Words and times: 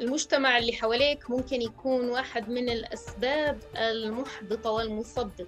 المجتمع 0.00 0.58
اللي 0.58 0.72
حواليك 0.72 1.30
ممكن 1.30 1.62
يكون 1.62 2.08
واحد 2.08 2.48
من 2.48 2.68
الأسباب 2.68 3.60
المحبطة 3.76 4.70
والمثبطة 4.70 5.46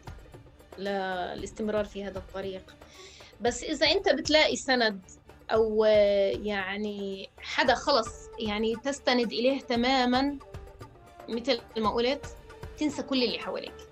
للاستمرار 0.79 1.85
في 1.85 2.05
هذا 2.05 2.19
الطريق. 2.19 2.77
بس 3.41 3.63
إذا 3.63 3.87
أنت 3.87 4.09
بتلاقي 4.09 4.57
سند 4.57 5.03
أو 5.53 5.85
يعني 6.45 7.31
حدا 7.39 7.75
خلص 7.75 8.09
يعني 8.41 8.77
تستند 8.85 9.33
إليه 9.33 9.61
تماما 9.61 10.39
مثل 11.29 11.61
ما 11.77 11.91
قلت 11.91 12.27
تنسى 12.79 13.03
كل 13.03 13.23
اللي 13.23 13.39
حواليك. 13.39 13.92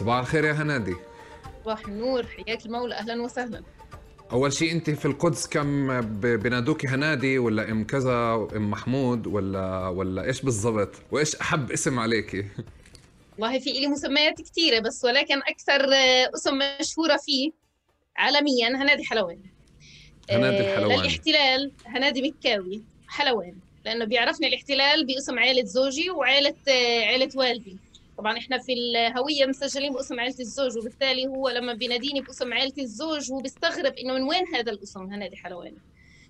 صباح 0.00 0.18
الخير 0.18 0.44
يا 0.44 0.52
هنادي. 0.52 0.96
صباح 1.64 1.86
النور 1.86 2.26
حياك 2.26 2.66
المولى 2.66 2.94
أهلا 2.94 3.22
وسهلا. 3.22 3.62
أول 4.32 4.52
شيء 4.52 4.72
أنت 4.72 4.90
في 4.90 5.04
القدس 5.04 5.46
كم 5.46 6.00
بنادوكي 6.20 6.86
هنادي 6.86 7.38
ولا 7.38 7.70
إم 7.70 7.84
كذا 7.84 8.48
ام 8.56 8.70
محمود 8.70 9.26
ولا 9.26 9.88
ولا 9.88 10.24
إيش 10.24 10.42
بالضبط؟ 10.42 10.90
وإيش 11.10 11.36
أحب 11.36 11.72
اسم 11.72 11.98
عليكي 11.98 12.44
والله 13.38 13.58
في 13.58 13.70
لي 13.70 13.86
مسميات 13.86 14.40
كثيره 14.42 14.80
بس 14.80 15.04
ولكن 15.04 15.38
أكثر 15.38 15.80
اسم 16.34 16.58
مشهورة 16.80 17.16
فيه 17.16 17.50
عالميا 18.16 18.68
هنادي 18.68 19.04
حلواني 19.04 19.50
هنادي 20.30 20.56
آه، 20.56 20.72
الحلواني 20.72 20.98
للاحتلال 21.00 21.72
هنادي 21.86 22.22
مكاوي 22.22 22.82
حلواني 23.08 23.58
لأنه 23.84 24.04
بيعرفني 24.04 24.46
الاحتلال 24.48 25.06
باسم 25.06 25.38
عائله 25.38 25.64
زوجي 25.64 26.10
وعائله 26.10 26.54
آه، 26.68 27.04
عائله 27.06 27.30
والدي. 27.34 27.76
طبعا 28.20 28.38
إحنا 28.38 28.58
في 28.58 28.72
الهوية 28.72 29.46
مسجلين 29.46 29.92
باسم 29.92 30.20
عائله 30.20 30.40
الزوج 30.40 30.78
وبالتالي 30.78 31.26
هو 31.26 31.48
لما 31.48 31.72
بيناديني 31.72 32.20
باسم 32.20 32.52
عائله 32.52 32.72
الزوج 32.78 33.32
هو 33.32 33.40
بيستغرب 33.40 33.92
إنه 33.92 34.14
من 34.14 34.22
وين 34.22 34.46
هذا 34.54 34.72
الاسم؟ 34.72 35.00
هنادي 35.00 35.36
حلواني. 35.36 35.78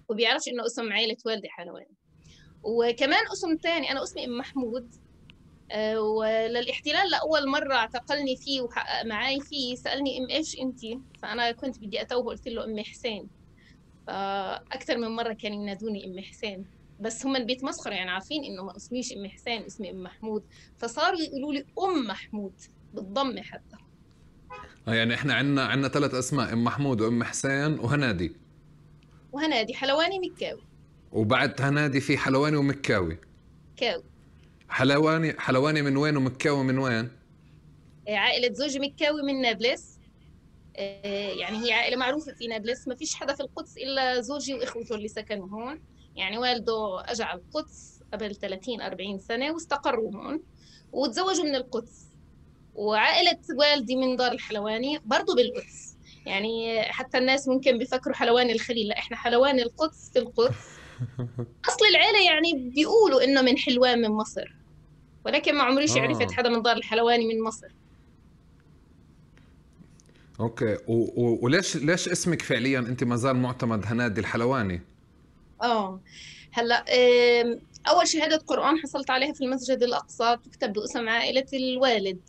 وبيعرفش 0.08 0.48
إنه 0.48 0.66
اسم 0.66 0.92
عائله 0.92 1.16
والدي 1.26 1.48
حلواني. 1.48 1.96
وكمان 2.62 3.20
اسم 3.32 3.56
ثاني 3.62 3.90
أنا 3.90 4.02
اسمي 4.02 4.24
أم 4.24 4.38
محمود. 4.38 4.94
آه، 5.70 6.00
وللاحتلال 6.00 7.10
لأول 7.10 7.48
مرة 7.48 7.74
اعتقلني 7.74 8.36
فيه 8.36 8.60
وحقق 8.60 9.06
معي 9.06 9.40
فيه 9.40 9.74
سألني 9.74 10.18
أم 10.18 10.30
إيش 10.30 10.58
انت؟ 10.58 10.80
فأنا 11.22 11.52
كنت 11.52 11.78
بدي 11.78 12.02
أتوه 12.02 12.24
قلت 12.24 12.48
له 12.48 12.64
أم 12.64 12.78
حسين. 12.78 13.28
فأكثر 14.06 14.98
من 14.98 15.08
مرة 15.08 15.32
كانوا 15.32 15.62
ينادوني 15.62 16.04
أم 16.04 16.24
حسين. 16.24 16.79
بس 17.00 17.26
هم 17.26 17.44
بيتمسخروا 17.44 17.94
يعني 17.94 18.10
عارفين 18.10 18.44
إنه 18.44 18.64
ما 18.64 18.76
اسميش 18.76 19.12
ام 19.12 19.26
حسين 19.28 19.62
اسمي 19.62 19.90
ام 19.90 20.02
محمود. 20.02 20.42
فصاروا 20.78 21.20
يقولوا 21.20 21.52
لي 21.52 21.64
أم 21.78 22.06
محمود 22.06 22.52
بالضم 22.94 23.42
حتى. 23.42 23.76
آه، 24.88 24.94
يعني 24.94 25.14
إحنا 25.14 25.34
عندنا 25.34 25.64
عندنا 25.64 25.88
ثلاث 25.88 26.14
أسماء 26.14 26.52
أم 26.52 26.64
محمود 26.64 27.00
وأم 27.00 27.24
حسين 27.24 27.78
وهنادي. 27.78 28.36
وهنادي 29.32 29.74
حلواني 29.74 30.18
مكاوي. 30.18 30.62
وبعد 31.12 31.62
هنادي 31.62 32.00
في 32.00 32.18
حلواني 32.18 32.56
ومكاوي. 32.56 33.18
كاوي 33.76 34.04
حلواني 34.68 35.40
حلواني 35.40 35.82
من 35.82 35.96
وين 35.96 36.16
ومكاوي 36.16 36.64
من 36.64 36.78
وين؟ 36.78 37.08
آه، 38.08 38.16
عائلة 38.16 38.54
زوجي 38.54 38.78
مكاوي 38.78 39.22
من 39.22 39.42
نابلس. 39.42 39.98
آه، 40.76 41.30
يعني 41.32 41.66
هي 41.66 41.72
عائلة 41.72 41.96
معروفة 41.96 42.32
في 42.32 42.46
نابلس 42.46 42.88
ما 42.88 42.94
فيش 42.94 43.14
حدا 43.14 43.34
في 43.34 43.40
القدس 43.40 43.76
إلا 43.76 44.20
زوجي 44.20 44.54
وإخوته 44.54 44.94
اللي 44.94 45.08
سكنوا 45.08 45.48
هون. 45.48 45.80
يعني 46.16 46.38
والده 46.38 47.02
أجى 47.04 47.22
على 47.22 47.40
القدس 47.40 48.00
قبل 48.12 48.34
30 48.36 48.80
40 48.80 49.18
سنة 49.18 49.52
واستقروا 49.52 50.12
هون 50.14 50.40
وتزوجوا 50.92 51.44
من 51.44 51.54
القدس. 51.54 52.06
وعائلة 52.74 53.38
والدي 53.58 53.96
من 53.96 54.16
دار 54.16 54.32
الحلواني 54.32 54.98
برضو 55.04 55.34
بالقدس. 55.34 55.96
يعني 56.26 56.82
حتى 56.82 57.18
الناس 57.18 57.48
ممكن 57.48 57.78
بيفكروا 57.78 58.14
حلواني 58.14 58.52
الخليل 58.52 58.88
لا 58.88 58.98
إحنا 58.98 59.16
حلواني 59.16 59.62
القدس 59.62 60.10
في 60.12 60.18
القدس. 60.18 60.54
أصل 61.68 61.84
العيلة 61.90 62.24
يعني 62.30 62.70
بيقولوا 62.70 63.24
إنه 63.24 63.42
من 63.42 63.58
حلوان 63.58 63.98
من 64.02 64.08
مصر 64.10 64.54
ولكن 65.26 65.54
ما 65.54 65.62
عمريش 65.62 65.96
آه. 65.96 66.00
عرفت 66.00 66.32
حدا 66.32 66.48
من 66.48 66.62
دار 66.62 66.76
الحلواني 66.76 67.26
من 67.26 67.42
مصر. 67.42 67.68
أوكي. 70.40 70.74
و- 70.74 71.22
و- 71.22 71.38
وليش 71.42 71.76
ليش 71.76 72.08
اسمك 72.08 72.42
فعليا 72.42 72.78
أنت 72.78 73.04
ما 73.04 73.16
زال 73.16 73.36
معتمد 73.36 73.86
هنادي 73.86 74.20
الحلواني؟ 74.20 74.80
آه. 75.62 76.00
هلا 76.52 76.84
أول 77.88 78.08
شهاده 78.08 78.36
قران 78.36 78.78
حصلت 78.78 79.10
عليها 79.10 79.32
في 79.32 79.44
المسجد 79.44 79.82
الأقصى 79.82 80.36
تكتب 80.44 80.72
باسم 80.72 81.08
عائلة 81.08 81.46
الوالد 81.52 82.20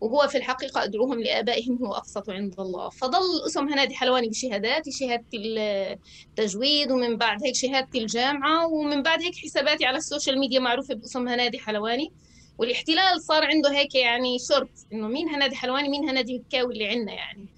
وهو 0.00 0.28
في 0.28 0.38
الحقيقة 0.38 0.84
أدعوهم 0.84 1.20
لآبائهم 1.20 1.78
هو 1.84 1.92
أقسط 1.94 2.30
عند 2.30 2.60
الله. 2.60 2.88
فضل 2.88 3.20
اسم 3.46 3.68
هنادي 3.68 3.94
حلواني 3.94 4.28
بشهاداتي 4.28 4.90
شهادة 4.92 5.24
التجويد 5.34 6.90
ومن 6.92 7.16
بعد 7.16 7.44
هيك 7.44 7.54
شهادة 7.54 7.88
الجامعة 7.94 8.66
ومن 8.66 9.02
بعد 9.02 9.22
هيك 9.22 9.36
حساباتي 9.36 9.84
على 9.86 9.96
ال 9.96 10.02
social 10.02 10.38
media 10.38 10.60
معروفة 10.60 10.94
باسم 10.94 11.28
هنادي 11.28 11.58
حلواني. 11.58 12.12
والاحتلال 12.58 13.22
صار 13.22 13.44
عنده 13.44 13.72
هيك 13.72 13.94
يعني 13.94 14.38
شرط 14.38 14.70
إنه 14.92 15.08
مين 15.08 15.28
هنادي 15.28 15.56
حلواني 15.56 15.88
مين 15.88 16.08
هنادي 16.08 16.38
مكاوي 16.38 16.72
اللي 16.72 16.88
عندنا 16.88 17.12
يعني. 17.12 17.48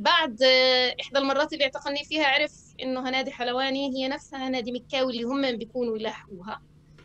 فبعد 0.00 0.42
إحدى 1.00 1.18
المرات 1.18 1.52
اللي 1.52 1.64
اعتقلني 1.64 2.04
فيها 2.04 2.26
عرف 2.26 2.52
إنه 2.82 3.08
هنادي 3.08 3.30
حلواني 3.30 3.96
هي 3.96 4.08
نفسها 4.08 4.48
هنادي 4.48 4.72
مكاوي 4.72 5.12
اللي 5.12 5.22
هم 5.22 5.56
بيكونوا 5.56 5.96
يلاحقوها. 5.98 6.62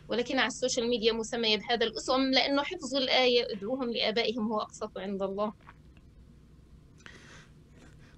ولكن 0.08 0.38
على 0.38 0.46
ال 0.46 0.52
social 0.52 0.88
media 0.88 1.12
مسمية 1.12 1.56
بهذا 1.56 1.86
الاسم 1.86 2.30
لأنه 2.30 2.62
حفظوا 2.62 2.98
الآية 2.98 3.46
ادعوهم 3.52 3.90
لآبائهم 3.90 4.52
هو 4.52 4.60
أقسط 4.60 4.98
عند 4.98 5.22
الله. 5.22 5.52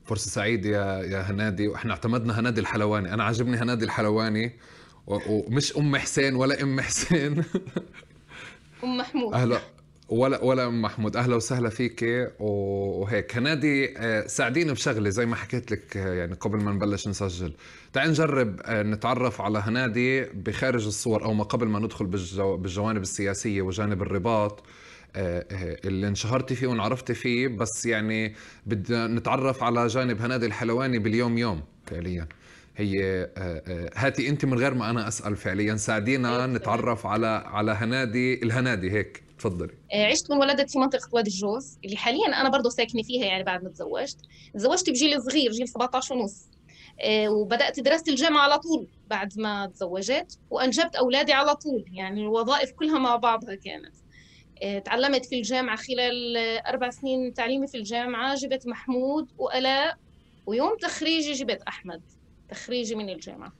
فرصة 0.04 0.30
سعيدة 0.30 0.68
يا 0.68 1.02
يا 1.02 1.20
هنادي 1.20 1.68
وإحنا 1.68 1.92
اعتمدنا 1.92 2.40
هنادي 2.40 2.60
الحلواني، 2.60 3.14
أنا 3.14 3.24
عجبني 3.24 3.56
هنادي 3.56 3.84
الحلواني. 3.84 4.58
ومش 5.06 5.76
أم 5.76 5.96
حسين 5.96 6.34
ولا 6.34 6.62
أم 6.62 6.80
حسين. 6.80 7.44
أم 8.84 8.96
محمود. 8.96 9.34
أهلا. 9.34 9.60
ولا 10.08 10.44
ولا 10.44 10.68
محمود 10.68 11.16
أهلا 11.16 11.36
وسهلا 11.36 11.68
فيك 11.68 12.30
وهيك. 12.40 13.36
هنادي 13.36 13.98
آه، 13.98 14.26
ساعديني 14.26 14.72
بشغلة 14.72 15.10
زي 15.10 15.26
ما 15.26 15.36
حكيت 15.36 15.70
لك 15.72 15.96
آه، 15.96 16.14
يعني 16.14 16.34
قبل 16.34 16.58
ما 16.58 16.72
نبلش 16.72 17.08
نسجل. 17.08 17.52
تعال 17.92 18.08
نجرب 18.10 18.60
آه، 18.64 18.82
نتعرف 18.82 19.40
على 19.40 19.58
هنادي 19.58 20.24
بخارج 20.24 20.86
الصور 20.86 21.24
أو 21.24 21.34
ما 21.34 21.44
قبل 21.44 21.66
ما 21.68 21.78
ندخل 21.78 22.06
بالجوانب 22.56 23.02
السياسية 23.02 23.62
وجانب 23.62 24.02
الرباط 24.02 24.62
اللي 25.16 26.08
انشهرتي 26.08 26.54
فيه 26.54 26.66
وانعرفتي 26.66 27.14
فيه. 27.14 27.48
بس 27.48 27.86
يعني 27.86 28.34
بدنا 28.66 29.06
نتعرف 29.06 29.62
على 29.62 29.86
جانب 29.86 30.20
هنادي 30.22 30.46
الحلواني 30.46 30.98
باليوم 30.98 31.38
يوم 31.38 31.62
فعليا. 31.86 32.28
هي 32.76 33.28
هاتي 33.96 34.28
أنت 34.28 34.44
من 34.44 34.58
غير 34.58 34.74
ما 34.74 34.90
أنا 34.90 35.08
أسأل 35.08 35.36
فعليا. 35.36 35.76
ساعدينا 35.76 36.46
نتعرف 36.46 37.06
على 37.06 37.26
على 37.46 37.72
هنادي 37.72 38.42
الهنادي 38.42 38.90
هيك. 38.90 39.27
تفضلي. 39.38 39.72
آه، 39.92 40.06
عشت 40.06 40.30
وانولدت 40.30 40.70
في 40.70 40.78
منطقة 40.78 41.08
وادي 41.12 41.30
الجوز 41.30 41.78
اللي 41.84 41.96
حاليا 41.96 42.26
أنا 42.26 42.48
برضه 42.48 42.70
ساكنة 42.70 43.02
فيها 43.02 43.26
يعني 43.26 43.44
بعد 43.44 43.64
ما 43.64 43.70
تزوجت. 43.70 44.18
تزوجت 44.54 44.90
بجيل 44.90 45.22
صغير 45.22 45.50
جيل 45.50 45.68
17 45.68 46.14
ونص. 46.14 46.48
آه، 47.00 47.28
وبدأت 47.28 47.80
دراسه 47.80 48.04
الجامعة 48.12 48.42
على 48.42 48.58
طول 48.58 48.86
بعد 49.06 49.38
ما 49.38 49.66
تزوجت 49.66 50.38
وأنجبت 50.50 50.96
أولادي 50.96 51.32
على 51.32 51.54
طول. 51.54 51.84
يعني 51.92 52.20
الوظائف 52.20 52.72
كلها 52.72 52.98
مع 52.98 53.16
بعضها 53.16 53.54
كانت. 53.54 53.94
آه، 54.62 54.78
تعلمت 54.78 55.24
في 55.26 55.36
الجامعة 55.38 55.76
خلال 55.76 56.36
أربع 56.66 56.90
سنين 56.90 57.34
تعليمي 57.34 57.66
في 57.66 57.76
الجامعة 57.76 58.34
جبت 58.34 58.66
محمود 58.66 59.28
والاء 59.38 59.96
ويوم 60.46 60.76
تخريجي 60.76 61.32
جبت 61.32 61.62
أحمد 61.62 62.02
تخريجي 62.48 62.94
من 62.94 63.08
الجامعة. 63.10 63.52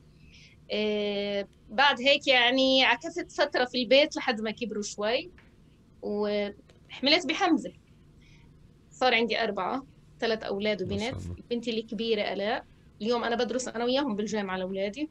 بعد 1.70 2.00
هيك 2.00 2.26
يعني 2.26 2.84
عكفت 2.84 3.32
فترة 3.32 3.64
في 3.64 3.82
البيت 3.82 4.16
لحد 4.16 4.40
ما 4.40 4.50
كبروا 4.50 4.82
شوي. 4.82 5.30
وحملت 6.02 7.26
بحمزة. 7.26 7.72
صار 8.90 9.14
عندي 9.14 9.42
أربعة 9.42 9.86
ثلاث 10.20 10.42
أولاد 10.42 10.82
وبنت. 10.82 11.14
بنتي 11.50 11.70
الكبيرة 11.70 12.22
آلاء. 12.22 12.64
اليوم 13.02 13.24
أنا 13.24 13.36
بدرس 13.36 13.68
أنا 13.68 13.84
وياهم 13.84 14.16
بالجامعة 14.16 14.56
لأولادي. 14.56 15.10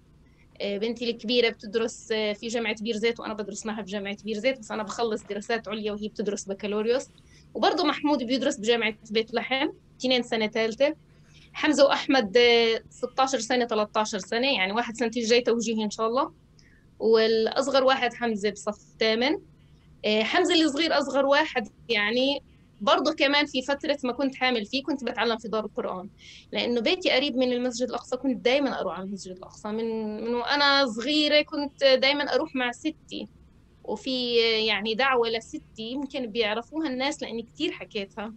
آه، 0.61 0.77
بنتي 0.77 1.09
الكبيرة 1.09 1.49
بتدرس 1.49 2.11
آه، 2.11 2.33
في 2.33 2.47
جامعة 2.47 2.75
بير 2.81 2.95
زيت 2.95 3.19
وأنا 3.19 3.33
بدرس 3.33 3.65
معها 3.65 3.83
في 3.83 3.91
جامعة 3.91 4.17
بير 4.23 4.37
زيت 4.37 4.59
بس 4.59 4.71
أنا 4.71 4.83
بخلص 4.83 5.23
دراسات 5.23 5.67
عليا 5.67 5.91
وهي 5.91 6.07
بتدرس 6.07 6.45
بكالوريوس. 6.45 7.07
وبرضه 7.53 7.83
محمود 7.83 8.23
بيدرس 8.23 8.57
بجامعة 8.57 8.93
بيت 9.11 9.33
لحم 9.33 9.69
اثنين 9.99 10.23
سنة 10.23 10.47
ثالثة. 10.47 10.95
حمزة 11.53 11.85
وأحمد 11.85 12.37
16 12.89 13.37
آه، 13.37 13.41
سنة 13.41 13.65
13 13.65 14.19
سنة 14.19 14.53
يعني 14.53 14.71
واحد 14.71 14.95
سنة 14.95 15.11
الجاي 15.17 15.41
توجيهي 15.41 15.83
إن 15.83 15.89
شاء 15.89 16.07
الله. 16.07 16.33
والأصغر 16.99 17.83
واحد 17.83 18.13
حمزة 18.13 18.49
بصف 18.49 18.77
ثامن. 18.99 19.37
آه، 20.07 20.23
حمزة 20.23 20.53
الصغير 20.65 20.99
أصغر 20.99 21.25
واحد 21.25 21.67
يعني 21.89 22.39
برضه 22.79 23.13
كمان 23.15 23.45
في 23.45 23.61
فترة 23.61 23.97
ما 24.03 24.13
كنت 24.13 24.35
حامل 24.35 24.65
فيه 24.65 24.83
كنت 24.83 25.03
بتعلم 25.03 25.37
في 25.37 25.47
دار 25.47 25.65
القرآن 25.65 26.09
لأنه 26.51 26.81
بيتي 26.81 27.11
قريب 27.11 27.35
من 27.37 27.53
المسجد 27.53 27.89
الأقصى 27.89 28.17
كنت 28.17 28.45
دايما 28.45 28.81
أروح 28.81 28.95
على 28.97 29.05
المسجد 29.07 29.33
الأقصى. 29.37 29.69
من 29.69 30.17
من 30.25 30.35
وأنا 30.35 30.85
صغيرة 30.87 31.41
كنت 31.41 31.83
دايما 31.83 32.23
أروح 32.35 32.55
مع 32.55 32.71
ستي 32.71 33.27
وفي 33.83 34.35
يعني 34.67 34.95
دعوة 34.95 35.29
لستي 35.29 35.83
يمكن 35.83 36.27
بيعرفوها 36.31 36.87
الناس 36.89 37.23
لأني 37.23 37.43
كثير 37.43 37.71
حكيتها. 37.71 38.33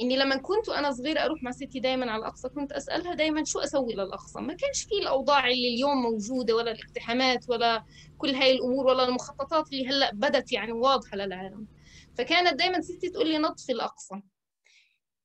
إني 0.00 0.16
لما 0.16 0.36
كنت 0.36 0.68
وأنا 0.68 0.92
صغيرة 0.92 1.20
أروح 1.20 1.42
مع 1.42 1.50
ستي 1.50 1.80
دائما 1.80 2.10
على 2.10 2.20
الأقصى 2.20 2.48
كنت 2.48 2.72
أسألها 2.72 3.14
دائما 3.14 3.44
شو 3.44 3.58
أسوي 3.58 3.94
للأقصى؟ 3.94 4.40
ما 4.40 4.54
كانش 4.54 4.82
في 4.82 4.94
الأوضاع 5.02 5.46
اللي 5.46 5.74
اليوم 5.74 6.02
موجودة 6.02 6.56
ولا 6.56 6.70
الاقتحامات 6.70 7.48
ولا 7.48 7.84
كل 8.18 8.30
هاي 8.30 8.52
الأمور 8.52 8.86
ولا 8.86 9.08
المخططات 9.08 9.72
اللي 9.72 9.88
هلأ 9.88 10.10
بدت 10.14 10.52
يعني 10.52 10.72
واضحة 10.72 11.16
للعالم. 11.16 11.66
فكانت 12.18 12.58
دائما 12.58 12.80
ستي 12.80 13.10
تقول 13.10 13.28
لي 13.28 13.38
نظف 13.38 13.70
الأقصى. 13.70 14.14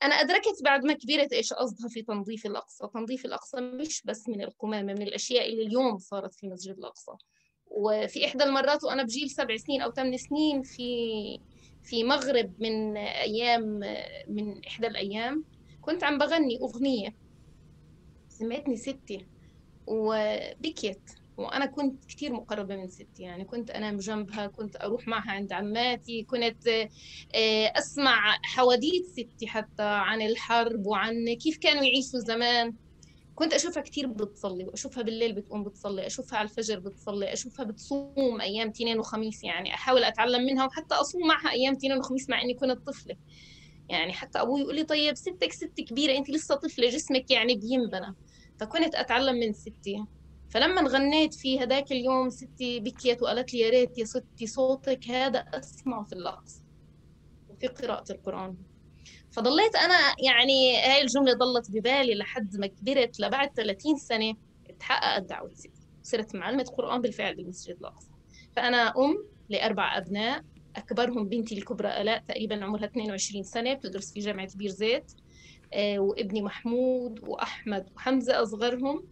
أنا 0.04 0.16
أدركت 0.16 0.64
بعد 0.64 0.84
ما 0.84 0.94
كبرت 0.94 1.34
إيش 1.34 1.54
قصدها 1.54 1.90
في 1.90 2.02
تنظيف 2.02 2.46
الأقصى. 2.46 2.88
تنظيف 2.94 3.26
الأقصى 3.26 3.62
مش 3.62 4.02
بس 4.06 4.30
من 4.30 4.42
القمامة 4.42 4.94
من 4.94 5.02
الأشياء 5.02 5.50
اللي 5.50 5.64
اليوم 5.64 5.98
صارت 5.98 6.34
في 6.34 6.48
مسجد 6.48 6.78
الأقصى. 6.78 7.12
وفي 7.68 8.26
إحدى 8.26 8.44
المرات 8.44 8.84
وأنا 8.84 9.04
بجيل 9.04 9.30
سبع 9.30 9.58
سنين 9.58 9.82
أو 9.82 9.92
ثمان 9.92 10.18
سنين 10.18 10.62
في 10.62 10.86
في 11.86 12.04
مغرب 12.04 12.54
من 12.60 12.98
أيام 12.98 13.62
من 14.28 14.66
إحدى 14.68 14.88
الأيام 14.88 15.46
كنت 15.82 16.04
عم 16.04 16.18
بغني 16.18 16.60
أغنية 16.62 17.16
سمعتني 18.30 18.78
ستي 18.78 19.28
وبكيت. 19.88 21.10
وأنا 21.38 21.66
كنت 21.66 22.06
كثير 22.06 22.34
مقربة 22.34 22.76
من 22.76 22.88
ستي 22.88 23.24
يعني 23.24 23.46
كنت 23.46 23.70
أنام 23.72 23.98
جنبها 23.98 24.48
كنت 24.48 24.76
أروح 24.84 25.08
معها 25.08 25.32
عند 25.32 25.54
عماتي 25.54 26.24
كنت 26.24 26.68
آه، 27.36 27.72
أسمع 27.78 28.38
حواديت 28.44 29.06
ستي 29.06 29.48
حتى 29.48 29.84
عن 29.84 30.22
الحرب 30.22 30.86
وعن 30.88 31.14
كيف 31.44 31.58
كانوا 31.62 31.84
يعيشوا 31.84 32.20
زمان. 32.28 32.74
كنت 33.36 33.54
أشوفها 33.54 33.84
كثير 33.84 34.08
بتصلي 34.08 34.64
وأشوفها 34.66 35.04
بالليل 35.04 35.34
بتقوم 35.34 35.64
بتصلي 35.64 36.08
أشوفها 36.08 36.40
على 36.40 36.50
الفجر 36.50 36.80
بتصلي 36.80 37.34
أشوفها 37.34 37.66
بتصوم 37.66 38.42
أيام 38.42 38.68
اثنين 38.68 39.00
وخميس 39.00 39.44
يعني 39.44 39.74
أحاول 39.74 40.04
أتعلم 40.04 40.46
منها 40.46 40.66
وحتى 40.66 40.96
أصوم 40.96 41.28
معها 41.28 41.52
أيام 41.52 41.74
اثنين 41.74 41.98
وخميس 41.98 42.30
مع 42.30 42.42
إني 42.42 42.54
كنت 42.54 42.88
طفلة. 42.88 43.16
يعني 43.90 44.14
حتى 44.14 44.42
أبوي 44.42 44.62
يقول 44.62 44.76
لي 44.76 44.84
طيب 44.84 45.16
ستك 45.16 45.52
ست 45.52 45.82
كبيرة 45.82 46.18
أنت 46.18 46.30
لسه 46.30 46.56
طفلة 46.56 46.90
جسمك 46.90 47.32
يعني 47.32 47.56
بينبنى. 47.56 48.16
فكنت 48.60 48.96
أتعلم 48.96 49.36
من 49.36 49.54
ستي. 49.54 50.06
فلما 50.50 50.82
غنيت 50.82 51.34
في 51.34 51.60
هذاك 51.60 51.92
اليوم 51.92 52.30
ستي 52.30 52.80
بكيت 52.80 53.22
وقالت 53.24 53.54
لي 53.54 53.60
يا 53.60 53.70
ريت 53.70 53.98
يا 53.98 54.06
ستي 54.06 54.48
صوتك 54.48 55.10
هذا 55.10 55.40
اسمعه 55.40 56.04
في 56.04 56.14
الاقصى 56.14 56.62
وفي 57.50 57.68
قراءة 57.68 58.12
القرآن. 58.12 58.56
فضليت 59.36 59.76
أنا 59.76 60.16
يعني 60.26 60.78
هاي 60.78 61.02
الجملة 61.02 61.34
ضلت 61.34 61.72
ببالي 61.72 62.16
لحد 62.16 62.56
ما 62.58 62.68
كبرت 62.68 63.20
لبعد 63.20 63.50
30 63.50 63.98
سنة 63.98 64.34
تحققت 64.80 65.24
دعوتي. 65.24 65.72
صرت 66.04 66.36
معلمة 66.36 66.64
قرآن 66.64 67.02
بالفعل 67.02 67.36
بالمسجد 67.36 67.76
الأقصى. 67.82 68.12
فأنا 68.56 68.88
أم 68.98 69.16
لأربع 69.50 69.98
أبناء 69.98 70.42
أكبرهم 70.76 71.30
بنتي 71.30 71.58
الكبرى 71.58 72.02
آلاء 72.02 72.24
تقريبا 72.28 72.66
عمرها 72.66 72.86
22 72.86 73.44
سنة 73.44 73.74
بتدرس 73.74 74.12
في 74.14 74.20
جامعة 74.20 74.50
بير 74.56 74.70
زيت 74.70 75.12
آه، 75.74 76.00
وابني 76.00 76.42
محمود 76.42 77.20
وأحمد 77.24 77.90
وحمزة 77.96 78.42
أصغرهم. 78.44 79.04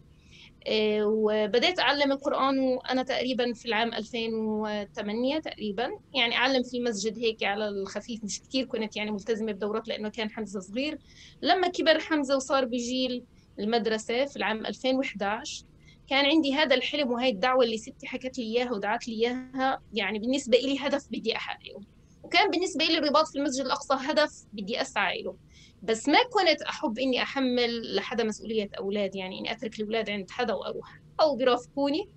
وبدأت 1.02 1.78
أعلم 1.78 2.12
القرآن 2.12 2.58
وأنا 2.58 3.02
تقريبا 3.02 3.52
في 3.52 3.66
العام 3.66 3.94
2008 3.94 5.38
تقريبا. 5.38 5.90
يعني 6.14 6.36
أعلم 6.36 6.62
في 6.62 6.76
المسجد 6.78 7.18
هيك 7.18 7.44
على 7.44 7.68
الخفيف 7.68 8.24
مش 8.24 8.40
كثير 8.42 8.64
كنت 8.66 8.96
يعني 8.96 9.10
ملتزمة 9.10 9.52
بدورات 9.52 9.88
لأنه 9.88 10.08
كان 10.08 10.30
حمزة 10.30 10.60
صغير. 10.60 10.98
لما 11.42 11.68
كبر 11.68 11.98
حمزة 11.98 12.36
وصار 12.36 12.64
بجيل 12.64 13.24
المدرسة 13.58 14.24
في 14.24 14.36
العام 14.36 14.66
2011 14.66 15.64
كان 16.08 16.26
عندي 16.26 16.54
هذا 16.54 16.74
الحلم 16.74 17.10
وهي 17.10 17.28
الدعوة 17.28 17.64
اللي 17.64 17.78
ستي 17.78 18.06
حكت 18.06 18.38
لي 18.38 18.44
إياها 18.44 18.72
ودعت 18.72 19.08
لي 19.08 19.14
إياها 19.14 19.80
يعني 19.92 20.18
بالنسبة 20.18 20.58
لي 20.58 20.78
هدف 20.78 21.06
بدي 21.10 21.36
أحققه. 21.36 21.80
وكان 22.22 22.50
بالنسبة 22.50 22.84
لي 22.84 22.98
الرباط 22.98 23.26
في 23.28 23.38
المسجد 23.38 23.64
الأقصى 23.64 23.94
هدف 23.94 24.32
بدي 24.52 24.80
أسعى 24.80 25.22
له 25.22 25.36
بس 25.84 26.08
ما 26.08 26.18
كنت 26.32 26.62
أحب 26.62 26.98
إني 26.98 27.22
أحمل 27.22 27.96
لحدا 27.96 28.24
مسؤولية 28.24 28.68
أولاد 28.78 29.16
يعني 29.16 29.38
إني 29.38 29.52
أترك 29.52 29.80
الأولاد 29.80 30.10
عند 30.10 30.30
حدا 30.30 30.54
وأروح 30.54 31.00
أو 31.20 31.36
بيرافقوني 31.36 32.10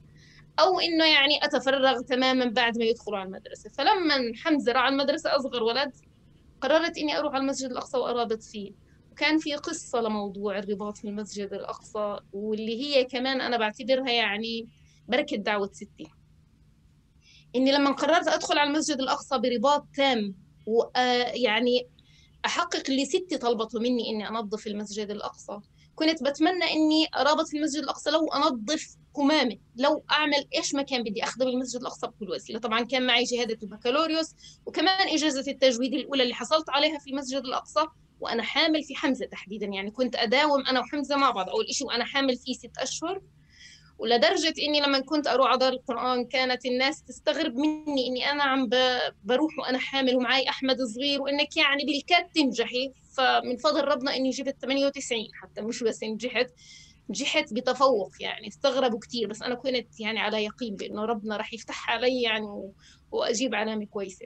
أو 0.59 0.79
إنه 0.79 1.05
يعني 1.05 1.39
أتفرغ 1.43 2.01
تماما 2.01 2.45
بعد 2.45 2.77
ما 2.77 2.85
يدخلوا 2.85 3.17
على 3.17 3.27
المدرسة. 3.27 3.69
فلما 3.77 4.31
حمزة 4.35 4.71
راح 4.71 4.81
على 4.81 4.93
المدرسة 4.93 5.35
أصغر 5.35 5.63
ولد 5.63 5.91
قررت 6.61 6.97
إني 6.97 7.17
أروح 7.17 7.33
على 7.33 7.41
المسجد 7.41 7.71
الأقصى 7.71 7.97
وأرابط 7.97 8.43
فيه. 8.43 8.71
وكان 9.11 9.39
في 9.39 9.55
قصة 9.55 10.01
لموضوع 10.01 10.57
الرباط 10.57 10.97
في 10.97 11.07
المسجد 11.07 11.53
الأقصى 11.53 12.19
واللي 12.33 12.83
هي 12.85 13.03
كمان 13.03 13.41
أنا 13.41 13.57
بعتبرها 13.57 14.11
يعني 14.11 14.67
بركة 15.07 15.37
دعوة 15.37 15.69
ستي. 15.73 16.07
إني 17.55 17.71
لما 17.71 17.91
قررت 17.91 18.27
أدخل 18.27 18.57
على 18.57 18.69
المسجد 18.69 18.99
الأقصى 18.99 19.37
برباط 19.37 19.87
تام 19.95 20.35
ويعني 20.67 21.87
أحقق 22.47 22.83
اللي 22.89 23.05
ستي 23.05 23.38
طلبته 23.38 23.79
مني 23.79 24.09
إني 24.09 24.29
أنظف 24.29 24.67
المسجد 24.67 25.09
الأقصى. 25.11 25.59
كنت 25.95 26.23
بتمنى 26.23 26.63
إني 26.63 27.07
ارابط 27.15 27.47
في 27.47 27.57
المسجد 27.57 27.83
الأقصى 27.83 28.09
لو 28.09 28.27
أنظف 28.27 28.95
كمامة 29.15 29.57
لو 29.75 30.03
أعمل 30.11 30.47
إيش 30.55 30.75
ما 30.75 30.81
كان 30.81 31.03
بدي 31.03 31.23
أخدم 31.23 31.47
المسجد 31.47 31.81
الأقصى 31.81 32.07
بكل 32.07 32.29
وسيلة. 32.29 32.59
طبعا 32.59 32.83
كان 32.83 33.07
معي 33.07 33.25
شهادة 33.25 33.57
البكالوريوس 33.63 34.35
وكمان 34.65 35.07
إجازة 35.07 35.51
التجويد 35.51 35.94
الأولى 35.94 36.23
اللي 36.23 36.33
حصلت 36.33 36.69
عليها 36.69 36.99
في 36.99 37.09
المسجد 37.09 37.41
الأقصى 37.45 37.85
وأنا 38.19 38.44
حامل 38.44 38.83
في 38.83 38.95
حمزة 38.95 39.25
تحديدا. 39.25 39.65
يعني 39.65 39.91
كنت 39.91 40.15
أداوم 40.15 40.65
أنا 40.65 40.79
وحمزة 40.79 41.15
مع 41.15 41.31
بعض 41.31 41.50
أول 41.50 41.65
شيء 41.71 41.88
وأنا 41.88 42.05
حامل 42.05 42.38
فيه 42.38 42.53
ست 42.53 42.77
أشهر. 42.77 43.21
ولدرجة 43.97 44.53
إني 44.67 44.79
لما 44.81 44.99
كنت 44.99 45.27
أروح 45.27 45.47
على 45.47 45.57
دار 45.59 45.73
القرآن 45.73 46.25
كانت 46.25 46.65
الناس 46.65 47.03
تستغرب 47.03 47.55
مني 47.55 48.07
إني 48.07 48.31
أنا 48.31 48.44
عم 48.44 48.69
بروح 49.23 49.59
وأنا 49.59 49.77
حامل 49.79 50.15
ومعي 50.15 50.49
أحمد 50.49 50.81
صغير 50.81 51.21
وإنك 51.21 51.57
يعني 51.57 51.83
بالكاد 51.85 52.25
تنجحي. 52.35 52.91
فمن 53.17 53.57
فضل 53.57 53.83
ربنا 53.83 54.15
إني 54.15 54.29
جبت 54.29 54.55
98 54.61 55.27
حتى 55.33 55.61
مش 55.61 55.83
بس 55.83 56.03
نجحت 56.03 56.47
نجحت 57.09 57.53
بتفوق 57.53 58.11
يعني 58.19 58.47
استغربوا 58.47 58.99
كثير 58.99 59.27
بس 59.29 59.41
أنا 59.41 59.55
كنت 59.55 60.00
يعني 60.00 60.19
على 60.19 60.43
يقين 60.45 60.75
بإنه 60.75 61.05
ربنا 61.05 61.38
راح 61.38 61.53
يفتح 61.53 61.89
علي 61.91 62.21
يعني 62.21 62.45
وأجيب 63.11 63.55
علامة 63.55 63.85
كويسة. 63.85 64.25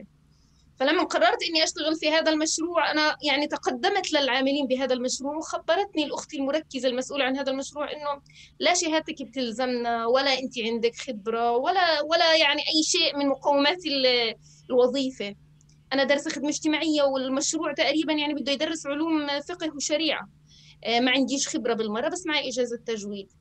فلما 0.79 1.03
قررت 1.03 1.44
إني 1.50 1.63
أشتغل 1.63 1.95
في 1.95 2.09
هذا 2.09 2.31
المشروع 2.31 2.91
أنا 2.91 3.18
يعني 3.23 3.47
تقدمت 3.47 4.13
للعاملين 4.13 4.68
بهذا 4.68 4.94
المشروع 4.94 5.35
وخبرتني 5.35 6.03
الأخت 6.03 6.33
المركزة 6.33 6.89
المسؤولة 6.89 7.25
عن 7.25 7.38
هذا 7.38 7.51
المشروع 7.51 7.91
إنه 7.91 8.21
لا 8.59 8.73
شهادتك 8.73 9.21
بتلزمنا 9.23 10.06
ولا 10.06 10.39
أنت 10.39 10.59
عندك 10.59 10.95
خبرة 10.95 11.51
ولا 11.51 12.01
ولا 12.01 12.35
يعني 12.35 12.62
أي 12.62 12.83
شيء 12.83 13.18
من 13.18 13.27
مقومات 13.27 13.79
الوظيفة. 14.69 15.35
أنا 15.94 16.03
دارسه 16.03 16.31
خدمة 16.31 16.50
اجتماعية 16.50 17.03
والمشروع 17.03 17.74
تقريبا 17.74 18.13
يعني 18.13 18.33
بده 18.33 18.51
يدرس 18.51 18.88
علوم 18.88 19.27
فقه 19.50 19.75
وشريعة. 19.75 20.29
آه، 20.86 21.00
ما 21.00 21.12
عنديش 21.12 21.48
خبرة 21.48 21.74
بالمرة 21.74 22.10
بس 22.10 22.25
معي 22.25 22.50
إجازة 22.50 22.77
تجويد. 22.86 23.31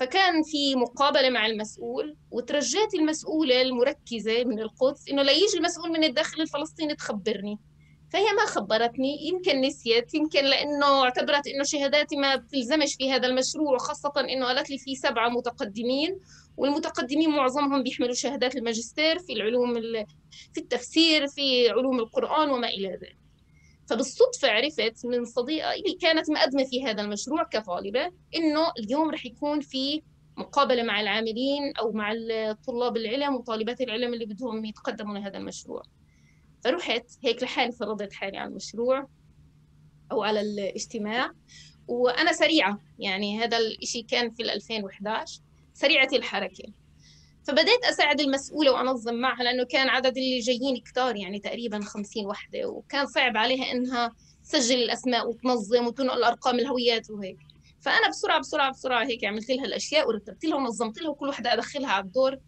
فكان 0.00 0.42
في 0.42 0.76
مقابلة 0.76 1.30
مع 1.30 1.46
المسؤول 1.46 2.16
وترجيت 2.30 2.94
المسؤولة 2.94 3.62
المركزة 3.62 4.44
من 4.44 4.60
القدس 4.60 5.08
إنه 5.10 5.22
لا 5.22 5.32
يجي 5.32 5.58
المسؤول 5.58 5.90
من 5.90 6.04
الداخل 6.04 6.40
الفلسطيني 6.42 6.94
تخبرني. 6.94 7.58
فهي 8.12 8.32
ما 8.32 8.46
خبرتني 8.46 9.28
يمكن 9.28 9.60
نسيت 9.60 10.14
يمكن 10.14 10.44
لأنه 10.44 11.04
اعتبرت 11.04 11.46
إنه 11.46 11.64
شهاداتي 11.64 12.16
ما 12.16 12.36
بتلزمش 12.36 12.94
في 12.94 13.12
هذا 13.12 13.26
المشروع 13.26 13.78
خاصة 13.78 14.12
إنه 14.16 14.46
قالت 14.46 14.70
لي 14.70 14.78
في 14.78 14.94
سبعة 14.94 15.28
متقدمين 15.28 16.18
والمتقدمين 16.56 17.30
معظمهم 17.30 17.82
بيحملوا 17.82 18.14
شهادات 18.14 18.56
الماجستير 18.56 19.18
في 19.18 19.32
العلوم 19.32 19.74
في 20.52 20.60
التفسير 20.60 21.26
في 21.26 21.70
علوم 21.70 21.98
القرآن 21.98 22.50
وما 22.50 22.68
إلى 22.68 22.88
ذلك. 22.88 23.17
فبالصدفة 23.88 24.48
عرفت 24.48 25.06
من 25.06 25.24
صديقة 25.24 25.74
اللي 25.74 25.94
كانت 26.00 26.30
مقدمة 26.30 26.64
في 26.64 26.84
هذا 26.84 27.02
المشروع 27.02 27.42
كطالبة 27.42 28.12
إنه 28.36 28.72
اليوم 28.78 29.10
رح 29.10 29.26
يكون 29.26 29.60
في 29.60 30.02
مقابلة 30.36 30.82
مع 30.82 31.00
العاملين 31.00 31.72
أو 31.80 31.92
مع 31.92 32.14
طلاب 32.66 32.96
العلم 32.96 33.34
وطالبات 33.34 33.80
العلم 33.80 34.14
اللي 34.14 34.26
بدهم 34.26 34.64
يتقدموا 34.64 35.18
لهذا 35.18 35.38
المشروع. 35.38 35.82
فرحت 36.64 37.04
هيك 37.24 37.42
لحالي 37.42 37.72
فرضت 37.72 38.12
حالي 38.12 38.38
على 38.38 38.48
المشروع 38.48 39.08
أو 40.12 40.22
على 40.22 40.40
الاجتماع. 40.40 41.32
وأنا 41.88 42.32
سريعة 42.32 42.80
يعني 42.98 43.38
هذا 43.38 43.58
الإشي 43.58 44.02
كان 44.02 44.30
في 44.30 44.42
2011 44.42 45.40
سريعة 45.74 46.08
الحركة. 46.12 46.72
فبدأت 47.48 47.84
أساعد 47.84 48.20
المسؤولة 48.20 48.72
وأنظم 48.72 49.14
معها 49.14 49.42
لأنه 49.42 49.64
كان 49.64 49.88
عدد 49.88 50.16
اللي 50.16 50.38
جايين 50.38 50.76
كتار 50.76 51.16
يعني 51.16 51.38
تقريبا 51.38 51.80
خمسين 51.80 52.26
وحدة 52.26 52.68
وكان 52.68 53.06
صعب 53.06 53.36
عليها 53.36 53.72
إنها 53.72 54.12
تسجل 54.44 54.82
الأسماء 54.82 55.28
وتنظم 55.28 55.86
وتنقل 55.86 56.24
أرقام 56.24 56.58
الهويات 56.58 57.10
وهيك. 57.10 57.36
فأنا 57.80 58.08
بسرعة 58.08 58.40
بسرعة 58.40 58.70
بسرعة 58.70 59.04
هيك 59.06 59.24
عملت 59.24 59.50
لها 59.50 59.64
الأشياء 59.64 60.08
ورتبت 60.08 60.44
لها 60.44 60.56
ونظمت 60.56 61.02
لها 61.02 61.10
وكل 61.10 61.28
وحدة 61.28 61.52
أدخلها 61.52 61.90
على 61.90 62.04
الدور. 62.04 62.38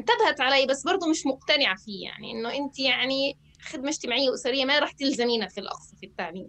انتبهت 0.00 0.40
علي 0.40 0.66
بس 0.66 0.82
برضه 0.84 1.10
مش 1.10 1.26
مقتنعة 1.26 1.76
فيه 1.76 2.04
يعني 2.04 2.32
إنه 2.32 2.54
أنت 2.54 2.78
يعني 2.78 3.38
خدمة 3.62 3.88
اجتماعية 3.88 4.30
وأسرية 4.30 4.64
ما 4.64 4.78
راح 4.78 4.92
تلزمينا 4.92 5.48
في 5.48 5.60
الأقصى 5.60 5.96
في 5.96 6.06
التعليم. 6.06 6.48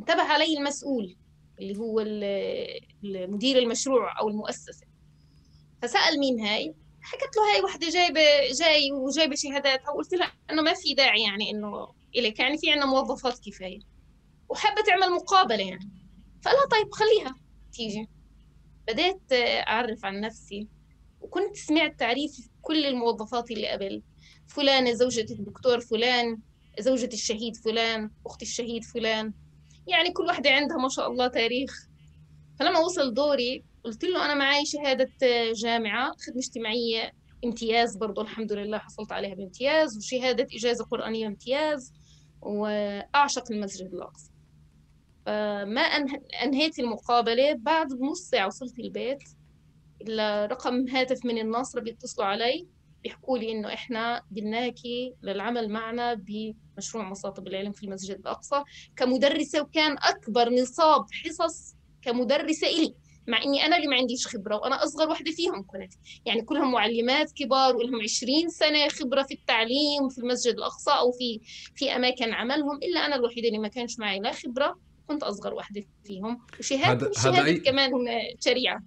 انتبه 0.00 0.22
علي 0.22 0.58
المسؤول 0.58 1.16
اللي 1.60 1.78
هو 1.78 2.04
مدير 3.02 3.58
المشروع 3.58 4.20
أو 4.20 4.28
المؤسسة. 4.28 4.86
فسأل 5.82 6.18
مين 6.18 6.40
هاي؟ 6.40 6.74
حكت 7.04 7.36
له 7.36 7.54
هاي 7.54 7.62
وحدة 7.62 7.88
جايبه 7.88 8.20
جاي 8.60 8.92
وجايبة 8.92 9.34
شهاداتها 9.36 9.90
وقلت 9.90 10.14
لها 10.14 10.32
إنه 10.50 10.62
ما 10.62 10.74
في 10.74 10.94
داعي 10.94 11.22
يعني 11.22 11.50
إنه 11.50 11.88
إلك 12.16 12.40
يعني 12.40 12.58
في 12.58 12.70
عندنا 12.70 12.86
موظفات 12.86 13.38
كفاية 13.38 13.78
وحابة 14.48 14.82
تعمل 14.82 15.10
مقابلة 15.10 15.68
يعني. 15.68 15.90
فقال 16.44 16.56
لها 16.56 16.66
طيب 16.66 16.92
خليها 16.92 17.34
تيجي. 17.72 18.08
بديت 18.88 19.20
أعرف 19.68 20.04
عن 20.04 20.20
نفسي 20.20 20.68
وكنت 21.20 21.56
سمعت 21.56 21.98
تعريف 21.98 22.48
كل 22.62 22.86
الموظفات 22.86 23.50
اللي 23.50 23.68
قبل. 23.68 24.02
فلانه 24.48 24.92
زوجة 24.92 25.26
الدكتور 25.32 25.80
فلان 25.80 26.38
زوجة 26.80 27.10
الشهيد 27.12 27.56
فلان 27.56 28.10
أخت 28.26 28.42
الشهيد 28.42 28.84
فلان. 28.84 29.32
يعني 29.86 30.10
كل 30.10 30.24
واحدة 30.24 30.50
عندها 30.50 30.76
ما 30.76 30.88
شاء 30.88 31.10
الله 31.10 31.26
تاريخ. 31.28 31.88
فلما 32.58 32.78
وصل 32.78 33.14
دوري 33.14 33.64
قلت 33.84 34.04
له 34.04 34.24
أنا 34.24 34.34
معي 34.34 34.66
شهادة 34.66 35.10
جامعة 35.62 36.12
خدمة 36.26 36.38
اجتماعية 36.38 37.12
امتياز 37.44 37.96
برضو 37.96 38.20
الحمد 38.20 38.52
لله 38.52 38.78
حصلت 38.78 39.12
عليها 39.12 39.34
بامتياز 39.34 39.96
وشهادة 39.96 40.46
إجازة 40.54 40.84
قرآنية 40.84 41.26
امتياز 41.26 41.92
وأعشق 42.42 43.44
المسجد 43.50 43.94
الأقصى. 43.94 44.30
فما 45.26 45.80
أنهيت 46.42 46.78
المقابلة 46.78 47.52
بعد 47.52 47.86
نص 47.92 48.20
ساعة 48.20 48.46
وصلت 48.46 48.78
البيت 48.78 49.22
رقم 50.50 50.88
هاتف 50.88 51.24
من 51.24 51.38
الناصرة 51.38 51.80
بيتصلوا 51.80 52.26
علي 52.26 52.66
بيحكوا 53.02 53.38
لي 53.38 53.52
إنه 53.52 53.74
إحنا 53.74 54.22
بدناكي 54.30 55.14
للعمل 55.22 55.68
معنا 55.68 56.14
بمشروع 56.14 57.10
مصاطب 57.10 57.46
العلم 57.46 57.72
في 57.72 57.82
المسجد 57.86 58.16
الأقصى 58.18 58.62
كمدرسة 58.96 59.62
وكان 59.62 59.96
أكبر 60.02 60.50
نصاب 60.50 61.04
حصص 61.24 61.74
كمدرسة 62.02 62.66
إلي. 62.66 62.94
مع 63.26 63.42
إني 63.42 63.66
أنا 63.66 63.76
اللي 63.76 63.88
ما 63.88 63.96
عنديش 63.96 64.26
خبرة 64.26 64.56
وأنا 64.56 64.84
أصغر 64.84 65.08
وحدة 65.08 65.30
فيهم 65.30 65.62
كنت. 65.62 65.92
يعني 66.26 66.42
كلهم 66.42 66.72
معلمات 66.72 67.32
كبار 67.32 67.76
ولهم 67.76 68.02
20 68.02 68.48
سنة 68.48 68.88
خبرة 68.88 69.22
في 69.22 69.34
التعليم 69.34 70.08
في 70.10 70.18
المسجد 70.18 70.54
الأقصى 70.54 70.90
أو 70.90 71.12
في 71.12 71.40
في 71.74 71.96
أماكن 71.96 72.32
عملهم 72.32 72.76
إلا 72.76 73.06
أنا 73.06 73.16
الوحيدة 73.16 73.48
اللي 73.48 73.58
ما 73.58 73.68
كانش 73.68 73.98
معي 73.98 74.18
لا 74.18 74.32
خبرة 74.32 74.78
كنت 75.08 75.22
أصغر 75.22 75.54
وحدة 75.54 75.84
فيهم. 76.04 76.40
وشهادتي 76.58 77.20
شهاده 77.20 77.44
أي... 77.44 77.60
كمان 77.60 77.90
شريعة. 78.40 78.82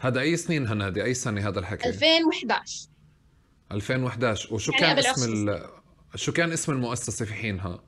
هذا 0.00 0.20
أي 0.20 0.36
سنين 0.36 0.66
هنادي 0.66 1.04
أي 1.04 1.14
سنة 1.14 1.48
هذا 1.48 1.58
الحكي؟ 1.58 1.88
2011 1.88 2.88
2011 3.72 4.54
وشو 4.54 4.72
يعني 4.72 4.84
كان 4.84 4.98
اسم 4.98 5.32
ال... 5.32 5.68
شو 6.14 6.32
كان 6.32 6.52
اسم 6.52 6.72
المؤسسة 6.72 7.24
في 7.24 7.34
حينها؟ 7.34 7.84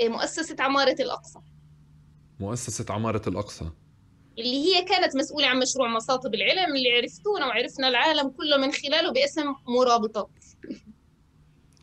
إيه، 0.00 0.08
مؤسسة 0.08 0.56
عمارة 0.60 0.96
الأقصى. 1.00 1.38
مؤسسة 2.40 2.84
عمارة 2.90 3.28
الأقصى. 3.28 3.70
اللي 4.38 4.64
هي 4.64 4.84
كانت 4.84 5.16
مسؤولة 5.16 5.46
عن 5.46 5.58
مشروع 5.58 5.88
مصاطب 5.88 6.34
العلم 6.34 6.76
اللي 6.76 6.92
عرفتونا 6.96 7.46
وعرفنا 7.46 7.88
العالم 7.88 8.28
كله 8.28 8.56
من 8.56 8.72
خلاله 8.72 9.12
باسم 9.12 9.54
مرابطات 9.68 10.28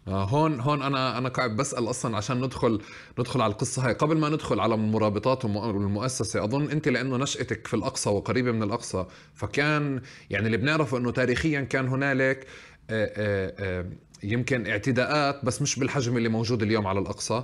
آه 0.07 0.23
هون 0.23 0.59
هون 0.59 0.81
أنا 0.81 1.17
أنا 1.17 1.29
قاعد 1.29 1.55
بسأل 1.55 1.89
أصلا 1.89 2.17
عشان 2.17 2.41
ندخل 2.41 2.81
ندخل 3.19 3.41
على 3.41 3.51
القصة 3.53 3.87
هاي. 3.87 3.93
قبل 3.93 4.17
ما 4.17 4.29
ندخل 4.29 4.59
على 4.59 4.75
المرابطات 4.75 5.45
والمؤسسة 5.45 6.43
أظن 6.43 6.71
أنت 6.71 6.87
لأنه 6.87 7.17
نشأتك 7.17 7.67
في 7.67 7.73
الأقصى 7.73 8.09
وقريبة 8.09 8.51
من 8.51 8.63
الأقصى 8.63 9.05
فكان 9.35 10.01
يعني 10.29 10.45
اللي 10.45 10.57
بنعرفه 10.57 10.97
إنه 10.97 11.11
تاريخيا 11.11 11.61
كان 11.61 11.87
هنالك 11.87 12.47
آآ 12.89 13.11
آآ 13.17 13.89
يمكن 14.23 14.67
اعتداءات 14.67 15.45
بس 15.45 15.61
مش 15.61 15.79
بالحجم 15.79 16.17
اللي 16.17 16.29
موجود 16.29 16.63
اليوم 16.63 16.87
على 16.87 16.99
الأقصى. 16.99 17.43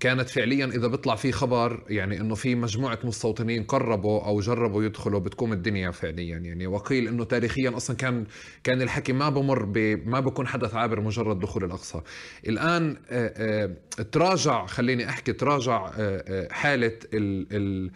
كانت 0.00 0.28
فعليا 0.28 0.66
إذا 0.66 0.86
بيطلع 0.86 1.14
في 1.14 1.32
خبر 1.32 1.84
يعني 1.88 2.20
إنه 2.20 2.34
في 2.34 2.54
مجموعة 2.54 2.98
مستوطنين 3.04 3.62
قربوا 3.64 4.26
أو 4.26 4.40
جربوا 4.40 4.84
يدخلوا 4.84 5.20
بتقوم 5.20 5.52
الدنيا 5.52 5.90
فعليا. 5.90 6.38
يعني 6.38 6.66
وقيل 6.66 7.08
إنه 7.08 7.24
تاريخيا 7.24 7.76
أصلا 7.76 7.96
كان 7.96 8.26
كان 8.64 8.82
الحكي 8.82 9.12
ما 9.12 9.28
بمر 9.28 9.64
ب 9.64 9.78
ما 10.06 10.20
بكون 10.20 10.46
حدث 10.46 10.74
عابر 10.74 11.00
مجرد 11.00 11.40
دخول 11.40 11.64
الأقصى. 11.64 12.00
الآن 12.48 12.96
تراجع 14.12 14.66
خليني 14.66 15.08
أحكي 15.08 15.32
تراجع 15.32 15.90
حالة 16.50 16.98
ال 17.14 17.46
ال 17.52 17.90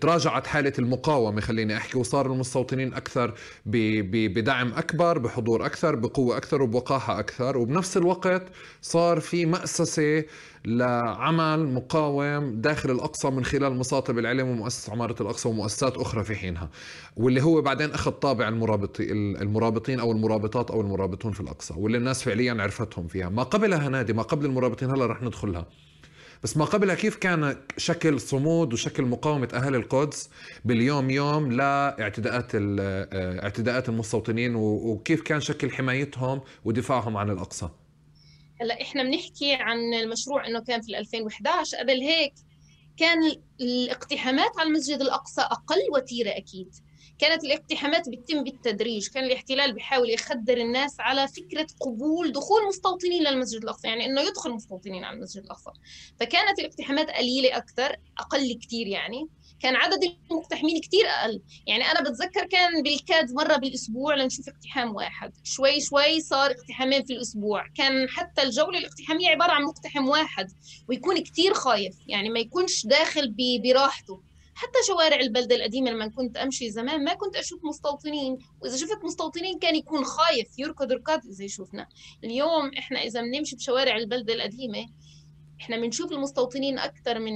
تراجعت 0.00 0.46
حالة 0.46 0.72
المقاومة 0.78 1.40
خليني 1.40 1.76
أحكي 1.76 1.98
وصار 1.98 2.26
المستوطنين 2.26 2.94
أكثر 2.94 3.34
بدعم 3.66 4.72
أكبر 4.72 5.18
بحضور 5.18 5.66
أكثر 5.66 5.94
بقوة 5.94 6.36
أكثر 6.36 6.62
وبوقاحة 6.62 7.18
أكثر. 7.18 7.56
وبنفس 7.58 7.96
الوقت 7.96 8.42
صار 8.82 9.20
في 9.20 9.46
مأسسة 9.46 10.24
لعمل 10.64 11.66
مقاوم 11.74 12.60
داخل 12.60 12.90
الأقصى 12.90 13.30
من 13.30 13.44
خلال 13.44 13.74
مصاطب 13.76 14.18
العلم 14.18 14.48
ومؤسسة 14.48 14.92
عمارة 14.92 15.22
الأقصى 15.22 15.48
ومؤسسات 15.48 15.96
أخرى 15.96 16.24
في 16.24 16.36
حينها 16.36 16.68
واللي 17.16 17.42
هو 17.42 17.62
بعدين 17.62 17.90
أخذ 17.90 18.10
طابع 18.10 18.48
المرابطي 18.48 19.12
المرابطين 19.12 20.00
أو 20.00 20.12
المرابطات 20.12 20.70
أو 20.70 20.80
المرابطون 20.80 21.32
في 21.32 21.40
الأقصى 21.40 21.74
واللي 21.76 21.98
الناس 21.98 22.22
فعليا 22.22 22.62
عرفتهم 22.62 23.06
فيها. 23.06 23.28
ما 23.28 23.42
قبلها 23.42 23.88
نادي 23.88 24.12
ما 24.12 24.22
قبل 24.22 24.46
المرابطين 24.46 24.90
هلا 24.90 25.06
رح 25.06 25.22
ندخلها. 25.22 25.66
بس 26.42 26.56
ما 26.56 26.64
قبلها 26.64 26.94
كيف 26.94 27.16
كان 27.16 27.56
شكل 27.76 28.20
صمود 28.20 28.72
وشكل 28.72 29.04
مقاومة 29.04 29.48
أهل 29.54 29.74
القدس 29.74 30.30
باليوم 30.64 31.10
يوم 31.10 31.52
لاعتداءات 31.52 32.50
اعتداءات 33.44 33.88
المستوطنين 33.88 34.54
وكيف 34.56 35.22
كان 35.22 35.40
شكل 35.40 35.70
حمايتهم 35.70 36.40
ودفاعهم 36.64 37.16
عن 37.16 37.30
الأقصى؟ 37.30 37.68
هلا 38.60 38.82
إحنا 38.82 39.02
بنحكي 39.02 39.54
عن 39.54 39.94
المشروع 39.94 40.46
إنه 40.46 40.60
كان 40.60 40.80
في 40.80 40.98
2011 40.98 41.78
قبل 41.78 42.00
هيك 42.00 42.34
كان 42.96 43.18
الاقتحامات 43.60 44.50
على 44.58 44.68
المسجد 44.68 45.00
الأقصى 45.00 45.40
أقل 45.40 45.78
وتيرة 45.94 46.30
أكيد. 46.30 46.74
كانت 47.18 47.44
الاقتحامات 47.44 48.08
بتتم 48.08 48.44
بالتدريج. 48.44 49.08
كان 49.08 49.24
الاحتلال 49.24 49.74
بيحاول 49.74 50.10
يخدر 50.10 50.56
الناس 50.56 51.00
على 51.00 51.28
فكرة 51.28 51.66
قبول 51.80 52.32
دخول 52.32 52.66
مستوطنين 52.68 53.22
للمسجد 53.22 53.62
الأقصى 53.62 53.88
يعني 53.88 54.06
أنه 54.06 54.20
يدخل 54.20 54.50
مستوطنين 54.50 55.04
على 55.04 55.16
المسجد 55.16 55.42
الأقصى. 55.44 55.70
فكانت 56.20 56.58
الاقتحامات 56.58 57.10
قليلة 57.10 57.56
أكثر 57.56 57.96
أقل 58.18 58.58
كثير 58.62 58.86
يعني. 58.86 59.28
كان 59.60 59.76
عدد 59.76 59.98
المقتحمين 60.30 60.80
كثير 60.80 61.06
أقل. 61.06 61.42
يعني 61.66 61.84
أنا 61.84 62.00
بتذكر 62.00 62.46
كان 62.46 62.82
بالكاد 62.82 63.32
مرة 63.32 63.56
بالأسبوع 63.56 64.14
لنشوف 64.14 64.48
اقتحام 64.48 64.94
واحد. 64.94 65.32
شوي 65.44 65.80
شوي 65.80 66.20
صار 66.20 66.50
اقتحامين 66.50 67.04
في 67.04 67.12
الأسبوع. 67.12 67.66
كان 67.74 68.08
حتى 68.08 68.42
الجولة 68.42 68.78
الاقتحامية 68.78 69.28
عبارة 69.28 69.52
عن 69.52 69.62
مقتحم 69.62 70.08
واحد 70.08 70.52
ويكون 70.88 71.22
كثير 71.22 71.54
خايف 71.54 71.94
يعني 72.06 72.30
ما 72.30 72.40
يكونش 72.40 72.86
داخل 72.86 73.34
براحته. 73.64 74.22
حتى 74.54 74.78
شوارع 74.86 75.20
البلدة 75.20 75.56
القديمة 75.56 75.90
لما 75.90 76.06
كنت 76.08 76.36
أمشي 76.36 76.70
زمان 76.70 77.04
ما 77.04 77.14
كنت 77.14 77.36
أشوف 77.36 77.64
مستوطنين. 77.64 78.38
وإذا 78.62 78.76
شفت 78.76 79.04
مستوطنين 79.04 79.58
كان 79.58 79.76
يكون 79.76 80.04
خايف 80.04 80.58
يركض 80.58 80.92
ركض 80.92 81.26
إذا 81.26 81.44
يشوفنا 81.44 81.88
اليوم 82.24 82.70
إحنا 82.78 83.02
إذا 83.02 83.22
بنمشي 83.22 83.56
بشوارع 83.56 83.96
البلدة 83.96 84.34
القديمة 84.34 84.86
إحنا 85.60 85.76
بنشوف 85.76 86.12
المستوطنين 86.12 86.78
أكثر 86.78 87.18
من 87.18 87.34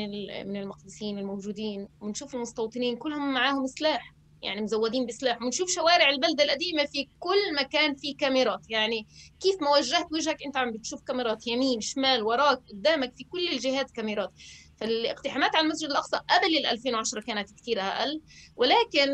من 0.48 0.56
المقدسين 0.56 1.18
الموجودين 1.18 1.88
بنشوف 2.02 2.34
المستوطنين 2.34 2.96
كلهم 2.96 3.34
معاهم 3.34 3.66
سلاح 3.66 4.14
يعني 4.42 4.60
مزودين 4.60 5.06
بسلاح. 5.06 5.38
بنشوف 5.38 5.70
شوارع 5.70 6.10
البلدة 6.10 6.44
القديمة 6.44 6.84
في 6.84 7.08
كل 7.20 7.54
مكان 7.60 7.94
في 7.94 8.12
كاميرات. 8.12 8.70
يعني 8.70 9.06
كيف 9.40 9.62
ما 9.62 9.70
وجهت 9.70 10.06
وجهك 10.12 10.42
أنت 10.46 10.56
عم 10.56 10.72
بتشوف 10.72 11.02
كاميرات 11.02 11.46
يمين 11.46 11.80
شمال 11.80 12.22
وراك 12.22 12.58
قدامك 12.72 13.14
في 13.16 13.24
كل 13.24 13.48
الجهات 13.48 13.90
كاميرات. 13.90 14.30
فالاقتحامات 14.76 15.56
على 15.56 15.66
المسجد 15.66 15.90
الأقصى 15.90 16.16
قبل 16.16 16.56
ال 16.56 16.66
2010 16.66 17.20
كانت 17.20 17.50
كثير 17.52 17.80
أقل 17.80 18.20
ولكن 18.56 19.08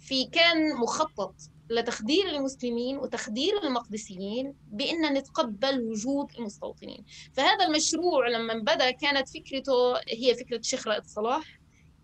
في 0.00 0.24
كان 0.24 0.76
مخطط 0.76 1.34
لتخدير 1.72 2.28
المسلمين 2.28 2.98
وتخدير 2.98 3.62
المقدسيين 3.64 4.54
بأن 4.72 5.14
نتقبل 5.14 5.80
وجود 5.80 6.26
المستوطنين 6.38 7.04
فهذا 7.32 7.64
المشروع 7.64 8.28
لما 8.28 8.54
بدأ 8.54 8.90
كانت 8.90 9.28
فكرته 9.28 9.96
هي 10.08 10.34
فكرة 10.34 10.56
الشيخ 10.56 10.88
رائد 10.88 11.04
صلاح 11.04 11.58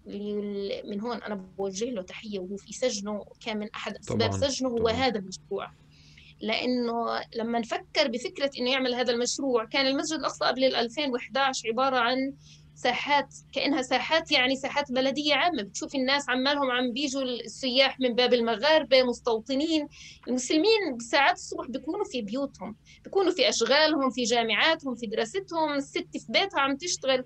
اللي 0.07 0.83
من 0.85 1.01
هون 1.01 1.23
أنا 1.23 1.35
بوجه 1.35 1.85
له 1.85 2.03
تحية 2.03 2.39
وهو 2.39 2.57
في 2.57 2.73
سجنه 2.73 3.25
كان 3.41 3.59
من 3.59 3.69
أحد 3.75 3.97
أسباب. 3.97 4.33
سجنه 4.33 4.69
هو 4.69 4.79
طبعاً. 4.79 4.93
هذا 4.93 5.19
المشروع 5.19 5.71
لأنه 6.41 7.21
لما 7.37 7.59
نفكر 7.59 8.09
بفكرة 8.09 8.51
إنه 8.59 8.71
يعمل 8.71 8.95
هذا 8.95 9.13
المشروع 9.13 9.65
كان 9.65 9.87
المسجد 9.87 10.19
الأقصى 10.19 10.45
قبل 10.45 10.65
2011 10.65 11.69
عبارة 11.69 11.97
عن 11.97 12.33
ساحات 12.79 13.35
كأنها 13.53 13.83
ساحات 13.83 14.33
يعني 14.33 14.57
ساحات 14.57 14.93
بلدية 14.93 15.35
عامة. 15.35 15.63
بتشوف 15.63 15.95
الناس 15.95 16.29
عمالهم 16.29 16.71
عم 16.71 16.93
بيجوا 16.93 17.23
السياح 17.23 18.01
من 18.01 18.15
باب 18.15 18.35
المغاربة 18.35 19.03
مستوطنين. 19.03 19.89
المسلمين 20.29 20.97
بساعات 20.99 21.37
الصبح 21.37 21.67
بيكونوا 21.69 22.05
في 22.05 22.23
بيوتهم 22.23 22.77
بيكونوا 23.05 23.33
في 23.33 23.49
أشغالهم 23.49 24.11
في 24.11 24.23
جامعاتهم 24.23 24.95
في 24.95 25.07
دراستهم. 25.07 25.73
الست 25.73 26.07
في 26.13 26.27
بيتها 26.29 26.61
عم 26.61 26.77
تشتغل. 26.77 27.25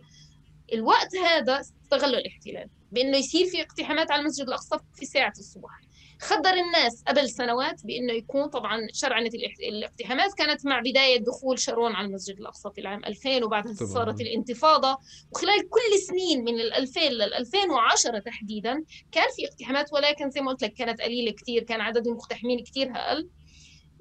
الوقت 0.72 1.16
هذا 1.16 1.60
استغلوا 1.60 2.18
الاحتلال 2.18 2.68
بأنه 2.92 3.16
يصير 3.16 3.46
في 3.46 3.62
اقتحامات 3.62 4.10
على 4.10 4.20
المسجد 4.20 4.46
الأقصى 4.46 4.76
في 4.94 5.06
ساعة 5.06 5.32
الصبح. 5.38 5.80
خدر 6.22 6.50
الناس 6.50 7.02
قبل 7.08 7.30
سنوات 7.30 7.86
بأنه 7.86 8.12
يكون 8.12 8.46
طبعا 8.46 8.88
شرعنه 8.92 9.30
الاقتحامات 9.68 10.34
كانت 10.34 10.66
مع 10.66 10.80
بداية 10.80 11.18
دخول 11.18 11.58
شارون 11.58 11.92
على 11.92 12.06
المسجد 12.06 12.38
الأقصى 12.40 12.70
في 12.74 12.80
العام 12.80 13.04
2000 13.04 13.44
وبعدها 13.44 13.74
طبعا. 13.74 13.88
صارت 13.92 14.20
الانتفاضة 14.20 14.98
وخلال 15.32 15.68
كل 15.68 15.98
سنين 16.08 16.44
من 16.44 16.60
ال 16.60 16.72
2000 16.72 17.00
لل 17.00 17.34
2010 17.34 18.18
تحديدا 18.18 18.84
كان 19.12 19.24
في 19.36 19.48
اقتحامات 19.48 19.92
ولكن 19.92 20.30
زي 20.30 20.40
ما 20.40 20.50
قلت 20.50 20.64
لك 20.64 20.72
كانت 20.72 21.00
قليلة 21.00 21.32
كثير 21.32 21.62
كان 21.62 21.80
عدد 21.80 22.06
المقتحمين 22.06 22.64
كثير 22.64 22.90
أقل 22.96 23.28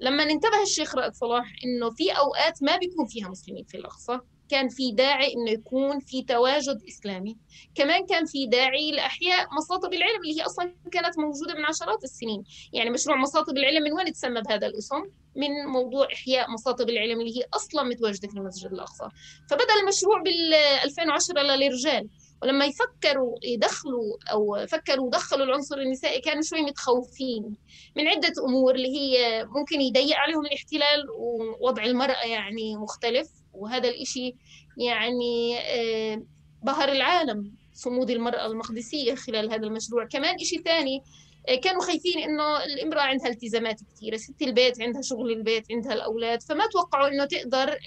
لما 0.00 0.22
انتبه 0.22 0.62
الشيخ 0.62 0.94
رائد 0.94 1.12
صلاح 1.14 1.52
إنه 1.64 1.90
في 1.90 2.10
أوقات 2.10 2.62
ما 2.62 2.76
بيكون 2.76 3.06
فيها 3.06 3.28
مسلمين 3.28 3.64
في 3.64 3.76
الأقصى 3.76 4.20
كان 4.52 4.68
في 4.68 4.92
داعي 4.92 5.34
إنه 5.34 5.50
يكون 5.50 6.00
في 6.00 6.22
تواجد 6.22 6.82
إسلامي. 6.88 7.36
كمان 7.74 8.06
كان 8.06 8.24
في 8.26 8.46
داعي 8.46 8.90
لأحياء 8.92 9.46
مصاطب 9.56 9.92
العلم 9.92 10.20
اللي 10.24 10.40
هي 10.40 10.46
أصلا 10.46 10.74
كانت 10.92 11.18
موجودة 11.18 11.54
من 11.54 11.64
عشرات 11.64 12.04
السنين. 12.04 12.44
يعني 12.72 12.90
مشروع 12.90 13.16
مصاطب 13.16 13.56
العلم 13.56 13.82
من 13.82 13.92
وين 13.92 14.12
تسمى 14.12 14.40
بهذا 14.40 14.66
الاسم؟ 14.66 15.02
من 15.36 15.66
موضوع 15.66 16.06
إحياء 16.12 16.50
مصاطب 16.50 16.88
العلم 16.90 17.20
اللي 17.20 17.38
هي 17.38 17.44
أصلا 17.54 17.82
متواجدة 17.82 18.28
في 18.28 18.36
المسجد 18.36 18.72
الأقصى. 18.72 19.04
فبدأ 19.50 19.74
المشروع 19.82 20.22
بال 20.22 20.54
2010 20.84 21.42
للرجال. 21.42 22.08
ولما 22.42 22.64
يفكروا 22.64 23.38
يدخلوا 23.42 24.16
أو 24.32 24.66
فكروا 24.66 25.10
دخلوا 25.10 25.46
العنصر 25.46 25.78
النسائي 25.78 26.20
كانوا 26.20 26.42
شوي 26.42 26.62
متخوفين 26.62 27.56
من 27.96 28.08
عدة 28.08 28.32
أمور 28.48 28.74
اللي 28.74 28.88
هي 28.98 29.44
ممكن 29.44 29.80
يضيق 29.80 30.16
عليهم 30.16 30.46
الاحتلال 30.46 31.10
ووضع 31.18 31.84
المرأة 31.84 32.26
يعني 32.26 32.76
مختلف. 32.76 33.41
وهذا 33.54 33.88
الإشي 33.88 34.34
يعني 34.78 35.58
آه، 35.58 36.22
بهر 36.62 36.88
العالم 36.88 37.52
صمود 37.74 38.10
المرأة 38.10 38.46
المقدسية 38.46 39.14
خلال 39.14 39.52
هذا 39.52 39.66
المشروع. 39.66 40.04
كمان 40.06 40.34
إشي 40.34 40.56
ثاني 40.64 41.02
آه، 41.48 41.54
كانوا 41.54 41.82
خايفين 41.82 42.18
إنه 42.18 42.64
الامرأة 42.64 43.00
عندها 43.00 43.28
التزامات 43.28 43.80
كثيره 43.94 44.16
ست 44.16 44.42
البيت 44.42 44.82
عندها 44.82 45.02
شغل 45.02 45.32
البيت 45.32 45.64
عندها 45.72 45.92
الأولاد 45.92 46.42
فما 46.42 46.66
توقعوا 46.66 47.08
إنه 47.08 47.24
تقدر 47.24 47.78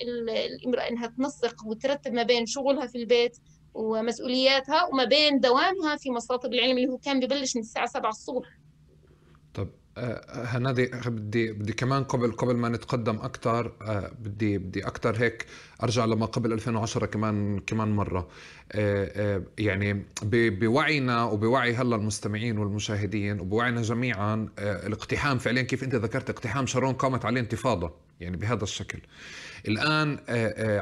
الامرأة 0.62 0.90
إنها 0.90 1.08
تنسق 1.08 1.56
وترتب 1.66 2.14
ما 2.14 2.24
بين 2.24 2.46
شغلها 2.46 2.88
في 2.88 2.98
البيت 2.98 3.38
ومسؤولياتها 3.74 4.86
وما 4.86 5.04
بين 5.04 5.40
دوامها 5.40 5.96
في 5.98 6.12
مصاطب 6.12 6.54
العلم 6.54 6.78
اللي 6.78 6.90
هو 6.90 6.98
كان 6.98 7.20
ببلش 7.20 7.56
من 7.56 7.62
الساعة 7.62 7.86
7 7.86 8.10
الصبح. 8.10 8.48
هنادي 9.98 10.92
بدي 11.06 11.52
بدي 11.52 11.74
كمان 11.74 12.04
قبل 12.04 12.32
قبل 12.32 12.56
ما 12.56 12.70
نتقدم 12.70 13.16
أكثر 13.16 13.72
آه، 13.82 14.12
بدي 14.20 14.58
بدي 14.58 14.88
أكثر 14.88 15.16
هيك 15.18 15.46
أرجع 15.84 16.06
لما 16.06 16.26
قبل 16.26 16.54
2010 16.54 17.06
كمان 17.06 17.60
كمان 17.60 17.96
مرة. 17.96 18.28
آه، 18.72 19.36
آه، 19.36 19.44
يعني 19.58 20.06
بوعينا 20.24 21.24
وبوعي 21.24 21.76
هلا 21.76 21.96
المستمعين 21.96 22.58
والمشاهدين 22.58 23.40
وبوعينا 23.40 23.82
جميعا 23.82 24.50
الاقتحام 24.60 25.38
فعليا 25.38 25.62
كيف 25.62 25.84
أنت 25.84 25.96
ذكرت 25.96 26.30
اقتحام 26.30 26.66
شارون 26.66 26.94
قامت 26.94 27.26
عليه 27.26 27.42
انتفاضة 27.42 27.94
يعني 28.20 28.38
بهذا 28.38 28.64
الشكل. 28.64 29.00
الآن 29.68 30.18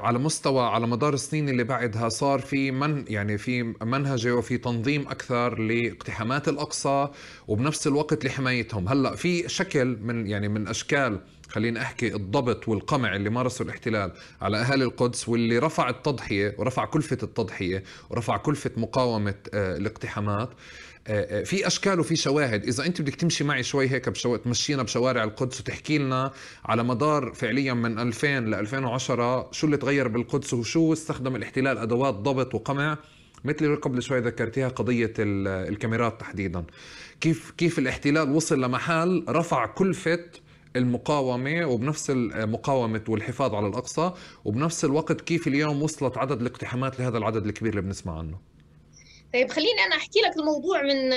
على 0.03 0.19
مستوى 0.19 0.63
على 0.65 0.87
مدار 0.87 1.13
السنين 1.13 1.49
اللي 1.49 1.63
بعدها 1.63 2.09
صار 2.09 2.39
في 2.39 2.71
من 2.71 3.05
يعني 3.07 3.37
في 3.37 3.63
منهجه 3.63 4.35
وفي 4.35 4.57
تنظيم 4.57 5.01
أكثر 5.07 5.59
لاقتحامات 5.59 6.47
الأقصى 6.47 7.07
وبنفس 7.47 7.87
الوقت 7.87 8.25
لحمايتهم. 8.25 8.87
هلأ 8.89 9.15
في 9.15 9.49
شكل 9.49 9.97
من 10.01 10.27
يعني 10.27 10.47
من 10.47 10.67
أشكال 10.67 11.19
خليني 11.53 11.81
أحكي 11.81 12.15
الضبط 12.15 12.67
والقمع 12.67 13.15
اللي 13.15 13.29
مارسه 13.29 13.63
الاحتلال 13.63 14.11
على 14.41 14.57
اهالي 14.57 14.83
القدس 14.83 15.29
واللي 15.29 15.57
رفع 15.59 15.89
التضحية 15.89 16.55
ورفع 16.57 16.85
كلفة 16.85 17.17
التضحية 17.23 17.83
ورفع 18.09 18.37
كلفة 18.37 18.71
مقاومة 18.77 19.35
الاقتحامات 19.53 20.49
آه، 20.49 20.53
آه، 20.53 20.57
في 21.45 21.67
أشكال 21.67 21.99
وفي 21.99 22.15
شواهد. 22.15 22.63
إذا 22.63 22.85
أنت 22.85 23.01
بدك 23.01 23.15
تمشي 23.15 23.43
معي 23.43 23.63
شوي 23.63 23.89
هيك 23.89 24.09
بشو... 24.09 24.35
تمشينا 24.35 24.83
بشوارع 24.83 25.23
القدس 25.23 25.59
وتحكي 25.59 25.97
لنا 25.97 26.31
على 26.65 26.83
مدار 26.83 27.33
فعليا 27.33 27.73
من 27.73 27.99
2000 27.99 28.39
ل 28.39 28.53
2010 28.53 29.49
شو 29.51 29.65
اللي 29.67 29.77
تغير 29.77 30.07
بالقدس 30.07 30.53
وشو 30.53 30.93
استخدم 30.93 31.35
الاحتلال 31.35 31.77
أدوات 31.77 32.13
ضبط 32.13 32.55
وقمع. 32.55 32.97
مثل 33.45 33.65
اللي 33.65 33.77
قبل 33.77 34.01
شوي 34.03 34.19
ذكرتيها 34.19 34.67
قضية 34.67 35.13
الكاميرات 35.19 36.21
تحديدا. 36.21 36.63
كيف 37.21 37.51
كيف 37.57 37.79
الاحتلال 37.79 38.31
وصل 38.31 38.61
لمحل 38.61 39.25
رفع 39.29 39.65
كلفه 39.65 40.19
المقاومة 40.75 41.65
وبنفس 41.65 42.09
المقاومة 42.09 43.03
والحفاظ 43.07 43.55
على 43.55 43.67
الأقصى 43.67 44.11
وبنفس 44.45 44.85
الوقت 44.85 45.21
كيف 45.21 45.47
اليوم 45.47 45.81
وصلت 45.81 46.17
عدد 46.17 46.41
الاقتحامات 46.41 46.99
لهذا 46.99 47.17
العدد 47.17 47.45
الكبير 47.45 47.71
اللي 47.71 47.81
بنسمع 47.81 48.17
عنه. 48.17 48.52
طيب 49.33 49.49
خليني 49.51 49.81
أنا 49.85 49.95
أحكي 49.95 50.19
لك 50.19 50.37
الموضوع 50.37 50.81
من 50.81 51.09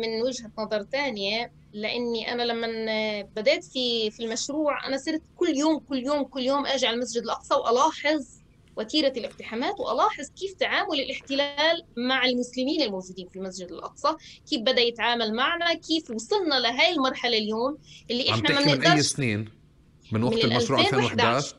من 0.00 0.22
وجهة 0.22 0.50
نظر 0.58 0.82
ثانية 0.82 1.52
لأني 1.72 2.32
أنا 2.32 2.42
لما 2.42 2.66
بدأت 3.36 3.64
في 3.64 4.10
في 4.10 4.24
المشروع 4.24 4.86
أنا 4.86 4.96
صرت 4.96 5.22
كل 5.36 5.56
يوم 5.56 5.78
كل 5.78 5.98
يوم 6.06 6.22
كل 6.22 6.40
يوم 6.40 6.66
أجي 6.66 6.86
على 6.86 6.94
المسجد 6.96 7.22
الأقصى 7.22 7.54
وألاحظ 7.54 8.26
وتيرة 8.76 9.12
الاقتحامات 9.16 9.80
وألاحظ 9.80 10.24
كيف 10.40 10.52
تعامل 10.52 11.00
الاحتلال 11.00 11.84
مع 11.96 12.24
المسلمين 12.24 12.82
الموجودين 12.82 13.28
في 13.28 13.36
المسجد 13.36 13.72
الأقصى 13.72 14.08
كيف 14.50 14.60
بدأ 14.60 14.80
يتعامل 14.80 15.34
معنا 15.34 15.74
كيف 15.74 16.10
وصلنا 16.10 16.54
لهي 16.54 16.92
المرحلة 16.92 17.38
اليوم 17.38 17.78
اللي 18.10 18.30
إحنا 18.30 18.50
ما 18.52 18.60
بنقدرش 18.60 18.86
من 18.86 18.92
أي 18.92 19.02
سنين؟ 19.02 19.48
من 20.12 20.22
وقت 20.22 20.44
من 20.44 20.52
المشروع 20.52 20.80
2011 20.80 21.56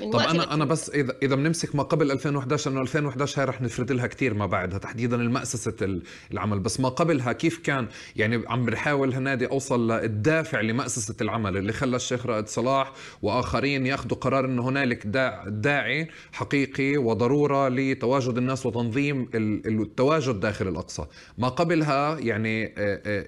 طب 0.00 0.16
أنا 0.16 0.54
أنا 0.54 0.64
بس 0.64 0.90
اذا 0.90 1.14
إذا 1.22 1.34
بنمسك 1.34 1.74
ما 1.74 1.82
قبل 1.82 2.10
2011 2.10 2.70
إنه 2.70 2.80
2011 2.80 3.40
هاي 3.40 3.46
رح 3.46 3.60
نفرد 3.60 3.92
لها 3.92 4.06
كثير 4.06 4.34
ما 4.34 4.46
بعدها 4.46 4.78
تحديدا 4.78 5.16
المأسسة 5.16 6.00
العمل. 6.32 6.60
بس 6.60 6.80
ما 6.80 6.88
قبلها 6.88 7.32
كيف 7.32 7.58
كان؟ 7.58 7.88
يعني 8.16 8.42
عم 8.46 8.66
بحاول 8.66 9.14
هنادي 9.14 9.46
أوصل 9.46 9.90
للدافع 9.90 10.60
لمأسسة 10.60 11.14
العمل 11.20 11.56
اللي 11.56 11.72
خلى 11.72 11.96
الشيخ 11.96 12.26
رائد 12.26 12.48
صلاح 12.48 12.92
وآخرين 13.22 13.86
ياخذوا 13.86 14.16
قرار 14.16 14.44
إنه 14.44 14.68
هنالك 14.68 15.06
داعي 15.46 16.08
حقيقي 16.32 16.96
وضرورة 16.96 17.68
لتواجد 17.68 18.36
الناس 18.36 18.66
وتنظيم 18.66 19.28
التواجد 19.34 20.40
داخل 20.40 20.68
الأقصى. 20.68 21.06
ما 21.38 21.48
قبلها 21.48 22.18
يعني 22.18 22.74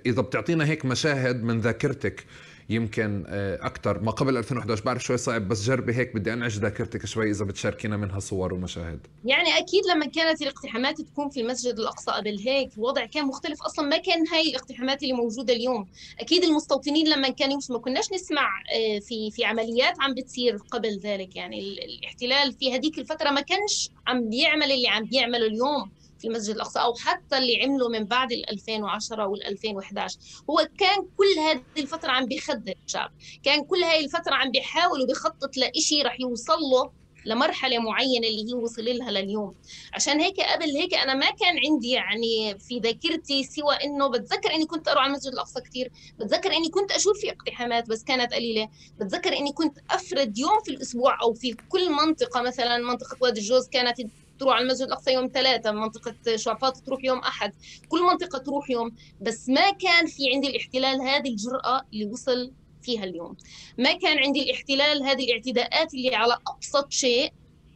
إذا 0.06 0.22
بتعطينا 0.22 0.66
هيك 0.66 0.84
مشاهد 0.84 1.44
من 1.44 1.60
ذاكرتك 1.60 2.24
يمكن 2.68 3.24
آه، 3.28 3.66
أكثر 3.66 4.00
ما 4.00 4.10
قبل 4.10 4.36
2011 4.36 4.84
بعرف 4.84 5.04
شوي 5.04 5.16
صعب 5.16 5.48
بس 5.48 5.62
جربي 5.62 5.94
هيك 5.94 6.14
بدي 6.14 6.32
أنعش 6.32 6.58
ذاكرتك 6.58 7.06
شوي 7.06 7.30
إذا 7.30 7.44
بتشاركينا 7.44 7.96
منها 7.96 8.20
صور 8.20 8.54
ومشاهد. 8.54 9.06
يعني 9.24 9.58
أكيد 9.58 9.86
لما 9.94 10.06
كانت 10.06 10.42
الاقتحامات 10.42 11.00
تكون 11.00 11.30
في 11.30 11.40
المسجد 11.40 11.78
الأقصى 11.78 12.10
قبل 12.10 12.38
هيك 12.38 12.78
الوضع 12.78 13.06
كان 13.06 13.26
مختلف. 13.26 13.62
أصلا 13.62 13.88
ما 13.88 13.96
كان 13.96 14.28
هاي 14.28 14.50
الاقتحامات 14.50 15.02
اللي 15.02 15.14
موجودة 15.14 15.52
اليوم. 15.52 15.88
أكيد 16.20 16.44
المستوطنين 16.44 17.08
لما 17.08 17.28
كانوا 17.28 17.58
ما 17.70 17.78
كناش 17.78 18.12
نسمع 18.12 18.48
آه، 18.74 18.98
في 18.98 19.30
في 19.30 19.44
عمليات 19.44 19.94
عم 20.00 20.14
بتصير 20.14 20.56
قبل 20.56 20.98
ذلك. 20.98 21.36
يعني 21.36 21.60
الاحتلال 21.60 22.52
في 22.52 22.74
هذيك 22.74 22.98
الفترة 22.98 23.30
ما 23.30 23.40
كانش 23.40 23.90
عم 24.06 24.28
بيعمل 24.28 24.72
اللي 24.72 24.88
عم 24.88 25.04
بيعمله 25.04 25.46
اليوم. 25.46 25.90
في 26.24 26.30
المسجد 26.30 26.54
الأقصى 26.54 26.78
أو 26.80 26.94
حتى 26.94 27.38
اللي 27.38 27.62
عمله 27.62 27.88
من 27.88 28.04
بعد 28.04 28.32
ال 28.32 28.50
2010 28.50 29.26
وال 29.26 29.46
2011 29.46 30.18
هو 30.50 30.68
كان 30.78 31.06
كل 31.16 31.40
هذه 31.40 31.62
الفترة 31.78 32.10
عم 32.10 32.26
بيخدر 32.26 32.74
الشعب. 32.86 33.10
كان 33.42 33.64
كل 33.64 33.84
هذه 33.84 34.04
الفترة 34.04 34.34
عم 34.34 34.50
بيحاول 34.50 35.02
وبيخطط 35.02 35.56
لإشي 35.56 36.02
رح 36.02 36.20
يوصل 36.20 36.60
له 36.60 36.90
لمرحلة 37.26 37.78
معينة 37.78 38.28
اللي 38.28 38.50
هي 38.50 38.54
وصل 38.54 38.84
لها 38.84 39.10
لليوم. 39.10 39.54
عشان 39.94 40.20
هيك 40.20 40.40
قبل 40.40 40.76
هيك 40.76 40.94
أنا 40.94 41.14
ما 41.14 41.30
كان 41.30 41.58
عندي 41.68 41.90
يعني 41.90 42.58
في 42.58 42.78
ذاكرتي 42.78 43.44
سوى 43.44 43.74
إنه 43.74 44.08
بتذكر 44.08 44.54
إني 44.54 44.66
كنت 44.66 44.88
أروح 44.88 45.02
على 45.02 45.10
المسجد 45.10 45.32
الأقصى 45.32 45.60
كثير 45.60 45.92
بتذكر 46.18 46.52
إني 46.52 46.68
كنت 46.68 46.90
أشوف 46.90 47.18
في 47.18 47.30
اقتحامات 47.30 47.88
بس 47.88 48.04
كانت 48.04 48.32
قليلة 48.34 48.68
بتذكر 49.00 49.32
إني 49.32 49.52
كنت 49.52 49.78
أفرد 49.90 50.38
يوم 50.38 50.60
في 50.64 50.70
الأسبوع 50.70 51.22
أو 51.22 51.34
في 51.34 51.56
كل 51.68 51.92
منطقة 51.92 52.42
مثلا 52.42 52.78
منطقة 52.78 53.16
وادي 53.20 53.40
الجوز 53.40 53.68
كانت 53.68 54.00
تروح 54.38 54.54
على 54.54 54.62
المسجد 54.62 54.86
الأقصى 54.86 55.12
يوم 55.12 55.30
ثلاثة 55.34 55.72
منطقة 55.72 56.36
شعفاط 56.36 56.76
تروح 56.76 57.04
يوم 57.04 57.18
أحد. 57.18 57.52
كل 57.88 58.02
منطقة 58.02 58.38
تروح 58.38 58.70
يوم 58.70 58.90
بس 59.20 59.48
ما 59.48 59.70
كان 59.70 60.06
في 60.06 60.34
عندي 60.34 60.48
الاحتلال 60.48 61.00
هذه 61.02 61.28
الجرأة 61.28 61.80
اللي 61.92 62.06
وصل 62.06 62.52
فيها 62.82 63.04
اليوم. 63.04 63.36
ما 63.78 63.92
كان 63.92 64.18
عندي 64.18 64.42
الاحتلال 64.42 65.02
هذه 65.02 65.24
الاعتداءات 65.24 65.94
اللي 65.94 66.14
على 66.14 66.38
أبسط 66.48 66.92
شيء 66.92 67.32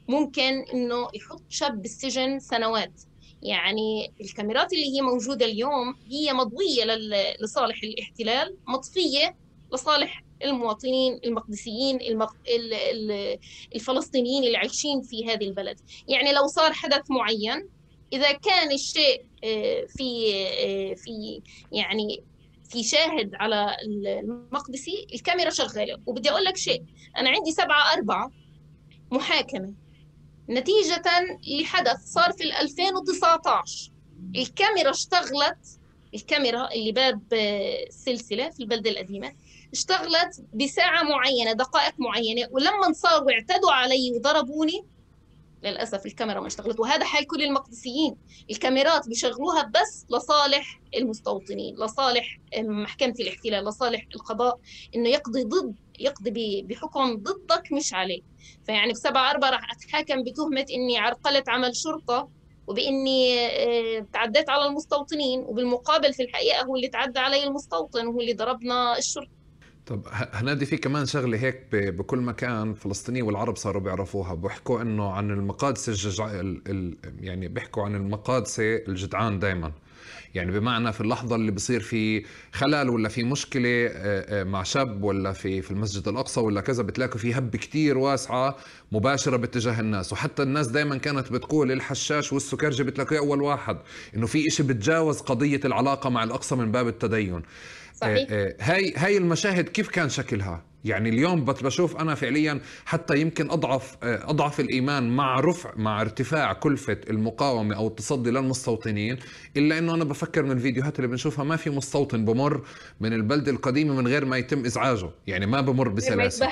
ممكن 0.09 0.65
إنه 0.75 1.09
يحط 1.15 1.43
شاب 1.49 1.83
بالسجن 1.83 2.39
سنوات. 2.39 3.03
يعني 3.43 4.13
الكاميرات 4.21 4.73
اللي 4.73 4.97
هي 4.97 5.01
موجودة 5.01 5.47
اليوم 5.47 5.95
هي 6.11 6.33
مضوية 6.33 6.85
لصالح 7.41 7.83
الاحتلال 7.83 8.57
مطفية 8.69 9.37
لصالح 9.73 10.25
المواطنين 10.45 11.21
المقدسيين 11.25 12.01
المق... 12.01 12.37
الفلسطينيين 13.75 14.45
اللي 14.45 14.57
عايشين 14.57 15.03
في 15.03 15.27
هذه 15.27 15.45
البلد. 15.45 15.81
يعني 16.09 16.33
لو 16.33 16.47
صار 16.47 16.73
حدث 16.73 17.11
معين 17.11 17.69
إذا 18.13 18.33
كان 18.33 18.73
الشيء 18.73 19.25
آه، 19.45 19.87
في 19.97 20.35
آه، 20.35 20.95
في 20.95 21.43
يعني 21.73 22.23
في 22.71 22.83
شاهد 22.83 23.35
على 23.35 23.77
المقدسي 23.83 25.07
الكاميرا 25.15 25.51
شغالة. 25.51 25.99
وبدي 26.07 26.31
أقول 26.31 26.45
لك 26.45 26.57
شيء 26.57 26.83
أنا 27.17 27.31
عندي 27.31 27.51
سبعة 27.51 27.93
أربعة 27.95 28.31
محاكمة. 29.13 29.75
نتيجة 30.51 31.03
لحدث 31.61 32.05
صار 32.05 32.33
في 32.33 32.61
2019 32.61 33.93
الكاميرا 34.37 34.91
اشتغلت 34.91 35.79
الكاميرا 36.15 36.73
اللي 36.73 36.93
باب 36.93 37.23
السلسلة 37.33 38.47
آه، 38.47 38.51
في 38.51 38.61
البلدة 38.61 38.91
القديمة. 38.91 39.33
اشتغلت 39.73 40.45
بساعة 40.55 41.03
معينة 41.03 41.53
دقائق 41.53 41.95
معينة 41.99 42.49
ولما 42.51 42.93
صاروا 42.93 43.33
اعتدوا 43.33 43.73
علي 43.73 44.13
وضربوني 44.17 44.85
للأسف 45.63 46.07
الكاميرا 46.07 46.41
ما 46.41 46.47
اشتغلت. 46.47 46.81
وهذا 46.81 47.05
حال 47.05 47.27
كل 47.27 47.43
المقدسيين. 47.43 48.17
الكاميرات 48.51 49.09
بيشغلوها 49.09 49.63
بس 49.63 50.07
لصالح 50.11 50.81
المستوطنين 50.97 51.77
لصالح 51.77 52.39
محكمة 52.59 53.15
الاحتلال 53.21 53.65
لصالح 53.65 54.07
القضاء 54.15 54.59
إنه 54.95 55.09
يقضي 55.09 55.45
ضد 55.45 55.75
يقضي 55.99 56.63
بحكم 56.63 57.17
ضدك 57.17 57.73
مش 57.73 57.95
عليه 57.95 58.21
فيعني 58.67 58.95
في 58.95 59.01
7 59.01 59.31
4 59.31 59.51
راح 59.51 59.73
أتحاكم 59.73 60.23
بتهمة 60.25 60.67
إني 60.71 60.99
عرقلت 60.99 61.49
عمل 61.49 61.77
شرطة 61.77 62.29
وبإني 62.67 63.47
آه، 63.47 64.07
تعديت 64.13 64.51
على 64.51 64.67
المستوطنين 64.67 65.41
وبالمقابل 65.41 66.13
في 66.13 66.23
الحقيقة 66.23 66.65
هو 66.65 66.77
اللي 66.77 66.89
تعدى 66.89 67.19
علي 67.19 67.45
المستوطن 67.45 68.07
وهو 68.07 68.21
اللي 68.21 68.33
ضربنا 68.33 68.99
الشرطة. 68.99 69.38
طب 69.89 70.07
هنادي 70.13 70.67
في 70.67 70.77
كمان 70.77 71.07
شغلة 71.07 71.39
هيك 71.39 71.63
بكل 71.73 72.19
مكان. 72.19 72.75
فلسطينيين 72.75 73.25
والعرب 73.25 73.57
صاروا 73.57 73.83
بيعرفوها. 73.83 74.35
بيحكوا 74.35 74.83
إنه 74.83 75.11
عن 75.13 75.31
المقادسة 75.31 75.91
الججع 75.93 76.43
يعني 77.21 77.49
بيحكوا 77.49 77.83
عن 77.85 77.95
المقادسة 77.95 78.77
الجدعان 78.77 79.39
دائما 79.39 79.73
يعني 80.35 80.51
بمعنى 80.53 80.93
في 80.93 81.01
اللحظة 81.01 81.37
اللي 81.37 81.51
بصير 81.53 81.81
في 81.81 82.25
خلل 82.53 82.89
ولا 82.91 83.09
في 83.09 83.25
مشكلة 83.25 83.91
مع 84.45 84.63
شاب 84.63 85.05
ولا 85.05 85.33
في 85.33 85.63
في 85.63 85.71
المسجد 85.71 86.09
الأقصى 86.09 86.41
ولا 86.41 86.61
كذا 86.61 86.83
بتلاقوا 86.83 87.19
في 87.19 87.35
هبة 87.39 87.59
كتير 87.59 87.99
واسعة 87.99 88.57
مباشرة 88.93 89.37
باتجاه 89.37 89.81
الناس. 89.81 90.13
وحتى 90.13 90.43
الناس 90.43 90.67
دائما 90.67 90.97
كانت 90.99 91.33
بتقول 91.33 91.73
الحشاش 91.73 92.33
والسكرجي 92.33 92.83
بتلاقيه 92.83 93.19
أول 93.19 93.43
واحد 93.43 93.79
إنه 94.17 94.27
في 94.27 94.47
إشي 94.47 94.63
بتجاوز 94.63 95.21
قضية 95.21 95.61
العلاقة 95.65 96.11
مع 96.11 96.25
الأقصى 96.25 96.57
من 96.57 96.73
باب 96.73 96.89
التدين. 96.89 97.43
صحيح. 98.01 98.29
هاي 98.61 98.95
هاي 98.97 99.17
المشاهد 99.17 99.69
كيف 99.69 99.89
كان 99.89 100.09
شكلها؟ 100.09 100.65
يعني 100.85 101.09
اليوم 101.09 101.45
بشوف 101.45 101.97
أنا 101.97 102.15
فعليا 102.15 102.61
حتى 102.85 103.21
يمكن 103.21 103.51
أضعف 103.51 103.97
أضعف 104.03 104.61
الإيمان 104.61 105.17
مع 105.17 105.41
رفع 105.41 105.73
مع 105.77 106.01
ارتفاع 106.01 106.53
كلفة 106.53 107.01
المقاومة 107.11 107.77
أو 107.77 107.87
التصدي 107.89 108.31
للمستوطنين 108.31 109.19
إلا 109.57 109.79
إنه 109.79 109.95
أنا 109.95 110.05
بفكر 110.05 110.43
من 110.43 110.51
الفيديوهات 110.51 110.97
اللي 110.97 111.09
بنشوفها 111.09 111.45
ما 111.45 111.57
في 111.57 111.71
مستوطن 111.71 112.25
بمر 112.25 112.63
من 113.01 113.13
البلده 113.13 113.53
القديمة 113.53 113.95
من 113.95 114.09
غير 114.09 114.25
ما 114.25 114.37
يتم 114.37 114.65
إزعاجه 114.65 115.11
يعني 115.27 115.47
ما 115.47 115.61
بمر 115.61 115.89
بسلاسة. 115.89 116.49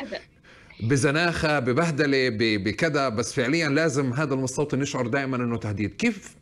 بزناخة 0.80 1.58
ببهدلة 1.58 2.28
بكذا 2.38 3.08
بس 3.08 3.32
فعليا 3.34 3.68
لازم 3.68 4.12
هذا 4.12 4.34
المستوطن 4.34 4.82
يشعر 4.82 5.06
دائما 5.06 5.36
إنه 5.36 5.56
تهديد. 5.56 5.94
كيف 5.94 6.36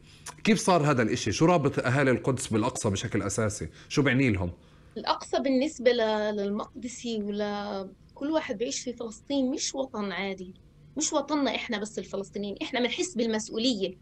كيف 0.44 0.58
صار 0.58 0.90
هذا 0.90 1.02
الإشي؟ 1.02 1.32
شو 1.32 1.46
رابط 1.46 1.78
أهالي 1.78 2.10
القدس 2.10 2.46
بالأقصى 2.46 2.90
بشكل 2.90 3.22
أساسي؟ 3.22 3.68
شو 3.88 4.02
بعني 4.02 4.30
لهم؟ 4.30 4.50
الأقصى 4.96 5.38
بالنسبة 5.38 5.92
للمقدسي 5.92 7.22
ولا 7.22 7.88
كل 8.14 8.30
واحد 8.30 8.58
بيعيش 8.58 8.80
في 8.80 8.92
فلسطين 8.92 9.50
مش 9.50 9.74
وطن 9.74 10.12
عادي. 10.12 10.54
مش 10.96 11.12
وطننا 11.12 11.54
إحنا 11.54 11.78
بس 11.78 11.98
الفلسطينيين 11.98 12.56
إحنا 12.62 12.80
بنحس 12.80 13.14
بالمسؤولية. 13.14 13.98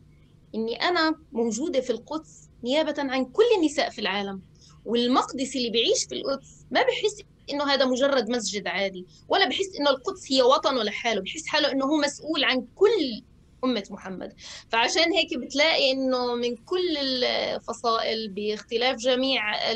إني 0.55 0.75
أنا 0.77 1.15
موجودة 1.33 1.81
في 1.81 1.91
القدس 1.91 2.49
نيابة 2.65 2.95
عن 2.99 3.25
كل 3.25 3.43
النساء 3.59 3.91
في 3.91 4.01
العالم 4.01 4.43
والمقدسي 4.85 5.59
اللي 5.59 5.71
بيعيش 5.71 6.05
في 6.05 6.15
القدس 6.15 6.67
ما 6.71 6.83
بحس 6.83 7.23
إنه 7.53 7.65
هذا 7.65 7.85
مجرد 7.85 8.31
مسجد 8.31 8.67
عادي 8.67 9.07
ولا 9.29 9.49
بحس 9.49 9.77
إنه 9.81 9.91
القدس 9.91 10.33
هي 10.33 10.43
وطن 10.43 10.77
ولا 10.77 10.91
حاله 10.91 11.21
بحس 11.21 11.47
حاله 11.47 11.73
إنه 11.73 11.85
هو 11.85 11.97
مسؤول 11.97 12.45
عن 12.45 12.67
كل 12.75 13.23
أمة 13.65 13.85
محمد. 13.91 14.33
فعشان 14.69 15.13
هيك 15.13 15.39
بتلاقي 15.39 15.91
إنه 15.93 16.35
من 16.35 16.57
كل 16.57 16.97
الفصائل 16.99 18.29
باختلاف 18.33 18.97
جميع 18.97 19.71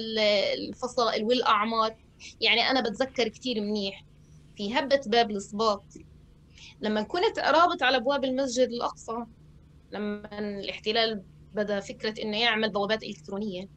الفصائل 0.55 1.25
والأعمار 1.25 1.95
يعني 2.41 2.71
أنا 2.71 2.81
بتذكر 2.81 3.29
كثير 3.29 3.61
منيح. 3.61 4.05
في 4.57 4.79
هبة 4.79 5.01
باب 5.07 5.31
الإصباط. 5.31 5.85
لما 6.81 7.03
كنت 7.03 7.39
رابط 7.39 7.83
على 7.83 7.97
أبواب 7.97 8.25
المسجد 8.25 8.69
الأقصى 8.69 9.25
لما 9.93 10.39
الاحتلال 10.39 11.23
بدأ 11.53 11.81
فكرة 11.81 12.15
إنه 12.23 12.41
يعمل 12.41 12.71
بوابات 12.71 13.03
إلكترونية 13.03 13.69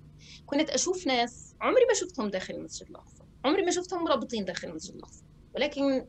كنت 0.45 0.69
أشوف 0.69 1.07
ناس 1.07 1.55
عمري 1.61 1.85
ما 1.89 1.93
شفتهم 1.93 2.29
داخل 2.29 2.53
المسجد 2.53 2.89
الأقصى. 2.89 3.23
عمري 3.45 3.63
ما 3.63 3.71
شفتهم 3.71 4.07
رابطين 4.07 4.45
داخل 4.45 4.67
المسجد 4.67 4.95
الأقصى. 4.95 5.23
ولكن 5.55 6.05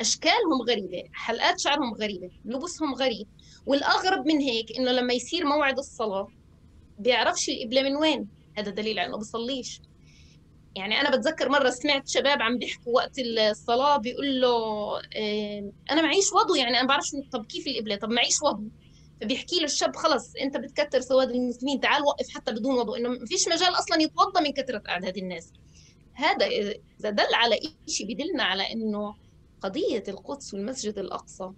أشكالهم 0.00 0.62
غريبة 0.68 1.02
حلقات 1.12 1.60
شعرهم 1.60 1.94
غريبة 1.94 2.30
لبسهم 2.44 2.94
غريب. 2.94 3.28
والأغرب 3.66 4.26
من 4.26 4.38
هيك 4.40 4.76
إنه 4.78 4.90
لما 4.92 5.12
يصير 5.14 5.46
موعد 5.46 5.78
الصلاة 5.78 6.28
بيعرفش 6.98 7.48
القبلة 7.48 7.82
من 7.82 7.96
وين. 7.96 8.28
هذا 8.58 8.70
دليل 8.70 8.98
على 8.98 9.08
إنه 9.08 9.18
بيصليش 9.18 9.80
يعني 10.76 11.00
أنا 11.00 11.16
بتذكر 11.16 11.48
مرة 11.48 11.70
سمعت 11.70 12.08
شباب 12.08 12.42
عم 12.42 12.58
بيحكوا 12.58 12.92
وقت 12.94 13.18
الصلاة 13.18 13.96
بيقول 13.96 14.40
له 14.40 14.56
أنا 15.90 16.02
معيش 16.02 16.32
وضو 16.32 16.54
يعني 16.54 16.80
أنا 16.80 16.88
بعرفش 16.88 17.10
طب 17.32 17.46
كيف 17.46 17.66
القبلة 17.66 17.96
طب 17.96 18.10
معيش 18.10 18.42
وضو. 18.42 18.62
فبيحكي 19.20 19.56
له 19.58 19.64
الشاب 19.64 19.96
خلص 19.96 20.32
أنت 20.42 20.56
بتكتر 20.56 21.00
سواد 21.00 21.30
المسلمين 21.30 21.80
تعال 21.80 22.02
وقف 22.02 22.28
حتى 22.34 22.52
بدون 22.52 22.74
وضوء 22.78 22.98
إنه 22.98 23.08
ما 23.08 23.26
فيش 23.26 23.48
مجال 23.48 23.78
أصلا 23.78 24.02
يتوضا 24.02 24.40
من 24.40 24.52
كثره 24.52 24.82
اعداد 24.88 25.16
الناس. 25.16 25.52
هذا 26.14 26.46
إذا 27.00 27.10
دل 27.10 27.34
على 27.34 27.58
شيء 27.88 28.14
بدلنا 28.14 28.42
على 28.42 28.72
إنه 28.72 29.14
قضية 29.62 30.04
القدس 30.08 30.54
والمسجد 30.54 30.98
الأقصى 30.98 31.50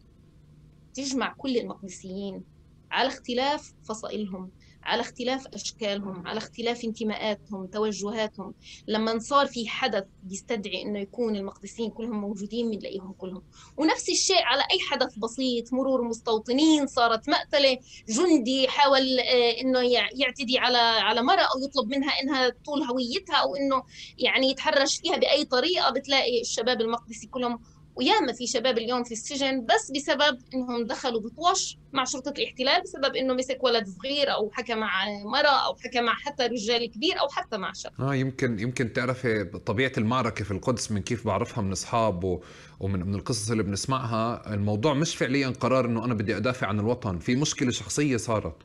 تجمع 0.95 1.35
كل 1.39 1.57
المقدسيين 1.57 2.45
على 2.91 3.09
اختلاف 3.09 3.73
فصائلهم 3.85 4.51
على 4.83 5.01
اختلاف 5.01 5.47
أشكالهم 5.47 6.27
على 6.27 6.39
اختلاف 6.39 6.85
انتماءاتهم 6.85 7.67
توجهاتهم. 7.67 8.55
لما 8.89 9.19
صار 9.19 9.47
في 9.47 9.69
حدث 9.69 10.05
بيستدعي 10.23 10.83
أنه 10.83 10.99
يكون 10.99 11.37
المقدسيين 11.37 11.91
كلهم 11.91 12.21
موجودين 12.21 12.71
بنلاقيهم 12.71 13.13
كلهم. 13.13 13.43
نفس 13.81 14.09
الشيء 14.09 14.43
على 14.43 14.63
أي 14.63 14.79
حدث 14.91 15.19
بسيط 15.19 15.73
مرور 15.73 16.05
مستوطنين 16.05 16.87
صارت 16.87 17.29
مقتلة 17.29 17.79
جندي 18.09 18.69
حاول 18.69 19.19
آه، 19.19 19.61
أنه 19.61 19.81
يعتدي 20.15 20.59
على 20.59 20.79
على 20.79 21.23
مرأة 21.23 21.43
أو 21.43 21.65
يطلب 21.65 21.89
منها 21.89 22.11
أنها 22.23 22.51
طول 22.65 22.83
هويتها 22.83 23.37
أو 23.37 23.57
أنه 23.57 23.83
يعني 24.19 24.51
يتحرش 24.51 25.01
فيها 25.01 25.17
بأي 25.17 25.45
طريقة. 25.45 25.91
بتلاقي 25.91 26.41
الشباب 26.41 26.81
المقدسي 26.81 27.27
كلهم 27.27 27.61
وياما 28.01 28.33
في 28.33 28.47
شباب 28.47 28.79
اليوم 28.79 29.05
في 29.05 29.13
السجن 29.13 29.67
بس 29.67 29.91
بسبب 29.95 30.39
إنهم 30.55 30.87
دخلوا 30.87 31.21
بطوش 31.21 31.79
مع 31.93 32.05
شرطة 32.05 32.33
الاحتلال 32.39 32.83
بسبب 32.83 33.17
إنه 33.17 33.35
مسك 33.35 33.65
ولد 33.65 33.87
صغير 33.87 34.33
أو 34.33 34.51
حكى 34.53 34.75
مع 34.75 35.07
مراه 35.25 35.67
أو 35.67 35.77
حكى 35.85 36.01
مع 36.01 36.15
حتى 36.15 36.47
رجال 36.47 36.91
كبير 36.91 37.21
أو 37.21 37.29
حتى 37.29 37.57
مع 37.57 37.73
شاب 37.73 37.93
آه 38.01 38.15
يمكن 38.15 38.59
يمكن 38.61 38.93
تعرفي 38.93 39.45
طبيعة 39.45 39.93
المعركة 39.99 40.45
في 40.45 40.51
القدس 40.51 40.93
من 40.93 41.03
كيف 41.03 41.27
بعرفها 41.27 41.63
من 41.63 41.73
أصحاب. 41.73 42.41
ومن 42.81 43.07
من 43.07 43.15
القصص 43.15 43.51
اللي 43.51 43.63
بنسمعها 43.63 44.55
الموضوع 44.55 44.95
مش 44.95 45.17
فعليا 45.17 45.49
قرار 45.49 45.85
إنه 45.85 46.05
أنا 46.05 46.15
بدي 46.15 46.37
أدافع 46.37 46.67
عن 46.67 46.81
الوطن 46.81 47.19
في 47.19 47.37
مشكلة 47.37 47.71
شخصية 47.71 48.17
صارت 48.17 48.57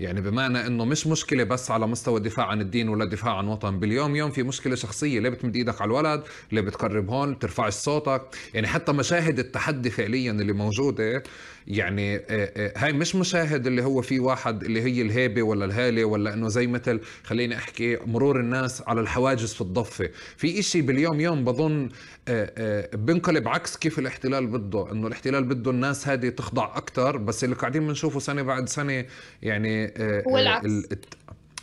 يعني 0.00 0.20
بمعنى 0.20 0.66
إنه 0.66 0.84
مش 0.84 1.06
مشكلة 1.06 1.44
بس 1.44 1.70
على 1.70 1.86
مستوى 1.86 2.16
الدفاع 2.16 2.46
عن 2.46 2.60
الدين 2.60 2.88
ولا 2.88 3.04
الدفاع 3.04 3.36
عن 3.36 3.48
وطن. 3.48 3.78
باليوم 3.78 4.16
يوم 4.16 4.30
في 4.30 4.42
مشكلة 4.42 4.74
شخصية 4.74 5.20
ليه 5.20 5.28
بتمد 5.28 5.56
إيدك 5.56 5.80
على 5.80 5.88
الولد؟ 5.88 6.22
ليه 6.52 6.60
بتقرب 6.60 7.10
هون؟ 7.10 7.38
ترفعش 7.38 7.72
صوتك؟ 7.72 8.22
يعني 8.54 8.66
حتى 8.66 8.92
مشاهد 8.92 9.38
التحدي 9.38 9.90
فعليا 9.90 10.30
اللي 10.32 10.52
موجودة 10.52 11.22
يعني 11.66 12.16
آه، 12.16 12.22
آه، 12.30 12.72
هاي 12.76 12.92
مش 12.92 13.14
مشاهد 13.16 13.66
اللي 13.66 13.82
هو 13.82 14.02
في 14.02 14.20
واحد 14.20 14.64
اللي 14.64 14.82
هي 14.82 15.02
الهيبة 15.02 15.42
ولا 15.42 15.64
الهالة 15.64 16.04
ولا 16.04 16.34
إنه 16.34 16.48
زي 16.48 16.66
مثل 16.66 17.00
خليني 17.24 17.56
أحكي 17.56 17.98
مرور 18.06 18.40
الناس 18.40 18.82
على 18.86 19.00
الحواجز 19.00 19.52
في 19.54 19.60
الضفة. 19.60 20.08
في 20.36 20.58
إشي 20.58 20.82
باليوم 20.82 21.20
يوم 21.20 21.44
بظن 21.44 21.88
بنقلب 22.94 23.48
عكس 23.48 23.76
كيف 23.76 23.98
الاحتلال 23.98 24.46
بده 24.46 24.92
إنه 24.92 25.06
الاحتلال 25.06 25.44
بده 25.44 25.70
الناس 25.70 26.08
هذه 26.08 26.28
تخضع 26.28 26.76
أكثر 26.76 27.16
بس 27.16 27.44
اللي 27.44 27.54
قاعدين 27.56 27.86
بنشوفه 27.86 28.20
سنة 28.20 28.42
بعد 28.42 28.68
سنة 28.68 29.04
يعني 29.42 29.94
هو 30.26 30.38
العكس. 30.38 30.70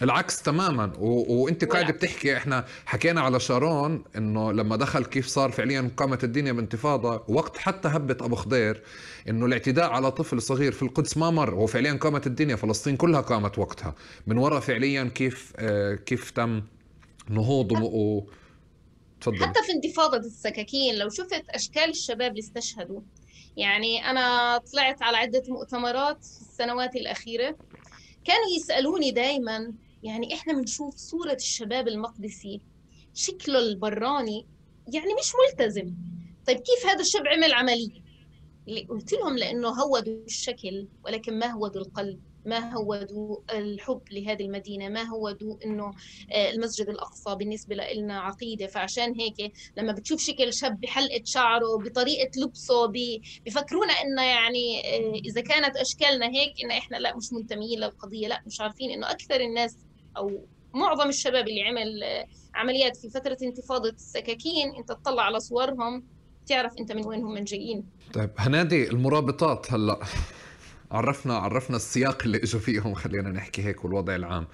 العكس 0.01 0.41
تماما. 0.41 0.93
و... 0.97 1.33
وأنت 1.43 1.65
قاعد 1.65 1.91
بتحكي 1.91 2.37
إحنا 2.37 2.65
حكينا 2.85 3.21
على 3.21 3.39
شارون 3.39 4.03
إنه 4.17 4.51
لما 4.51 4.75
دخل 4.75 5.05
كيف 5.05 5.27
صار 5.27 5.51
فعليا 5.51 5.91
قامت 5.97 6.23
الدنيا 6.23 6.51
بانتفاضة 6.51 7.23
وقت 7.27 7.57
حتى 7.57 7.87
هبه 7.87 8.25
أبو 8.25 8.35
خضير 8.35 8.81
إنه 9.29 9.45
الاعتداء 9.45 9.89
على 9.89 10.11
طفل 10.11 10.41
صغير 10.41 10.71
في 10.71 10.83
القدس 10.83 11.17
ما 11.17 11.29
مر 11.29 11.53
هو 11.53 11.67
فعليا 11.67 11.93
قامت 11.93 12.27
الدنيا 12.27 12.55
فلسطين 12.55 12.95
كلها 12.97 13.21
قامت 13.21 13.59
وقتها. 13.59 13.95
من 14.27 14.37
وراء 14.37 14.59
فعليا 14.59 15.03
كيف 15.15 15.53
آه 15.57 15.95
كيف 15.95 16.29
تم 16.29 16.61
نهوض 17.29 17.71
و... 17.71 18.23
تفضل. 19.21 19.45
حتى 19.45 19.63
في 19.63 19.71
انتفاضة 19.71 20.17
السكاكين 20.17 20.95
لو 20.95 21.09
شفت 21.09 21.45
أشكال 21.49 21.89
الشباب 21.89 22.31
اللي 22.31 22.39
استشهدوا. 22.39 23.01
يعني 23.57 24.05
أنا 24.05 24.57
طلعت 24.57 25.01
على 25.03 25.17
عدة 25.17 25.43
مؤتمرات 25.47 26.25
في 26.25 26.41
السنوات 26.41 26.95
الأخيرة 26.95 27.57
كانوا 28.25 28.49
يسألوني 28.57 29.11
دايما 29.11 29.73
يعني 30.03 30.33
إحنا 30.33 30.53
بنشوف 30.53 30.95
صورة 30.95 31.33
الشباب 31.33 31.87
المقدسي 31.87 32.61
شكله 33.13 33.59
البراني 33.59 34.45
يعني 34.93 35.13
مش 35.19 35.31
ملتزم. 35.35 35.93
طيب 36.47 36.57
كيف 36.57 36.85
هذا 36.85 37.01
الشاب 37.01 37.27
عمل 37.27 37.53
عملية؟ 37.53 38.01
اللي 38.67 38.81
قلت 38.89 39.13
لهم 39.13 39.37
لأنه 39.37 39.69
هودوا 39.69 40.25
الشكل 40.25 40.87
ولكن 41.05 41.39
ما 41.39 41.47
هودوا 41.47 41.81
القلب. 41.81 42.19
ما 42.45 42.73
هو 42.73 42.95
ذو 42.95 43.43
الحب 43.53 44.01
لهذه 44.11 44.45
المدينة؟ 44.45 44.89
ما 44.89 45.03
هو 45.03 45.29
ذو 45.29 45.59
أنه 45.65 45.91
آه، 46.31 46.49
المسجد 46.49 46.89
الأقصى 46.89 47.35
بالنسبة 47.35 47.75
لنا 47.75 48.19
عقيدة؟ 48.19 48.67
فعشان 48.67 49.13
هيك 49.19 49.53
لما 49.77 49.93
بتشوف 49.93 50.21
شكل 50.21 50.53
شاب 50.53 50.79
بحلقة 50.79 51.21
شعره 51.25 51.77
بطريقة 51.77 52.29
لبسه 52.37 52.91
بفكرونا 53.45 53.93
إنه 53.93 54.21
يعني 54.23 54.79
آه، 54.85 55.21
إذا 55.25 55.41
كانت 55.41 55.77
أشكالنا 55.77 56.25
هيك 56.29 56.53
إن 56.63 56.71
إحنا 56.71 56.97
لا 56.97 57.17
مش 57.17 57.33
منتميين 57.33 57.79
للقضية 57.79 58.27
لا 58.27 58.41
مش 58.47 58.61
عارفين 58.61 58.91
إنه 58.91 59.11
أكثر 59.11 59.41
الناس 59.41 59.77
أو 60.17 60.47
معظم 60.73 61.09
الشباب 61.09 61.47
اللي 61.47 61.61
عمل 61.61 62.03
آه، 62.03 62.25
عمليات 62.55 62.97
في 62.97 63.09
فترة 63.09 63.37
انتفاضة 63.43 63.89
السكاكين 63.89 64.75
أنت 64.75 64.89
تطلع 64.89 65.23
على 65.23 65.39
صورهم 65.39 66.03
تعرف 66.45 66.71
أنت 66.79 66.91
من 66.91 67.05
وين 67.07 67.23
هم 67.23 67.33
من 67.33 67.43
جايين. 67.43 67.85
طيب 68.13 68.29
هنادي 68.37 68.89
المرابطات 68.89 69.73
هلأ. 69.73 69.99
عرفنا 70.91 71.33
عرفنا 71.33 71.75
السياق 71.75 72.23
اللي 72.23 72.37
إجوا 72.37 72.59
فيهم 72.59 72.93
خلينا 72.93 73.29
نحكي 73.29 73.63
هيك 73.63 73.85
والوضع 73.85 74.15
العام. 74.15 74.47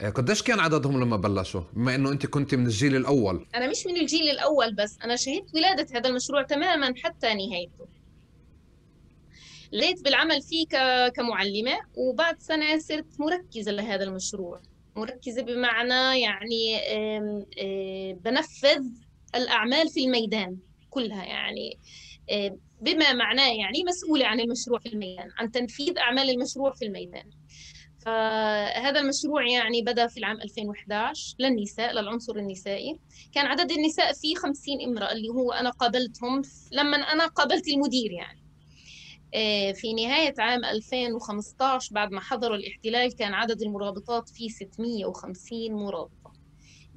آه، 0.00 0.10
قديش 0.10 0.42
كان 0.42 0.60
عددهم 0.60 1.00
لما 1.00 1.16
بلشوا؟ 1.16 1.60
بما 1.72 1.94
إنه 1.94 2.10
أنت 2.10 2.26
كنت 2.26 2.54
من 2.54 2.66
الجيل 2.66 2.96
الأول. 2.96 3.46
أنا 3.54 3.70
مش 3.70 3.86
من 3.86 3.96
الجيل 3.96 4.30
الأول 4.30 4.74
بس 4.74 4.98
أنا 5.04 5.16
شهدت 5.16 5.54
ولادة 5.54 5.98
هذا 5.98 6.08
المشروع 6.08 6.42
تماما 6.42 6.94
حتى 7.04 7.26
نهايته. 7.26 7.86
ليت 9.72 10.04
بالعمل 10.04 10.42
فيه 10.42 10.66
كمعلمة 11.08 11.78
وبعد 11.94 12.40
سنة 12.40 12.78
صرت 12.78 13.20
مركزة 13.20 13.72
لهذا 13.72 14.04
المشروع. 14.04 14.60
مركزة 14.96 15.42
بمعنى 15.42 16.20
يعني 16.20 16.78
آه، 16.78 18.12
بنفذ 18.24 18.84
الأعمال 19.34 19.88
في 19.88 20.04
الميدان 20.04 20.56
كلها 20.90 21.24
يعني. 21.24 21.78
بما 22.80 23.12
معناه 23.12 23.52
يعني 23.52 23.84
مسؤولة 23.84 24.26
عن 24.26 24.40
المشروع 24.40 24.78
في 24.78 24.88
الميدان 24.88 25.30
عن 25.38 25.50
تنفيذ 25.50 25.98
أعمال 25.98 26.30
المشروع 26.30 26.72
في 26.72 26.84
الميدان. 26.84 27.30
فهذا 28.06 29.00
المشروع 29.00 29.48
يعني 29.48 29.82
بدأ 29.82 30.06
في 30.06 30.16
العام 30.16 30.40
2011 30.40 31.34
للنساء 31.38 31.92
للعنصر 31.92 32.36
النسائي. 32.36 33.00
كان 33.32 33.46
عدد 33.46 33.72
النساء 33.72 34.12
فيه 34.12 34.34
50 34.34 34.82
امرأة 34.84 35.12
اللي 35.12 35.28
هو 35.28 35.52
أنا 35.52 35.70
قابلتهم 35.70 36.42
لما 36.72 36.96
أنا 36.96 37.26
قابلت 37.26 37.68
المدير 37.68 38.12
يعني. 38.12 38.48
آه، 39.34 39.72
في 39.72 39.94
نهاية 39.94 40.34
عام 40.38 40.64
2015 40.64 41.94
بعد 41.94 42.12
ما 42.12 42.20
حضروا 42.20 42.56
الاحتلال 42.56 43.16
كان 43.16 43.34
عدد 43.34 43.62
المرابطات 43.62 44.28
فيه 44.28 44.48
650 44.48 45.72
مرابط. 45.72 46.10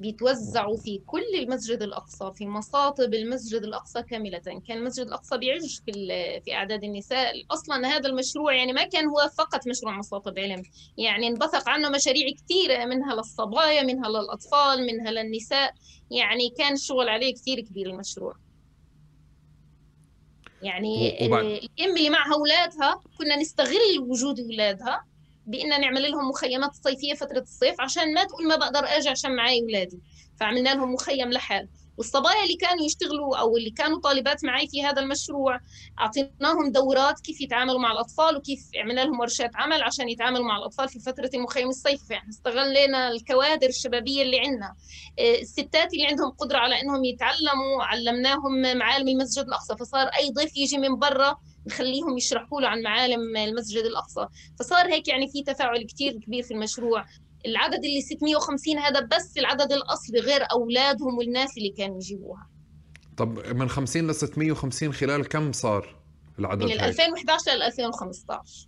بيتوزعوا 0.02 0.78
في 0.78 1.02
كل 1.06 1.36
المسجد 1.40 1.82
الأقصى 1.82 2.32
في 2.36 2.48
مصاطب 2.48 3.14
المسجد 3.14 3.64
الأقصى 3.64 4.04
كاملة. 4.04 4.38
كان 4.38 4.78
المسجد 4.78 5.06
الأقصى 5.08 5.38
بيعج 5.38 5.80
في 5.86 5.92
في 6.46 6.54
أعداد 6.54 6.84
النساء. 6.84 7.34
أصلا 7.52 7.88
هذا 7.88 8.10
المشروع 8.10 8.54
يعني 8.54 8.74
ما 8.74 8.84
كان 8.84 9.06
هو 9.06 9.30
فقط 9.38 9.68
مشروع 9.68 9.98
مصاطب 9.98 10.40
علم. 10.40 10.64
يعني 10.98 11.28
انبثق 11.28 11.70
عنه 11.70 11.90
مشاريع 11.90 12.28
كثيرة 12.30 12.86
منها 12.86 13.16
للصبايا 13.16 13.84
منها 13.84 14.10
للأطفال 14.10 14.86
منها 14.88 15.12
للنساء. 15.12 15.74
يعني 16.12 16.50
كان 16.58 16.74
الشغل 16.74 17.10
عليه 17.10 17.34
كثير 17.34 17.60
كبير 17.60 17.90
المشروع. 17.90 18.34
يعني 20.62 21.26
الأم 21.26 21.98
اللي 21.98 22.10
معها 22.10 22.34
أولادها 22.34 23.02
كنا 23.18 23.36
نستغل 23.36 24.00
وجود 24.00 24.40
أولادها. 24.40 25.11
بأن 25.46 25.82
نعمل 25.82 26.12
لهم 26.12 26.30
مخيمات 26.30 26.72
صيفية 26.84 27.14
فترة 27.14 27.40
الصيف 27.40 27.82
عشان 27.82 28.14
ما 28.14 28.24
تقول 28.24 28.48
ما 28.48 28.56
بقدر 28.56 28.86
أجي 28.86 29.10
عشان 29.10 29.36
معي 29.36 29.62
أولادي. 29.62 30.00
فعملنا 30.40 30.70
لهم 30.76 30.94
مخيم 30.94 31.32
لحال. 31.32 31.68
والصبايا 31.98 32.44
اللي 32.44 32.56
كانوا 32.56 32.86
يشتغلوا 32.86 33.38
أو 33.38 33.58
اللي 33.58 33.70
كانوا 33.70 34.00
طالبات 34.00 34.46
معي 34.46 34.68
في 34.68 34.84
هذا 34.84 35.02
المشروع 35.02 35.60
أعطيناهم 36.00 36.72
دورات 36.72 37.20
كيف 37.20 37.42
يتعاملوا 37.42 37.80
مع 37.80 37.92
الأطفال 37.92 38.38
وكيف 38.38 38.60
عملنا 38.76 39.02
لهم 39.02 39.20
ورشات 39.20 39.52
عمل 39.56 39.84
عشان 39.84 40.10
يتعاملوا 40.10 40.46
مع 40.46 40.58
الأطفال 40.58 40.90
في 40.90 41.00
فترة 41.00 41.30
المخيم 41.34 41.70
الصيفي 41.70 42.14
يعني 42.14 42.30
استغلينا 42.30 43.08
الكوادر 43.08 43.68
الشبابية 43.68 44.22
اللي 44.22 44.40
عندنا. 44.40 44.76
آه، 45.20 45.42
الستات 45.42 45.94
اللي 45.94 46.06
عندهم 46.08 46.30
قدرة 46.30 46.58
على 46.58 46.82
إنهم 46.82 47.04
يتعلموا 47.04 47.84
علمناهم 47.84 48.78
معالم 48.78 49.08
المسجد 49.08 49.46
الأقصى. 49.46 49.78
فصار 49.78 50.08
أي 50.08 50.30
ضيف 50.30 50.58
يجي 50.58 50.78
من 50.78 51.00
برا 51.00 51.38
نخليهم 51.68 52.18
يشرحوا 52.18 52.62
له 52.62 52.68
عن 52.68 52.82
معالم 52.82 53.38
المسجد 53.38 53.84
الأقصى. 53.84 54.28
فصار 54.60 54.88
هيك 54.88 55.08
يعني 55.08 55.28
في 55.28 55.44
تفاعل 55.44 55.84
كتير 55.84 56.14
كبير 56.14 56.44
في 56.44 56.54
المشروع. 56.54 57.06
العدد 57.46 57.86
اللي 57.86 58.02
650 58.02 58.78
هذا 58.78 59.00
بس 59.00 59.38
العدد 59.38 59.72
الأصلي 59.72 60.20
غير 60.20 60.42
أولادهم 60.52 61.18
والناس 61.18 61.58
اللي 61.58 61.70
كانوا 61.70 61.96
يجيبوها. 61.96 62.50
طب 63.18 63.40
من 63.48 63.70
50 63.70 64.08
ل 64.08 64.16
650 64.16 64.94
خلال 64.94 65.28
كم 65.28 65.52
صار 65.52 65.96
العدد 66.40 66.64
من 66.64 66.72
2011 66.72 67.52
ل 67.52 67.62
2015 67.62 68.68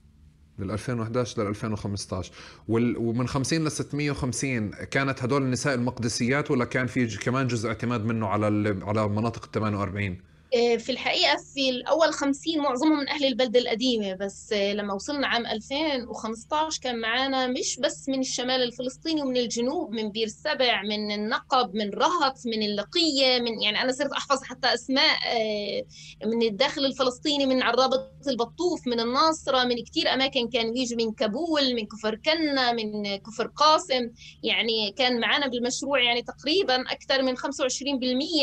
من 0.57 0.71
2011 0.71 1.41
لل 1.41 1.47
2015 1.47 2.31
ومن 2.67 3.27
50 3.27 3.65
ل 3.65 3.71
650 3.71 4.71
كانت 4.71 5.23
هدول 5.23 5.41
النساء 5.41 5.73
المقدسيات 5.73 6.51
ولا 6.51 6.65
كان 6.65 6.87
في 6.87 7.17
كمان 7.17 7.47
جزء 7.47 7.69
اعتماد 7.69 8.05
منه 8.05 8.27
على 8.27 8.45
على 8.81 9.07
مناطق 9.07 9.45
ال 9.45 9.51
48 9.51 10.11
آه، 10.11 10.32
في 10.53 10.91
الحقيقة 10.91 11.37
في 11.53 11.69
الأول 11.69 12.13
50 12.13 12.57
معظمهم 12.57 12.99
من 12.99 13.09
أهل 13.09 13.25
البلدة 13.25 13.59
القديمة 13.59 14.13
بس 14.13 14.53
آه، 14.53 14.73
لما 14.73 14.93
وصلنا 14.93 15.27
عام 15.27 15.45
2015 15.45 16.79
كان 16.81 16.99
معانا 16.99 17.47
مش 17.47 17.79
بس 17.79 18.09
من 18.09 18.19
الشمال 18.19 18.63
الفلسطيني 18.63 19.21
ومن 19.21 19.37
الجنوب 19.37 19.91
من 19.91 20.09
بير 20.09 20.27
سبع 20.27 20.81
من 20.81 21.11
النقب 21.11 21.75
من 21.75 21.89
رهط 21.89 22.37
من 22.45 22.63
اللقية 22.63 23.39
من 23.39 23.61
يعني 23.61 23.81
أنا 23.81 23.91
صرت 23.91 24.11
أحفظ 24.11 24.43
حتى 24.43 24.73
أسماء 24.73 25.17
آه، 25.25 25.83
من 26.25 26.41
الداخل 26.41 26.85
الفلسطيني 26.85 27.45
من 27.45 27.63
عرابة 27.63 28.13
البطوف 28.27 28.87
من 28.87 28.99
الناصرة 28.99 29.63
من 29.63 29.83
كثير 29.83 30.13
أماكن 30.13 30.49
كانوا 30.49 30.77
يجوا 30.77 30.97
من 30.97 31.11
كابول 31.11 31.75
من 31.75 31.85
كفر 31.85 32.15
كنا 32.15 32.71
من 32.71 33.15
كفر 33.17 33.47
قاسم. 33.47 34.11
يعني 34.43 34.91
كان 34.97 35.19
معنا 35.19 35.47
بالمشروع 35.47 36.01
يعني 36.01 36.21
تقريبا 36.21 36.81
أكثر 36.81 37.21
من 37.21 37.37
25% 37.37 37.41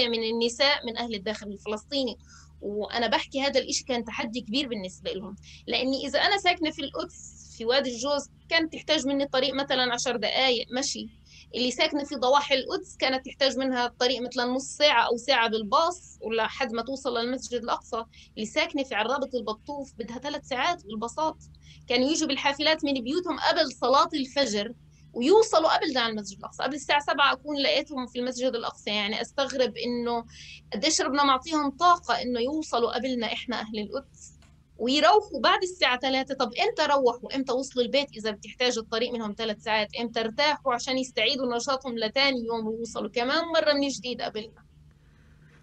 من 0.09 0.23
النساء 0.23 0.87
من 0.87 0.97
أهل 0.97 1.15
الداخل 1.15 1.47
الفلسطيني. 1.47 2.00
الفلسطيني 2.01 2.19
وأنا 2.61 3.07
بحكي 3.07 3.41
هذا 3.41 3.61
الإشي 3.61 3.85
كان 3.85 4.05
تحدي 4.05 4.41
كبير 4.41 4.69
بالنسبة 4.69 5.13
لهم. 5.13 5.37
لأني 5.67 6.07
إذا 6.07 6.19
أنا 6.19 6.39
ساكنة 6.39 6.71
في 6.71 6.83
القدس 6.83 7.55
في 7.57 7.65
وادي 7.65 7.91
الجوز 7.91 8.31
كانت 8.49 8.73
تحتاج 8.73 9.07
مني 9.07 9.27
طريق 9.27 9.55
مثلا 9.55 9.93
عشر 9.95 10.17
دقائق 10.17 10.67
مشي. 10.79 11.07
اللي 11.55 11.71
ساكنة 11.71 12.05
في 12.05 12.15
ضواحي 12.15 12.55
القدس 12.55 12.97
كانت 12.97 13.27
تحتاج 13.27 13.59
منها 13.59 13.87
الطريق 13.87 14.23
مثلا 14.23 14.45
نص 14.45 14.65
ساعة 14.65 15.07
أو 15.07 15.17
ساعة 15.17 15.49
بالباص 15.49 16.19
ولحد 16.21 16.73
ما 16.73 16.83
توصل 16.83 17.19
للمسجد 17.19 17.63
الأقصى. 17.63 18.05
اللي 18.37 18.47
ساكنة 18.47 18.85
في 18.85 18.95
عرابة 18.95 19.31
البطوف 19.35 19.93
بدها 19.99 20.19
ثلاث 20.19 20.45
ساعات 20.45 20.87
بالباصات. 20.87 21.37
كانوا 21.89 22.09
يجوا 22.09 22.29
بالحافلات 22.29 22.85
من 22.85 22.93
بيوتهم 22.93 23.39
قبل 23.39 23.73
صلاة 23.73 24.09
الفجر. 24.15 24.73
ويوصلوا 25.13 25.77
قبل 25.77 25.99
على 25.99 26.13
المسجد 26.13 26.39
الأقصى. 26.39 26.63
قبل 26.63 26.75
الساعة 26.75 27.01
7 27.01 27.33
أكون 27.33 27.57
لقيتهم 27.57 28.07
في 28.07 28.19
المسجد 28.19 28.55
الأقصى. 28.55 28.91
يعني 28.91 29.21
أستغرب 29.21 29.77
إنه 29.77 30.25
قديش 30.73 31.01
ربنا 31.01 31.25
معطيهم 31.25 31.71
طاقة 31.71 32.23
إنه 32.23 32.41
يوصلوا 32.41 32.95
قبلنا 32.95 33.27
إحنا 33.27 33.61
أهل 33.61 33.79
القدس. 33.79 34.33
ويروحوا 34.79 35.41
بعد 35.41 35.63
الساعة 35.63 35.99
3 36.01 36.35
طب 36.35 36.51
إمتى 36.55 36.93
روحوا؟ 36.93 37.37
إمتى 37.37 37.53
وصلوا 37.53 37.85
البيت 37.85 38.09
إذا 38.17 38.31
بتحتاج 38.31 38.79
الطريق 38.79 39.13
منهم 39.13 39.35
ثلاث 39.39 39.63
ساعات؟ 39.63 39.89
إمتى 40.01 40.21
ارتاحوا 40.21 40.75
عشان 40.75 40.99
يستعيدوا 40.99 41.57
نشاطهم 41.57 41.99
لتاني 41.99 42.47
يوم 42.47 42.67
ويوصلوا؟ 42.67 43.11
كمان 43.11 43.45
مرة 43.45 43.73
من 43.73 43.89
جديد 43.89 44.23
قبلنا 44.23 44.65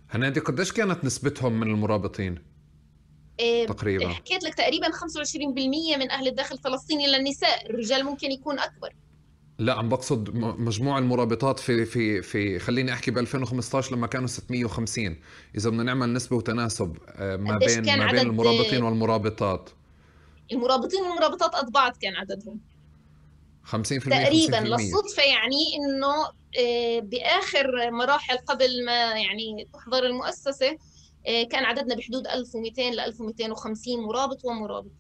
هنادي 0.10 0.39
قديش 0.39 0.71
كانت 0.71 1.05
نسبتهم 1.05 1.60
من 1.60 1.67
المرابطين؟ 1.67 2.43
إيه 3.39 3.67
تقريبا. 3.67 4.10
حكيت 4.10 4.43
لك 4.43 4.53
تقريبا 4.53 4.88
25% 4.91 5.97
من 5.97 6.12
أهل 6.12 6.27
الداخل 6.27 6.55
الفلسطيني 6.55 7.07
للنساء. 7.07 7.69
الرجال 7.69 8.03
ممكن 8.03 8.31
يكون 8.31 8.60
أكبر. 8.60 8.95
لا 9.59 9.73
عم 9.73 9.89
بقصد 9.89 10.35
مجموع 10.35 10.97
المرابطات 10.97 11.59
في 11.59 11.85
في 11.85 12.21
في 12.21 12.59
خليني 12.59 12.93
أحكي 12.93 13.11
ب 13.11 13.17
2015 13.17 13.95
لما 13.95 14.07
كانوا 14.07 14.27
650 14.27 15.17
إذا 15.55 15.69
بدنا 15.69 15.83
نعمل 15.83 16.13
نسبة 16.13 16.37
وتناسب 16.37 16.97
آه، 17.07 17.35
ما 17.35 17.57
بين 17.57 17.97
ما 17.97 18.11
بين 18.11 18.19
المرابطين 18.19 18.83
والمرابطات؟ 18.83 19.69
المرابطين 20.51 21.01
والمرابطات 21.01 21.55
قد 21.55 21.71
بعض 21.71 21.97
كان 22.01 22.15
عددهم. 22.15 22.59
50% 23.65 23.69
تقريبا 24.09 24.59
50%. 24.59 24.63
للصدفة 24.63 25.23
يعني 25.23 25.63
إنه 25.77 26.37
آه، 26.59 26.99
بآخر 26.99 27.91
مراحل 27.91 28.37
قبل 28.37 28.85
ما 28.85 29.11
يعني 29.11 29.67
تحضر 29.73 30.05
المؤسسة 30.05 30.77
آه، 31.27 31.43
كان 31.43 31.65
عددنا 31.65 31.95
بحدود 31.95 32.27
1200 32.27 32.91
ل 32.91 32.99
1250 32.99 33.99
مرابط 33.99 34.45
ومرابط. 34.45 34.91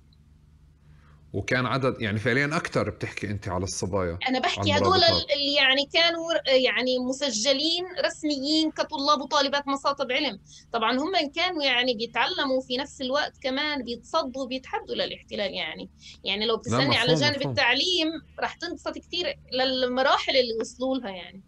وكان 1.37 1.65
عدد 1.65 2.01
يعني 2.01 2.19
فعليا 2.19 2.45
أكثر 2.45 2.89
بتحكي 2.89 3.27
أنت 3.27 3.47
على 3.47 3.63
الصبايا 3.63 4.19
أنا 4.29 4.39
بحكي 4.39 4.77
هدول 4.77 5.03
اللي 5.03 5.53
يعني 5.55 5.89
كانوا 5.93 6.33
يعني 6.45 6.99
مسجلين 6.99 7.85
رسميين 8.05 8.71
كطلاب 8.71 9.21
وطالبات 9.21 9.67
مصاطب 9.67 10.11
علم. 10.11 10.39
طبعا 10.73 10.97
هم 10.99 11.31
كانوا 11.35 11.63
يعني 11.63 11.93
بيتعلموا 11.93 12.61
في 12.67 12.77
نفس 12.77 13.01
الوقت 13.01 13.33
كمان 13.41 13.83
بيتصدوا 13.83 14.47
بيتحدوا 14.47 14.95
للاحتلال 14.95 15.53
يعني. 15.53 15.89
يعني 16.23 16.45
لو 16.45 16.57
بتسألني 16.57 16.97
على 16.97 17.15
جانب 17.15 17.35
مفهوم. 17.35 17.51
التعليم 17.51 18.07
راح 18.39 18.53
تنبسط 18.55 18.97
كثير 18.97 19.39
للمراحل 19.53 20.31
اللي 20.31 20.53
وصلوا 20.61 20.97
لها 20.97 21.09
يعني. 21.09 21.41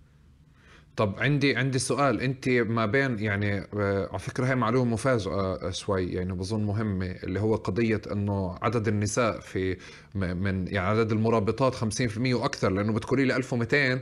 طب 0.95 1.15
عندي 1.19 1.56
عندي 1.56 1.80
سؤال. 1.80 2.21
انت 2.21 2.49
ما 2.49 2.86
بين 2.86 3.19
يعني 3.19 3.60
آه، 3.73 4.10
على 4.10 4.19
فكرة 4.19 4.45
هي 4.45 4.56
معلومة 4.56 4.91
مفاجأة 4.93 5.69
شوي 5.71 6.06
يعني 6.12 6.34
بظن 6.34 6.63
مهمة 6.63 7.06
اللي 7.06 7.39
هو 7.39 7.56
قضية 7.56 8.02
إنه 8.12 8.58
عدد 8.62 8.88
النساء 8.88 9.39
في 9.39 9.78
من 10.15 10.67
يعني 10.67 10.88
عدد 10.88 11.12
المرابطات 11.12 11.75
50% 11.75 12.34
وأكثر 12.34 12.69
لأنه 12.71 12.93
بتقولي 12.93 13.25
لي 13.25 13.36
1200 13.36 13.99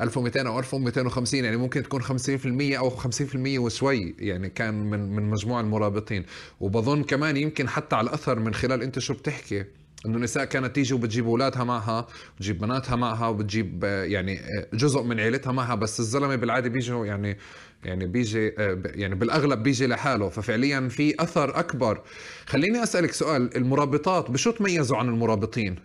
1200 0.00 0.48
أو 0.48 0.58
1250 0.58 1.44
يعني 1.44 1.56
ممكن 1.56 1.82
تكون 1.82 2.02
50% 2.02 2.76
أو 2.78 2.90
50% 2.90 3.58
وشوي 3.58 4.16
يعني 4.18 4.48
كان 4.50 4.74
من 4.90 5.00
من 5.16 5.30
مجموع 5.30 5.60
المرابطين. 5.60 6.24
وبظن 6.60 7.02
كمان 7.04 7.36
يمكن 7.36 7.68
حتى 7.68 7.96
على 7.96 8.08
الأثر 8.08 8.38
من 8.38 8.54
خلال 8.54 8.82
أنت 8.82 8.98
شو 8.98 9.14
بتحكي. 9.14 9.64
إنه 10.06 10.16
النساء 10.16 10.44
كانت 10.44 10.74
تيجي 10.74 10.94
وبتجيب 10.94 11.26
أولادها 11.26 11.64
معها 11.64 12.06
وتجيب 12.36 12.58
بناتها 12.58 12.96
معها 12.96 13.28
وبتجيب 13.28 13.84
يعني 13.84 14.40
جزء 14.74 15.02
من 15.02 15.20
عيلتها 15.20 15.52
معها 15.52 15.74
بس 15.74 16.00
الزلمة 16.00 16.36
بالعادة 16.36 16.68
بيجوا 16.68 17.06
يعني 17.06 17.38
يعني 17.84 18.06
بيجي 18.06 18.48
يعني 18.84 19.14
بالأغلب 19.14 19.62
بيجي 19.62 19.86
لحاله. 19.86 20.28
ففعليا 20.28 20.88
في 20.88 21.14
أثر 21.22 21.58
أكبر. 21.58 22.02
خليني 22.46 22.82
أسألك 22.82 23.12
سؤال. 23.12 23.56
المرابطات 23.56 24.30
بشو 24.30 24.50
تميزوا 24.50 24.96
عن 24.96 25.08
المرابطين؟ 25.08 25.76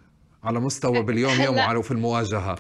على 0.44 0.60
مستوى 0.60 1.04
باليوم 1.04 1.42
يوم 1.42 1.78
وفي 1.78 1.92
المواجهة. 1.92 2.56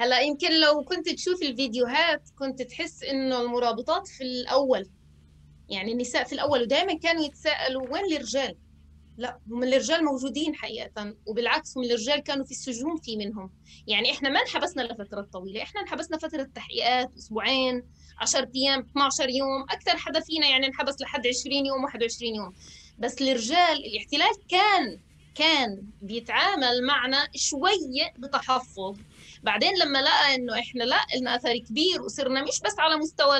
هلأ 0.00 0.20
يمكن 0.20 0.60
لو 0.60 0.84
كنت 0.84 1.08
تشوف 1.08 1.42
الفيديوهات 1.42 2.22
كنت 2.38 2.62
تحس 2.62 3.02
إنه 3.02 3.42
المرابطات 3.42 4.08
في 4.08 4.24
الأول 4.24 4.86
يعني 5.68 5.92
النساء 5.92 6.24
في 6.24 6.32
الأول 6.32 6.62
ودائما 6.62 6.98
كانوا 6.98 7.24
يتساءلوا 7.24 7.82
وين 7.82 8.16
الرجال؟ 8.16 8.56
لا 9.18 9.38
هم 9.50 9.62
الرجال 9.62 10.04
موجودين 10.04 10.54
حقيقة 10.54 11.14
وبالعكس 11.26 11.78
هم 11.78 11.84
الرجال 11.84 12.18
كانوا 12.20 12.44
في 12.44 12.50
السجون 12.50 12.96
في 12.96 13.16
منهم. 13.16 13.50
يعني 13.86 14.12
إحنا 14.12 14.28
ما 14.28 14.40
انحبسنا 14.40 14.82
لفترة 14.82 15.22
طويلة 15.32 15.62
إحنا 15.62 15.80
انحبسنا 15.80 16.18
فترة 16.18 16.42
تحقيقات 16.54 17.10
أسبوعين 17.18 17.82
10 18.20 18.50
أيام 18.56 18.80
12 18.80 19.28
يوم 19.28 19.62
أكثر 19.62 19.96
حدا 19.96 20.20
فينا 20.20 20.46
يعني 20.46 20.66
انحبس 20.66 21.00
لحد 21.00 21.26
20 21.26 21.66
يوم 21.66 21.84
21 21.84 22.34
يوم. 22.34 22.52
بس 22.98 23.22
الرجال 23.22 23.84
الاحتلال 23.86 24.46
كان 24.48 25.00
كان 25.34 25.82
بيتعامل 26.02 26.86
معنا 26.86 27.28
شوية 27.36 28.12
بتحفظ. 28.18 28.96
بعدين 29.46 29.72
لما 29.84 29.98
لقى 30.02 30.34
إنه 30.34 30.58
إحنا 30.58 30.84
لا 30.84 30.96
لنا 31.20 31.36
أثر 31.36 31.56
كبير 31.58 32.02
وصرنا 32.02 32.42
مش 32.42 32.60
بس 32.60 32.78
على 32.78 32.96
مستوى 32.96 33.36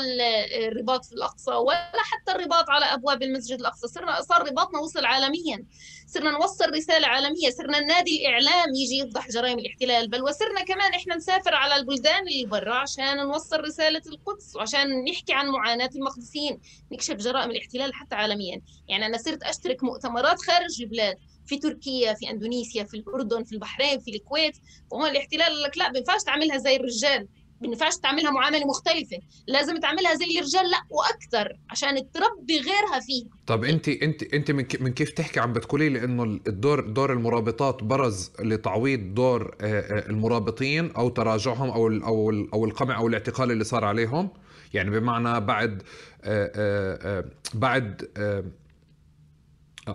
الرباط 0.69 1.05
في 1.05 1.13
الأقصى 1.13 1.51
ولا 1.51 1.93
حتى 1.97 2.33
الرباط 2.33 2.71
على 2.71 2.85
أبواب 2.85 3.23
المسجد 3.23 3.61
الأقصى 3.61 3.89
صرنا 3.89 4.23
صار 4.23 4.49
رباطنا 4.49 4.81
وصل 4.81 5.05
عالميا. 5.05 5.65
صرنا 6.09 6.31
نوصل 6.31 6.71
رسالة 6.75 7.07
عالمية 7.07 7.51
صرنا 7.51 7.79
النادي 7.79 8.21
الإعلام 8.21 8.75
يجي 8.75 8.99
يفضح 8.99 9.29
جرائم 9.29 9.59
الاحتلال 9.59 10.09
بل 10.09 10.23
وصرنا 10.23 10.63
كمان 10.65 10.93
إحنا 10.95 11.17
نسافر 11.17 11.55
على 11.55 11.77
البلدان 11.77 12.29
اللي 12.29 12.47
برا 12.47 12.75
عشان 12.75 13.17
نوصل 13.17 13.61
رسالة 13.61 14.03
القدس 14.07 14.57
وعشان 14.57 15.05
نحكي 15.05 15.33
عن 15.33 15.49
معاناة 15.49 15.91
المقدسيين 15.97 16.61
نكشف 16.93 17.15
جرائم 17.15 17.51
الاحتلال 17.51 17.95
حتى 17.95 18.15
عالميا. 18.15 18.61
يعني 18.89 19.07
أنا 19.07 19.19
صرت 19.19 19.43
أشترك 19.43 19.85
مؤتمرات 19.85 20.43
خارج 20.43 20.83
البلاد 20.83 21.17
في 21.47 21.59
تركيا 21.59 22.15
في 22.15 22.31
أندونيسيا 22.31 22.85
في 22.85 22.97
الأردن 22.97 23.45
في 23.45 23.53
البحرين 23.53 23.99
في 23.99 24.11
الكويت. 24.11 24.57
وهون 24.91 25.11
الاحتلال 25.11 25.43
قال 25.43 25.63
لك 25.63 25.79
لا 25.79 25.87
ما 25.87 25.93
بينفعش 25.93 26.23
تعملها 26.23 26.59
زي 26.59 26.77
الرجال. 26.77 27.29
ما 27.61 27.77
تعملها 28.03 28.31
معاملة 28.31 28.67
مختلفة. 28.67 29.19
لازم 29.47 29.81
تعملها 29.81 30.15
زي 30.15 30.39
الرجال. 30.39 30.71
لا 30.71 30.79
وأكثر 30.91 31.59
عشان 31.71 32.11
تربي 32.13 32.59
غيرها 32.59 33.01
فيها. 33.01 33.29
طب 33.47 33.65
انت 33.65 33.89
انت 33.89 34.23
انت 34.35 34.51
من 34.51 34.93
كيف 34.93 35.11
تحكي 35.11 35.41
عم 35.41 35.53
بتقولي 35.53 35.89
لي 35.89 36.05
إنه 36.05 36.23
الدور 36.23 36.81
دور 36.81 37.13
المرابطات 37.13 37.83
برز 37.83 38.33
لتعويض 38.41 39.15
دور 39.15 39.57
آه، 39.61 39.81
آه، 39.81 40.09
المرابطين 40.09 40.91
أو 40.91 41.09
تراجعهم 41.09 41.71
أو 41.71 41.89
أو 41.89 42.31
أو 42.55 42.65
القمع 42.65 42.99
أو 42.99 43.09
الاعتقال 43.09 43.51
اللي 43.51 43.65
صار 43.65 43.85
عليهم؟ 43.85 44.29
يعني 44.75 44.91
بمعنى 44.91 45.41
بعد 45.41 45.83
آه، 46.25 47.25
بعد 47.55 48.09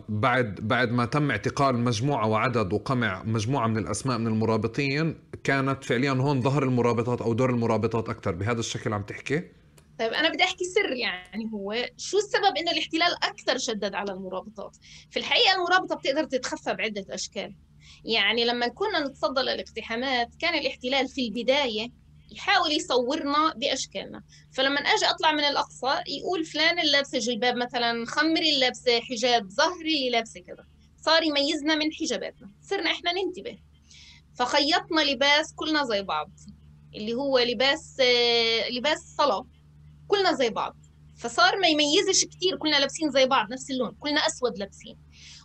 بعد 0.09 0.55
بعد 0.55 0.91
ما 0.91 1.05
تم 1.05 1.31
اعتقال 1.31 1.79
مجموعة 1.79 2.27
وعدد 2.27 2.73
وقمع 2.73 3.23
مجموعة 3.23 3.67
من 3.67 3.77
الأسماء 3.77 4.17
من 4.17 4.27
المرابطين 4.27 5.19
كانت 5.43 5.83
فعليا 5.83 6.11
هون 6.11 6.41
ظهر 6.41 6.63
المرابطات 6.63 7.21
أو 7.21 7.33
دور 7.33 7.49
المرابطات 7.49 8.09
أكثر 8.09 8.31
بهذا 8.31 8.59
الشكل 8.59 8.93
عم 8.93 9.03
تحكي؟ 9.03 9.43
طيب 9.99 10.13
أنا 10.13 10.29
بدي 10.29 10.43
أحكي 10.43 10.63
سر 10.63 10.91
يعني 10.91 11.51
هو 11.53 11.85
شو 11.97 12.17
السبب 12.17 12.57
إنه 12.57 12.71
الاحتلال 12.71 13.23
أكثر 13.23 13.57
شدد 13.57 13.95
على 13.95 14.11
المرابطات؟ 14.11 14.77
في 15.09 15.19
الحقيقة 15.19 15.55
المرابطة 15.55 15.95
بتقدر 15.95 16.23
تتخفى 16.23 16.73
بعدة 16.73 17.05
أشكال. 17.09 17.55
يعني 18.05 18.45
لما 18.45 18.67
كنا 18.67 19.07
نتصدى 19.07 19.41
للاقتحامات 19.41 20.35
كان 20.35 20.59
الاحتلال 20.59 21.07
في 21.07 21.27
البداية 21.27 21.91
يحاول 22.31 22.71
يصورنا 22.71 23.53
بأشكالنا. 23.55 24.23
فلما 24.53 24.79
أجي 24.79 25.05
أطلع 25.05 25.31
من 25.31 25.43
الأقصى 25.43 26.03
يقول 26.07 26.45
فلان 26.45 26.79
اللي 26.79 26.91
لابسه 26.91 27.19
جلباب 27.19 27.55
مثلا 27.55 28.05
خمري 28.05 28.49
اللي 28.49 28.59
لابسه 28.59 28.99
حجاب 28.99 29.49
ظهري 29.49 29.97
اللي 29.97 30.09
لابسه 30.09 30.39
كذا. 30.39 30.65
صار 31.01 31.23
يميزنا 31.23 31.75
من 31.75 31.93
حجاباتنا. 31.93 32.51
صرنا 32.61 32.91
إحنا 32.91 33.11
ننتبه. 33.11 33.57
فخيطنا 34.35 35.01
لباس 35.01 35.53
كلنا 35.55 35.85
زي 35.85 36.01
بعض 36.01 36.31
اللي 36.95 37.13
هو 37.13 37.39
لباس 37.39 37.97
لباس 38.71 39.15
صلاة. 39.17 39.47
كلنا 40.07 40.33
زي 40.33 40.49
بعض. 40.49 40.75
فصار 41.17 41.57
ما 41.57 41.67
يميزش 41.67 42.25
كثير 42.25 42.57
كلنا 42.57 42.79
لابسين 42.79 43.11
زي 43.11 43.25
بعض 43.25 43.51
نفس 43.51 43.71
اللون. 43.71 43.95
كلنا 43.99 44.27
أسود 44.27 44.57
لابسين. 44.57 44.97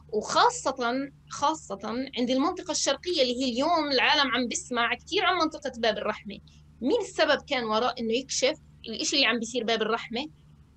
وخاصة 0.08 1.10
خاصة 1.30 1.80
عند 2.18 2.30
المنطقة 2.30 2.70
الشرقية 2.70 3.22
اللي 3.22 3.42
هي 3.42 3.52
اليوم 3.52 3.92
العالم 3.92 4.30
عم 4.30 4.48
بيسمع 4.48 4.94
كثير 4.94 5.24
عن 5.24 5.34
منطقة 5.34 5.72
باب 5.76 5.98
الرحمة. 5.98 6.38
مين 6.80 7.00
السبب 7.00 7.42
كان 7.42 7.64
وراء 7.64 8.00
إنه 8.00 8.12
يكشف 8.12 8.54
الإشي 8.88 9.16
اللي 9.16 9.26
عم 9.26 9.38
بيصير 9.38 9.64
باب 9.64 9.82
الرحمة؟ 9.82 10.26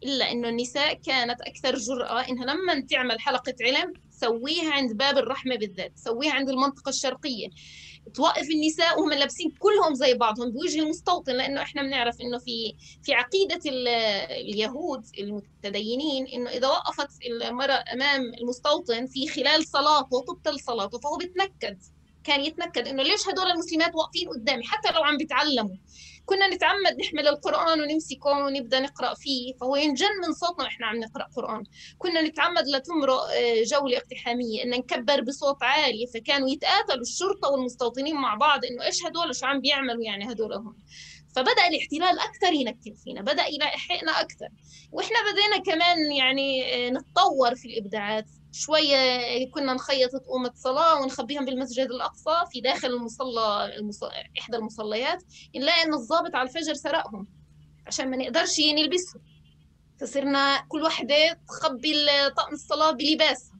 إلا 0.03 0.31
إنه 0.31 0.49
النساء 0.49 0.93
كانت 0.93 1.41
أكثر 1.41 1.75
جرأة 1.75 2.29
إنها 2.29 2.45
لما 2.45 2.81
تعمل 2.89 3.19
حلقة 3.19 3.53
علم 3.61 3.93
تسويها 4.11 4.71
عند 4.71 4.93
باب 4.93 5.17
الرحمة 5.17 5.55
بالذات 5.55 5.91
تسويها 5.95 6.33
عند 6.33 6.49
المنطقة 6.49 6.89
الشرقية. 6.89 7.47
توقف 8.13 8.49
النساء 8.49 8.99
وهم 8.99 9.13
لابسين 9.13 9.51
كلهم 9.59 9.93
زي 9.93 10.13
بعضهم 10.13 10.51
بوجه 10.51 10.79
المستوطن 10.79 11.33
لأنه 11.33 11.61
إحنا 11.61 11.81
بنعرف 11.81 12.21
إنه 12.21 12.37
في 12.37 12.75
في 13.03 13.13
عقيدة 13.13 13.59
اليهود 14.29 15.05
المتدينين 15.19 16.27
إنه 16.27 16.49
إذا 16.49 16.67
وقفت 16.67 17.09
المرأة 17.25 17.83
أمام 17.93 18.21
المستوطن 18.41 19.07
في 19.07 19.27
خلال 19.27 19.67
صلاته 19.67 20.25
تبطل 20.27 20.59
صلاته 20.59 20.99
فهو 20.99 21.17
بتنكد. 21.17 21.79
كان 22.23 22.41
يتنكد 22.41 22.87
إنه 22.87 23.03
ليش 23.03 23.27
هدول 23.27 23.51
المسلمات 23.51 23.95
واقفين 23.95 24.29
قدامي؟ 24.29 24.63
حتى 24.63 24.91
لو 24.91 25.03
عم 25.03 25.17
بيتعلموا. 25.17 25.75
كنا 26.25 26.47
نتعمد 26.47 26.99
نحمل 26.99 27.27
القرآن 27.27 27.81
ونمسكه 27.81 28.29
ونبدأ 28.29 28.79
نقرأ 28.79 29.13
فيه 29.13 29.53
فهو 29.53 29.75
ينجن 29.75 30.07
من 30.27 30.33
صوتنا 30.33 30.63
وإحنا 30.63 30.87
عم 30.87 30.95
نقرأ 30.95 31.27
قرآن. 31.35 31.63
كنا 31.97 32.21
نتعمد 32.21 32.67
لتمرق 32.67 33.21
آه، 33.21 33.63
جولة 33.63 33.97
اقتحامية 33.97 34.63
إن 34.63 34.69
نكبر 34.69 35.21
بصوت 35.21 35.63
عالي 35.63 36.07
فكانوا 36.13 36.49
يتقاتلوا 36.49 37.01
الشرطة 37.01 37.49
والمستوطنين 37.49 38.15
مع 38.15 38.35
بعض 38.35 38.65
إنه 38.65 38.83
إيش 38.85 39.05
هدول؟ 39.05 39.35
شو 39.35 39.45
عم 39.45 39.61
بيعملوا 39.61 40.03
يعني 40.03 40.31
هدول 40.31 40.53
هم؟ 40.53 40.75
فبدأ 41.35 41.67
الاحتلال 41.67 42.19
أكثر 42.19 42.53
ينكد 42.53 42.95
فينا 43.03 43.21
بدأ 43.21 43.45
يلاحقنا 43.47 44.21
أكثر. 44.21 44.49
وإحنا 44.91 45.17
بدينا 45.31 45.57
كمان 45.57 46.11
يعني 46.11 46.75
آه، 46.87 46.89
نتطور 46.89 47.55
في 47.55 47.67
الإبداعات. 47.67 48.25
شوية 48.51 49.51
كنا 49.51 49.73
نخيط 49.73 50.15
طقومة 50.15 50.51
صلاة 50.55 51.01
ونخبيهم 51.01 51.45
بالمسجد 51.45 51.87
الأقصى 51.91 52.51
في 52.51 52.61
داخل 52.61 52.87
المصلى 52.87 53.75
المص... 53.77 54.03
إحدى 54.39 54.57
المصليات 54.57 55.23
نلاقي 55.55 55.83
إن 55.83 55.93
الضابط 55.93 56.35
على 56.35 56.49
الفجر 56.49 56.73
سرقهم 56.73 57.27
عشان 57.87 58.09
ما 58.09 58.17
نقدرش 58.17 58.59
نلبسهم 58.59 59.21
فصرنا 60.01 60.65
كل 60.67 60.81
وحدة 60.81 61.39
تخبي 61.47 61.93
طقم 62.37 62.53
الصلاة 62.53 62.91
بلباسها. 62.91 63.59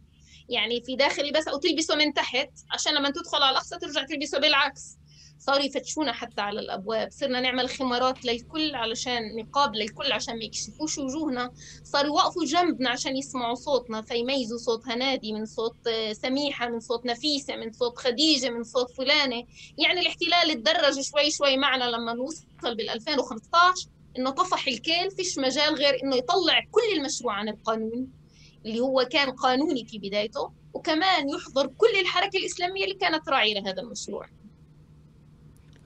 يعني 0.49 0.82
في 0.82 0.95
داخل 0.95 1.28
لباسها 1.28 1.54
أو 1.54 1.60
تلبسه 1.60 1.95
من 1.95 2.13
تحت 2.13 2.49
عشان 2.71 2.93
لما 2.93 3.10
تدخل 3.10 3.43
على 3.43 3.52
الأقصى 3.52 3.78
ترجع 3.80 4.04
تلبسه 4.04 4.39
بالعكس. 4.39 4.98
صاروا 5.39 5.65
يفتشونا 5.65 6.12
حتى 6.13 6.41
على 6.41 6.60
الأبواب 6.60 7.12
صرنا 7.12 7.39
نعمل 7.39 7.69
خمارات 7.69 8.25
للكل 8.25 8.75
علشان 8.75 9.36
نقاب 9.36 9.75
للكل 9.75 10.12
عشان 10.12 10.38
ما 10.38 10.43
يكشفوش 10.43 10.97
وجوهنا. 10.97 11.52
صاروا 11.84 12.08
يوقفوا 12.08 12.45
جنبنا 12.45 12.89
عشان 12.89 13.17
يسمعوا 13.17 13.56
صوتنا 13.56 14.02
فيميزوا 14.02 14.58
صوت 14.58 14.88
هنادي 14.88 15.34
من 15.34 15.45
صوت 15.45 15.89
سميحة 16.12 16.69
من 16.69 16.80
صوت 16.80 17.06
نفيسة 17.06 17.56
من 17.56 17.71
صوت 17.71 17.97
خديجة 17.97 18.49
من 18.49 18.63
صوت 18.63 18.91
فلانة. 18.91 19.43
يعني 19.78 19.99
الاحتلال 19.99 20.63
تدرج 20.63 21.02
شوي 21.02 21.32
شوي 21.32 21.58
معنا 21.58 21.84
لما 21.84 22.13
نوصل 22.13 22.75
بال 22.75 22.89
2015 22.89 23.89
إنه 24.17 24.30
طفح 24.30 24.67
الكيل 24.67 25.12
فيش 25.12 25.38
مجال 25.38 25.75
غير 25.75 26.04
إنه 26.04 26.15
يطلع 26.15 26.60
كل 26.71 26.97
المشروع 26.97 27.34
عن 27.34 27.49
القانون 27.49 28.08
اللي 28.65 28.80
هو 28.80 29.08
كان 29.12 29.32
قانوني 29.32 29.86
في 29.86 29.97
بدايته 29.99 30.54
وكمان 30.73 31.30
يحضر 31.30 31.67
كل 31.67 31.99
الحركة 32.02 32.38
الإسلامية 32.38 32.84
اللي 32.84 32.95
كانت 32.95 33.30
راعية 33.30 33.54
لهذا 33.54 33.82
المشروع. 33.82 34.38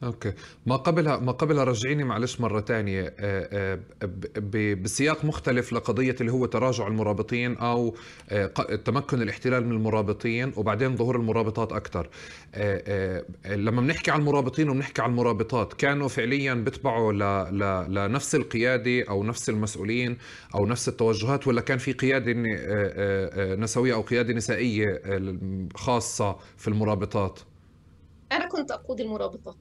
أوكي. 0.04 0.34
ما 0.66 0.76
قبلها 0.76 1.18
ما 1.18 1.32
قبلها 1.32 1.64
رجعيني 1.64 2.04
معلش 2.04 2.42
مرة 2.42 2.62
ثانية 2.62 3.14
آه، 3.20 3.80
آه، 4.04 4.74
بسياق 4.74 5.26
مختلف 5.26 5.74
لقضية 5.74 6.16
اللي 6.22 6.32
هو 6.32 6.46
تراجع 6.46 6.88
المرابطين 6.88 7.58
أو 7.58 7.96
آه، 8.30 8.46
تمكن 8.86 9.22
الاحتلال 9.22 9.66
من 9.66 9.72
المرابطين 9.72 10.54
وبعدين 10.58 10.96
ظهور 10.96 11.16
المرابطات 11.16 11.72
أكثر 11.72 12.10
لما 13.46 13.82
بنحكي 13.82 14.12
عن 14.12 14.20
المرابطين 14.20 14.70
وبنحكي 14.70 15.02
عن 15.02 15.10
المرابطات 15.10 15.74
كانوا 15.74 16.08
فعليا 16.08 16.54
بيتبعوا 16.54 17.14
لنفس 17.88 18.36
القيادة 18.36 19.10
أو 19.10 19.24
نفس 19.24 19.50
المسؤولين 19.50 20.18
أو 20.56 20.66
نفس 20.66 20.88
التوجهات 20.90 21.48
ولا 21.48 21.62
كان 21.62 21.78
في 21.78 21.94
قيادة 21.94 22.34
نسوية 23.56 23.94
أو 23.94 24.02
قيادة 24.02 24.34
نسائية 24.34 25.02
خاصة 25.76 26.38
في 26.58 26.68
المرابطات؟ 26.68 27.40
أنا 28.32 28.48
كنت 28.48 28.72
أقود 28.72 29.02
المرابطات. 29.02 29.56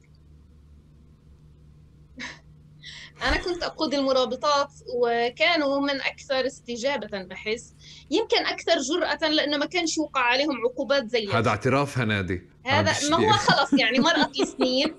أنا 3.23 3.37
كنت 3.37 3.63
أقود 3.63 3.93
المرابطات 3.93 4.71
وكانوا 4.95 5.81
من 5.81 6.01
أكثر 6.01 6.45
استجابة 6.45 7.23
بحس. 7.23 7.73
يمكن 8.11 8.45
أكثر 8.45 8.79
جرأة 8.79 9.29
لأنه 9.29 9.57
ما 9.57 9.65
كانش 9.65 9.97
يوقع 9.97 10.21
عليهم 10.21 10.65
عقوبات 10.65 11.07
زي 11.07 11.27
هذا 11.27 11.49
اعتراف 11.49 11.97
هنادي. 11.97 12.41
هذا 12.65 13.09
ما 13.09 13.17
هو 13.17 13.31
خلص 13.47 13.73
يعني 13.73 13.99
مرقت 13.99 14.39
السنين. 14.39 14.95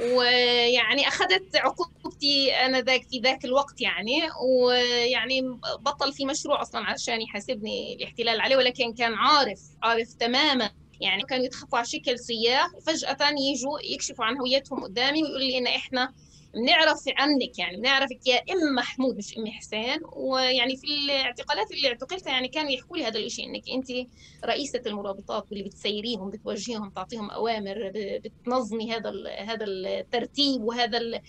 ويعني 0.00 1.08
أخذت 1.08 1.56
عقوبتي 1.56 2.54
أنا 2.54 2.80
ذاك 2.80 3.02
في 3.10 3.20
ذاك 3.20 3.44
الوقت 3.44 3.80
يعني. 3.80 4.22
ويعني 4.48 5.42
بطل 5.80 6.12
في 6.12 6.24
مشروع 6.24 6.62
أصلا 6.62 6.84
عشان 6.84 7.20
يحاسبني 7.20 7.94
الاحتلال 7.94 8.40
عليه 8.40 8.56
ولكن 8.56 8.92
كان 8.92 9.14
عارف 9.14 9.60
عارف 9.82 10.12
تماما. 10.12 10.70
يعني 11.00 11.22
كانوا 11.22 11.44
يتخفوا 11.44 11.78
على 11.78 11.86
شكل 11.86 12.18
سياح. 12.18 12.74
وفجأة 12.74 13.16
يجوا 13.38 13.78
يكشفوا 13.80 14.24
عن 14.24 14.38
هويتهم 14.38 14.84
قدامي 14.84 15.22
ويقولوا 15.22 15.46
لي 15.46 15.58
إن 15.58 15.66
إحنا 15.66 16.12
بنعرف 16.54 16.98
عنك 17.18 17.58
يعني 17.58 17.76
بنعرفك 17.76 18.26
يا 18.26 18.36
إم 18.36 18.74
محمود 18.76 19.16
مش 19.16 19.38
إم 19.38 19.46
حسين. 19.46 20.00
ويعني 20.16 20.76
في 20.76 20.86
الاعتقالات 20.86 21.72
اللي 21.72 21.88
اعتقلتها 21.88 22.30
يعني 22.32 22.48
كانوا 22.48 22.70
يحكوا 22.70 22.96
لي 22.96 23.04
هذا 23.04 23.18
الشيء 23.18 23.46
إنك 23.46 23.62
أنت 23.74 24.08
رئيسة 24.44 24.82
المرابطات 24.86 25.46
واللي 25.50 25.64
بتسيريهم 25.64 26.30
بتوجهيهم 26.30 26.90
تعطيهم 26.90 27.30
أوامر 27.30 27.92
بتنظمي 27.94 28.92
هذا 28.92 29.12
هذا 29.38 29.64
الترتيب 29.64 30.62
وهذا 30.62 31.20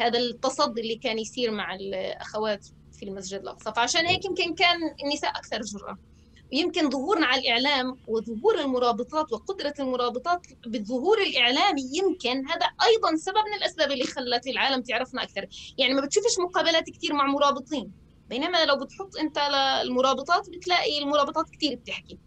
هذا 0.00 0.18
التصدي 0.18 0.80
اللي 0.80 0.96
كان 0.96 1.18
يصير 1.18 1.50
مع 1.50 1.74
الأخوات 1.74 2.66
في 2.92 3.04
المسجد 3.04 3.40
الأقصى. 3.40 3.72
فعشان 3.76 4.06
هيك 4.06 4.24
يمكن 4.24 4.54
كان 4.54 4.76
النساء 5.04 5.30
أكثر 5.30 5.60
جرأة. 5.60 6.13
ويمكن 6.54 6.90
ظهورنا 6.90 7.26
على 7.26 7.40
الإعلام 7.40 7.96
وظهور 8.08 8.60
المرابطات 8.60 9.32
وقدرة 9.32 9.74
المرابطات 9.80 10.46
بالظهور 10.66 11.18
الإعلامي 11.22 11.82
يمكن 11.92 12.46
هذا 12.46 12.66
أيضا 12.86 13.16
سبب 13.16 13.36
من 13.48 13.54
الأسباب 13.58 13.90
اللي 13.92 14.04
خلت 14.04 14.46
العالم 14.46 14.82
تعرفنا 14.82 15.22
أكثر. 15.22 15.46
يعني 15.78 15.94
ما 15.94 16.00
بتشوفش 16.00 16.38
مقابلات 16.38 16.90
كثير 16.90 17.12
مع 17.12 17.26
مرابطين 17.26 17.92
بينما 18.28 18.64
لو 18.64 18.76
بتحط 18.76 19.16
أنت 19.16 19.38
المرابطات 19.82 20.50
بتلاقي 20.50 20.98
المرابطات 20.98 21.50
كثير 21.50 21.74
بتحكي. 21.74 22.18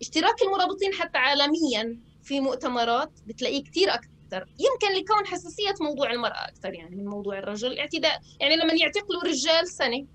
اشتراك 0.00 0.42
المرابطين 0.42 0.94
حتى 0.94 1.18
عالميا 1.18 2.00
في 2.22 2.40
مؤتمرات 2.40 3.10
بتلاقيه 3.26 3.64
كثير 3.64 3.94
أكثر. 3.94 4.46
يمكن 4.58 5.00
لكون 5.00 5.26
حساسية 5.26 5.74
موضوع 5.80 6.12
المرأة 6.12 6.48
أكثر 6.48 6.74
يعني 6.74 6.96
من 6.96 7.04
موضوع 7.06 7.38
الرجل. 7.38 7.72
الاعتداء 7.72 8.20
يعني 8.40 8.56
لما 8.56 8.72
يعتقلوا 8.72 9.22
رجال 9.24 9.68
سنة 9.68 10.06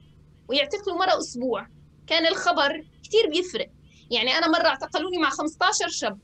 ويعتقلوا 0.49 0.97
مرأة 0.97 1.18
أسبوع 1.18 1.68
كان 2.12 2.26
الخبر 2.26 2.86
كثير 3.03 3.30
بيفرق. 3.30 3.70
يعني 4.12 4.38
أنا 4.38 4.47
مرة 4.47 4.68
اعتقلوني 4.68 5.18
مع 5.18 5.30
15 5.30 5.89
شاب 5.89 6.20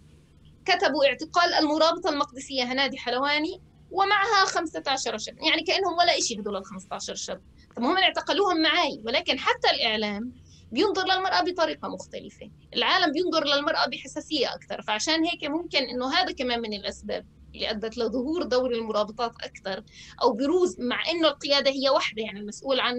كتبوا 0.65 1.05
اعتقال 1.05 1.53
المرابطة 1.53 2.09
المقدسية 2.09 2.63
هنادي 2.63 2.97
حلواني 2.97 3.61
ومعها 3.91 4.45
15 4.45 5.17
شاب. 5.17 5.37
يعني 5.37 5.63
كأنهم 5.63 5.93
ولا 5.99 6.19
شيء 6.19 6.41
هدول 6.41 6.57
ال 6.57 6.65
15 6.65 7.15
شاب. 7.15 7.41
طب 7.75 7.83
هم 7.83 7.97
اعتقلوهم 7.97 8.61
معي 8.61 9.01
ولكن 9.05 9.39
حتى 9.39 9.69
الإعلام 9.69 10.33
بينظر 10.71 11.03
للمرأة 11.05 11.41
بطريقة 11.41 11.87
مختلفة. 11.87 12.51
العالم 12.75 13.11
بينظر 13.11 13.43
للمرأة 13.43 13.87
بحساسية 13.87 14.55
أكثر. 14.55 14.81
فعشان 14.81 15.25
هيك 15.25 15.43
ممكن 15.43 15.79
إنه 15.83 16.13
هذا 16.13 16.31
كمان 16.33 16.61
من 16.61 16.73
الأسباب 16.73 17.25
اللي 17.57 17.71
أدت 17.71 17.97
لظهور 17.97 18.43
دور 18.43 18.71
المرابطات 18.71 19.33
أكثر 19.43 19.83
أو 20.21 20.33
بروز 20.33 20.79
مع 20.79 21.11
إنه 21.11 21.27
القيادة 21.27 21.71
هي 21.71 21.89
واحدة 21.89 22.21
يعني 22.21 22.39
المسؤول 22.39 22.79
عن 22.79 22.95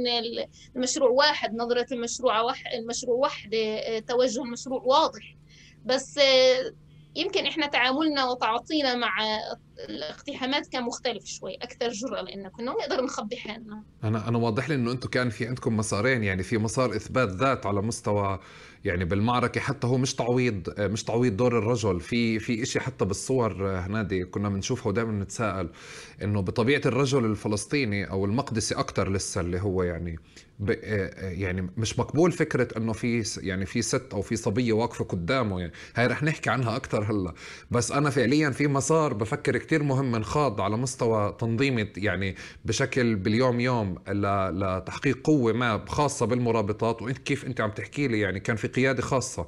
المشروع 0.77 1.11
واحد 1.11 1.55
نظرة 1.55 1.87
المشروع 1.93 2.41
واحد 2.41 2.73
المشروع 2.75 3.17
واحدة 3.17 3.59
آه، 3.59 3.99
توجه 3.99 4.43
المشروع 4.43 4.83
واضح. 4.83 5.37
بس 5.85 6.19
آه، 6.19 6.73
يمكن 7.17 7.47
إحنا 7.47 7.67
تعاملنا 7.67 8.25
وتعاطينا 8.25 8.95
مع 8.95 9.17
الاقتحامات 9.89 10.67
كان 10.67 10.83
مختلف 10.83 11.25
شوي 11.25 11.55
أكثر 11.55 11.89
جرأة 11.89 12.23
لأنه 12.23 12.49
كنا 12.49 12.73
نقدر 12.73 13.05
نخبي 13.05 13.37
حالنا. 13.37 13.83
أنا 14.05 14.29
أنا 14.29 14.39
واضح 14.39 14.69
لي 14.69 14.75
إنه 14.75 14.93
أنتم 14.93 15.09
كان 15.09 15.31
في 15.31 15.47
عندكم 15.47 15.77
مسارين 15.77 16.25
يعني 16.25 16.43
في 16.43 16.59
مسار 16.59 16.97
إثبات 16.97 17.29
ذات 17.29 17.67
على 17.67 17.83
مستوى 17.83 18.41
يعني 18.85 19.05
بالمعركة 19.05 19.61
حتى 19.61 19.87
هو 19.87 19.99
مش 19.99 20.15
تعويض 20.15 20.81
مش 20.81 21.05
تعويض 21.05 21.37
دور 21.37 21.59
الرجل 21.59 22.01
في 22.01 22.39
في 22.39 22.67
شيء 22.67 22.83
حتى 22.83 23.05
بالصور 23.05 23.79
هنادي 23.79 24.25
كنا 24.25 24.49
بنشوفها 24.49 24.89
ودائما 24.89 25.25
نتساءل 25.25 25.71
إنه 26.23 26.41
بطبيعة 26.41 26.83
الرجل 26.87 27.25
الفلسطيني 27.25 28.11
أو 28.11 28.25
المقدسي 28.25 28.75
أكثر 28.75 29.13
لسه 29.13 29.41
اللي 29.41 29.61
هو 29.61 29.83
يعني 29.83 30.19
يعني 31.21 31.71
مش 31.77 31.99
مقبول 31.99 32.33
فكرة 32.33 32.69
إنه 32.77 32.93
في 32.93 33.25
يعني 33.43 33.67
في 33.67 33.83
ست 33.83 34.15
أو 34.15 34.23
في 34.23 34.37
صبية 34.37 34.73
واقفة 34.73 35.05
قدامه 35.05 35.61
يعني 35.61 35.73
هاي 35.95 36.07
رح 36.07 36.23
نحكي 36.23 36.51
عنها 36.51 36.77
أكثر 36.77 37.03
هلأ. 37.03 37.35
بس 37.71 37.93
أنا 37.93 38.11
فعليا 38.11 38.51
في 38.51 38.67
مسار 38.67 39.15
بفكر 39.15 39.57
كثير 39.57 39.83
مهم 39.83 40.15
انخاض 40.15 40.61
على 40.61 40.77
مستوى 40.77 41.37
تنظيمي 41.41 41.87
يعني 41.97 42.35
بشكل 42.65 43.17
باليوم 43.17 43.61
يوم 43.61 43.99
لتحقيق 44.09 45.21
قوة 45.25 45.53
ما 45.53 45.85
خاصة 45.89 46.27
بالمرابطات 46.27 47.03
وإنت 47.03 47.19
كيف 47.19 47.47
أنت 47.47 47.61
عم 47.61 47.71
تحكي 47.71 48.09
لي 48.09 48.21
يعني 48.21 48.41
كان 48.41 48.57
في 48.57 48.65
قيادة 48.79 49.03
خاصة. 49.03 49.47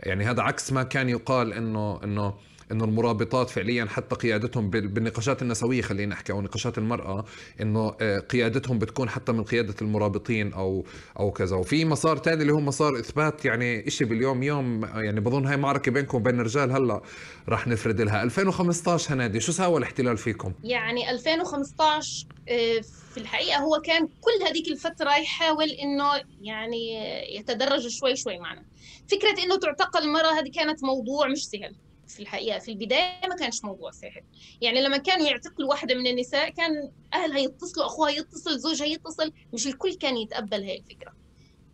يعني 0.00 0.24
هذا 0.24 0.42
عكس 0.42 0.72
ما 0.72 0.82
كان 0.82 1.08
يقال 1.08 1.52
انه 1.52 2.00
إنه 2.04 2.34
إنه 2.72 2.84
المرابطات 2.84 3.50
فعليا 3.50 3.84
حتى 3.84 4.16
قيادتهم 4.16 4.70
بالنقاشات 4.70 5.42
النسوية 5.42 5.82
خلينا 5.82 6.14
نحكي 6.14 6.32
أو 6.32 6.40
نقاشات 6.42 6.78
المرأة 6.78 7.24
إنه 7.60 7.96
آه، 8.00 8.18
قيادتهم 8.18 8.78
بتكون 8.78 9.08
حتى 9.08 9.32
من 9.32 9.44
قيادة 9.44 9.74
المرابطين 9.82 10.52
أو 10.52 10.84
أو 11.20 11.30
كذا. 11.30 11.56
وفي 11.56 11.84
مسار 11.84 12.18
ثاني 12.18 12.42
اللي 12.42 12.52
هو 12.52 12.60
مسار 12.60 12.98
إثبات 12.98 13.44
يعني 13.44 13.90
شيء 13.90 14.06
باليوم 14.06 14.42
يوم 14.42 14.84
يعني 14.84 15.20
بظن 15.20 15.46
هاي 15.46 15.56
معركة 15.56 15.92
بينكم 15.92 16.18
وبين 16.18 16.40
الرجال 16.40 16.72
هلأ 16.72 17.02
رح 17.48 17.68
نفرد 17.68 18.00
لها. 18.00 18.22
2015 18.22 19.14
هنادي 19.14 19.40
شو 19.40 19.52
سوى 19.52 19.78
الاحتلال 19.78 20.16
فيكم؟ 20.16 20.52
يعني 20.64 21.10
2015 21.10 22.26
آه، 22.48 22.80
في 23.12 23.16
الحقيقة 23.20 23.58
هو 23.58 23.80
كان 23.84 24.06
كل 24.06 24.46
هذيك 24.46 24.68
الفترة 24.68 25.16
يحاول 25.16 25.68
إنه 25.70 26.22
يعني 26.40 26.94
يتدرج 27.36 27.88
شوي 27.88 28.16
شوي 28.16 28.38
معنا. 28.38 28.62
فكرة 29.08 29.44
إنه 29.44 29.56
تعتقل 29.58 30.02
المرأة 30.02 30.32
هذه 30.40 30.50
كانت 30.54 30.84
موضوع 30.84 31.28
مش 31.28 31.44
سهل. 31.46 31.85
في 32.08 32.20
الحقيقة 32.20 32.58
في 32.58 32.70
البداية 32.70 33.28
ما 33.28 33.36
كانش 33.36 33.64
موضوع 33.64 33.90
سهل 33.90 34.22
يعني 34.60 34.80
لما 34.80 34.96
كانوا 34.96 35.26
يعتقلوا 35.26 35.70
واحدة 35.70 35.94
من 35.94 36.06
النساء 36.06 36.50
كان 36.50 36.90
أهلها 37.14 37.38
يتصلوا 37.38 37.86
أخوها 37.86 38.10
يتصل 38.10 38.58
زوجها 38.58 38.86
يتصل 38.86 39.32
مش 39.52 39.66
الكل 39.66 39.94
كان 39.94 40.16
يتقبل 40.16 40.64
هاي 40.64 40.76
الفكرة. 40.76 41.14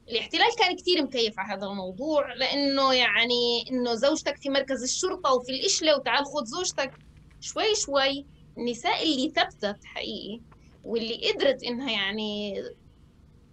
الاحتلال 0.09 0.49
كان 0.59 0.76
كثير 0.76 1.03
مكيف 1.03 1.39
على 1.39 1.59
هذا 1.59 1.66
الموضوع 1.66 2.35
لأنه 2.35 2.95
يعني 2.95 3.64
إنه 3.70 3.95
زوجتك 3.95 4.37
في 4.37 4.51
مركز 4.51 4.83
الشرطة 4.83 5.33
وفي 5.33 5.53
الإشلة 5.53 5.97
وتعال 5.97 6.24
خذ 6.24 6.45
زوجتك. 6.45 6.93
شوي 7.41 7.74
شوي 7.74 8.26
النساء 8.59 9.03
اللي 9.03 9.33
ثبتت 9.37 9.85
حقيقي 9.85 10.41
واللي 10.85 11.30
قدرت 11.33 11.62
إنها 11.62 11.91
يعني 11.91 12.62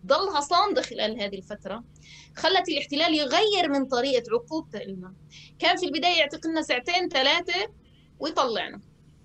ضلها 0.06 0.40
صامدة 0.40 0.82
خلال 0.82 1.22
هذه 1.22 1.36
الفترة 1.36 1.84
خلت 2.40 2.70
الاحتلال 2.70 3.14
يغير 3.14 3.70
من 3.70 3.86
طريقة 3.86 4.24
عقوبته 4.32 4.80
لنا 4.80 5.14
كان 5.60 5.78
في 5.78 5.86
البداية 5.86 6.20
يعتقلنا 6.20 6.62
ساعتين 6.62 7.10
ثلاثة 7.10 7.68
ويطلعنا. 8.20 8.82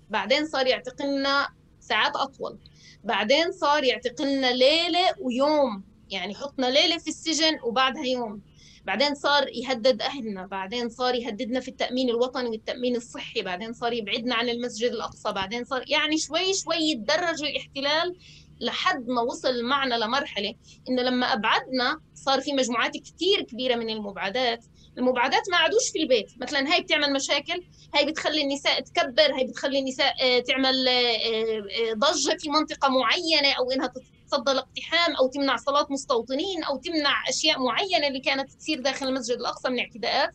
بعدين 0.09 0.45
صار 0.47 0.67
يعتقلنا 0.67 1.47
ساعات 1.79 2.15
أطول. 2.15 2.57
بعدين 3.03 3.51
صار 3.51 3.83
يعتقلنا 3.83 4.51
ليلة 4.51 5.13
ويوم. 5.19 5.83
يعني 6.09 6.31
يحطنا 6.31 6.65
ليلة 6.65 6.97
في 6.97 7.07
السجن 7.07 7.59
وبعدها 7.63 8.03
يوم. 8.05 8.41
بعدين 8.85 9.15
صار 9.15 9.47
يهدد 9.47 10.01
أهلنا. 10.01 10.45
بعدين 10.45 10.89
صار 10.89 11.15
يهددنا 11.15 11.59
في 11.59 11.67
التأمين 11.67 12.09
الوطني 12.09 12.49
والتأمين 12.49 12.95
الصحي. 12.95 13.41
بعدين 13.41 13.73
صار 13.73 13.93
يبعدنا 13.93 14.35
عن 14.35 14.49
المسجد 14.49 14.91
الأقصى. 14.91 15.31
بعدين 15.31 15.63
صار 15.63 15.83
يعني 15.87 16.17
شوي 16.17 16.53
شوي 16.53 16.75
يتدرج 16.75 17.43
الاحتلال 17.43 18.15
لحد 18.61 19.07
ما 19.07 19.21
وصل 19.21 19.63
معنا 19.63 19.95
لمرحلة 19.95 20.55
إنه 20.89 21.01
لما 21.01 21.33
أبعدنا 21.33 21.99
صار 22.13 22.41
في 22.41 22.53
مجموعات 22.53 22.97
كثير 22.97 23.41
كبيرة 23.41 23.75
من 23.75 23.89
المبعدات 23.89 24.65
المبعدات 24.97 25.49
ما 25.51 25.57
عادوش 25.57 25.89
في 25.93 26.01
البيت. 26.01 26.31
مثلا 26.41 26.73
هاي 26.73 26.81
بتعمل 26.81 27.13
مشاكل 27.13 27.63
هاي 27.95 28.05
بتخلي 28.05 28.41
النساء 28.41 28.79
تكبر 28.81 29.35
هاي 29.35 29.43
بتخلي 29.47 29.79
النساء 29.79 30.13
آه، 30.21 30.39
تعمل 30.39 30.87
آه، 30.87 30.91
آه، 30.91 31.93
ضجة 31.93 32.37
في 32.39 32.49
منطقة 32.49 32.89
معينة 32.89 33.51
أو 33.57 33.71
إنها 33.71 33.87
تتصدى 33.87 34.51
لاقتحام 34.51 35.15
أو 35.15 35.27
تمنع 35.27 35.55
صلاة 35.55 35.87
مستوطنين 35.89 36.63
أو 36.63 36.77
تمنع 36.77 37.29
أشياء 37.29 37.59
معينة 37.59 38.07
اللي 38.07 38.19
كانت 38.19 38.51
تصير 38.51 38.81
داخل 38.81 39.07
المسجد 39.07 39.37
الأقصى 39.37 39.69
من 39.69 39.79
اعتداءات. 39.79 40.33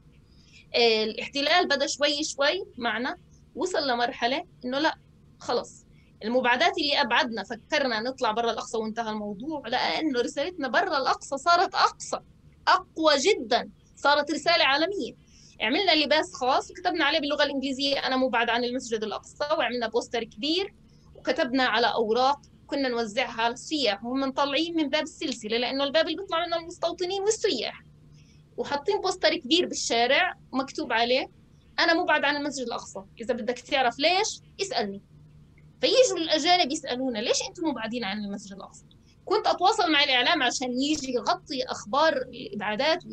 الاحتلال 0.76 1.68
بدأ 1.68 1.86
شوي 1.86 2.24
شوي 2.24 2.64
معنا 2.78 3.16
وصل 3.54 3.88
لمرحلة 3.88 4.44
إنه 4.64 4.78
لا 4.78 4.94
خلص 5.38 5.84
المبعدات 6.24 6.78
اللي 6.78 7.00
أبعدنا 7.00 7.42
فكرنا 7.42 8.00
نطلع 8.00 8.30
برا 8.30 8.50
الأقصى 8.50 8.78
وانتهى 8.78 9.10
الموضوع 9.10 9.62
لأنه 9.66 10.20
رسالتنا 10.20 10.68
برا 10.68 10.98
الأقصى 10.98 11.36
صارت 11.36 11.74
أقصى 11.74 12.20
أقوى 12.68 13.12
جدا 13.18 13.70
صارت 13.96 14.30
رسالة 14.30 14.64
عالمية. 14.64 15.14
عملنا 15.60 16.04
لباس 16.04 16.34
خاص 16.34 16.70
وكتبنا 16.70 17.04
عليه 17.04 17.20
باللغة 17.20 17.44
الإنجليزية 17.44 18.06
أنا 18.06 18.16
مبعد 18.16 18.50
عن 18.50 18.64
المسجد 18.64 19.04
الأقصى 19.04 19.44
وعملنا 19.58 19.88
بوستر 19.88 20.24
كبير 20.24 20.74
وكتبنا 21.14 21.64
على 21.64 21.86
أوراق 21.86 22.40
كنا 22.66 22.88
نوزعها 22.88 23.42
على 23.42 23.52
السياح 23.54 24.04
وهم 24.04 24.30
طالعين 24.32 24.76
من 24.76 24.88
باب 24.88 25.02
السلسلة 25.02 25.58
لأنه 25.58 25.84
الباب 25.84 26.06
اللي 26.06 26.16
بيطلع 26.16 26.46
منه 26.46 26.56
المستوطنين 26.56 27.22
والسياح 27.22 27.82
وحاطين 28.56 29.00
بوستر 29.00 29.36
كبير 29.36 29.66
بالشارع 29.66 30.34
مكتوب 30.52 30.92
عليه 30.92 31.26
أنا 31.78 31.94
مبعد 31.94 32.24
عن 32.24 32.36
المسجد 32.36 32.66
الأقصى. 32.66 33.00
إذا 33.20 33.34
بدك 33.34 33.58
تعرف 33.58 33.98
ليش 33.98 34.40
اسألني. 34.62 35.02
فيجوا 35.80 36.18
الأجانب 36.18 36.72
يسألونا 36.72 37.18
ليش 37.18 37.42
أنتم 37.48 37.68
مبعدين 37.68 38.04
عن 38.04 38.24
المسجد 38.24 38.52
الأقصى؟ 38.52 38.84
كنت 39.24 39.46
أتواصل 39.46 39.92
مع 39.92 40.04
الإعلام 40.04 40.42
عشان 40.42 40.72
يجي 40.82 41.12
يغطي 41.12 41.62
أخبار 41.68 42.16
الإبعادات 42.16 43.04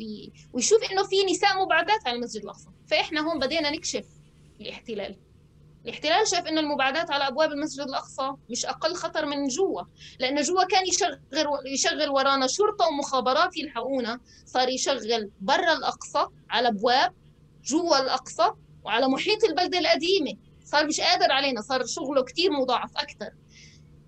ويشوف 0.52 0.92
إنه 0.92 1.02
في 1.02 1.24
نساء 1.24 1.64
مبعدات 1.64 2.06
عن 2.06 2.14
المسجد 2.14 2.42
الأقصى. 2.42 2.68
فإحنا 2.86 3.20
هون 3.20 3.38
بدينا 3.38 3.70
نكشف 3.70 4.04
الاحتلال. 4.60 5.16
الاحتلال 5.84 6.28
شاف 6.28 6.46
إنه 6.46 6.60
المبعدات 6.60 7.10
على 7.10 7.28
أبواب 7.28 7.52
المسجد 7.52 7.80
الأقصى 7.88 8.32
مش 8.50 8.66
أقل 8.66 8.94
خطر 8.94 9.26
من 9.26 9.48
جوا 9.48 9.82
لأنه 10.20 10.42
جوا 10.42 10.64
كان 10.64 10.86
يشغل 10.86 11.20
يشغل 11.66 12.08
ورانا 12.10 12.46
شرطة 12.46 12.86
ومخابرات 12.88 13.56
يلحقونا 13.56 14.20
صار 14.46 14.68
يشغل 14.68 15.30
برا 15.40 15.72
الأقصى 15.72 16.26
على 16.50 16.68
أبواب 16.68 17.14
جوا 17.64 17.98
الأقصى 18.02 18.50
وعلى 18.84 19.08
محيط 19.08 19.44
البلدة 19.44 19.78
القديمة. 19.78 20.32
صار 20.68 20.86
مش 20.86 21.00
قادر 21.00 21.32
علينا 21.32 21.60
صار 21.60 21.86
شغله 21.86 22.22
كثير 22.24 22.50
مضاعف 22.50 22.90
أكثر 22.96 23.30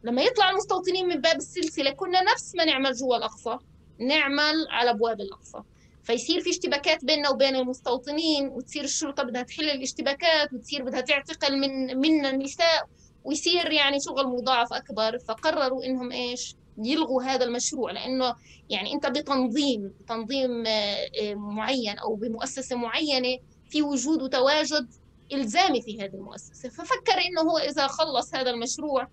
لما 0.05 0.23
يطلع 0.23 0.51
المستوطنين 0.51 1.09
من 1.09 1.21
باب 1.21 1.37
السلسلة 1.37 1.91
كنا 1.91 2.23
نفس 2.23 2.55
ما 2.55 2.65
نعمل 2.65 2.93
جوا 2.93 3.17
الأقصى 3.17 3.59
نعمل 4.01 4.67
على 4.71 4.91
أبواب 4.91 5.21
الأقصى. 5.21 5.59
فيصير 6.03 6.41
في 6.41 6.51
اشتباكات 6.51 7.05
بيننا 7.05 7.29
وبين 7.31 7.57
المستوطنين 7.57 8.49
وتصير 8.49 8.85
الشرطة 8.85 9.23
بدها 9.23 9.43
تحل 9.43 9.71
الاشتباكات 9.71 10.53
وتصير 10.53 10.85
بدها 10.85 11.01
تعتقل 11.01 11.61
من 11.61 11.97
منا 11.97 12.31
النساء 12.31 12.89
ويصير 13.25 13.73
يعني 13.73 13.99
شغل 14.01 14.27
مضاعف 14.27 14.73
أكبر. 14.73 15.19
فقرروا 15.19 15.85
إنهم 15.85 16.13
إيش؟ 16.13 16.55
يلغوا 16.79 17.23
هذا 17.23 17.45
المشروع 17.45 17.91
لأنه 17.93 18.35
يعني 18.71 18.95
أنت 18.95 19.07
بتنظيم 19.07 19.95
تنظيم 20.09 20.67
آه، 20.67 20.71
آه، 21.21 21.35
معين 21.35 21.99
أو 21.99 22.15
بمؤسسة 22.15 22.77
معينة 22.77 23.39
في 23.71 23.83
وجود 23.83 24.23
وتواجد 24.23 24.89
إلزامي 25.33 25.83
في 25.83 26.03
هذه 26.03 26.15
المؤسسة. 26.15 26.69
ففكر 26.69 27.13
إنه 27.13 27.51
هو 27.51 27.59
إذا 27.59 27.87
خلص 27.87 28.35
هذا 28.35 28.51
المشروع 28.51 29.09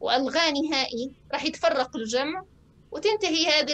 والغاه 0.00 0.50
نهائي 0.50 1.12
راح 1.32 1.44
يتفرق 1.44 1.96
الجمع 1.96 2.44
وتنتهي 2.90 3.46
هذه 3.46 3.72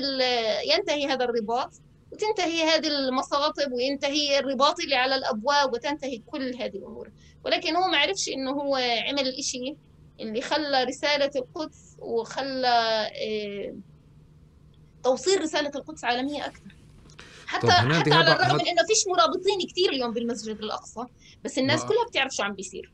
ينتهي 0.75 1.07
هذا 1.07 1.25
الرباط 1.25 1.73
وتنتهي 2.13 2.63
هذه 2.63 2.87
المصاطب 2.87 3.73
وينتهي 3.73 4.39
الرباط 4.39 4.81
اللي 4.81 4.95
على 4.97 5.15
الأبواب 5.15 5.73
وتنتهي 5.73 6.19
كل 6.19 6.55
هذه 6.57 6.77
الأمور. 6.77 7.11
ولكن 7.45 7.77
هو 7.77 7.89
ما 7.89 7.99
عرفش 7.99 8.29
إنه 8.29 8.51
هو 8.51 8.77
عمل 8.77 9.29
الاشي 9.29 9.77
اللي 10.21 10.41
خلى 10.41 10.85
رسالة 10.85 11.31
القدس 11.37 11.97
وخلى 11.99 13.09
آه، 13.15 13.75
توصيل 15.05 15.41
رسالة 15.41 15.71
القدس 15.75 16.05
عالمية 16.05 16.47
أكثر. 16.47 16.77
حتى 17.47 17.71
حتى 17.71 18.13
على 18.13 18.33
الرغم 18.33 18.55
من 18.57 18.69
إنه 18.69 18.83
فيش 18.89 19.07
مرابطين 19.09 19.59
كثير 19.71 19.91
اليوم 19.91 20.13
بالمسجد 20.13 20.59
الأقصى. 20.59 21.05
بس 21.45 21.59
الناس 21.59 21.85
كلها 21.85 22.05
بتعرف 22.11 22.35
شو 22.35 22.43
عم 22.43 22.55
بيصير 22.55 22.93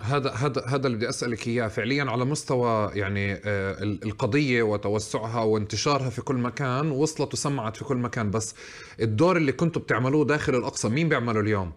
هذا 0.00 0.30
هذا 0.30 0.64
هذا 0.66 0.86
اللي 0.86 0.96
بدي 0.96 1.08
أسألك 1.08 1.48
إياه 1.48 1.68
فعليا 1.68 2.04
على 2.04 2.24
مستوى 2.24 2.90
يعني 2.94 3.32
آه، 3.32 3.82
القضية 3.82 4.62
وتوسعها 4.62 5.42
وانتشارها 5.42 6.10
في 6.10 6.22
كل 6.22 6.36
مكان 6.36 6.90
وصلت 6.90 7.32
وسمعت 7.32 7.76
في 7.76 7.84
كل 7.84 7.96
مكان 7.96 8.30
بس 8.30 8.54
الدور 9.00 9.36
اللي 9.36 9.52
كنتوا 9.52 9.82
بتعملوه 9.82 10.24
داخل 10.24 10.54
الأقصى 10.54 10.88
مين 10.88 11.08
بيعمله 11.08 11.40
اليوم؟ 11.40 11.72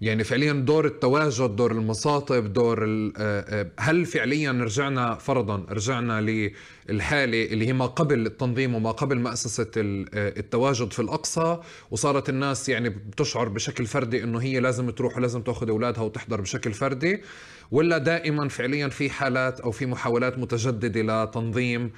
يعني 0.00 0.24
فعليا 0.24 0.52
دور 0.52 0.86
التواجد 0.86 1.56
دور 1.56 1.72
المصاطب 1.72 2.52
دور 2.52 2.84
آه، 2.84 3.12
آه، 3.18 3.70
هل 3.78 4.06
فعليا 4.06 4.52
رجعنا 4.52 5.14
فرضا 5.14 5.66
رجعنا 5.70 6.20
للحالة 6.20 7.44
اللي 7.44 7.66
هي 7.66 7.72
ما 7.72 7.86
قبل 7.86 8.26
التنظيم 8.26 8.74
وما 8.74 8.90
قبل 8.90 9.18
مؤسسة 9.18 9.70
آه، 9.76 10.38
التواجد 10.38 10.92
في 10.92 11.00
الأقصى؟ 11.00 11.60
وصارت 11.90 12.28
الناس 12.28 12.68
يعني 12.68 12.88
بتشعر 12.88 13.48
بشكل 13.48 13.86
فردي 13.86 14.22
إنه 14.22 14.38
هي 14.38 14.60
لازم 14.60 14.90
تروح 14.90 15.16
ولازم 15.16 15.42
تأخذ 15.42 15.68
أولادها 15.68 16.02
وتحضر 16.02 16.40
بشكل 16.40 16.72
فردي؟ 16.72 17.22
ولا 17.70 17.98
دائما 17.98 18.48
فعليا 18.48 18.88
في 18.88 19.10
حالات 19.10 19.60
أو 19.60 19.70
في 19.70 19.86
محاولات 19.86 20.38
متجددة 20.38 21.24
لتنظيم 21.24 21.92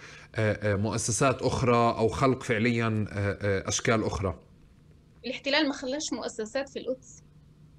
مؤسسات 0.64 1.42
أخرى 1.42 1.76
أو 1.98 2.08
خلق 2.08 2.42
فعليا 2.42 3.06
أشكال 3.68 4.04
أخرى؟ 4.04 4.38
الاحتلال 5.26 5.68
ما 5.68 5.74
خلاش 5.74 6.12
مؤسسات 6.12 6.68
في 6.68 6.78
القدس. 6.78 7.25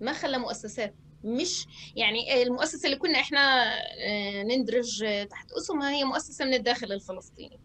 ما 0.01 0.13
خلى 0.13 0.37
مؤسسات 0.37 0.95
مش 1.23 1.65
يعني 1.95 2.43
المؤسسة 2.43 2.85
اللي 2.85 2.97
كنا 2.97 3.19
إحنا 3.19 3.73
آه، 3.79 4.43
نندرج 4.43 5.05
تحت 5.29 5.51
اسمها 5.51 5.91
هي 5.91 6.03
مؤسسة 6.03 6.45
من 6.45 6.53
الداخل 6.53 6.91
الفلسطيني. 6.91 7.59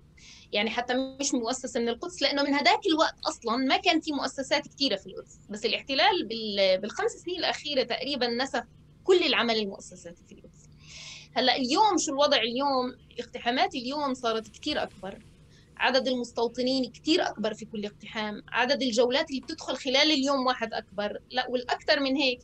يعني 0.52 0.70
حتى 0.70 0.94
مش 1.20 1.34
مؤسسة 1.34 1.80
من 1.80 1.88
القدس 1.88 2.22
لأنه 2.22 2.42
من 2.42 2.54
هذاك 2.54 2.80
الوقت 2.86 3.14
أصلا 3.28 3.56
ما 3.56 3.76
كان 3.76 4.00
في 4.00 4.12
مؤسسات 4.12 4.68
كثيرة 4.68 4.96
في 4.96 5.06
القدس. 5.06 5.38
بس 5.50 5.64
الاحتلال 5.64 6.28
بالخمس 6.80 7.10
سنين 7.10 7.38
الأخيرة 7.38 7.82
تقريبا 7.82 8.26
نسف 8.26 8.64
كل 9.04 9.22
العمل 9.22 9.56
المؤسساتي 9.56 10.24
في 10.28 10.34
القدس. 10.34 10.68
هلأ 11.34 11.56
اليوم 11.56 11.98
شو 11.98 12.12
الوضع 12.12 12.36
اليوم؟ 12.36 12.96
اقتحامات 13.18 13.74
اليوم 13.74 14.14
صارت 14.14 14.48
كثير 14.48 14.82
أكبر. 14.82 15.18
عدد 15.82 16.08
المستوطنين 16.08 16.92
كثير 16.92 17.26
أكبر 17.28 17.54
في 17.54 17.64
كل 17.64 17.84
اقتحام 17.86 18.42
عدد 18.48 18.82
الجولات 18.82 19.30
اللي 19.30 19.40
بتدخل 19.40 19.76
خلال 19.76 19.96
اليوم 20.12 20.46
واحد 20.46 20.74
أكبر. 20.74 21.18
لا 21.30 21.46
والأكثر 21.48 22.00
من 22.00 22.16
هيك. 22.16 22.40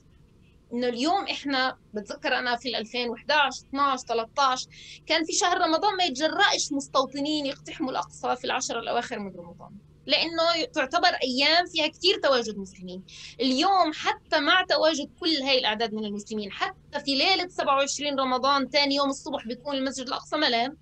إنه 0.72 0.86
اليوم 0.88 1.24
إحنا 1.26 1.78
بتذكر 1.94 2.38
أنا 2.38 2.56
في 2.56 2.78
2011 2.78 3.66
12 3.68 4.06
13 4.06 4.68
كان 5.06 5.24
في 5.24 5.32
شهر 5.32 5.58
رمضان 5.58 5.96
ما 5.96 6.04
يتجرأش 6.04 6.72
مستوطنين 6.72 7.46
يقتحموا 7.46 7.90
الأقصى 7.90 8.36
في 8.36 8.44
العشر 8.44 8.78
الأواخر 8.78 9.18
من 9.18 9.32
رمضان. 9.36 9.70
لأنه 10.06 10.64
تعتبر 10.74 11.08
أيام 11.08 11.66
فيها 11.66 11.86
كثير 11.86 12.18
تواجد 12.22 12.58
مسلمين. 12.58 13.02
اليوم 13.40 13.92
حتى 13.94 14.40
مع 14.40 14.64
تواجد 14.68 15.10
كل 15.20 15.28
هاي 15.42 15.58
الأعداد 15.58 15.94
من 15.94 16.04
المسلمين 16.04 16.52
حتى 16.52 17.00
في 17.04 17.14
ليلة 17.14 17.48
27 17.48 18.20
رمضان 18.20 18.68
ثاني 18.68 18.94
يوم 18.94 19.08
الصبح 19.10 19.46
بيكون 19.46 19.74
المسجد 19.76 20.06
الأقصى 20.06 20.36
ملان 20.36 20.76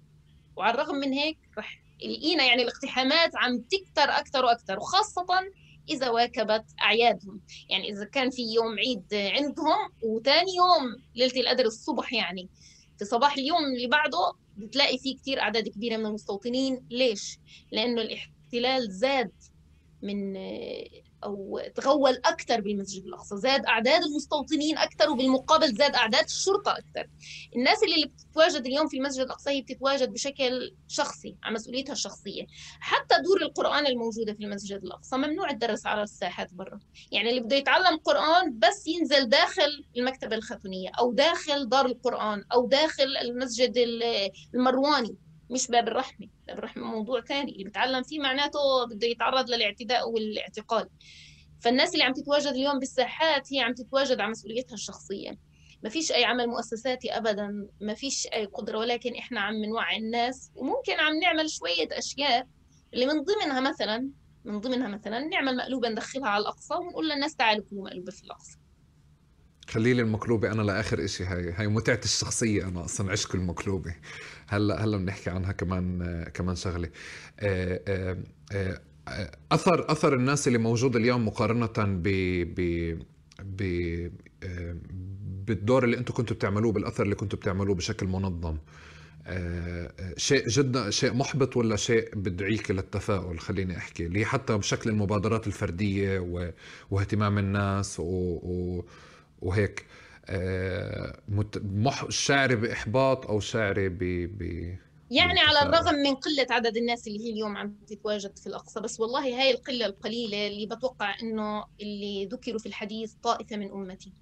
وعلى 0.57 0.74
الرغم 0.74 0.96
من 0.96 1.12
هيك 1.12 1.38
رح 1.59 1.86
لقينا 2.05 2.44
يعني 2.44 2.62
الاقتحامات 2.62 3.30
عم 3.36 3.59
تكتر 3.59 4.11
أكثر 4.11 4.44
وأكثر 4.44 4.76
وخاصة 4.78 5.26
إذا 5.88 6.11
واكبت 6.11 6.64
أعيادهم. 6.82 7.40
يعني 7.68 7.90
إذا 7.90 8.05
كان 8.05 8.30
في 8.30 8.42
يوم 8.55 8.78
عيد 8.78 9.14
عندهم 9.14 9.92
وثاني 10.03 10.55
يوم 10.57 11.03
ليلة 11.14 11.40
القدر 11.40 11.64
الصبح 11.64 12.12
يعني 12.12 12.49
في 12.99 13.05
صباح 13.05 13.32
اليوم 13.36 13.64
اللي 13.76 13.86
بعده 13.86 14.32
بتلاقي 14.57 14.99
في 14.99 15.14
كثير 15.14 15.40
أعداد 15.40 15.68
كبيرة 15.68 15.97
من 15.97 16.07
المستوطنين. 16.07 16.86
ليش؟ 16.90 17.38
لأنه 17.72 18.03
الاحتلال 18.03 18.92
زاد 18.92 19.32
من 20.03 20.36
أو 21.24 21.60
تغول 21.74 22.12
أكثر 22.24 22.60
بالمسجد 22.60 23.04
الأقصى. 23.04 23.36
زاد 23.36 23.66
أعداد 23.66 24.02
المستوطنين 24.02 24.78
أكثر 24.78 25.10
وبالمقابل 25.10 25.74
زاد 25.74 25.94
أعداد 25.94 26.24
الشرطة 26.24 26.72
أكثر 26.72 27.10
الناس 27.56 27.82
اللي 27.82 28.06
بتتواجد 28.06 28.66
اليوم 28.66 28.88
في 28.88 28.96
المسجد 28.96 29.20
الأقصى 29.24 29.50
هي 29.50 29.62
بتتواجد 29.62 30.12
بشكل 30.12 30.74
شخصي 30.88 31.36
على 31.42 31.54
مسؤوليتها 31.54 31.92
الشخصية. 31.92 32.46
حتى 32.80 33.14
دور 33.24 33.42
القرآن 33.42 33.86
الموجودة 33.86 34.34
في 34.34 34.44
المسجد 34.44 34.84
الأقصى. 34.84 35.16
ممنوع 35.16 35.50
الدرس 35.50 35.86
على 35.86 36.02
الساحات 36.02 36.54
برا. 36.54 36.80
يعني 37.12 37.30
اللي 37.30 37.40
بده 37.40 37.56
يتعلم 37.56 37.96
قرآن 37.96 38.58
بس 38.58 38.86
ينزل 38.86 39.28
داخل 39.28 39.84
المكتبة 39.96 40.36
الختونيه 40.36 40.90
أو 40.98 41.12
داخل 41.12 41.68
دار 41.68 41.86
القرآن 41.86 42.44
أو 42.52 42.68
داخل 42.68 43.16
المسجد 43.22 43.74
المرواني. 44.54 45.16
مش 45.51 45.66
باب 45.68 45.88
الرحمة 45.88 46.28
باب 46.47 46.59
الرحمة 46.59 46.84
موضوع 46.84 47.20
ثاني 47.20 47.53
اللي 47.53 47.64
بتعلم 47.64 48.03
فيه 48.03 48.20
معناته 48.20 48.59
بده 48.90 49.07
يتعرض 49.07 49.51
للاعتداء 49.51 50.11
والاعتقال. 50.11 50.88
فالناس 51.61 51.92
اللي 51.92 52.05
عم 52.05 52.12
تتواجد 52.12 52.47
اليوم 52.47 52.78
بالساحات 52.78 53.53
هي 53.53 53.61
عم 53.61 53.74
تتواجد 53.74 54.20
على 54.20 54.30
مسؤوليتها 54.30 54.74
الشخصية. 54.74 55.38
ما 55.82 55.88
فيش 55.90 56.12
أي 56.12 56.24
عمل 56.24 56.47
مؤسساتي 56.47 57.16
أبدا 57.16 57.68
ما 57.80 57.94
فيش 57.94 58.26
أي 58.26 58.44
قدرة 58.44 58.78
ولكن 58.78 59.14
إحنا 59.14 59.40
عم 59.40 59.55
نوعي 59.64 59.97
الناس 59.97 60.51
وممكن 60.55 60.92
عم 60.92 61.16
نعمل 61.22 61.51
شوية 61.51 61.88
أشياء 61.92 62.47
اللي 62.94 63.07
من 63.07 63.22
ضمنها 63.24 63.61
مثلا 63.61 64.11
من 64.44 64.61
ضمنها 64.61 64.88
مثلا 64.88 65.20
نعمل 65.20 65.57
مقلوبة 65.57 65.88
ندخلها 65.88 66.28
على 66.28 66.42
الأقصى 66.42 66.74
ونقول 66.74 67.09
للناس 67.09 67.36
تعالوا 67.36 67.64
كلوا 67.70 67.84
مقلوبة 67.84 68.12
في 68.12 68.24
الأقصى. 68.24 68.59
خلي 69.70 69.94
لي 69.94 70.02
المقلوبة 70.02 70.52
أنا 70.52 70.62
لآخر 70.62 71.04
إشي. 71.04 71.24
هاي 71.24 71.52
هاي 71.52 71.68
متعتي 71.68 72.04
الشخصية 72.04 72.68
أنا 72.68 72.84
أصلا 72.84 73.12
عشق 73.12 73.34
المقلوبة 73.34 73.94
هلأ 74.48 74.84
هلأ 74.84 74.96
بنحكي 74.96 75.30
عنها 75.30 75.52
كمان 75.52 76.24
كمان 76.34 76.56
شغلة. 76.56 76.88
آه، 77.40 77.80
آه، 77.88 78.18
آه، 79.08 79.30
أثر 79.52 79.92
أثر 79.92 80.14
الناس 80.14 80.46
اللي 80.48 80.58
موجود 80.58 80.96
اليوم 80.96 81.26
مقارنة 81.26 81.66
ب 81.76 82.02
ب 82.54 82.98
ب 83.42 83.62
بالدور 85.46 85.84
اللي 85.84 85.98
أنتم 85.98 86.14
كنتوا 86.14 86.36
بتعملوه 86.36 86.72
بالأثر 86.72 87.02
اللي 87.04 87.14
كنتوا 87.14 87.38
بتعملوه 87.38 87.74
بشكل 87.74 88.06
منظم. 88.06 88.56
شيء 90.16 90.48
جدا 90.48 90.90
شيء 90.90 91.14
محبط 91.14 91.56
ولا 91.56 91.76
شيء 91.76 92.14
بدعيك 92.14 92.70
للتفاؤل؟ 92.70 93.40
خليني 93.40 93.76
أحكي. 93.76 94.06
اللي 94.06 94.24
حتى 94.24 94.58
بشكل 94.58 94.90
المبادرات 94.90 95.46
الفردية 95.46 96.18
واهتمام 96.90 97.38
الناس 97.38 98.00
وهيك. 99.43 99.87
مح... 101.62 102.11
شاعري 102.11 102.57
بإحباط 102.57 103.26
أو 103.26 103.41
شاعري 103.41 103.89
ب... 103.89 103.99
ب... 104.39 104.43
يعني 105.11 105.41
على 105.41 105.62
الرغم 105.62 105.95
من 105.95 106.14
قلة 106.14 106.47
عدد 106.51 106.76
الناس 106.76 107.07
اللي 107.07 107.18
هي 107.24 107.30
اليوم 107.30 107.57
عم 107.57 107.78
تتواجد 107.87 108.39
في 108.39 108.47
الأقصى 108.47 108.80
بس 108.80 109.01
والله 109.01 109.41
هاي 109.41 109.51
القلة 109.51 109.87
القليلة 109.87 110.47
اللي 110.47 110.66
بتوقع 110.66 111.14
إنه 111.22 111.64
اللي 111.80 112.26
ذكروا 112.26 112.59
في 112.59 112.66
الحديث 112.66 113.14
طائفة 113.22 113.57
من 113.57 113.70
أمتي. 113.70 114.12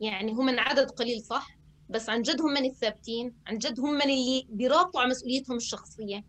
يعني 0.00 0.32
هم 0.32 0.46
من 0.46 0.58
عدد 0.58 0.90
قليل 0.90 1.22
صح؟ 1.22 1.59
بس 1.90 2.08
عن 2.08 2.22
جد 2.22 2.40
هم 2.40 2.52
من 2.52 2.64
الثابتين 2.64 3.34
عن 3.46 3.58
جد 3.58 3.80
هم 3.80 3.94
من 3.94 4.02
اللي 4.02 4.46
بيراقبوا 4.48 5.00
على 5.00 5.10
مسؤوليتهم 5.10 5.56
الشخصية 5.56 6.24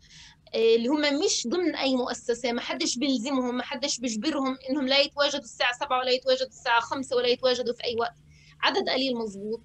آه، 0.55 0.75
اللي 0.75 0.87
هم 0.87 1.01
مش 1.25 1.47
ضمن 1.47 1.75
أي 1.75 1.95
مؤسسة 1.95 2.51
ما 2.51 2.61
حدش 2.61 2.97
بيلزمهم 2.97 3.57
ما 3.57 3.63
حدش 3.63 3.99
بيجبرهم 3.99 4.57
إنهم 4.69 4.87
لا 4.87 4.99
يتواجدوا 4.99 5.43
الساعة 5.43 5.73
7 5.73 5.99
ولا 5.99 6.11
يتواجدوا 6.11 6.47
الساعة 6.47 6.79
5 6.79 7.15
ولا 7.15 7.27
يتواجدوا 7.27 7.73
في 7.73 7.83
أي 7.83 7.95
وقت. 7.99 8.15
عدد 8.61 8.89
قليل 8.89 9.15
مضبوط 9.15 9.61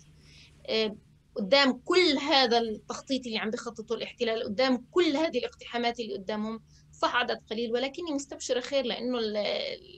آه، 0.68 0.96
قدام 1.34 1.72
كل 1.72 2.18
هذا 2.18 2.58
التخطيط 2.58 3.26
اللي 3.26 3.38
عم 3.38 3.50
بيخططه 3.50 3.94
الاحتلال 3.94 4.44
قدام 4.44 4.86
كل 4.90 5.16
هذه 5.16 5.38
الاقتحامات 5.38 6.00
اللي 6.00 6.14
قدامهم 6.14 6.60
صح 6.96 7.16
عدد 7.16 7.40
قليل 7.50 7.72
ولكني 7.72 8.12
مستبشرة 8.12 8.60
خير 8.60 8.84
لأنه 8.84 9.18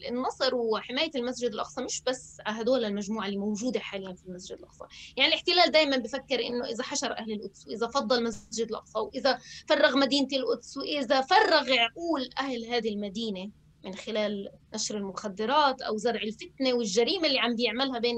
النصر 0.09 0.55
وحماية 0.55 1.11
المسجد 1.15 1.53
الأقصى 1.53 1.83
مش 1.83 2.03
بس 2.03 2.37
هدول 2.47 2.85
المجموعة 2.85 3.27
اللي 3.27 3.37
موجودة 3.37 3.81
حاليا 3.81 4.15
في 4.15 4.27
المسجد 4.27 4.59
الأقصى. 4.59 4.85
يعني 5.17 5.29
الاحتلال 5.29 5.71
دائما 5.71 5.97
بفكر 5.97 6.47
إنه 6.47 6.65
إذا 6.65 6.83
حشر 6.83 7.13
أهل 7.19 7.33
القدس 7.33 7.67
وإذا 7.67 7.87
فضل 7.87 8.19
المسجد 8.19 8.69
الأقصى 8.69 8.99
وإذا 8.99 9.39
فرغ 9.69 9.97
مدينة 9.97 10.29
القدس 10.33 10.77
وإذا 10.77 11.21
فرغ 11.21 11.73
عقول 11.73 12.29
أهل 12.39 12.65
هذه 12.65 12.89
المدينة 12.89 13.51
من 13.85 13.95
خلال 13.95 14.49
نشر 14.75 14.97
المخدرات 14.97 15.83
أو 15.83 15.97
زرع 15.97 16.21
الفتنة 16.23 16.73
والجريمة 16.75 17.27
اللي 17.27 17.39
عم 17.39 17.55
بيعملها 17.55 17.99
بين 17.99 18.17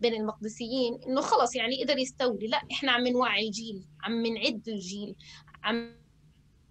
بين 0.00 0.14
المقدسيين 0.14 1.02
إنه 1.06 1.20
خلص 1.20 1.56
يعني 1.56 1.84
قدر 1.84 1.98
يستولي. 1.98 2.46
لا 2.46 2.62
إحنا 2.72 2.92
عم 2.92 3.06
نوعي 3.08 3.46
الجيل 3.46 3.84
عم 4.02 4.26
نعد 4.26 4.68
الجيل 4.68 5.16
عم 5.64 6.03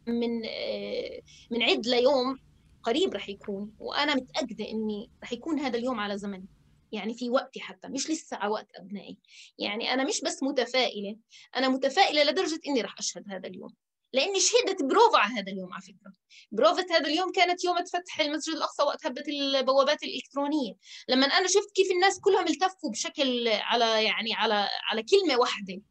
من 0.08 0.46
آه، 0.46 1.22
من 1.52 1.82
ليوم 1.86 2.40
قريب 2.84 3.14
رح 3.14 3.30
يكون 3.30 3.76
وأنا 3.80 4.16
متأكدة 4.16 4.70
إني 4.70 5.12
رح 5.24 5.34
يكون 5.34 5.60
هذا 5.60 5.78
اليوم 5.78 6.00
على 6.00 6.18
زمن 6.18 6.44
يعني 6.92 7.14
في 7.14 7.30
وقتي 7.30 7.60
حتى 7.60 7.88
مش 7.88 8.10
لسه 8.10 8.38
على 8.38 8.52
وقت 8.52 8.68
أبنائي. 8.76 9.18
يعني 9.60 9.94
أنا 9.94 10.04
مش 10.04 10.22
بس 10.22 10.44
متفائلة 10.44 11.18
أنا 11.56 11.70
متفائلة 11.70 12.24
لدرجة 12.24 12.60
إني 12.68 12.82
رح 12.82 12.96
أشهد 13.00 13.24
هذا 13.30 13.48
اليوم 13.48 13.70
لإني 14.14 14.40
شهدت 14.40 14.84
بروفا 14.84 15.18
على 15.18 15.34
هذا 15.34 15.52
اليوم 15.52 15.74
على 15.74 15.82
فكرة. 15.82 16.14
بروفة 16.52 16.86
هذا 16.92 17.08
اليوم 17.08 17.32
كانت 17.32 17.64
يوم 17.64 17.76
فتح 17.94 18.20
المسجد 18.20 18.56
الأقصى 18.56 18.84
وقت 18.84 19.06
هبت 19.06 19.28
البوابات 19.28 20.04
الإلكترونية. 20.04 20.74
لما 21.10 21.26
أنا 21.26 21.48
شفت 21.48 21.72
كيف 21.76 21.92
الناس 21.92 22.20
كلهم 22.20 22.48
التفوا 22.48 22.92
بشكل 22.92 23.48
على 23.48 24.04
يعني 24.04 24.34
على 24.34 24.68
على 24.92 25.04
كلمة 25.04 25.40
واحدة 25.40 25.82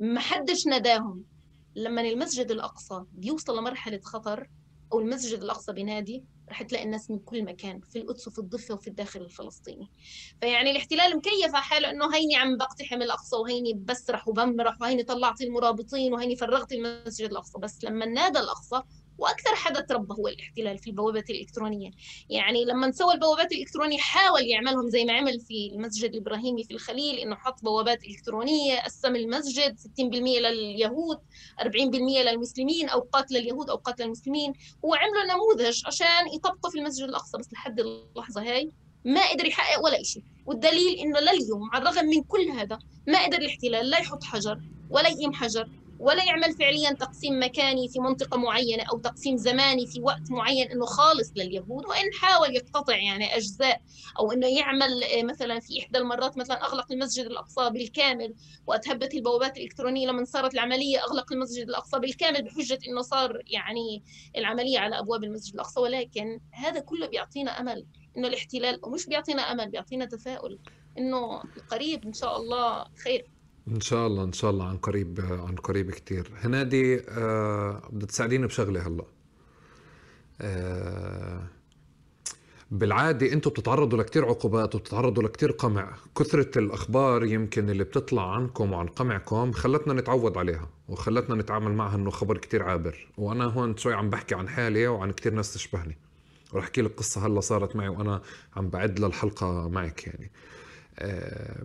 ما 0.00 0.20
حدش 0.20 0.66
ناداهم. 0.66 1.24
لما 1.74 2.00
المسجد 2.00 2.50
الأقصى 2.50 3.04
بيوصل 3.12 3.58
لمرحلة 3.58 4.00
خطر 4.04 4.48
أو 4.92 5.00
المسجد 5.00 5.42
الأقصى 5.42 5.72
بينادي 5.72 6.24
رح 6.50 6.62
تلاقي 6.62 6.84
الناس 6.84 7.10
من 7.10 7.18
كل 7.18 7.44
مكان 7.44 7.80
في 7.80 7.98
القدس 7.98 8.28
وفي 8.28 8.38
الضفة 8.38 8.74
وفي 8.74 8.88
الداخل 8.88 9.20
الفلسطيني. 9.20 9.90
فيعني 10.40 10.70
الاحتلال 10.70 11.16
مكيف 11.16 11.54
على 11.54 11.62
حاله 11.62 11.90
إنه 11.90 12.14
هيني 12.14 12.36
عم 12.36 12.56
بقتحم 12.56 13.02
الأقصى 13.02 13.36
وهيني 13.36 13.74
بسرح 13.74 14.28
وبمرح 14.28 14.80
وهيني 14.80 15.02
طلعت 15.02 15.40
المرابطين 15.42 16.14
وهيني 16.14 16.36
فرغت 16.36 16.72
المسجد 16.72 17.30
الأقصى. 17.30 17.58
بس 17.58 17.84
لما 17.84 18.06
نادى 18.06 18.38
الأقصى 18.38 18.82
وأكثر 19.20 19.54
حدا 19.54 19.80
تربى 19.80 20.14
هو 20.14 20.28
الاحتلال 20.28 20.78
في 20.78 20.90
البوابات 20.90 21.30
الإلكترونية. 21.30 21.90
يعني 22.30 22.64
لما 22.64 22.90
سوى 22.90 23.14
البوابات 23.14 23.52
الإلكترونية 23.52 23.98
حاول 23.98 24.42
يعملهم 24.42 24.88
زي 24.88 25.04
ما 25.04 25.12
عمل 25.12 25.40
في 25.40 25.70
المسجد 25.74 26.10
الإبراهيمي 26.10 26.64
في 26.64 26.74
الخليل 26.74 27.18
إنه 27.18 27.36
حط 27.36 27.62
بوابات 27.64 28.04
إلكترونية 28.04 28.80
قسم 28.80 29.16
المسجد 29.16 29.76
60% 29.78 29.80
لليهود 30.00 31.18
40% 31.60 31.64
للمسلمين 31.96 32.88
اوقات 32.88 33.32
لليهود 33.32 33.70
اوقات 33.70 34.00
للمسلمين 34.00 34.52
هو 34.84 34.94
عمله 34.94 35.34
نموذج 35.34 35.82
عشان 35.86 36.28
يطبقه 36.34 36.70
في 36.70 36.78
المسجد 36.78 37.08
الأقصى 37.08 37.38
بس 37.38 37.52
لحد 37.52 37.80
اللحظة 37.80 38.42
هاي. 38.42 38.70
ما 39.04 39.30
قدر 39.30 39.46
يحقق 39.46 39.84
ولا 39.84 40.02
شيء 40.02 40.22
والدليل 40.46 40.98
إنه 40.98 41.20
لليوم 41.20 41.70
على 41.72 41.82
الرغم 41.82 42.06
من 42.06 42.22
كل 42.22 42.48
هذا 42.48 42.78
ما 43.08 43.24
قدر 43.24 43.38
الاحتلال 43.38 43.90
لا 43.90 43.98
يحط 43.98 44.24
حجر 44.24 44.60
ولا 44.90 45.08
يقيم 45.08 45.32
حجر. 45.32 45.68
ولا 46.00 46.24
يعمل 46.24 46.52
فعليا 46.52 46.92
تقسيم 46.92 47.42
مكاني 47.42 47.88
في 47.88 48.00
منطقة 48.00 48.38
معينة 48.38 48.84
أو 48.92 48.98
تقسيم 48.98 49.36
زماني 49.36 49.86
في 49.86 50.00
وقت 50.00 50.30
معين 50.30 50.70
أنه 50.70 50.86
خالص 50.86 51.32
لليهود 51.36 51.86
وإن 51.86 52.12
حاول 52.20 52.56
يقتطع 52.56 52.96
يعني 52.96 53.36
أجزاء 53.36 53.80
أو 54.18 54.32
أنه 54.32 54.46
يعمل 54.46 55.04
آه، 55.04 55.22
مثلا 55.22 55.60
في 55.60 55.80
إحدى 55.80 55.98
المرات 55.98 56.38
مثلا 56.38 56.64
أغلق 56.64 56.92
المسجد 56.92 57.26
الأقصى 57.26 57.70
بالكامل 57.70 58.34
وأتهبت 58.66 59.14
البوابات 59.14 59.56
الإلكترونية 59.56 60.08
لما 60.08 60.24
صارت 60.24 60.54
العملية 60.54 60.98
أغلق 60.98 61.32
المسجد 61.32 61.68
الأقصى 61.68 61.98
بالكامل 61.98 62.42
بحجة 62.42 62.78
أنه 62.88 63.02
صار 63.02 63.42
يعني 63.46 64.02
العملية 64.36 64.78
على 64.78 64.98
أبواب 64.98 65.24
المسجد 65.24 65.54
الأقصى. 65.54 65.80
ولكن 65.80 66.40
هذا 66.52 66.80
كله 66.80 67.06
بيعطينا 67.06 67.60
أمل 67.60 67.86
إنه 68.16 68.28
الاحتلال 68.28 68.80
ومش 68.82 69.06
بيعطينا 69.06 69.42
أمل 69.52 69.70
بيعطينا 69.70 70.04
تفاؤل 70.04 70.58
إنه 70.98 71.42
قريب 71.70 72.04
إن 72.04 72.12
شاء 72.12 72.36
الله 72.36 72.84
خير. 73.04 73.39
إن 73.68 73.80
شاء 73.80 74.06
الله 74.06 74.24
إن 74.24 74.32
شاء 74.32 74.50
الله 74.50 74.68
عن 74.68 74.76
قريب 74.76 75.20
عن 75.20 75.54
قريب 75.54 75.90
كتير. 75.90 76.30
هنادي 76.36 77.00
آه 77.08 77.82
بدها 77.92 78.06
تساعديني 78.06 78.46
بشغلة 78.46 78.86
هلأ. 78.86 79.04
آه 80.40 81.42
بالعادة 82.70 83.32
أنتم 83.32 83.50
بتتعرضوا 83.50 83.98
لكتير 83.98 84.24
عقوبات 84.24 84.74
وبتتعرضوا 84.74 85.22
لكتير 85.22 85.50
قمع. 85.50 85.96
كثرة 86.18 86.58
الأخبار 86.58 87.24
يمكن 87.24 87.70
اللي 87.70 87.84
بتطلع 87.84 88.34
عنكم 88.34 88.72
وعن 88.72 88.86
قمعكم 88.86 89.52
خلتنا 89.52 89.94
نتعود 89.94 90.38
عليها 90.38 90.68
وخلتنا 90.88 91.34
نتعامل 91.34 91.72
معها 91.72 91.96
إنه 91.96 92.10
خبر 92.10 92.38
كتير 92.38 92.62
عابر. 92.62 93.08
وأنا 93.18 93.44
هون 93.44 93.76
شوي 93.76 93.94
عم 93.94 94.10
بحكي 94.10 94.34
عن 94.34 94.48
حالي 94.48 94.86
وعن 94.88 95.12
كتير 95.12 95.34
ناس 95.34 95.54
تشبهني. 95.54 95.98
ورح 96.52 96.64
أحكي 96.64 96.82
لك 96.82 96.94
قصة 96.96 97.26
هلأ 97.26 97.40
صارت 97.40 97.76
معي 97.76 97.88
وأنا 97.88 98.22
عم 98.56 98.68
بعد 98.68 99.00
للحلقة 99.00 99.68
معك 99.68 100.06
يعني. 100.06 100.30
آه 100.98 101.62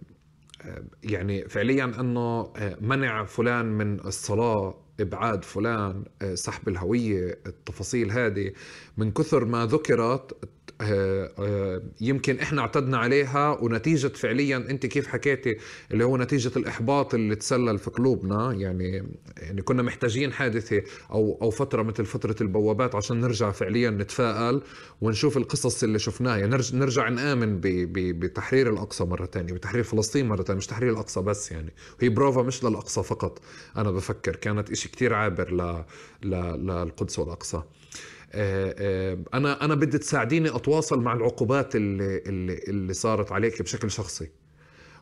يعني 1.04 1.50
فعليا 1.50 1.92
أنه 2.00 2.42
آه، 2.58 2.78
منع 2.82 3.24
فلان 3.26 3.66
من 3.66 4.00
الصلاة 4.00 4.85
إبعاد 5.00 5.44
فلان 5.44 6.04
آه، 6.22 6.36
سحب 6.36 6.68
الهوية 6.68 7.40
التفاصيل 7.48 8.12
هذه. 8.12 8.52
من 8.98 9.12
كثر 9.12 9.46
ما 9.46 9.66
ذكرت 9.66 10.38
آه، 10.82 11.32
آه، 11.40 11.82
يمكن 12.02 12.40
إحنا 12.40 12.62
اعتدنا 12.62 12.98
عليها 12.98 13.58
ونتيجة 13.62 14.08
فعليا 14.08 14.58
أنت 14.58 14.86
كيف 14.86 15.08
حكيتي 15.08 15.58
اللي 15.92 16.04
هو 16.04 16.18
نتيجة 16.18 16.52
الإحباط 16.58 17.14
اللي 17.14 17.36
تسلل 17.36 17.78
في 17.78 17.90
قلوبنا. 17.90 18.54
يعني 18.54 19.04
يعني 19.38 19.62
كنا 19.62 19.84
محتاجين 19.84 20.34
حادثة 20.34 20.82
أو 21.12 21.40
أو 21.42 21.50
فترة 21.50 21.82
مثل 21.84 22.06
فترة 22.06 22.36
البوابات 22.42 22.96
عشان 22.96 23.20
نرجع 23.20 23.52
فعليا 23.52 23.90
نتفائل 23.90 24.62
ونشوف 25.02 25.38
القصص 25.38 25.84
اللي 25.84 26.00
شفناها. 26.00 26.38
يعني 26.38 26.58
نرجع, 26.74 27.10
نآمن 27.10 27.60
بتحرير 27.62 28.74
الأقصى 28.74 29.04
مرة 29.04 29.26
ثانية 29.26 29.54
بتحرير 29.54 29.84
فلسطين 29.84 30.28
مرة 30.28 30.44
ثانية 30.44 30.58
مش 30.58 30.68
تحرير 30.68 30.92
الأقصى 30.92 31.22
بس 31.22 31.52
يعني. 31.52 31.74
هي 32.02 32.10
بروفا 32.10 32.42
مش 32.42 32.64
للأقصى 32.64 33.04
فقط 33.04 33.40
أنا 33.78 33.92
بفكر. 33.92 34.36
كانت 34.36 34.72
اشي 34.86 34.92
كتير 34.92 35.14
عابر 35.14 35.54
ل... 35.54 35.84
ل... 36.24 36.32
للقدس 36.68 37.20
والأقصى. 37.20 37.58
آه، 38.34 38.76
آه، 38.80 39.18
أنا 39.34 39.66
أنا 39.66 39.76
بدي 39.76 39.98
تساعديني 39.98 40.56
أتواصل 40.56 41.02
مع 41.02 41.14
العقوبات 41.14 41.76
اللي 41.76 42.18
اللي, 42.26 42.60
اللي 42.68 42.94
صارت 42.94 43.32
عليك 43.32 43.62
بشكل 43.62 43.92
شخصي. 43.92 44.32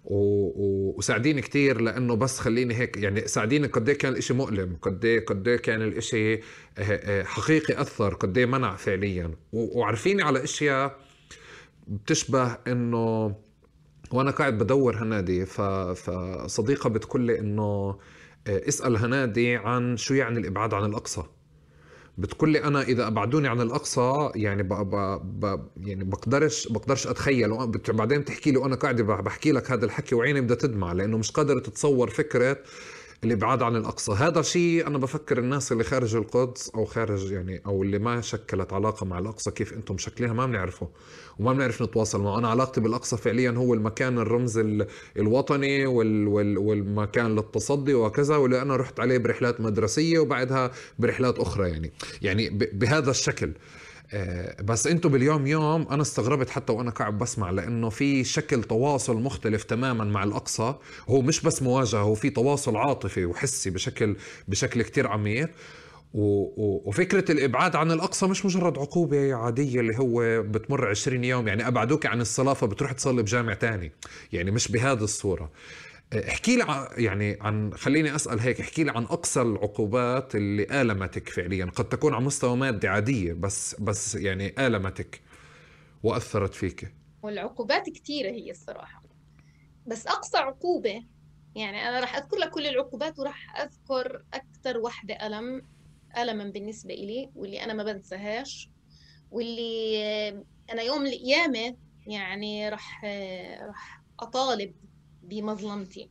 وساعديني 0.06 1.42
كثير 1.42 1.82
لأنه 1.82 2.16
بس 2.16 2.40
خليني 2.40 2.76
هيك 2.76 2.98
يعني 2.98 3.28
ساعديني 3.28 3.68
قد 3.68 3.90
إيه 3.90 3.98
كان 3.98 4.12
الإشي 4.12 4.34
مؤلم 4.34 4.78
قد 4.82 5.06
إيه 5.06 5.26
قد 5.26 5.48
إيه 5.48 5.58
كان 5.58 5.82
الإشي 5.82 6.34
آه، 6.78 7.24
حقيقي 7.24 7.82
أثر 7.82 8.14
قد 8.14 8.38
إيه 8.38 8.46
منع 8.46 8.76
فعليا. 8.76 9.32
وعرفيني 9.54 10.24
على 10.24 10.44
أشياء 10.44 11.00
بتشبه 11.88 12.58
إنه 12.68 13.36
وأنا 14.12 14.32
قاعد 14.32 14.58
بدور 14.58 14.96
هنادي 14.96 15.46
فصديقة 15.46 16.90
بتقول 16.90 17.22
لي 17.22 17.40
إنه 17.40 17.98
اسأل 18.48 18.98
هنادي 18.98 19.56
عن 19.56 19.98
شو 19.98 20.14
يعني 20.14 20.40
الإبعاد 20.40 20.74
عن 20.74 20.86
الأقصى. 20.86 21.24
بتقول 22.18 22.50
لي 22.50 22.64
أنا 22.64 22.82
إذا 22.82 23.08
أبعدوني 23.08 23.48
عن 23.48 23.62
الأقصى 23.62 24.32
يعني 24.36 24.64
ب... 24.64 24.68
ب... 24.68 24.96
ب... 25.40 25.68
يعني 25.78 26.04
بقدرش 26.04 26.68
بقدرش 26.68 27.08
أتخيل. 27.08 27.68
بعدين 27.90 28.26
تحكي 28.26 28.52
لي 28.52 28.58
وأنا 28.58 28.76
قاعدة 28.76 29.04
بحكي 29.04 29.52
لك 29.52 29.72
هذا 29.72 29.86
الحكي 29.86 30.16
وعيني 30.16 30.42
بدها 30.42 30.58
تدمع 30.58 30.92
لأنه 30.94 31.18
مش 31.18 31.32
قادر 31.32 31.60
تتصور 31.60 32.10
فكرة 32.10 32.58
الابعاد 33.26 33.62
عن 33.62 33.76
الأقصى. 33.76 34.12
هذا 34.12 34.42
شيء 34.42 34.88
أنا 34.88 34.98
بفكر 34.98 35.38
الناس 35.38 35.72
اللي 35.72 35.84
خارج 35.84 36.16
القدس 36.16 36.70
أو 36.70 36.86
خارج 36.86 37.32
يعني 37.32 37.62
أو 37.66 37.84
اللي 37.84 38.00
ما 38.00 38.22
شكلت 38.22 38.74
علاقة 38.74 39.06
مع 39.06 39.20
الأقصى 39.20 39.52
كيف 39.52 39.74
أنتم 39.74 39.98
شكلها 39.98 40.34
ما 40.34 40.46
بنعرفه 40.46 40.90
وما 41.40 41.54
بنعرف 41.54 41.82
نتواصل 41.82 42.22
معه. 42.22 42.38
أنا 42.38 42.50
علاقتي 42.50 42.82
بالأقصى 42.82 43.18
فعليا 43.18 43.52
هو 43.52 43.74
المكان 43.74 44.20
الرمز 44.20 44.62
الوطني 45.18 45.86
وال 45.86 46.28
وال 46.28 46.58
والمكان 46.58 47.36
للتصدي 47.36 47.94
وكذا 47.94 48.36
واللي 48.36 48.62
أنا 48.62 48.76
رحت 48.76 49.00
عليه 49.00 49.18
برحلات 49.18 49.62
مدرسية 49.62 50.20
وبعدها 50.20 50.72
برحلات 51.00 51.40
أخرى 51.40 51.70
يعني. 51.70 51.92
يعني 52.22 52.50
بهذا 52.50 53.12
الشكل. 53.12 53.54
بس 54.64 54.88
أنتم 54.88 55.10
باليوم 55.10 55.48
يوم 55.48 55.88
أنا 55.92 56.02
استغربت 56.02 56.50
حتى 56.50 56.74
وأنا 56.74 56.92
قاعد 56.92 57.18
بسمع 57.18 57.50
لأنه 57.50 57.90
في 57.90 58.24
شكل 58.24 58.64
تواصل 58.64 59.18
مختلف 59.22 59.64
تماما 59.64 60.04
مع 60.04 60.24
الأقصى. 60.24 60.76
هو 61.10 61.22
مش 61.22 61.42
بس 61.42 61.62
مواجهة 61.62 62.00
هو 62.00 62.16
في 62.16 62.30
تواصل 62.30 62.76
عاطفي 62.78 63.26
وحسي 63.26 63.70
بشكل 63.70 64.16
بشكل 64.48 64.82
كتير 64.82 65.08
عميق. 65.08 65.50
وفكرة 66.16 67.32
الإبعاد 67.32 67.76
عن 67.76 67.92
الأقصى 67.92 68.28
مش 68.28 68.46
مجرد 68.46 68.78
عقوبة 68.80 69.34
عادية 69.36 69.80
اللي 69.80 69.98
هو 69.98 70.44
بتمر 70.44 70.88
20 70.90 71.24
يوم 71.24 71.48
يعني 71.48 71.68
أبعدوك 71.68 72.06
عن 72.06 72.22
الصلاة 72.22 72.54
فبتروح 72.54 72.92
تصلي 72.92 73.22
بجامع 73.22 73.54
تاني 73.54 73.92
يعني 74.34 74.52
مش 74.52 74.72
بهذه 74.72 75.04
الصورة. 75.04 75.52
احكي 76.18 76.56
لي 76.56 76.88
يعني 76.98 77.38
عن 77.42 77.74
خليني 77.74 78.16
أسأل 78.16 78.40
هيك 78.40 78.62
احكي 78.62 78.84
لي 78.84 78.92
عن 78.92 79.04
أقصى 79.04 79.42
العقوبات 79.42 80.36
اللي 80.36 80.82
آلمتك 80.82 81.30
فعليا. 81.30 81.66
قد 81.66 81.90
تكون 81.90 82.14
على 82.14 82.24
مستوى 82.26 82.58
مادي 82.58 82.88
عادية 82.88 83.34
بس 83.34 83.76
بس 83.80 84.16
يعني 84.16 84.68
آلمتك 84.68 85.22
وأثرت 86.04 86.54
فيك. 86.54 86.94
والعقوبات 87.24 87.90
كثيره 87.90 88.30
هي 88.32 88.52
الصراحة. 88.52 89.04
بس 89.88 90.08
أقصى 90.08 90.38
عقوبة 90.38 91.04
يعني 91.56 91.90
أنا 91.90 92.00
راح 92.00 92.16
أذكر 92.16 92.38
لك 92.38 92.50
كل 92.50 92.68
العقوبات 92.68 93.20
وراح 93.20 93.62
أذكر 93.62 94.24
أكثر 94.34 94.78
وحدة 94.78 95.28
ألم 95.28 95.62
ألما 96.18 96.44
بالنسبة 96.44 96.94
إلي 96.94 97.30
واللي 97.36 97.64
أنا 97.64 97.74
ما 97.74 97.84
بنساهاش 97.84 98.70
واللي 99.32 100.44
أنا 100.72 100.82
يوم 100.82 101.06
القيامة 101.06 101.76
يعني 102.08 102.70
راح 102.70 103.06
راح 103.68 104.04
أطالب 104.20 104.74
بمظلمتي. 105.24 106.10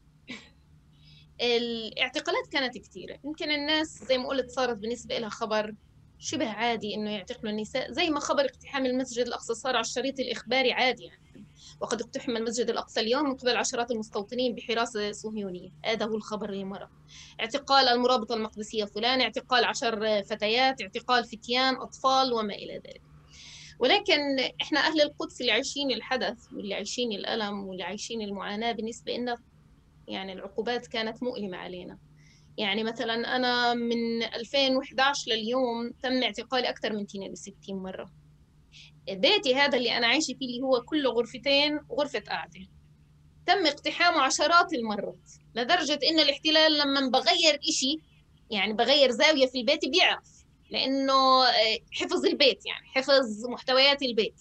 الاعتقالات 1.41 2.47
كانت 2.53 2.79
كثيرة 2.79 3.19
يمكن 3.25 3.51
الناس 3.51 4.05
زي 4.09 4.19
ما 4.19 4.29
قلت 4.29 4.51
صارت 4.51 4.79
بالنسبة 4.79 5.19
لها 5.19 5.29
خبر 5.29 5.75
شبه 6.19 6.49
عادي 6.49 6.95
إنه 6.95 7.11
يعتقلوا 7.11 7.53
النساء 7.53 7.93
زي 7.93 8.11
ما 8.11 8.21
خبر 8.21 8.45
اقتحام 8.45 8.87
المسجد 8.87 9.27
الأقصى 9.27 9.55
صار 9.55 9.77
على 9.77 9.85
الشريط 9.85 10.21
الإخباري 10.21 10.73
عادي 10.73 11.05
يعني. 11.05 11.47
وقد 11.81 12.01
اقتحم 12.01 12.37
المسجد 12.37 12.71
الأقصى 12.71 13.01
اليوم 13.01 13.29
من 13.29 13.37
قبل 13.37 13.57
عشرات 13.57 13.91
المستوطنين 13.91 14.55
بحراسة 14.55 15.13
صهيونية. 15.13 15.71
هذا 15.85 16.07
هو 16.07 16.17
الخبر 16.17 16.51
اللي 16.51 16.65
مر 16.65 16.89
اعتقال 17.41 17.89
المرابطة 17.89 18.35
المقدسية 18.35 18.85
فلان 18.85 19.21
اعتقال 19.21 19.65
عشر 19.65 20.23
فتيات 20.23 20.83
اعتقال 20.83 21.25
فتيان 21.25 21.75
أطفال 21.75 22.33
وما 22.33 22.55
إلى 22.55 22.75
ذلك. 22.75 23.12
ولكن 23.83 24.39
إحنا 24.62 24.80
أهل 24.80 25.01
القدس 25.01 25.41
اللي 25.41 25.53
عايشين 25.53 25.91
الحدث 25.91 26.53
واللي 26.53 26.74
عايشين 26.74 27.12
الألم 27.12 27.64
واللي 27.64 27.83
عايشين 27.83 28.22
المعاناة 28.22 28.72
بالنسبة 28.72 29.12
لنا 29.12 29.37
يعني 30.09 30.33
العقوبات 30.33 30.87
كانت 30.87 31.22
مؤلمة 31.22 31.57
علينا. 31.57 31.99
يعني 32.59 32.85
مثلا 32.85 33.37
أنا 33.37 33.74
من 33.74 34.22
2011 34.22 35.30
لليوم 35.33 35.91
تم 36.03 36.22
اعتقالي 36.22 36.68
أكثر 36.68 36.93
من 36.93 37.03
62 37.03 37.83
مرة. 37.83 38.11
بيتي 39.11 39.55
هذا 39.55 39.78
اللي 39.78 39.97
أنا 39.97 40.07
عايشة 40.07 40.35
فيه 40.35 40.47
اللي 40.47 40.62
هو 40.62 40.80
كله 40.80 41.11
غرفتين 41.11 41.80
وغرفه 41.89 42.18
قاعدة. 42.18 42.61
تم 43.47 43.66
اقتحامه 43.66 44.20
عشرات 44.20 44.72
المرات 44.72 45.30
لدرجة 45.55 45.99
ان 46.11 46.18
الاحتلال 46.18 46.78
لما 46.78 47.11
بغير 47.11 47.61
إشي 47.68 47.99
يعني 48.51 48.72
بغير 48.72 49.11
زاوية 49.11 49.47
في 49.47 49.61
البيت 49.61 49.89
بيعرف. 49.89 50.32
لأنه 50.73 51.45
آه، 51.45 51.79
حفظ 51.93 52.27
البيت 52.27 52.66
يعني 52.66 52.87
حفظ 52.95 53.47
محتويات 53.49 54.03
البيت. 54.03 54.41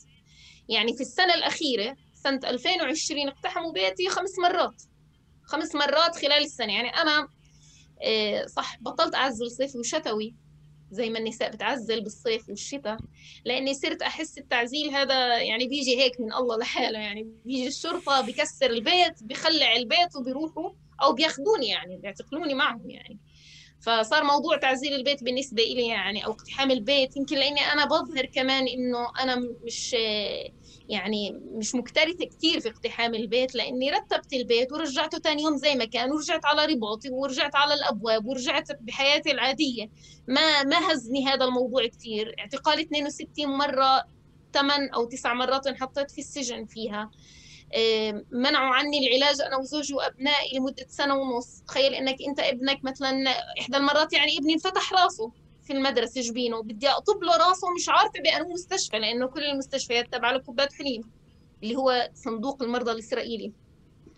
يعني 0.69 0.95
في 0.95 1.01
السنة 1.01 1.33
الأخيرة 1.33 1.95
سنة 2.13 2.39
2020 2.43 3.27
اقتحموا 3.27 3.71
بيتي 3.71 4.09
خمس 4.09 4.39
مرات. 4.39 4.81
خمس 5.43 5.75
مرات 5.75 6.15
خلال 6.15 6.43
السنة. 6.43 6.73
يعني 6.73 6.89
أنا 6.89 7.27
آه، 8.03 8.45
صح 8.45 8.77
بطلت 8.81 9.15
أعزل 9.15 9.51
صيفي 9.51 9.77
وشتوي 9.77 10.35
زي 10.91 11.09
ما 11.09 11.19
النساء 11.19 11.51
بتعزل 11.51 12.01
بالصيف 12.01 12.49
والشتاء 12.49 12.97
لأني 13.45 13.73
صرت 13.73 14.01
أحس 14.01 14.37
التعزيل 14.37 14.89
هذا 14.89 15.37
يعني 15.37 15.67
بيجي 15.67 15.97
هيك 15.97 16.19
من 16.19 16.33
الله 16.33 16.57
لحاله. 16.57 16.99
يعني 16.99 17.31
بيجي 17.45 17.67
الشرطة 17.67 18.21
بكسر 18.21 18.69
البيت 18.69 19.23
بخلع 19.23 19.75
البيت 19.75 20.15
وبيروحوا 20.15 20.71
أو 21.03 21.13
بياخذوني 21.13 21.67
يعني 21.67 21.97
بيعتقلوني 21.97 22.53
معهم 22.53 22.89
يعني. 22.89 23.19
فصار 23.81 24.23
موضوع 24.23 24.57
تعزيل 24.57 24.93
البيت 24.93 25.23
بالنسبة 25.23 25.63
إلي 25.63 25.87
يعني 25.87 26.25
أو 26.25 26.31
اقتحام 26.31 26.71
البيت. 26.71 27.17
يمكن 27.17 27.35
لأني 27.35 27.61
أنا 27.61 27.85
بظهر 27.85 28.25
كمان 28.25 28.67
إنه 28.67 29.07
أنا 29.19 29.35
مش 29.65 29.95
يعني 30.89 31.31
مش 31.31 31.75
مكترثة 31.75 32.25
كثير 32.25 32.59
في 32.59 32.69
اقتحام 32.69 33.15
البيت 33.15 33.55
لأني 33.55 33.91
رتبت 33.91 34.33
البيت 34.33 34.71
ورجعته 34.71 35.19
ثاني 35.19 35.43
يوم 35.43 35.57
زي 35.57 35.75
ما 35.75 35.85
كان 35.85 36.11
ورجعت 36.11 36.45
على 36.45 36.65
رباطي 36.65 37.09
ورجعت 37.09 37.55
على 37.55 37.73
الأبواب 37.73 38.25
ورجعت 38.25 38.67
بحياتي 38.81 39.31
العادية. 39.31 39.89
ما 40.27 40.63
ما 40.63 40.91
هزني 40.91 41.25
هذا 41.27 41.45
الموضوع 41.45 41.87
كثير 41.87 42.35
اعتقال 42.39 42.79
62 42.79 43.47
مرة 43.57 44.03
ثمان 44.53 44.89
أو 44.89 45.05
تسع 45.05 45.33
مرات 45.33 45.67
انحطيت 45.67 46.11
في 46.11 46.21
السجن 46.21 46.65
فيها. 46.65 47.11
منعوا 48.31 48.75
عني 48.75 49.07
العلاج 49.07 49.41
أنا 49.41 49.57
وزوجي 49.57 49.93
وأبنائي 49.93 50.57
لمدة 50.57 50.85
سنة 50.89 51.15
ونص. 51.15 51.61
تخيل 51.67 51.93
إنك 51.93 52.15
أنت 52.27 52.39
ابنك 52.39 52.83
مثلا 52.83 53.29
إحدى 53.59 53.77
المرات 53.77 54.13
يعني 54.13 54.37
ابني 54.37 54.53
انفتح 54.53 54.93
راسه 54.93 55.31
في 55.63 55.73
المدرسة 55.73 56.21
جبينه 56.21 56.63
بدي 56.63 56.89
أطب 56.89 57.23
له 57.23 57.37
راسه 57.37 57.67
مش 57.75 57.89
عارفة 57.89 58.19
بأنه 58.23 58.47
مستشفى 58.47 58.99
لأنه 58.99 59.27
كل 59.27 59.43
المستشفيات 59.43 60.13
تبع 60.13 60.31
لكوبات 60.31 60.73
حليب 60.73 61.05
اللي 61.63 61.75
هو 61.75 62.09
صندوق 62.13 62.63
المرضى 62.63 62.91
الإسرائيلي 62.91 63.51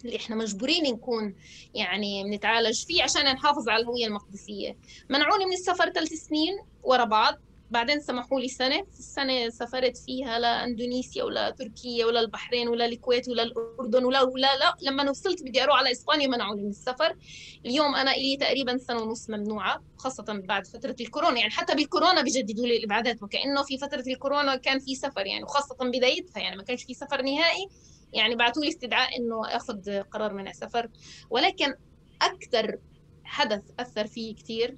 اللي 0.06 0.16
إحنا 0.16 0.36
مجبورين 0.36 0.84
نكون 0.84 1.36
يعني 1.76 2.24
بنتعالج 2.24 2.86
فيه 2.86 3.04
عشان 3.04 3.26
نحافظ 3.26 3.70
على 3.70 3.84
الهوية 3.84 4.06
المقدسية. 4.06 4.78
منعوني 5.10 5.46
من 5.46 5.54
السفر 5.54 5.90
ثلاث 5.90 6.10
سنين 6.14 6.54
ورا 6.84 7.04
بعض. 7.04 7.40
بعدين 7.70 8.00
سمحوا 8.00 8.40
لي 8.40 8.48
سنة. 8.48 8.86
السنة 9.00 9.50
سافرت 9.50 9.98
فيها 9.98 10.40
لأندونيسيا 10.40 11.24
ولا 11.24 11.50
تركيا 11.50 12.06
ولا 12.06 12.20
البحرين 12.20 12.68
ولا 12.68 12.86
الكويت 12.86 13.30
ولا 13.30 13.44
الأردن 13.44 14.06
ولا 14.06 14.22
ولا 14.22 14.58
لا 14.58 14.76
لما 14.82 15.10
وصلت 15.10 15.44
بدي 15.44 15.64
أروح 15.64 15.78
على 15.78 15.92
إسبانيا 15.92 16.28
منعوني 16.28 16.64
من 16.64 16.70
السفر. 16.70 17.18
اليوم 17.66 17.96
أنا 17.96 18.12
إلي 18.12 18.38
تقريبا 18.38 18.78
سنة 18.78 19.02
ونص 19.02 19.30
ممنوعة 19.30 19.84
خاصة 19.98 20.26
بعد 20.28 20.68
فترة 20.68 20.96
الكورونا. 21.02 21.40
يعني 21.40 21.52
حتى 21.52 21.76
بالكورونا 21.76 22.22
بيجددوا 22.22 22.66
لي 22.66 22.78
الإبعادات 22.78 23.24
وكأنه 23.24 23.64
في 23.64 23.78
فترة 23.78 24.04
الكورونا 24.08 24.56
كان 24.56 24.80
في 24.80 24.96
سفر. 24.96 25.26
يعني 25.26 25.44
وخاصة 25.44 25.76
بدايتها 25.82 26.40
يعني 26.40 26.56
ما 26.56 26.64
كانش 26.64 26.84
في 26.84 26.94
سفر 26.94 27.22
نهائي. 27.22 27.68
يعني 28.14 28.36
بعثوا 28.36 28.64
لي 28.64 28.70
استدعاء 28.70 29.18
إنه 29.18 29.48
آخذ 29.48 30.02
قرار 30.02 30.34
منع 30.34 30.52
سفر. 30.52 30.90
ولكن 31.30 31.74
أكثر 32.22 32.78
حدث 33.24 33.62
أثر 33.80 34.08
فيه 34.08 34.36
كثير 34.36 34.78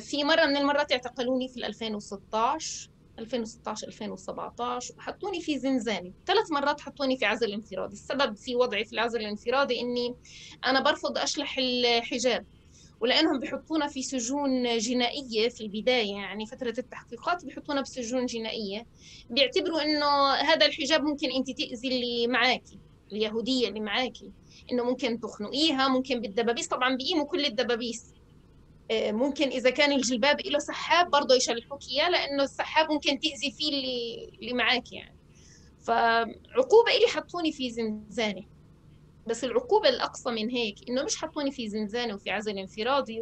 في 0.00 0.24
مرة 0.24 0.46
من 0.46 0.56
المرات 0.56 0.92
اعتقلوني 0.92 1.48
في 1.48 1.66
2016 1.66 2.90
2016 3.18 3.86
2017 3.86 4.94
وحطوني 4.98 5.40
في 5.40 5.58
زنزانة 5.58 6.12
ثلاث 6.26 6.52
مرات 6.52 6.80
حطوني 6.80 7.16
في 7.16 7.24
عزل 7.24 7.52
انفرادي. 7.52 7.92
السبب 7.92 8.36
في 8.36 8.56
وضعي 8.56 8.84
في 8.84 8.92
العزل 8.92 9.20
الانفرادي 9.20 9.80
إني 9.80 10.14
أنا 10.66 10.80
برفض 10.80 11.18
أشلح 11.18 11.58
الحجاب 11.58 12.46
ولأنهم 13.00 13.40
بحطونا 13.40 13.86
في 13.86 14.02
سجون 14.02 14.78
جنائية 14.78 15.48
في 15.48 15.60
البداية 15.60 16.12
يعني 16.12 16.46
فترة 16.46 16.74
التحقيقات 16.78 17.44
بحطونا 17.44 17.80
بسجون 17.80 18.26
جنائية. 18.26 18.86
بيعتبروا 19.30 19.82
إنه 19.82 20.32
هذا 20.32 20.66
الحجاب 20.66 21.02
ممكن 21.02 21.32
أنت 21.32 21.50
تأذي 21.50 21.88
اللي 21.88 22.26
معاكي 22.26 22.78
اليهودية 23.12 23.68
اللي 23.68 23.80
معاكي 23.80 24.32
إنه 24.72 24.84
ممكن 24.84 25.20
تخنقيها 25.20 25.88
ممكن 25.88 26.20
بالدبابيس. 26.20 26.68
طبعا 26.68 26.96
بيقيموا 26.96 27.24
كل 27.24 27.44
الدبابيس. 27.44 28.04
آه، 28.06 28.23
ممكن 28.92 29.48
إذا 29.48 29.70
كان 29.70 29.92
الجلباب 29.92 30.40
له 30.40 30.58
سحاب 30.58 31.10
برضه 31.10 31.34
يشلحوك 31.34 31.80
إياه 31.90 32.08
لأنه 32.08 32.42
السحاب 32.42 32.90
ممكن 32.92 33.18
تأذي 33.18 33.52
فيه 33.58 33.68
اللي 33.68 34.30
اللي 34.40 34.52
معك 34.52 34.92
يعني. 34.92 35.18
فعقوبة 35.82 36.92
إلي 36.96 37.06
حطوني 37.08 37.52
في 37.52 37.70
زنزانة. 37.70 38.42
بس 39.26 39.44
العقوبة 39.44 39.88
الأقصى 39.88 40.30
من 40.30 40.50
هيك 40.50 40.76
إنه 40.88 41.02
مش 41.02 41.16
حطوني 41.16 41.50
في 41.50 41.68
زنزانة 41.68 42.14
وفي 42.14 42.30
عزل 42.30 42.58
انفرادي 42.58 43.20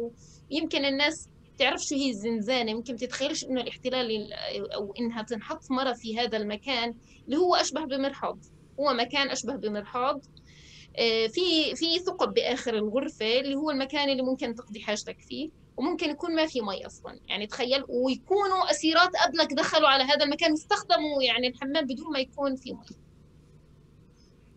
ويمكن 0.51 0.85
الناس 0.85 1.29
تعرف 1.57 1.81
شو 1.81 1.95
هي 1.95 2.09
الزنزانة. 2.09 2.71
يمكن 2.71 2.95
تتخيلش 2.95 3.43
إنه 3.43 3.61
الاحتلال 3.61 4.33
أو 4.73 4.93
إنها 4.99 5.21
تنحط 5.23 5.71
مرة 5.71 5.93
في 5.93 6.19
هذا 6.19 6.37
المكان 6.37 6.95
اللي 7.25 7.37
هو 7.37 7.55
أشبه 7.55 7.85
بمرحاض. 7.85 8.39
هو 8.79 8.93
مكان 8.93 9.29
أشبه 9.29 9.55
بمرحاض 9.55 10.15
آه، 10.15 10.42
في 11.27 11.75
في 11.75 11.99
ثقب 11.99 12.33
بآخر 12.33 12.73
الغرفة 12.73 13.39
اللي 13.39 13.55
هو 13.55 13.71
المكان 13.71 14.09
اللي 14.09 14.23
ممكن 14.23 14.55
تقضي 14.55 14.81
حاجتك 14.81 15.19
فيه 15.21 15.49
وممكن 15.77 16.09
يكون 16.09 16.35
ما 16.35 16.45
في 16.45 16.61
مي 16.61 16.85
أصلا. 16.85 17.19
يعني 17.27 17.47
تخيل 17.47 17.83
ويكونوا 17.89 18.71
أسيرات 18.71 19.15
قبلك 19.15 19.53
دخلوا 19.53 19.89
على 19.89 20.03
هذا 20.03 20.23
المكان 20.25 20.51
واستخدموا 20.51 21.23
يعني 21.23 21.47
الحمام 21.47 21.85
بدون 21.85 22.11
ما 22.13 22.19
يكون 22.19 22.55
في 22.55 22.73
مي. 22.73 22.85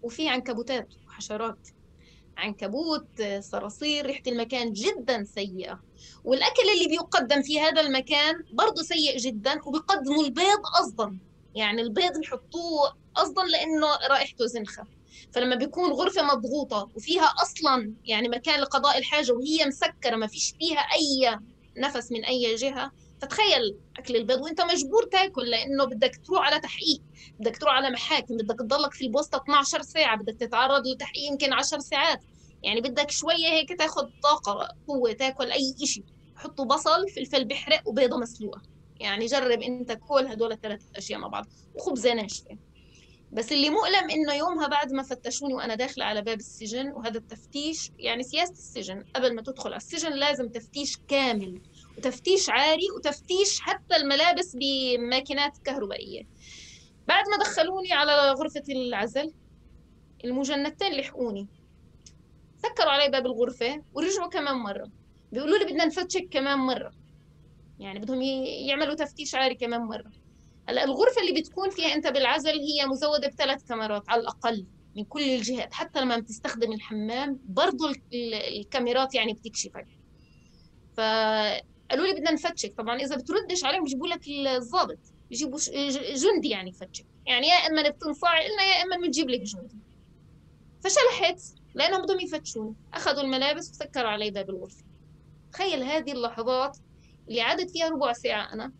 وفي 0.02 0.28
عنكبوتات 0.28 0.88
وحشرات 1.06 1.68
عنكبوت 2.36 3.22
صراصير 3.40 4.06
ريحة 4.06 4.22
المكان 4.26 4.72
جدا 4.72 5.24
سيئة. 5.24 5.80
والأكل 6.24 6.62
اللي 6.74 6.88
بيقدم 6.88 7.42
في 7.42 7.60
هذا 7.60 7.80
المكان 7.80 8.34
برضه 8.52 8.82
سيء 8.82 9.16
جدا 9.16 9.60
وبيقدموا 9.66 10.24
البيض 10.24 10.60
أصلا. 10.80 11.18
يعني 11.54 11.82
البيض 11.82 12.18
بيحطوه 12.18 12.96
أصلا 13.16 13.48
لأنه 13.48 13.86
رائحته 14.10 14.46
زنخة. 14.46 14.95
فلما 15.32 15.56
بيكون 15.56 15.92
غرفة 15.92 16.22
مضغوطة 16.22 16.90
وفيها 16.94 17.34
أصلا 17.42 17.94
يعني 18.04 18.28
مكان 18.28 18.60
لقضاء 18.60 18.98
الحاجة 18.98 19.32
وهي 19.32 19.66
مسكرة 19.66 20.16
ما 20.16 20.26
فيش 20.26 20.54
فيها 20.58 20.78
أي 20.78 21.38
نفس 21.76 22.12
من 22.12 22.24
أي 22.24 22.54
جهة 22.54 22.90
فتخيل 23.22 23.78
أكل 23.98 24.16
البيض 24.16 24.40
وأنت 24.40 24.60
مجبور 24.60 25.04
تاكل 25.12 25.50
لأنه 25.50 25.84
بدك 25.84 26.20
تروح 26.26 26.40
على 26.46 26.60
تحقيق 26.60 27.00
بدك 27.40 27.56
تروح 27.56 27.74
على 27.74 27.90
محاكم 27.90 28.36
بدك 28.36 28.58
تضلك 28.58 28.92
في 28.92 29.06
البوسطة 29.06 29.36
12 29.36 29.82
ساعة 29.82 30.16
بدك 30.16 30.36
تتعرض 30.40 30.86
لتحقيق 30.86 31.30
يمكن 31.32 31.52
10 31.52 31.78
ساعات. 31.78 32.20
يعني 32.62 32.80
بدك 32.80 33.10
شوية 33.10 33.46
هيك 33.52 33.78
تاخذ 33.78 34.02
طاقة 34.22 34.68
قوة 34.88 35.12
تاكل 35.12 35.50
أي 35.52 35.74
شيء 35.84 36.04
حطوا 36.36 36.64
بصل 36.64 37.08
فلفل 37.16 37.44
بحرق 37.44 37.88
وبيضة 37.88 38.18
مسلوقة. 38.18 38.62
يعني 39.00 39.26
جرب 39.26 39.62
أنت 39.62 39.92
كل 39.92 40.26
هدول 40.26 40.52
الثلاث 40.52 40.82
أشياء 40.96 41.20
مع 41.20 41.28
بعض. 41.28 41.46
وخبزة 41.74 42.14
ناشفة. 42.14 42.58
بس 43.32 43.52
اللي 43.52 43.70
مؤلم 43.70 44.10
إنه 44.10 44.34
يومها 44.34 44.68
بعد 44.68 44.92
ما 44.92 45.02
فتشوني 45.02 45.54
وأنا 45.54 45.74
داخلة 45.74 46.04
على 46.04 46.22
باب 46.22 46.38
السجن 46.38 46.92
وهذا 46.92 47.18
التفتيش 47.18 47.90
يعني 47.98 48.22
سياسة 48.22 48.52
السجن 48.52 49.04
قبل 49.16 49.34
ما 49.34 49.42
تدخل 49.42 49.68
على 49.68 49.76
السجن 49.76 50.12
لازم 50.12 50.48
تفتيش 50.48 50.96
كامل 51.08 51.62
وتفتيش 51.98 52.50
عاري 52.50 52.86
وتفتيش 52.96 53.60
حتى 53.60 53.96
الملابس 53.96 54.56
بماكينات 54.56 55.52
كهربائية. 55.64 56.22
بعد 57.08 57.24
ما 57.28 57.36
دخلوني 57.36 57.92
على 57.92 58.30
غرفة 58.30 58.62
العزل 58.68 59.32
المجندتين 60.24 60.92
لحقوني. 60.92 61.48
سكروا 62.56 62.90
علي 62.90 63.10
باب 63.10 63.26
الغرفة 63.26 63.82
ورجعوا 63.92 64.28
كمان 64.28 64.54
مرة. 64.56 64.90
بيقولوا 65.32 65.58
لي 65.58 65.64
بدنا 65.64 65.84
نفتشك 65.84 66.28
كمان 66.30 66.58
مرة. 66.58 66.92
يعني 67.78 67.98
بدهم 67.98 68.22
يعملوا 68.68 68.94
تفتيش 68.94 69.34
عاري 69.34 69.54
كمان 69.54 69.80
مرة. 69.80 70.25
هلا 70.68 70.84
الغرفة 70.84 71.20
اللي 71.22 71.40
بتكون 71.40 71.70
فيها 71.70 71.94
أنت 71.94 72.06
بالعزل 72.06 72.50
هي 72.50 72.86
مزودة 72.86 73.28
بثلاث 73.28 73.64
كاميرات 73.64 74.02
على 74.08 74.20
الأقل 74.20 74.66
من 74.96 75.04
كل 75.04 75.22
الجهات 75.22 75.74
حتى 75.74 76.00
لما 76.00 76.18
بتستخدم 76.18 76.72
الحمام 76.72 77.40
برضو 77.44 77.84
الكاميرات 78.58 79.14
يعني 79.14 79.32
بتكشفك 79.32 79.86
ف 80.96 81.00
قالوا 81.90 82.06
لي 82.06 82.12
بدنا 82.12 82.32
نفتشك 82.32 82.74
طبعا 82.78 82.96
إذا 82.96 83.16
بتردش 83.16 83.64
عليهم 83.64 83.84
بيجيبوا 83.84 84.08
لك 84.08 84.28
الضابط 84.28 84.98
بيجيبوا 85.30 85.58
جندي 86.14 86.48
يعني 86.48 86.70
يفتشك 86.70 87.06
يعني 87.26 87.46
يا 87.46 87.54
إما 87.54 87.88
بتنصاع 87.88 88.40
لنا 88.40 88.62
يا 88.62 88.82
إما 88.82 89.06
بتجيب 89.06 89.30
لك 89.30 89.40
جندي. 89.40 89.76
فشلحت 90.84 91.40
لأنهم 91.74 92.02
بدهم 92.02 92.20
يفتشوني 92.20 92.74
أخذوا 92.94 93.22
الملابس 93.22 93.70
وسكروا 93.70 94.10
علي 94.10 94.30
باب 94.30 94.50
الغرفة. 94.50 94.84
تخيل 95.52 95.82
هذه 95.82 96.12
اللحظات 96.12 96.78
اللي 97.28 97.40
عادت 97.40 97.70
فيها 97.70 97.88
ربع 97.88 98.12
ساعة 98.12 98.52
أنا 98.52 98.72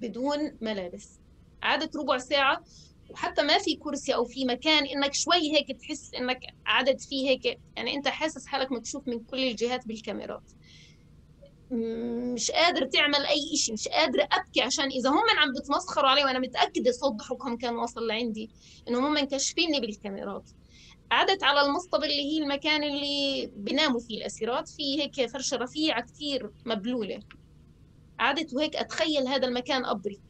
بدون 0.00 0.58
ملابس. 0.60 1.20
عادت 1.62 1.96
ربع 1.96 2.18
ساعة 2.18 2.62
وحتى 3.10 3.42
ما 3.42 3.58
في 3.58 3.76
كرسي 3.76 4.14
أو 4.14 4.24
في 4.24 4.44
مكان 4.44 4.86
إنك 4.86 5.14
شوي 5.14 5.56
هيك 5.56 5.66
تحس 5.80 6.14
إنك 6.14 6.38
عدد 6.66 6.96
فيه 7.00 7.30
هيك 7.30 7.60
يعني 7.76 7.94
أنت 7.94 8.08
حاسس 8.08 8.46
حالك 8.46 8.72
مكشوف 8.72 9.08
من 9.08 9.24
كل 9.24 9.38
الجهات 9.38 9.86
بالكاميرات. 9.86 10.50
مش 12.34 12.50
قادر 12.50 12.86
تعمل 12.86 13.26
أي 13.26 13.56
شيء 13.56 13.74
مش 13.74 13.88
قادره 13.88 14.28
أبكي 14.32 14.60
عشان 14.62 14.84
إذا 14.84 15.10
هم 15.10 15.24
عم 15.38 15.52
بتمسخروا 15.60 16.08
علي 16.10 16.24
وأنا 16.24 16.38
متأكدة 16.38 16.90
صوت 16.92 17.12
ضحكهم 17.12 17.56
كان 17.56 17.76
واصل 17.76 18.06
لعندي 18.06 18.50
إنهم 18.88 19.04
هم 19.04 19.22
مكشفيني 19.24 19.80
بالكاميرات. 19.80 20.50
قعدت 21.10 21.42
على 21.44 21.60
المصطبة 21.60 22.04
اللي 22.04 22.22
هي 22.32 22.42
المكان 22.42 22.84
اللي 22.84 23.50
بناموا 23.56 24.00
فيه 24.00 24.18
الأسيرات 24.18 24.68
في 24.68 25.02
هيك 25.02 25.30
فرشة 25.30 25.56
رفيعة 25.56 26.02
كثير 26.02 26.50
مبلولة. 26.66 27.20
قعدت 28.20 28.54
وهيك 28.54 28.76
أتخيل 28.76 29.28
هذا 29.28 29.46
المكان 29.48 29.86
قبري 29.86 30.20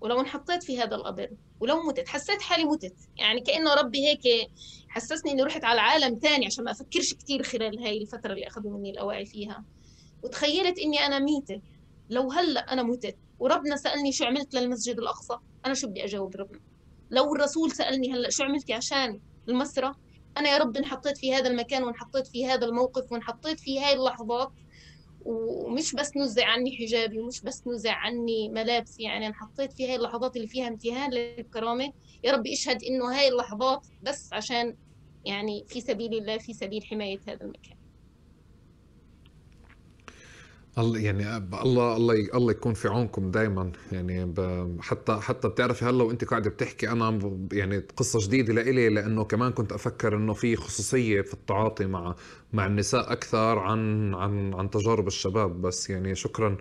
ولو 0.00 0.20
انحطيت 0.20 0.62
في 0.62 0.80
هذا 0.80 0.96
القبر 0.96 1.28
ولو 1.60 1.82
متت 1.82 2.08
حسيت 2.08 2.42
حالي 2.42 2.64
متت. 2.64 2.96
يعني 3.16 3.40
كأنه 3.40 3.74
ربي 3.74 3.98
هيك 4.06 4.50
حسسني 4.88 5.32
إني 5.32 5.42
رحت 5.42 5.64
على 5.64 5.80
عالم 5.80 6.18
تاني 6.18 6.46
عشان 6.46 6.64
ما 6.64 6.70
أفكرش 6.70 7.14
كثير 7.14 7.42
خلال 7.42 7.78
هاي 7.78 7.98
الفترة 8.02 8.32
اللي 8.32 8.46
أخذوا 8.46 8.78
مني 8.78 8.90
الأواعي 8.90 9.26
فيها. 9.26 9.64
وتخيلت 10.22 10.78
إني 10.78 11.06
أنا 11.06 11.18
ميتة. 11.18 11.60
لو 12.10 12.30
هلأ 12.30 12.72
أنا 12.72 12.82
متت 12.82 13.16
وربنا 13.38 13.76
سألني 13.76 14.12
شو 14.12 14.24
عملت 14.24 14.54
للمسجد 14.54 14.98
الأقصى 14.98 15.36
أنا 15.66 15.74
شو 15.74 15.88
بدي 15.88 16.04
أجاوب 16.04 16.36
ربنا؟ 16.36 16.60
لو 17.10 17.34
الرسول 17.34 17.72
سألني 17.72 18.12
هلأ 18.12 18.30
شو 18.30 18.44
عملتي 18.44 18.74
عشان 18.74 19.20
المسرى 19.48 19.94
أنا 20.36 20.48
يا 20.48 20.58
رب 20.58 20.76
انحطيت 20.76 21.18
في 21.18 21.34
هذا 21.34 21.48
المكان 21.50 21.84
وانحطيت 21.84 22.26
في 22.26 22.46
هذا 22.46 22.66
الموقف 22.66 23.12
وانحطيت 23.12 23.60
في 23.60 23.80
هاي 23.80 23.92
اللحظات. 23.92 24.52
ومش 25.20 25.94
بس 25.94 26.16
نزع 26.16 26.46
عني 26.46 26.76
حجابي 26.76 27.20
ومش 27.20 27.42
بس 27.42 27.66
نزع 27.66 27.92
عني 27.94 28.48
ملابسي 28.48 29.02
يعني 29.02 29.26
انحطيت 29.26 29.72
في 29.72 29.86
هاي 29.88 29.96
اللحظات 29.96 30.36
اللي 30.36 30.48
فيها 30.48 30.68
امتهان 30.68 31.10
للكرامة. 31.14 31.92
يا 32.24 32.32
رب 32.32 32.46
اشهد 32.46 32.84
إنه 32.84 33.18
هاي 33.18 33.28
اللحظات 33.28 33.86
بس 34.02 34.32
عشان 34.32 34.76
يعني 35.24 35.64
في 35.68 35.80
سبيل 35.80 36.14
الله 36.14 36.38
في 36.38 36.54
سبيل 36.54 36.84
حماية 36.86 37.18
هذا 37.28 37.38
المكان. 37.42 37.77
الله 40.78 41.00
يعني 41.00 41.36
الله 41.36 41.96
الله 41.96 42.14
الله 42.34 42.50
يكون 42.52 42.74
في 42.74 42.88
عونكم 42.88 43.30
دائما 43.30 43.72
يعني 43.92 44.34
حتى 44.80 45.16
حتى 45.20 45.48
بتعرفي 45.48 45.84
هلا 45.84 46.04
وأنت 46.04 46.24
قاعدة 46.24 46.50
بتحكي 46.50 46.90
أنا 46.90 47.38
يعني 47.52 47.78
قصة 47.96 48.18
جديدة 48.26 48.52
لإلي 48.54 48.88
لأنه 48.88 49.24
كمان 49.24 49.52
كنت 49.52 49.72
أفكر 49.72 50.16
إنه 50.16 50.32
في 50.32 50.56
خصوصية 50.56 51.20
في 51.22 51.34
التعاطي 51.34 51.86
مع 51.86 52.14
مع 52.52 52.66
النساء 52.66 53.12
أكثر 53.12 53.58
عن 53.58 54.14
عن 54.14 54.54
عن 54.54 54.70
تجارب 54.70 55.06
الشباب. 55.06 55.62
بس 55.62 55.90
يعني 55.90 56.14
شكرا 56.14 56.56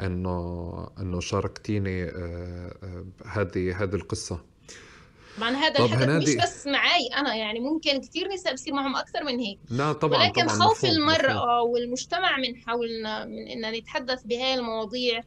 انه 0.00 0.88
إنه 1.00 1.20
شاركتيني 1.20 2.04
آه، 2.04 2.10
آه، 2.82 3.04
هذه 3.26 3.82
هذه 3.82 3.94
القصة. 3.94 4.55
طبعا 5.36 5.50
هذا 5.50 5.84
الحدث 5.84 6.28
مش 6.28 6.36
بس 6.42 6.66
معي 6.66 7.06
أنا 7.16 7.34
يعني 7.34 7.60
ممكن 7.60 8.00
كثير 8.00 8.28
نساء 8.28 8.54
بصير 8.54 8.74
معهم 8.74 8.96
أكثر 8.96 9.24
من 9.24 9.38
هيك. 9.38 9.58
لا 9.70 9.92
طبعا 9.92 10.22
ولكن 10.22 10.42
طبعا 10.42 10.48
خوف 10.48 10.84
المرأة 10.84 11.62
والمجتمع 11.62 12.36
من 12.36 12.56
حولنا 12.56 13.24
من 13.24 13.48
إن 13.48 13.72
نتحدث 13.72 14.22
بهاي 14.22 14.54
المواضيع 14.54 15.20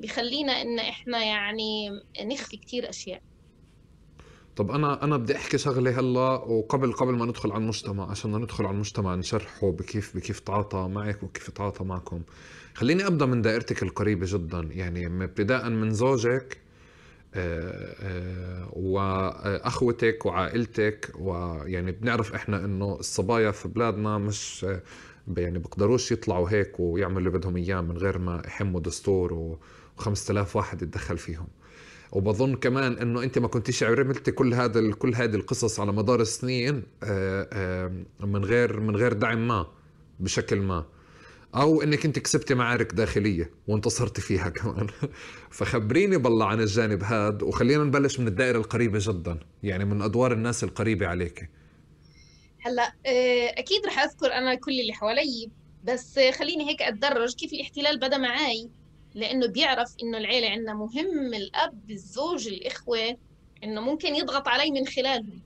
بخلينا 0.00 0.62
إن 0.62 0.78
إحنا 0.78 1.24
يعني 1.24 1.90
نخفي 2.22 2.56
كثير 2.56 2.88
أشياء. 2.88 3.22
طب 4.56 4.70
أنا 4.70 5.04
أنا 5.04 5.16
بدي 5.16 5.36
أحكي 5.36 5.58
شغلة 5.58 6.00
هلأ 6.00 6.30
وقبل 6.30 6.92
قبل 6.92 7.12
ما 7.14 7.26
ندخل 7.26 7.52
على 7.52 7.60
المجتمع 7.62 8.10
عشان 8.10 8.36
ندخل 8.36 8.64
على 8.64 8.74
المجتمع 8.74 9.14
نشرحه 9.14 9.70
بكيف 9.70 10.16
بكيف 10.16 10.40
تعاطى 10.40 10.88
معك 10.90 11.22
وكيف 11.22 11.50
تعاطى 11.50 11.84
معكم. 11.84 12.22
خليني 12.74 13.06
أبدأ 13.06 13.26
من 13.26 13.42
دائرتك 13.42 13.82
القريبة 13.82 14.26
جدا 14.28 14.68
يعني 14.70 15.24
ابتداء 15.24 15.68
من 15.68 15.90
زوجك 15.90 16.63
وأخوتك 18.72 20.26
وعائلتك 20.26 21.12
ويعني 21.18 21.92
بنعرف 21.92 22.34
إحنا 22.34 22.64
إنه 22.64 22.96
الصبايا 23.00 23.50
في 23.50 23.68
بلادنا 23.68 24.18
مش 24.18 24.66
يعني 25.36 25.58
بيقدروش 25.58 26.12
يطلعوا 26.12 26.50
هيك 26.50 26.80
ويعملوا 26.80 27.18
اللي 27.18 27.30
بدهم 27.30 27.56
إياه 27.56 27.80
من 27.80 27.96
غير 27.96 28.18
ما 28.18 28.42
يحموا 28.46 28.80
دستور 28.80 29.56
و5000 29.98 30.56
واحد 30.56 30.82
يتدخل 30.82 31.18
فيهم. 31.18 31.46
وبظن 32.12 32.56
كمان 32.56 32.92
إنه 32.98 33.22
أنت 33.22 33.38
ما 33.38 33.48
كنتيش 33.48 33.82
عملتي 33.82 34.32
كل 34.32 34.54
هذا 34.54 34.92
كل 34.92 35.14
هذه 35.14 35.34
القصص 35.34 35.80
على 35.80 35.92
مدار 35.92 36.20
السنين 36.20 36.82
آه، 37.02 37.92
من 38.20 38.44
غير 38.44 38.80
من 38.80 38.96
غير 38.96 39.12
دعم 39.12 39.48
ما 39.48 39.66
بشكل 40.20 40.60
ما. 40.60 40.84
أو 41.54 41.82
إنك 41.82 42.04
أنت 42.04 42.18
كسبتي 42.18 42.54
معارك 42.54 42.92
داخلية 42.92 43.50
وانتصرتي 43.68 44.20
فيها 44.20 44.48
كمان. 44.48 44.86
فخبريني 45.50 46.16
بالله 46.18 46.46
عن 46.46 46.60
الجانب 46.60 47.02
هذا 47.02 47.44
وخلينا 47.44 47.84
نبلش 47.84 48.20
من 48.20 48.28
الدائرة 48.28 48.58
القريبة 48.58 48.98
جدا 49.02 49.40
يعني 49.62 49.84
من 49.84 50.02
أدوار 50.02 50.32
الناس 50.32 50.64
القريبة 50.64 51.06
عليك. 51.06 51.50
هلأ 52.60 52.92
آه، 53.06 53.48
أكيد 53.58 53.86
رح 53.86 53.98
أذكر 53.98 54.32
أنا 54.32 54.54
كل 54.54 54.80
اللي 54.80 54.92
حوالي 54.92 55.50
بس 55.84 56.18
خليني 56.38 56.70
هيك 56.70 56.82
أتدرج 56.82 57.34
كيف 57.34 57.52
الاحتلال 57.52 57.98
بدا 57.98 58.18
معي 58.18 58.70
لأنه 59.14 59.46
بيعرف 59.46 59.94
إنه 60.02 60.18
العيلة 60.18 60.48
عندنا 60.48 60.74
مهم 60.74 61.34
الأب 61.34 61.90
الزوج 61.90 62.48
الإخوة 62.48 63.16
إنه 63.64 63.80
ممكن 63.80 64.14
يضغط 64.14 64.48
علي 64.48 64.70
من 64.70 64.86
خلالهم. 64.86 65.42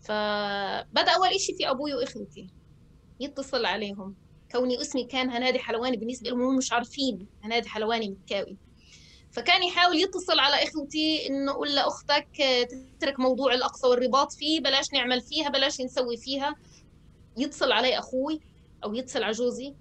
فبدأ 0.00 1.10
أول 1.16 1.28
إشي 1.28 1.54
في 1.54 1.70
أبوي 1.70 1.94
وإخوتي 1.94 2.46
يتصل 3.20 3.64
عليهم. 3.64 4.14
كوني 4.52 4.80
اسمي 4.80 5.04
كان 5.04 5.30
هنادي 5.30 5.58
حلواني 5.58 5.96
بالنسبة 5.96 6.30
لهم 6.30 6.42
هم 6.42 6.56
مش 6.56 6.72
عارفين 6.72 7.26
هنادي 7.42 7.68
حلواني 7.68 8.08
مكاوي 8.08 8.56
فكان 9.32 9.62
يحاول 9.62 9.96
يتصل 9.96 10.38
على 10.38 10.62
إخوتي 10.62 11.26
إنه 11.28 11.52
قول 11.52 11.74
لأختك 11.74 12.28
تترك 12.98 13.20
موضوع 13.20 13.54
الأقصى 13.54 13.86
والرباط 13.86 14.32
فيه 14.32 14.60
بلاش 14.60 14.92
نعمل 14.92 15.20
فيها 15.20 15.48
بلاش 15.48 15.80
نسوي 15.80 16.16
فيها. 16.16 16.54
يتصل 17.38 17.72
علي 17.72 17.98
أخوي 17.98 18.40
أو 18.84 18.94
يتصل 18.94 19.22
على 19.22 19.32
جوزي 19.32 19.74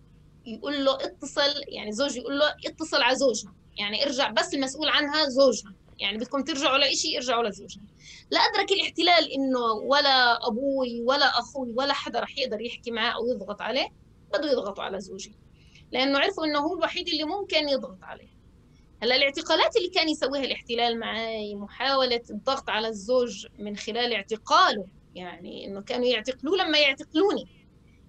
يقول 0.45 0.85
له 0.85 0.95
اتصل 0.95 1.53
يعني 1.67 1.91
زوجي 1.91 2.19
يقول 2.19 2.39
له 2.39 2.45
اتصل 2.67 3.01
على 3.01 3.15
زوجها. 3.15 3.53
يعني 3.77 4.05
ارجع 4.05 4.31
بس 4.31 4.53
المسؤول 4.53 4.89
عنها 4.89 5.29
زوجها. 5.29 5.73
يعني 5.99 6.17
بدكم 6.17 6.43
ترجعوا 6.43 6.77
لإشي 6.77 7.17
ارجعوا 7.17 7.43
لزوجها. 7.43 7.83
لا 8.31 8.39
أدرك 8.39 8.71
الاحتلال 8.71 9.31
إنه 9.31 9.59
ولا 9.89 10.47
أبوي 10.47 11.01
ولا 11.01 11.39
أخوي 11.39 11.73
ولا 11.77 11.93
حدا 11.93 12.19
رح 12.19 12.37
يقدر 12.37 12.61
يحكي 12.61 12.91
معاه 12.91 13.11
أو 13.11 13.27
يضغط 13.27 13.61
عليه. 13.61 13.87
بدوا 14.33 14.51
يضغطوا 14.51 14.83
على 14.83 14.99
زوجي 14.99 15.35
لأنه 15.91 16.19
عرفوا 16.19 16.45
إنه 16.45 16.59
هو 16.59 16.77
الوحيد 16.77 17.07
اللي 17.07 17.23
ممكن 17.23 17.69
يضغط 17.69 18.03
عليه. 18.03 18.29
هلأ 19.03 19.15
الاعتقالات 19.15 19.77
اللي 19.77 19.89
كان 19.89 20.09
يسويها 20.09 20.43
الاحتلال 20.43 20.99
معي 20.99 21.55
محاولة 21.55 22.21
الضغط 22.29 22.69
على 22.69 22.87
الزوج 22.87 23.47
من 23.59 23.77
خلال 23.77 24.13
اعتقاله 24.13 24.85
يعني 25.15 25.67
إنه 25.67 25.81
كانوا 25.81 26.05
يعتقلوه 26.05 26.57
لما 26.57 26.77
يعتقلوني. 26.77 27.47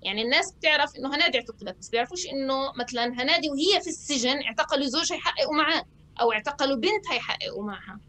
يعني 0.02 0.22
الناس 0.22 0.54
بتعرف 0.54 0.96
إنه 0.96 1.14
هنادي 1.14 1.38
اعتقلت 1.38 1.78
بس 1.78 1.88
بيعرفوش 1.88 2.26
إنه 2.26 2.72
مثلا 2.76 3.22
هنادي 3.22 3.50
وهي 3.50 3.80
في 3.80 3.86
السجن 3.90 4.42
اعتقلوا 4.42 4.86
زوجها 4.86 5.16
يحققوا 5.16 5.56
معاه 5.56 5.84
أو 6.20 6.32
اعتقلوا 6.32 6.76
بنتها 6.76 7.14
يحققوا 7.14 7.64
معها. 7.64 8.00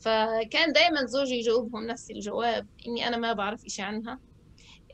فكان 0.00 0.72
دائما 0.72 1.04
زوجي 1.04 1.34
يجاوبهم 1.34 1.86
نفس 1.86 2.10
الجواب 2.10 2.66
إني 2.86 3.08
أنا 3.08 3.16
ما 3.16 3.32
بعرف 3.32 3.60
شيء 3.66 3.84
عنها. 3.84 4.20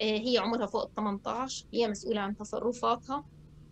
هي 0.01 0.39
عمرها 0.39 0.67
فوق 0.67 0.83
ال 0.83 0.95
18 0.95 1.67
هي 1.75 1.89
مسؤولة 1.89 2.21
عن 2.21 2.37
تصرفاتها. 2.37 3.25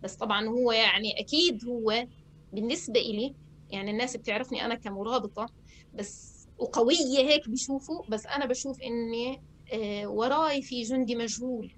بس 0.03 0.15
طبعا 0.15 0.47
هو 0.47 0.71
يعني 0.71 1.19
أكيد 1.19 1.65
هو 1.65 2.07
بالنسبة 2.53 2.99
إلي 2.99 3.35
يعني 3.69 3.91
الناس 3.91 4.17
بتعرفني 4.17 4.65
أنا 4.65 4.75
كمرابطة 4.75 5.45
بس 5.93 6.33
وقوية 6.57 7.19
هيك 7.19 7.49
بيشوفوا 7.49 8.03
بس 8.09 8.25
أنا 8.25 8.45
بشوف 8.45 8.81
إني 8.81 9.43
آه، 9.73 10.07
وراي 10.07 10.61
في 10.61 10.81
جندي 10.81 11.15
مجهول. 11.15 11.73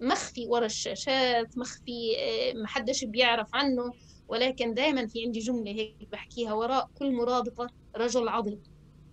مخفي 0.00 0.46
ورا 0.46 0.66
الشاشات 0.66 1.58
مخفي 1.58 2.16
آه، 2.18 2.52
محدش 2.62 3.04
بيعرف 3.04 3.48
عنه. 3.54 3.92
ولكن 4.28 4.74
دائما 4.74 5.06
في 5.06 5.24
عندي 5.24 5.38
جملة 5.38 5.70
هيك 5.70 6.08
بحكيها 6.12 6.52
وراء 6.52 6.88
كل 6.94 7.12
مرابطة 7.14 7.66
رجل 7.96 8.28
عظيم 8.28 8.62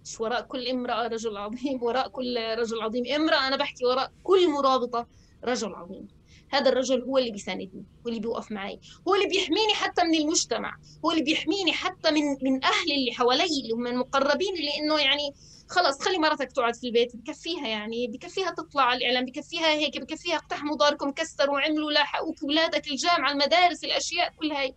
مش 0.06 0.22
وراء 0.22 0.42
كل 0.42 0.68
امرأة 0.68 1.08
رجل 1.08 1.38
عظيم 1.38 1.84
وراء 1.84 2.08
كل 2.08 2.38
رجل 2.58 2.82
عظيم. 2.82 3.04
امرأة 3.16 3.48
أنا 3.48 3.56
بحكي 3.56 3.86
وراء 3.86 4.12
كل 4.24 4.50
مرابطة 4.50 5.08
رجل 5.44 5.74
عظيم. 5.76 6.08
هذا 6.50 6.70
الرجل 6.70 7.02
هو 7.02 7.18
اللي 7.18 7.32
بيساندني 7.32 7.86
هو 8.06 8.10
اللي 8.10 8.20
بيوقف 8.20 8.52
معي 8.52 8.80
هو 9.08 9.16
اللي 9.16 9.28
بيحميني 9.28 9.74
حتى 9.74 10.04
من 10.04 10.16
المجتمع 10.16 10.76
هو 11.06 11.12
اللي 11.12 11.24
بيحميني 11.24 11.74
حتى 11.74 12.12
من 12.12 12.22
من 12.44 12.64
أهلي 12.64 12.96
اللي 12.96 13.12
حوالي 13.14 13.44
اللي 13.44 13.74
هم 13.74 13.88
المقربين 13.88 14.56
اللي 14.56 14.78
انه 14.80 15.00
يعني 15.00 15.34
خلص 15.70 16.02
خلي 16.02 16.18
مرتك 16.18 16.52
تقعد 16.52 16.76
في 16.76 16.88
البيت 16.88 17.16
بكفيها 17.16 17.68
يعني 17.68 18.08
بكفيها 18.08 18.52
تطلع 18.52 18.84
على 18.84 18.98
الإعلام 18.98 19.26
بكفيها 19.26 19.68
هيك 19.74 19.98
بكفيها 19.98 20.36
اقتحموا 20.36 20.78
داركم 20.78 21.12
كسروا 21.12 21.56
وعملوا 21.56 21.92
لاحقوك 21.92 22.44
اولادك 22.44 22.88
الجامعة 22.88 23.32
المدارس 23.32 23.84
الأشياء 23.84 24.30
كل 24.36 24.52
هاي. 24.52 24.76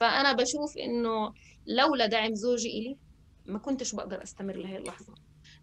فأنا 0.00 0.32
بشوف 0.32 0.76
إنه 0.78 1.32
لولا 1.66 2.06
دعم 2.06 2.34
زوجي 2.34 2.68
إلي 2.68 2.96
ما 3.48 3.58
كنتش 3.58 3.94
بقدر 3.94 4.22
أستمر 4.22 4.56
لهي 4.56 4.76
اللحظة. 4.76 5.14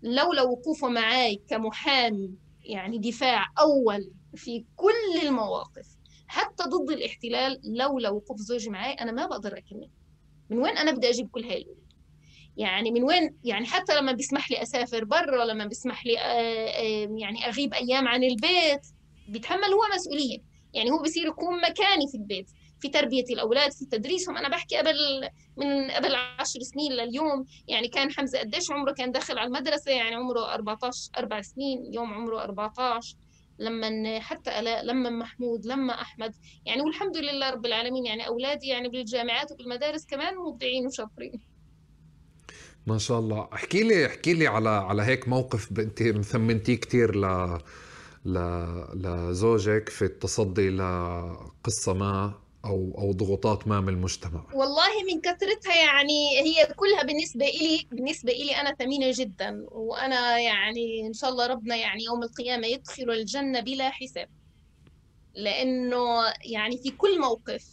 لولا 0.03 0.41
وقوفه 0.41 0.89
معي 0.89 1.41
كمحامي 1.47 2.35
يعني 2.63 2.97
دفاع 2.97 3.45
أول 3.59 4.11
في 4.35 4.65
كل 4.75 5.27
المواقف 5.27 5.87
حتى 6.27 6.63
ضد 6.63 6.91
الاحتلال 6.91 7.61
لولا 7.63 8.09
وقوف 8.09 8.37
زوجي 8.37 8.69
معي 8.69 8.93
أنا 8.93 9.11
ما 9.11 9.25
بقدر 9.25 9.57
أكمل. 9.57 9.89
من 10.49 10.57
وين 10.57 10.77
أنا 10.77 10.91
بدي 10.91 11.09
أجيب 11.09 11.29
كل 11.29 11.43
هاي 11.43 11.67
يعني 12.57 12.91
من 12.91 13.03
وين 13.03 13.37
يعني 13.43 13.65
حتى 13.65 13.95
لما 13.95 14.11
بيسمح 14.11 14.51
لي 14.51 14.61
أسافر 14.61 15.03
برا 15.03 15.45
لما 15.45 15.65
بيسمح 15.65 16.05
لي 16.05 16.19
آه، 16.19 17.17
يعني 17.17 17.47
أغيب 17.47 17.73
أيام 17.73 18.07
عن 18.07 18.23
البيت 18.23 18.87
بيتحمل 19.27 19.63
هو 19.63 19.81
مسؤولية. 19.95 20.39
يعني 20.73 20.91
هو 20.91 21.01
بصير 21.01 21.27
يكون 21.27 21.57
مكاني 21.57 22.07
في 22.11 22.17
البيت. 22.17 22.51
في 22.85 22.91
تربية 22.91 23.23
الأولاد 23.29 23.71
في 23.71 23.85
تدريسهم. 23.85 24.37
أنا 24.37 24.49
بحكي 24.49 24.77
قبل 24.77 24.95
من 25.57 25.91
قبل 25.91 26.15
عشر 26.15 26.59
سنين 26.61 26.91
لليوم 26.91 27.45
يعني 27.67 27.87
كان 27.87 28.11
حمزة 28.11 28.39
قديش 28.39 28.71
عمره 28.71 28.91
كان 28.91 29.11
داخل 29.11 29.37
على 29.37 29.47
المدرسة 29.47 29.91
يعني 29.91 30.15
عمره 30.15 30.53
14 30.53 31.11
أربع 31.17 31.41
سنين 31.41 31.85
اليوم 31.89 32.13
عمره 32.13 32.43
14 32.43 33.15
لما 33.59 34.19
حتى 34.19 34.59
الاء 34.59 34.85
لما 34.85 35.09
محمود 35.09 35.65
لما 35.65 36.01
أحمد. 36.01 36.35
يعني 36.65 36.81
والحمد 36.81 37.17
لله 37.17 37.49
رب 37.49 37.65
العالمين 37.65 38.05
يعني 38.05 38.27
أولادي 38.27 38.67
يعني 38.67 38.89
بالجامعات 38.89 39.51
وبالمدارس 39.51 40.05
كمان 40.05 40.35
مبدعين 40.37 40.87
وشاطرين. 40.87 41.41
ما 42.87 42.97
شاء 42.97 43.19
الله. 43.19 43.49
احكي 43.53 43.83
لي 43.83 44.05
احكي 44.05 44.33
لي 44.33 44.47
على 44.47 44.69
على 44.69 45.03
هيك 45.03 45.27
موقف 45.27 45.79
انت 45.79 46.01
مثمنتيه 46.01 46.75
كثير 46.75 47.15
ل 47.15 47.59
ل 48.25 48.37
لزوجك 48.95 49.89
في 49.89 50.05
التصدي 50.05 50.69
لقصة 50.69 51.93
ما. 51.93 52.44
أو 52.65 52.95
أو 52.97 53.11
ضغوطات 53.11 53.67
ما 53.67 53.79
من 53.81 53.89
المجتمع. 53.89 54.45
والله 54.53 55.03
من 55.13 55.21
كثرتها 55.21 55.75
يعني 55.75 56.39
هي 56.39 56.65
كلها 56.75 57.03
بالنسبة 57.03 57.45
لي 57.45 57.87
بالنسبة 57.91 58.33
لي 58.33 58.55
أنا 58.55 58.75
ثمينة 58.79 59.11
جدا 59.15 59.65
وأنا 59.71 60.39
يعني 60.39 61.07
إن 61.07 61.13
شاء 61.13 61.29
الله 61.29 61.47
ربنا 61.47 61.75
يعني 61.75 62.03
يوم 62.03 62.23
القيامة 62.23 62.67
يدخل 62.67 63.11
الجنة 63.11 63.59
بلا 63.59 63.89
حساب. 63.89 64.29
لأنه 65.35 66.33
يعني 66.45 66.77
في 66.77 66.91
كل 66.91 67.19
موقف 67.21 67.65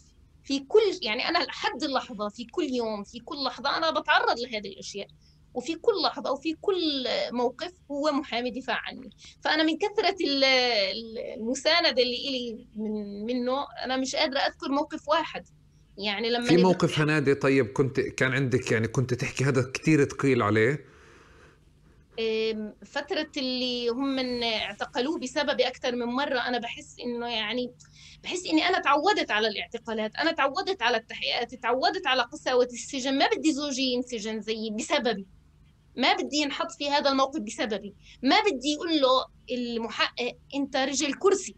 في 0.43 0.59
كل 0.59 0.79
يعني 1.01 1.27
أنا 1.29 1.39
لحد 1.39 1.83
اللحظة 1.83 2.29
في 2.29 2.45
كل 2.45 2.63
يوم 2.63 3.03
في 3.03 3.19
كل 3.19 3.43
لحظة 3.43 3.77
أنا 3.77 3.91
بتعرض 3.91 4.39
لهذه 4.39 4.67
الأشياء. 4.67 5.07
وفي 5.53 5.75
كل 5.75 6.01
لحظة 6.05 6.31
وفي 6.31 6.53
كل 6.61 7.05
موقف 7.31 7.71
هو 7.91 8.11
محامي 8.11 8.51
دفاع 8.51 8.81
عني. 8.87 9.09
فأنا 9.43 9.63
من 9.63 9.77
كثرة 9.77 10.15
المساندة 11.37 12.01
اللي 12.01 12.27
إلي 12.27 12.67
من 12.75 13.25
منه 13.25 13.65
أنا 13.83 13.97
مش 13.97 14.15
قادرة 14.15 14.39
أذكر 14.39 14.69
موقف 14.69 15.09
واحد. 15.09 15.47
يعني 15.97 16.29
لما 16.29 16.45
في 16.45 16.57
موقف 16.57 16.99
هنادي؟ 16.99 17.35
طيب 17.35 17.67
كنت 17.67 17.99
كان 17.99 18.31
عندك 18.31 18.71
يعني 18.71 18.87
كنت 18.87 19.13
تحكي 19.13 19.43
هذا 19.43 19.71
كثير 19.73 20.05
ثقيل 20.05 20.41
عليه؟ 20.41 20.93
فترة 22.85 23.31
اللي 23.37 23.89
هم 23.89 24.15
من 24.15 24.43
اعتقلوه 24.43 25.19
بسبب 25.19 25.61
أكثر 25.61 25.95
من 25.95 26.05
مرة 26.05 26.39
أنا 26.39 26.57
بحس 26.57 26.95
إنه 26.99 27.27
يعني 27.27 27.73
بحس 28.23 28.45
إني 28.45 28.67
أنا 28.67 28.79
تعودت 28.79 29.31
على 29.31 29.47
الاعتقالات 29.47 30.15
أنا 30.15 30.31
تعودت 30.31 30.81
على 30.81 30.97
التحقيقات 30.97 31.55
تعودت 31.55 32.07
على 32.07 32.21
قساوة 32.21 32.65
السجن 32.65 33.17
ما 33.17 33.27
بدي 33.37 33.53
زوجي 33.53 33.81
ينسجن 33.81 34.41
زيي 34.41 34.71
بسببي. 34.71 35.25
ما 35.95 36.13
بدي 36.13 36.37
ينحط 36.37 36.71
في 36.71 36.89
هذا 36.89 37.09
الموقف 37.09 37.39
بسببي. 37.39 37.95
ما 38.23 38.41
بدي 38.41 38.73
يقول 38.73 39.01
له 39.01 39.25
المحقق 39.51 40.37
أنت 40.55 40.75
رجل 40.75 41.13
كرسي. 41.13 41.55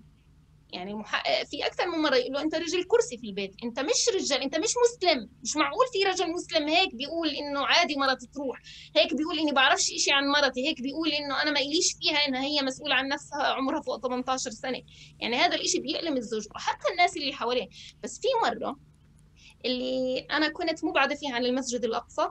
يعني 0.73 0.91
المحقق 0.91 1.43
في 1.43 1.65
أكثر 1.65 1.87
من 1.87 1.99
مرة 1.99 2.15
يقول 2.15 2.33
له 2.33 2.41
أنت 2.41 2.55
رجل 2.55 2.83
كرسي 2.83 3.17
في 3.17 3.27
البيت. 3.27 3.55
أنت 3.63 3.79
مش 3.79 4.09
رجال 4.15 4.41
أنت 4.41 4.55
مش 4.55 4.73
مسلم. 4.85 5.29
مش 5.43 5.55
معقول 5.55 5.85
في 5.93 6.03
رجل 6.03 6.31
مسلم 6.33 6.67
هيك 6.67 6.95
بيقول 6.95 7.29
إنه 7.29 7.65
عادي 7.65 7.95
مرتي 7.95 8.27
تروح. 8.27 8.59
هيك 8.95 9.13
بيقول 9.13 9.39
إني 9.39 9.51
بعرفش 9.51 9.85
شيء 9.85 10.13
عن 10.13 10.27
مرتي 10.27 10.67
هيك 10.67 10.81
بيقول 10.81 11.09
إنه 11.09 11.41
أنا 11.41 11.51
ما 11.51 11.59
إليش 11.59 11.93
فيها 11.99 12.17
إنها 12.17 12.43
هي 12.43 12.61
مسؤولة 12.61 12.95
عن 12.95 13.07
نفسها 13.07 13.43
عمرها 13.43 13.81
فوق 13.81 14.01
18 14.07 14.51
سنة. 14.51 14.81
يعني 15.19 15.35
هذا 15.35 15.55
الشيء 15.55 15.81
بيألم 15.81 16.17
الزوج 16.17 16.45
وحتى 16.55 16.91
الناس 16.91 17.17
اللي 17.17 17.33
حواليه. 17.33 17.67
بس 18.03 18.19
في 18.19 18.27
مرة 18.43 18.79
اللي 19.65 20.19
أنا 20.19 20.49
كنت 20.49 20.85
مبعده 20.85 21.15
فيها 21.15 21.35
عن 21.35 21.45
المسجد 21.45 21.83
الأقصى 21.83 22.29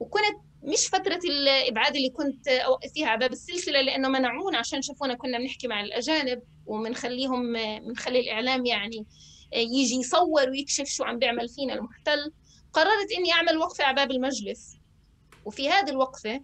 وكنت 0.00 0.49
مش 0.62 0.86
فترة 0.88 1.20
الإبعاد 1.24 1.96
اللي 1.96 2.10
كنت 2.10 2.48
أوقف 2.48 2.92
فيها 2.92 3.08
على 3.08 3.18
باب 3.18 3.32
السلسلة 3.32 3.80
لأنه 3.80 4.08
منعونا 4.08 4.58
عشان 4.58 4.82
شافونا 4.82 5.14
كنا 5.14 5.38
بنحكي 5.38 5.68
مع 5.68 5.80
الأجانب 5.80 6.42
ومنخليهم 6.66 7.42
منخلي 7.86 8.20
الإعلام 8.20 8.66
يعني 8.66 9.06
يجي 9.52 9.94
يصور 9.94 10.48
ويكشف 10.50 10.84
شو 10.84 11.04
عم 11.04 11.18
بيعمل 11.18 11.48
فينا 11.48 11.74
المحتل. 11.74 12.32
قررت 12.72 13.12
إني 13.18 13.32
أعمل 13.32 13.58
وقفة 13.58 13.84
على 13.84 13.96
باب 13.96 14.10
المجلس. 14.10 14.76
وفي 15.44 15.70
هذه 15.70 15.90
الوقفة 15.90 16.40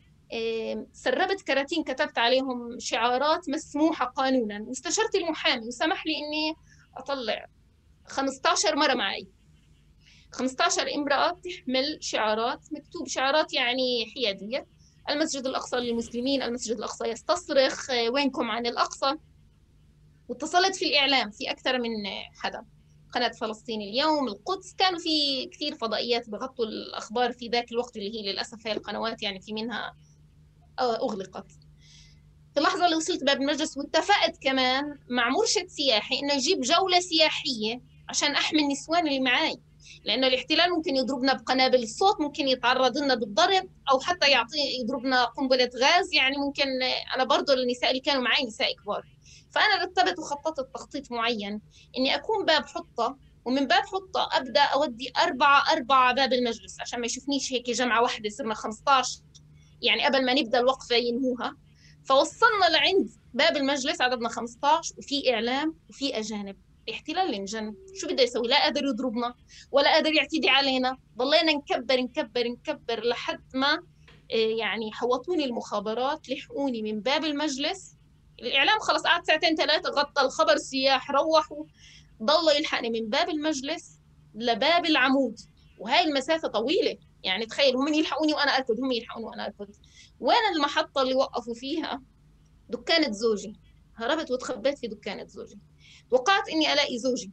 سربت 0.93 1.43
كراتين 1.43 1.85
كتبت 1.85 2.19
عليهم 2.19 2.79
شعارات 2.79 3.49
مسموحة 3.49 4.05
قانونا. 4.07 4.63
واستشرت 4.63 5.15
المحامي 5.15 5.67
وسمح 5.67 6.07
لي 6.07 6.13
إني 6.13 6.55
أطلع. 6.97 7.47
15 8.07 8.77
مرة 8.77 8.95
معي. 8.95 9.29
15 10.37 10.95
امرأة 10.95 11.31
تحمل 11.45 11.99
شعارات 12.01 12.61
مكتوب 12.73 13.09
شعارات 13.09 13.55
يعني 13.55 14.07
حيادية. 14.15 14.67
المسجد 15.11 15.47
الأقصى 15.47 15.77
للمسلمين 15.77 16.43
المسجد 16.43 16.77
الأقصى 16.77 17.05
يستصرخ 17.09 17.91
وينكم 17.91 18.51
عن 18.51 18.67
الأقصى. 18.67 19.15
واتصلت 20.29 20.77
في 20.77 20.85
الإعلام 20.85 21.31
في 21.31 21.51
أكثر 21.51 21.79
من 21.79 21.91
حدا. 22.43 22.65
قناة 23.13 23.29
فلسطين 23.29 23.81
اليوم 23.81 24.29
القدس. 24.29 24.75
كانوا 24.75 24.99
في 24.99 25.47
كثير 25.47 25.75
فضائيات 25.75 26.31
بغطوا 26.31 26.65
الأخبار 26.65 27.33
في 27.33 27.49
ذاك 27.49 27.73
الوقت 27.73 27.97
اللي 27.97 28.15
هي 28.15 28.33
للأسف 28.33 28.67
هي 28.67 28.73
القنوات 28.73 29.23
يعني 29.23 29.41
في 29.41 29.53
منها 29.53 29.97
أغلقت. 30.81 31.51
في 32.55 32.61
اللحظة 32.61 32.85
اللي 32.85 32.97
وصلت 32.97 33.25
باب 33.25 33.41
المجلس 33.41 33.77
واتفقت 33.77 34.39
كمان 34.43 34.99
مع 35.09 35.29
مرشد 35.29 35.67
سياحي 35.67 36.19
إنه 36.19 36.35
يجيب 36.35 36.61
جولة 36.61 37.01
سياحية 37.01 37.81
عشان 38.09 38.35
أحمي 38.35 38.63
النسوان 38.63 39.07
اللي 39.07 39.21
معاي. 39.21 39.61
لأنه 40.05 40.27
الاحتلال 40.27 40.71
ممكن 40.71 40.97
يضربنا 40.97 41.33
بقنابل 41.33 41.83
الصوت 41.83 42.21
ممكن 42.21 42.49
يتعرض 42.49 42.99
لنا 42.99 43.15
بالضرب 43.15 43.69
أو 43.91 44.01
حتى 44.01 44.31
يعطي 44.31 44.81
يضربنا 44.81 45.25
قنبلة 45.25 45.71
غاز. 45.77 46.15
يعني 46.15 46.37
ممكن 46.37 46.83
أنا 47.15 47.25
برضه 47.25 47.55
النساء 47.55 47.91
اللي 47.91 48.01
كانوا 48.01 48.23
معي 48.23 48.45
نساء 48.45 48.75
كبار. 48.77 49.03
فأنا 49.51 49.85
رتبت 49.85 50.19
وخططت 50.19 50.75
تخطيط 50.75 51.13
معين 51.13 51.61
إني 51.99 52.15
أكون 52.15 52.45
باب 52.45 52.67
حطة. 52.67 53.19
ومن 53.45 53.67
باب 53.67 53.83
حطة 53.83 54.29
أبدأ 54.33 54.61
أودي 54.61 55.13
أربعة 55.19 55.73
أربعة 55.73 56.15
باب 56.15 56.33
المجلس 56.33 56.81
عشان 56.81 57.01
ما 57.01 57.07
يشوفنيش 57.07 57.53
هيك 57.53 57.71
جمعة 57.71 58.03
واحدة 58.03 58.29
صرنا 58.29 58.55
15 58.55 59.21
يعني 59.83 60.05
قبل 60.05 60.25
ما 60.25 60.35
نبدأ 60.35 60.61
الوقفة 60.61 60.97
ينهوها. 60.97 61.57
فوصلنا 62.05 62.67
لعند 62.73 63.11
باب 63.35 63.57
المجلس 63.57 64.01
عددنا 64.01 64.29
15 64.29 64.95
وفي 64.99 65.35
إعلام 65.35 65.75
وفي 65.91 66.19
أجانب. 66.19 66.57
الاحتلال 66.89 67.35
انجن 67.35 67.75
شو 67.95 68.09
بده 68.09 68.23
يسوي؟ 68.23 68.49
لا 68.49 68.63
قادر 68.63 68.85
يضربنا 68.85 69.35
ولا 69.71 69.93
قادر 69.93 70.13
يعتدي 70.13 70.49
علينا. 70.49 70.97
ضلينا 71.17 71.53
نكبر 71.53 72.01
نكبر 72.01 72.49
نكبر 72.49 73.05
لحد 73.05 73.45
ما 73.55 73.83
آه، 74.33 74.37
يعني 74.37 74.93
حوطوني 74.93 75.45
المخابرات 75.45 76.29
لحقوني 76.29 76.83
من 76.83 77.01
باب 77.01 77.25
المجلس. 77.25 77.97
الإعلام 78.43 78.79
خلص 78.79 79.03
قعد 79.03 79.27
ساعتين 79.27 79.57
ثلاثة 79.57 79.91
غطى 79.91 80.23
الخبر 80.23 80.53
السياح 80.53 81.11
روحوا. 81.11 81.65
ضل 82.23 82.57
يلحقني 82.57 82.91
من 82.91 83.11
باب 83.11 83.29
المجلس 83.29 83.99
لباب 84.35 84.87
العمود. 84.87 85.37
وهي 85.79 86.05
المسافة 86.05 86.49
طويلة. 86.49 86.97
يعني 87.23 87.47
تخيل 87.47 87.77
هم 87.77 87.95
يلحقوني 87.95 88.35
وأنا 88.35 88.57
أركض 88.57 88.81
هم 88.81 88.93
يلحقوني 88.93 89.27
وأنا 89.27 89.47
أركض. 89.47 89.69
وين 90.21 90.57
المحطة 90.57 91.03
اللي 91.03 91.15
وقفوا 91.15 91.55
فيها؟ 91.55 92.03
دكانة 92.69 93.11
زوجي. 93.11 93.53
هربت 93.97 94.31
وتخبيت 94.31 94.79
في 94.79 94.87
دكانة 94.89 95.27
زوجي. 95.27 95.59
توقعت 96.11 96.49
إني 96.49 96.73
ألاقي 96.73 96.99
زوجي. 96.99 97.31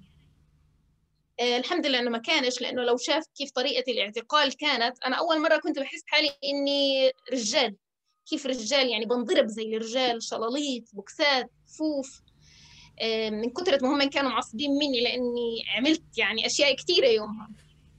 آه 1.40 1.58
الحمد 1.58 1.86
لله 1.86 2.00
إنه 2.00 2.10
ما 2.10 2.18
كانش 2.18 2.62
لأنه 2.62 2.84
لو 2.84 2.98
شاف 2.98 3.24
كيف 3.36 3.52
طريقة 3.52 3.92
الاعتقال 3.92 4.58
كانت 4.58 5.04
أنا 5.06 5.16
أول 5.16 5.42
مرة 5.42 5.58
كنت 5.58 5.80
بحس 5.80 6.02
حالي 6.06 6.32
إني 6.44 7.12
رجال. 7.32 7.76
كيف 8.26 8.46
رجال؟ 8.46 8.90
يعني 8.90 9.06
بنضرب 9.06 9.48
زي 9.48 9.78
الرجال 9.78 10.24
شلاليط 10.24 10.84
بوكسات 10.94 11.52
فوف. 11.78 12.22
آه 13.02 13.30
من 13.30 13.50
كثرة 13.50 13.80
ما 13.88 13.94
هم 13.94 14.10
كانوا 14.10 14.30
معصبين 14.32 14.72
مني 14.72 15.02
لأني 15.04 15.64
عملت 15.78 16.18
يعني 16.18 16.46
أشياء 16.46 16.76
كثيره 16.76 17.08
يومها. 17.08 17.50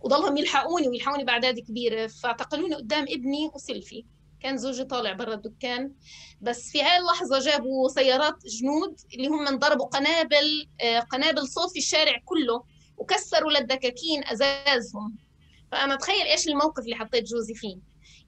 وضلهم 0.01 0.37
يلحقوني 0.37 0.89
ويلحقوني 0.89 1.25
بأعداد 1.25 1.61
كبيرة. 1.61 2.07
فاعتقلوني 2.07 2.75
قدام 2.75 3.03
ابني 3.03 3.51
وسيلفي 3.55 4.05
كان 4.45 4.57
زوجي 4.57 4.85
طالع 4.85 5.13
برا 5.13 5.35
الدكان. 5.35 5.93
بس 6.41 6.71
في 6.71 6.83
هاي 6.83 6.97
اللحظة 6.97 7.39
جابوا 7.39 7.89
سيارات 7.89 8.47
جنود 8.47 9.01
اللي 9.15 9.29
هم 9.29 9.47
انضربوا 9.47 9.87
قنابل 9.87 10.69
آه، 10.81 11.01
قنابل 11.01 11.49
صوت 11.49 11.71
في 11.73 11.79
الشارع 11.79 12.21
كله 12.25 12.65
وكسروا 12.97 13.53
للدكاكين 13.53 14.25
أزازهم. 14.25 15.17
فأنا 15.73 15.97
تخيل 15.97 16.27
إيش 16.27 16.49
الموقف 16.49 16.85
اللي 16.85 16.97
حطيت 16.97 17.25
جوزي 17.25 17.55
فيه. 17.55 17.77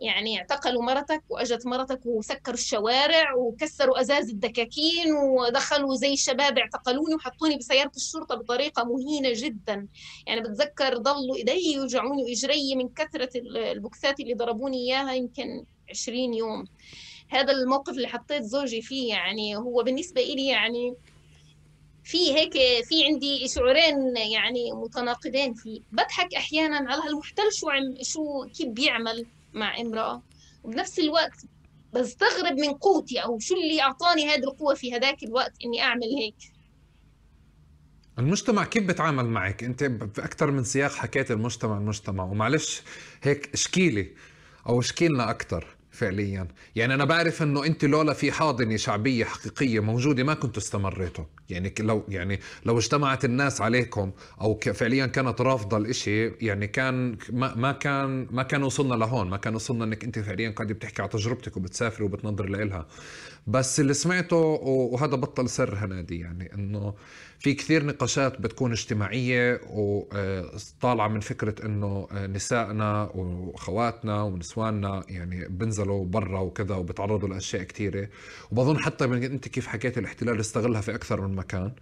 يعني 0.01 0.39
اعتقلوا 0.39 0.83
مرتك 0.83 1.23
وأجت 1.29 1.67
مرتك 1.67 2.01
وسكروا 2.07 2.55
الشوارع 2.55 3.35
وكسروا 3.35 4.01
أزاز 4.01 4.31
الدكاكين 4.31 5.13
ودخلوا 5.13 5.95
زي 5.95 6.13
الشباب 6.13 6.59
اعتقلوني 6.59 7.15
وحطوني 7.15 7.57
بسيارة 7.57 7.93
الشرطة 7.97 8.35
بطريقة 8.35 8.85
مهينة 8.85 9.33
جدا. 9.35 9.89
يعني 10.27 10.41
بتذكر 10.41 10.97
ضلوا 10.99 11.37
إيدي 11.37 11.73
يوجعوني 11.73 12.23
وإجري 12.23 12.75
من 12.75 12.89
كثرة 12.89 13.31
البوكسات 13.57 14.21
اللي 14.21 14.35
ضربوني 14.35 14.77
إياها. 14.77 15.13
يمكن 15.15 15.65
20 15.91 16.35
يوم. 16.35 16.65
هذا 17.29 17.53
الموقف 17.53 17.93
اللي 17.93 18.09
حطيت 18.09 18.43
زوجي 18.43 18.83
فيه 18.83 19.09
يعني 19.09 19.57
هو 19.57 19.83
بالنسبة 19.83 20.21
إلي 20.21 20.47
يعني 20.47 20.95
في 22.05 22.35
هيك 22.35 22.53
في 22.85 23.05
عندي 23.07 23.49
شعورين 23.49 24.17
يعني 24.17 24.73
متناقضين 24.73 25.55
فيه. 25.55 25.81
بضحك 25.93 26.35
أحيانا 26.35 26.77
على 26.77 27.03
هالمحتل 27.03 27.53
شو 27.53 27.71
عم 27.71 27.95
شو 28.03 28.45
كيف 28.45 28.69
بيعمل 28.69 29.27
مع 29.53 29.81
امرأة. 29.81 30.23
وبنفس 30.65 30.99
الوقت 30.99 31.47
بستغرب 31.93 32.59
من 32.59 32.73
قوتي 32.73 33.19
أو 33.19 33.39
شو 33.39 33.55
اللي 33.55 33.83
أعطاني 33.83 34.29
هذه 34.29 34.45
القوة 34.45 34.75
في 34.75 34.95
هذاك 34.95 35.23
الوقت 35.23 35.53
إني 35.65 35.83
أعمل 35.83 36.15
هيك. 36.19 36.35
المجتمع 38.19 38.65
كيف 38.65 38.87
بتعامل 38.87 39.25
معك؟ 39.25 39.65
أنت 39.65 39.85
في 39.85 40.25
أكثر 40.25 40.51
من 40.51 40.65
سياق 40.65 40.93
حكيت 40.93 41.31
المجتمع 41.31 41.77
المجتمع. 41.79 42.25
ومعلش 42.25 42.83
هيك 43.23 43.51
اشكيلي 43.55 44.13
أو 44.69 44.81
اشكيلنا 44.81 45.31
أكثر 45.31 45.76
فعليا. 45.97 46.49
يعني 46.77 46.95
أنا 46.95 47.05
بعرف 47.05 47.43
إنه 47.43 47.67
أنت 47.67 47.85
لولا 47.85 48.13
في 48.13 48.33
حاضنة 48.33 48.77
شعبية 48.77 49.25
حقيقية 49.25 49.81
موجودة 49.81 50.25
ما 50.25 50.35
كنتوا 50.35 50.63
استمريتوا. 50.63 51.25
يعني 51.51 51.75
لو 51.81 52.05
يعني 52.09 52.41
لو 52.67 52.79
اجتمعت 52.79 53.25
الناس 53.25 53.61
عليكم 53.61 54.13
أو 54.41 54.61
فعليا 54.75 55.07
كانت 55.07 55.41
رافضة 55.41 55.77
الإشي 55.77 56.29
يعني 56.29 56.67
كان 56.67 57.17
ما, 57.31 57.55
ما 57.55 57.73
كان 57.73 58.27
ما 58.31 58.43
كان 58.43 58.63
وصلنا 58.63 58.95
لهون. 58.95 59.31
ما 59.31 59.37
كان 59.37 59.55
وصلنا 59.55 59.85
إنك 59.85 60.05
أنت 60.05 60.19
فعليا 60.19 60.51
قاعدة 60.51 60.75
بتحكي 60.75 61.03
على 61.03 61.11
تجربتك 61.11 61.57
وبتسافري 61.57 62.05
وبتنظر 62.05 62.47
لها 62.47 62.87
بس 63.47 63.81
اللي 63.81 63.95
سمعته 63.95 64.37
وهذا 64.37 65.17
بطل 65.17 65.49
سر 65.49 65.75
هنادي 65.75 66.19
يعني 66.21 66.55
إنه 66.55 66.95
في 67.39 67.55
كثير 67.55 67.85
نقاشات 67.87 68.41
بتكون 68.41 68.73
اجتماعية 68.73 69.61
وطالعة 69.71 71.09
من 71.09 71.21
فكرة 71.21 71.67
إنه 71.67 72.09
نسائنا 72.13 73.11
واخواتنا 73.15 74.23
ونسواننا 74.23 75.05
يعني 75.09 75.49
بنزلوا 75.49 76.05
برا 76.05 76.41
وكذا 76.41 76.75
وبتعرضوا 76.75 77.29
لأشياء 77.29 77.63
كثيرة. 77.63 78.09
وبظن 78.51 78.79
حتى 78.79 79.07
من 79.07 79.23
أنت 79.23 79.49
كيف 79.49 79.67
حكيت 79.67 79.99
الاحتلال 79.99 80.41
استغلها 80.41 80.81
في 80.81 80.95
أكثر 80.95 81.21
من 81.21 81.37
مكان 81.37 81.73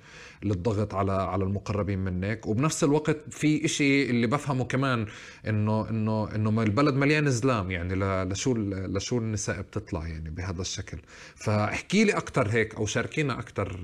للضغط 0.42 0.94
على 0.94 1.12
على 1.12 1.44
المقربين 1.44 1.98
منك. 1.98 2.46
وبنفس 2.46 2.84
الوقت 2.84 3.16
في 3.30 3.64
إشي 3.64 4.10
اللي 4.10 4.26
بفهمه 4.26 4.64
كمان 4.64 5.06
إنه 5.46 5.90
إنه 5.90 6.34
إنه 6.34 6.62
البلد 6.62 6.94
مليان 6.94 7.30
زلام 7.30 7.70
يعني 7.70 7.94
لشو 8.24 8.54
لشو 8.56 9.18
النساء 9.18 9.60
بتطلع 9.60 10.06
يعني 10.08 10.30
بهذا 10.30 10.60
الشكل. 10.60 10.98
فاحكي 11.34 12.04
لي 12.04 12.12
أكثر 12.12 12.48
هيك 12.48 12.74
أو 12.74 12.86
شاركينا 12.86 13.38
أكثر 13.38 13.80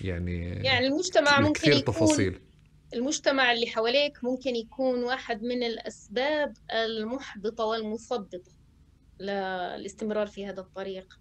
يعني 0.00 0.48
يعني 0.48 0.86
المجتمع 0.86 1.40
ممكن 1.40 1.70
يكون 1.70 1.84
تفاصيل. 1.84 2.40
المجتمع 2.94 3.52
اللي 3.52 3.66
حواليك 3.66 4.24
ممكن 4.24 4.56
يكون 4.56 5.04
واحد 5.04 5.42
من 5.42 5.62
الأسباب 5.62 6.54
المحبطة 6.72 7.64
والمثبطة 7.64 8.52
للاستمرار 9.20 10.26
في 10.26 10.46
هذا 10.46 10.60
الطريق. 10.60 11.18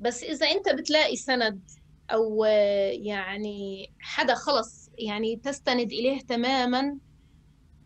بس 0.00 0.22
إذا 0.22 0.46
أنت 0.46 0.68
بتلاقي 0.68 1.16
سند 1.16 1.70
أو 2.10 2.44
يعني 2.90 3.92
حدا 4.00 4.34
خلص 4.34 4.90
يعني 4.98 5.36
تستند 5.36 5.92
إليه 5.92 6.20
تماما 6.20 6.98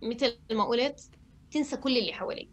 مثل 0.02 0.38
ما 0.50 0.64
قلت 0.64 1.00
تنسى 1.50 1.76
كل 1.76 1.98
اللي 1.98 2.12
حواليك. 2.12 2.50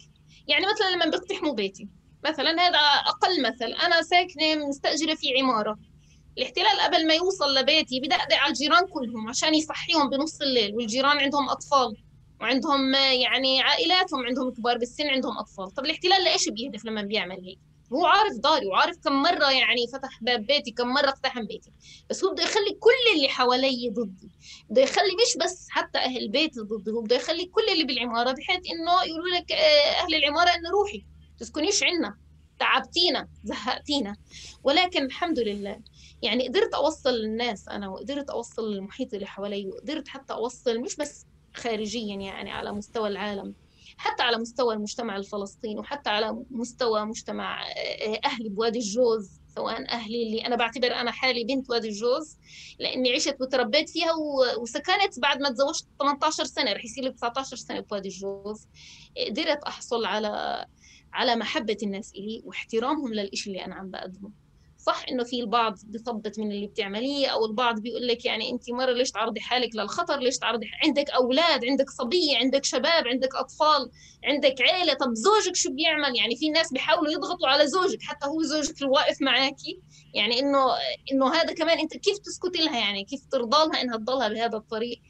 يعني 0.48 0.66
مثلا 0.74 0.96
لما 0.96 1.06
بيقتحموا 1.06 1.54
بيتي 1.54 1.88
مثلا 2.26 2.50
هذا 2.50 2.78
أقل 3.08 3.42
مثل 3.42 3.66
أنا 3.66 4.02
ساكنة 4.02 4.68
مستأجرة 4.68 5.16
في 5.16 5.28
عمارة. 5.40 5.80
الاحتلال 6.38 6.80
قبل 6.84 7.08
ما 7.08 7.14
يوصل 7.14 7.56
لبيتي 7.56 8.00
بدقدق 8.00 8.36
على 8.36 8.50
الجيران 8.50 8.88
كلهم 8.88 9.30
عشان 9.30 9.56
يصحيهم 9.56 10.10
بنص 10.10 10.42
الليل 10.42 10.76
والجيران 10.76 11.18
عندهم 11.18 11.50
أطفال 11.50 11.96
وعندهم 12.42 12.94
يعني 12.96 13.62
عائلاتهم 13.62 14.26
عندهم 14.26 14.52
كبار 14.52 14.78
بالسن 14.78 15.08
عندهم 15.08 15.38
أطفال. 15.38 15.72
طب 15.72 15.86
الاحتلال 15.86 16.24
لإيش 16.24 16.50
بيهدف 16.50 16.86
لما 16.86 17.02
بيعمل 17.02 17.46
هيك؟ 17.46 17.60
هو 17.94 18.06
عارف 18.06 18.34
داري 18.38 18.66
وعارف 18.68 18.98
كم 19.04 19.14
مرة 19.22 19.52
يعني 19.52 19.88
فتح 19.94 20.20
باب 20.22 20.46
بيتي 20.46 20.72
كم 20.72 20.88
مرة 20.88 21.10
اقتحم 21.10 21.46
بيتي. 21.46 21.72
بس 22.10 22.24
هو 22.24 22.32
بده 22.34 22.44
يخلي 22.44 22.78
كل 22.80 23.16
اللي 23.18 23.30
حوالي 23.30 23.90
ضدي 23.90 24.32
بده 24.70 24.82
يخلي 24.82 25.12
مش 25.16 25.44
بس 25.44 25.68
حتى 25.70 26.00
أهل 26.00 26.30
بيتي 26.30 26.60
ضدي 26.60 26.92
هو 26.92 27.02
بده 27.02 27.16
يخلي 27.16 27.46
كل 27.46 27.62
اللي 27.74 27.84
بالعمارة 27.84 28.32
بحيث 28.32 28.60
إنه 28.72 29.04
يقولوا 29.08 29.38
لك 29.38 29.52
آه، 29.52 30.04
أهل 30.04 30.16
العمارة 30.16 30.50
إنه 30.50 30.70
روحي 30.70 31.06
تسكنيش 31.40 31.84
عنا 31.84 32.18
تعبتينا 32.60 33.28
زهقتينا. 33.44 34.16
ولكن 34.64 35.06
الحمد 35.06 35.40
لله 35.40 35.80
يعني 36.22 36.48
قدرت 36.48 36.74
أوصل 36.74 37.14
للناس 37.14 37.68
أنا 37.68 37.90
وقدرت 37.90 38.30
أوصل 38.30 38.74
للمحيط 38.74 39.14
اللي 39.14 39.26
حوالي 39.26 39.68
وقدرت 39.68 40.08
حتى 40.08 40.34
أوصل 40.34 40.80
مش 40.80 40.96
بس 40.96 41.26
خارجيا 41.54 42.16
يعني 42.16 42.52
على 42.52 42.72
مستوى 42.72 43.08
العالم 43.08 43.56
حتى 43.98 44.24
على 44.24 44.38
مستوى 44.38 44.74
المجتمع 44.74 45.18
الفلسطيني 45.18 45.80
وحتى 45.80 46.10
على 46.10 46.46
مستوى 46.52 47.06
مجتمع 47.06 47.64
آه، 47.68 48.20
أهلي 48.26 48.50
بوادي 48.50 48.80
الجوز 48.80 49.42
سواء 49.56 49.90
أهلي 49.90 50.24
اللي 50.24 50.46
أنا 50.46 50.56
بعتبر 50.56 50.94
أنا 50.94 51.12
حالي 51.12 51.44
بنت 51.44 51.70
وادي 51.70 51.88
الجوز 51.88 52.38
لأني 52.80 53.14
عشت 53.14 53.38
وتربيت 53.42 53.90
فيها 53.90 54.12
وسكنت 54.60 55.20
بعد 55.20 55.42
ما 55.42 55.50
تزوجت 55.50 55.86
18 56.00 56.44
سنة 56.44 56.74
رح 56.74 56.86
يصير 56.86 57.04
لي 57.04 57.12
19 57.12 57.56
سنة 57.56 57.80
بوادي 57.80 58.10
الجوز. 58.10 58.68
قدرت 59.28 59.64
أحصل 59.64 60.06
على 60.06 60.66
على 61.14 61.36
محبة 61.36 61.78
الناس 61.84 62.12
إلي 62.16 62.42
واحترامهم 62.46 63.14
للإشي 63.14 63.50
اللي 63.50 63.66
أنا 63.66 63.76
عم 63.76 63.92
بقدمه. 63.92 64.32
صح 64.82 65.06
إنه 65.10 65.24
في 65.24 65.40
البعض 65.40 65.80
بثبت 65.88 66.40
من 66.40 66.52
اللي 66.52 66.68
بتعمليه 66.68 67.28
أو 67.28 67.46
البعض 67.46 67.80
بيقول 67.80 68.08
لك 68.08 68.26
يعني 68.26 68.52
انت 68.52 68.72
مرة 68.72 68.92
ليش 68.92 69.12
تعرضي 69.12 69.40
حالك 69.40 69.76
للخطر؟ 69.76 70.20
ليش 70.20 70.38
تعرضي 70.38 70.68
عندك 70.84 71.10
أولاد 71.10 71.66
عندك 71.66 71.90
صبية 71.90 72.38
عندك 72.38 72.66
شباب 72.66 73.08
عندك 73.08 73.36
أطفال 73.36 73.92
عندك 74.24 74.62
عيلة 74.62 74.94
طب 74.94 75.14
زوجك 75.14 75.56
شو 75.56 75.74
بيعمل؟ 75.74 76.16
يعني 76.18 76.36
في 76.36 76.50
ناس 76.50 76.74
بيحاولوا 76.74 77.12
يضغطوا 77.12 77.48
على 77.48 77.68
زوجك 77.68 78.02
حتى 78.02 78.28
هو 78.28 78.42
زوجك 78.42 78.82
الواقف 78.82 79.22
معاكي 79.22 79.80
يعني 80.14 80.40
إنه 80.40 80.66
إنه 81.12 81.34
هذا 81.34 81.54
كمان 81.54 81.80
أنت 81.80 81.98
كيف 81.98 82.18
تسكتي 82.18 82.64
لها؟ 82.64 82.80
يعني 82.80 83.04
كيف 83.04 83.26
ترضى 83.32 83.58
لها 83.58 83.82
إنها 83.82 83.98
تضلها 83.98 84.28
بهذا 84.28 84.58
الطريق؟ 84.58 85.02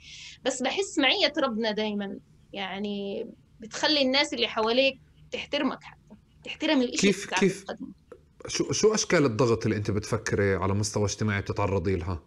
بس 0.46 0.62
بحس 0.62 0.98
معية 0.98 1.34
ربنا 1.38 1.72
دائما 1.72 2.20
يعني 2.54 3.28
بتخلي 3.60 4.02
الناس 4.02 4.34
اللي 4.34 4.48
حواليك 4.48 5.00
تحترمك 5.32 5.84
حتى 5.84 6.16
تحترم 6.44 6.82
الشيء 6.82 7.00
كيف 7.00 7.34
كيف 7.34 7.66
شو 8.48 8.72
شو 8.72 8.94
أشكال 8.94 9.26
الضغط 9.26 9.64
اللي 9.66 9.78
أنت 9.78 9.92
بتفكري 9.92 10.56
على 10.56 10.74
مستوى 10.74 11.06
اجتماعي 11.06 11.42
بتتعرضي 11.42 11.96
لها؟ 11.96 12.24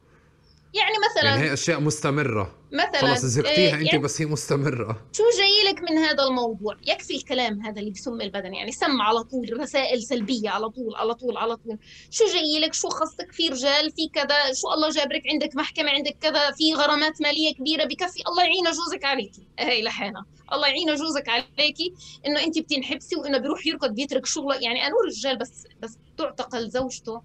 يعني 0.75 0.95
مثلا 1.11 1.31
يعني 1.31 1.43
هي 1.43 1.53
أشياء 1.53 1.81
مستمرة. 1.81 2.55
مثلا 2.73 3.01
خلص 3.01 3.25
زهقتيها 3.25 3.73
آه، 3.77 3.81
انت 3.81 3.87
يعني 3.87 3.99
بس 3.99 4.21
هي 4.21 4.27
مستمرة. 4.27 5.07
شو 5.13 5.23
جاي 5.39 5.73
لك 5.73 5.83
من 5.83 5.99
هذا 5.99 6.23
الموضوع؟ 6.25 6.77
يكفي 6.87 7.17
الكلام 7.17 7.61
هذا 7.61 7.81
اللي 7.81 7.91
بسم 7.91 8.21
البدن 8.21 8.55
يعني 8.55 8.73
سم 8.73 9.03
على 9.03 9.23
طول 9.23 9.61
رسائل 9.61 10.03
سلبية 10.03 10.51
على 10.51 10.69
طول 10.69 10.95
على 10.97 11.15
طول 11.15 11.37
على 11.37 11.57
طول. 11.57 11.79
شو 12.11 12.25
جاي 12.25 12.61
لك؟ 12.61 12.75
شو 12.75 12.89
خصك؟ 12.89 13.33
في 13.33 13.49
رجال؟ 13.49 13.91
في 13.91 14.09
كذا؟ 14.09 14.53
شو 14.53 14.73
الله 14.75 14.91
جابرك 14.91 15.23
عندك 15.33 15.57
محكمة؟ 15.57 15.91
عندك 15.91 16.17
كذا؟ 16.21 16.51
في 16.51 16.75
غرامات 16.75 17.23
مالية 17.23 17.55
كبيرة؟ 17.55 17.85
بكفي 17.85 18.23
الله 18.29 18.43
يعين 18.43 18.65
جوزك 18.65 19.05
عليكي. 19.05 19.43
هي 19.59 19.83
لحالها. 19.83 20.27
الله 20.53 20.69
يعين 20.69 20.95
جوزك 20.95 21.29
عليكي 21.29 21.95
إنه 22.27 22.43
انت 22.43 22.59
بتنحبسي 22.59 23.17
وإنه 23.17 23.39
بيروح 23.39 23.67
يركض 23.67 23.95
بيترك 23.95 24.27
شغله. 24.27 24.55
يعني 24.55 24.87
أنا 24.87 24.95
الرجال 25.05 25.39
بس 25.39 25.67
بس 25.83 25.99
تعتقل 26.19 26.71
زوجته 26.71 27.23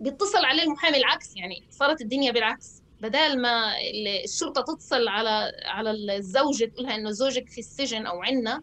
بيتصل 0.00 0.44
عليه 0.44 0.62
المحامي 0.62 0.96
العكس. 0.96 1.36
يعني 1.36 1.62
صارت 1.70 2.00
الدنيا 2.00 2.32
بالعكس. 2.32 2.81
بدال 3.02 3.42
ما 3.42 3.74
الشرطة 4.24 4.62
تتصل 4.62 5.08
على 5.08 5.52
على 5.64 5.90
الزوجة 6.16 6.64
تقولها 6.64 6.94
إنه 6.94 7.10
زوجك 7.10 7.48
في 7.48 7.58
السجن 7.58 8.06
أو 8.06 8.22
عنا 8.22 8.62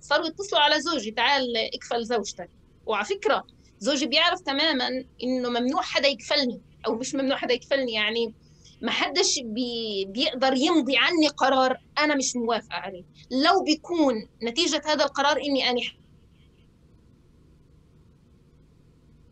صاروا 0.00 0.26
يتصلوا 0.26 0.62
على 0.62 0.80
زوجي 0.80 1.10
تعال 1.10 1.56
اكفل 1.74 2.04
زوجتك. 2.04 2.50
وعلى 2.86 3.04
فكرة 3.04 3.46
زوجي 3.78 4.06
بيعرف 4.06 4.40
تماما 4.40 4.88
إنه 5.22 5.48
ممنوع 5.48 5.82
حدا 5.82 6.08
يكفلني 6.08 6.60
أو 6.86 6.94
مش 6.94 7.14
ممنوع 7.14 7.36
حدا 7.36 7.54
يكفلني 7.54 7.92
يعني 7.92 8.34
ما 8.82 8.90
حدش 8.90 9.38
بي 9.44 10.04
بيقدر 10.04 10.52
يمضي 10.56 10.96
عني 10.96 11.28
قرار 11.28 11.76
أنا 11.98 12.14
مش 12.14 12.36
موافقة 12.36 12.74
عليه. 12.74 13.04
لو 13.30 13.64
بيكون 13.64 14.28
نتيجة 14.42 14.82
هذا 14.86 15.04
القرار 15.04 15.36
إني 15.36 15.70
أنا 15.70 15.80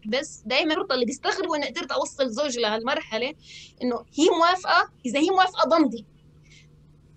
بس 0.08 0.42
دائما 0.46 0.72
الشرطه 0.72 0.94
اللي 0.94 1.04
بيستغربوا 1.04 1.56
اني 1.56 1.66
قدرت 1.66 1.92
اوصل 1.92 2.30
زوجي 2.30 2.60
لهالمرحلة 2.60 3.34
إنه 3.82 3.96
هي 4.18 4.28
موافقة 4.38 4.90
إذا 5.06 5.20
هي 5.20 5.30
موافقة 5.30 5.68
بمضي 5.68 6.04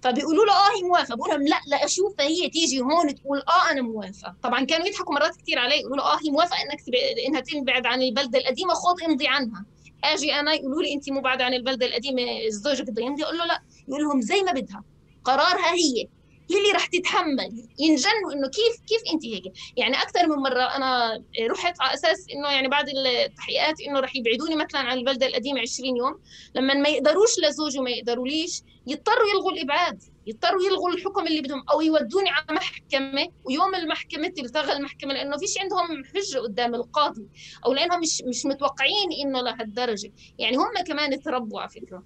فبيقولوا 0.04 0.46
له 0.46 0.54
آه 0.54 0.78
هي 0.78 0.84
موافقة 0.84 1.16
بقول 1.16 1.30
لهم 1.30 1.42
لا 1.42 1.60
لا 1.68 1.86
اشوفها 1.86 2.26
هي 2.26 2.50
تيجي 2.50 2.82
هون 2.82 3.16
تقول 3.16 3.40
آه 3.40 3.72
أنا 3.72 3.82
موافقة. 3.82 4.36
طبعا 4.44 4.66
كانوا 4.66 4.88
يضحكوا 4.88 5.16
مرات 5.16 5.36
كثير 5.36 5.60
علي 5.60 5.80
يقولوا 5.80 5.98
له 5.98 6.04
آه 6.04 6.18
هي 6.26 6.30
موافقة 6.32 6.58
إنك 6.62 6.82
تب... 6.82 6.94
إنها 7.28 7.42
تنبعد 7.42 7.86
عن 7.86 8.02
البلدة 8.02 8.40
القديمة 8.40 8.74
خذ 8.74 9.04
امضي 9.10 9.28
عنها. 9.28 9.66
آجي 10.04 10.34
أنا 10.34 10.54
يقولوا 10.54 10.82
لي 10.82 10.94
انت 10.94 11.10
مبعده 11.10 11.44
عن 11.46 11.54
البلدة 11.54 11.86
القديمة 11.86 12.22
زوجك 12.50 12.90
بده 12.90 13.04
يمضي 13.04 13.24
أقول 13.24 13.38
له 13.38 13.46
لا. 13.46 13.62
يقول 13.88 14.02
لهم 14.04 14.22
زي 14.22 14.42
ما 14.42 14.52
بدها 14.52 14.84
قرارها 15.24 15.74
هي. 15.74 16.08
هي 16.54 16.58
اللي 16.58 16.72
رح 16.72 16.86
تتحمل. 16.86 17.68
ينجنوا 17.80 18.34
إنه 18.34 18.48
كيف 18.48 18.76
كيف 18.88 19.02
أنت 19.14 19.26
هيك. 19.26 19.54
يعني 19.78 20.02
أكثر 20.02 20.28
من 20.28 20.36
مرة 20.36 20.64
أنا 20.64 21.22
رحت 21.50 21.82
على 21.82 21.94
أساس 21.94 22.26
إنه 22.34 22.50
يعني 22.52 22.68
بعد 22.68 22.90
التحقيقات 22.90 23.82
إنه 23.82 24.00
رح 24.00 24.16
يبعدوني 24.16 24.56
مثلا 24.56 24.82
عن 24.82 24.98
البلده 24.98 25.26
القديمه 25.28 25.60
20 25.62 25.98
يوم. 25.98 26.20
لما 26.56 26.74
ما 26.74 26.90
يقدروش 26.90 27.30
لزوجي 27.44 27.80
وما 27.80 27.90
يقدروليش 27.90 28.62
يضطروا 28.88 29.30
يلغوا 29.30 29.52
الإبعاد. 29.52 30.04
يضطروا 30.28 30.64
يلغوا 30.64 30.90
الحكم 30.90 31.28
اللي 31.28 31.42
بدهم 31.42 31.64
أو 31.72 31.82
يودوني 31.82 32.30
على 32.30 32.46
محكمة. 32.50 33.28
ويوم 33.44 33.76
المحكمة 33.76 34.28
تلتغى 34.28 34.74
المحكمة 34.74 35.14
لأنه 35.14 35.38
فيش 35.38 35.58
عندهم 35.58 36.04
حجة 36.06 36.40
قدام 36.40 36.76
القاضي 36.76 37.28
أو 37.66 37.74
لأنهم 37.74 38.00
مش 38.00 38.22
مش 38.28 38.46
متوقعين 38.46 39.12
إنه 39.26 39.42
لهالدرجة. 39.42 40.12
يعني 40.40 40.58
هم 40.58 40.84
كمان 40.88 41.20
تربوا 41.22 41.62
على 41.62 41.70
فكرة. 41.70 42.04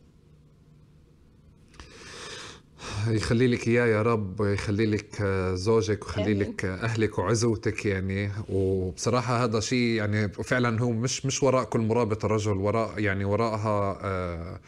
يخلي 3.08 3.48
لك 3.48 3.68
إياه 3.68 3.86
يا 3.86 4.02
رب 4.02 4.40
ويخلي 4.40 4.86
لك 4.86 5.24
زوجك 5.54 6.04
ويخلي 6.08 6.34
لك 6.34 6.66
أهلك 6.66 7.20
وعزوتك 7.20 7.86
يعني. 7.86 8.32
وبصراحة 8.50 9.44
هذا 9.44 9.60
شيء 9.60 9.78
يعني 9.78 10.30
فعلا 10.30 10.82
هو 10.82 10.92
مش 10.92 11.26
مش 11.26 11.44
وراء 11.44 11.64
كل 11.64 11.80
مرابط 11.80 12.26
رجل 12.26 12.58
وراء 12.58 13.00
يعني 13.00 13.26
وراءها 13.26 14.00
آه 14.04 14.60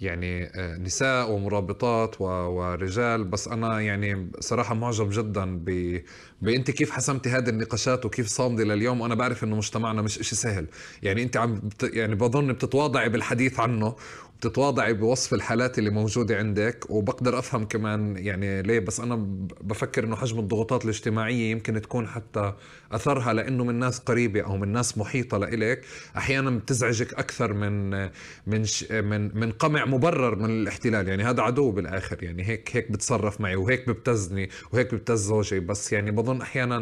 يعني 0.00 0.44
آه، 0.44 0.76
نساء 0.76 1.30
ومرابطات 1.30 2.20
ورجال. 2.20 3.24
بس 3.24 3.48
أنا 3.48 3.80
يعني 3.80 4.30
صراحة 4.40 4.74
معجب 4.74 5.10
جدا 5.10 5.58
ب 5.58 6.00
بأنت 6.42 6.70
كيف 6.70 6.90
حسمتي 6.90 7.28
هذه 7.30 7.48
النقاشات 7.48 8.06
وكيف 8.06 8.26
صامدة 8.26 8.64
لليوم. 8.64 9.00
وأنا 9.00 9.14
بعرف 9.14 9.44
إنه 9.44 9.56
مجتمعنا 9.56 10.02
مش 10.02 10.18
إشي 10.18 10.36
سهل. 10.36 10.66
يعني 11.02 11.22
أنت 11.22 11.36
عم 11.36 11.54
بت 11.54 11.90
يعني 11.94 12.14
بظن 12.14 12.52
بتتواضعي 12.52 13.08
بالحديث 13.08 13.60
عنه. 13.60 13.96
بتتواضعي 14.46 14.92
بوصف 14.94 15.34
الحالات 15.34 15.78
اللي 15.78 15.90
موجودة 15.90 16.36
عندك 16.36 16.90
وبقدر 16.90 17.38
أفهم 17.38 17.64
كمان 17.64 18.16
يعني 18.18 18.62
ليه 18.62 18.78
بس 18.78 19.00
أنا 19.00 19.16
بفكر 19.60 20.04
إنه 20.04 20.16
حجم 20.16 20.38
الضغوطات 20.38 20.84
الاجتماعية 20.84 21.50
يمكن 21.50 21.82
تكون 21.82 22.06
حتى 22.06 22.52
أثرها 22.92 23.32
لأنه 23.32 23.64
من 23.64 23.74
ناس 23.74 23.98
قريبة 23.98 24.40
أو 24.40 24.56
من 24.56 24.68
ناس 24.68 24.98
محيطة 24.98 25.38
لإلك. 25.38 25.84
أحيانا 26.16 26.50
بتزعجك 26.50 27.14
أكثر 27.14 27.52
من 27.52 27.90
من 28.46 28.64
من 28.90 29.38
من 29.38 29.52
قمع 29.52 29.84
مبرر 29.84 30.36
من 30.36 30.50
الاحتلال. 30.50 31.08
يعني 31.08 31.22
هذا 31.24 31.42
عدو 31.42 31.70
بالآخر 31.70 32.22
يعني 32.22 32.48
هيك 32.48 32.76
هيك 32.76 32.92
بتصرف 32.92 33.40
معي 33.40 33.56
وهيك 33.56 33.88
ببتزني 33.88 34.48
وهيك 34.72 34.94
ببتز 34.94 35.26
زوجي. 35.26 35.60
بس 35.60 35.92
يعني 35.92 36.10
بظن 36.10 36.40
أحيانا 36.40 36.78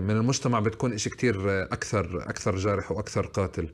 من 0.00 0.10
المجتمع 0.10 0.60
بتكون 0.60 0.92
إشي 0.92 1.10
كتير 1.10 1.62
أكثر 1.62 2.22
أكثر 2.22 2.56
جارح 2.56 2.92
وأكثر 2.92 3.26
قاتل. 3.26 3.68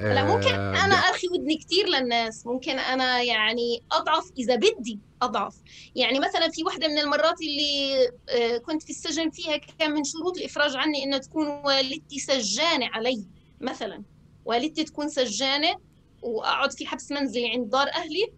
لا 0.00 0.24
ممكن 0.24 0.54
آه، 0.54 0.84
أنا 0.84 0.94
ارخي 0.94 1.28
ودني 1.28 1.56
كثير 1.56 1.86
للناس 1.86 2.46
ممكن 2.46 2.78
أنا 2.78 3.22
يعني 3.22 3.82
أضعف 3.92 4.24
إذا 4.38 4.54
بدي 4.54 5.00
أضعف. 5.22 5.54
يعني 5.94 6.20
مثلا 6.20 6.50
في 6.50 6.64
وحدة 6.64 6.88
من 6.88 6.98
المرات 6.98 7.40
اللي 7.42 8.08
آه، 8.28 8.58
كنت 8.58 8.82
في 8.82 8.90
السجن 8.90 9.30
فيها 9.30 9.56
كان 9.56 9.90
من 9.90 10.04
شروط 10.04 10.38
الإفراج 10.38 10.76
عني 10.76 11.04
إنه 11.04 11.18
تكون 11.18 11.46
والدتي 11.48 12.18
سجانة 12.18 12.86
علي 12.86 13.24
مثلا. 13.60 14.02
والدتي 14.44 14.84
تكون 14.84 15.08
سجانة 15.08 15.76
وأقعد 16.22 16.72
في 16.72 16.86
حبس 16.86 17.12
منزلي 17.12 17.50
عند 17.50 17.70
دار 17.70 17.88
أهلي 17.88 18.32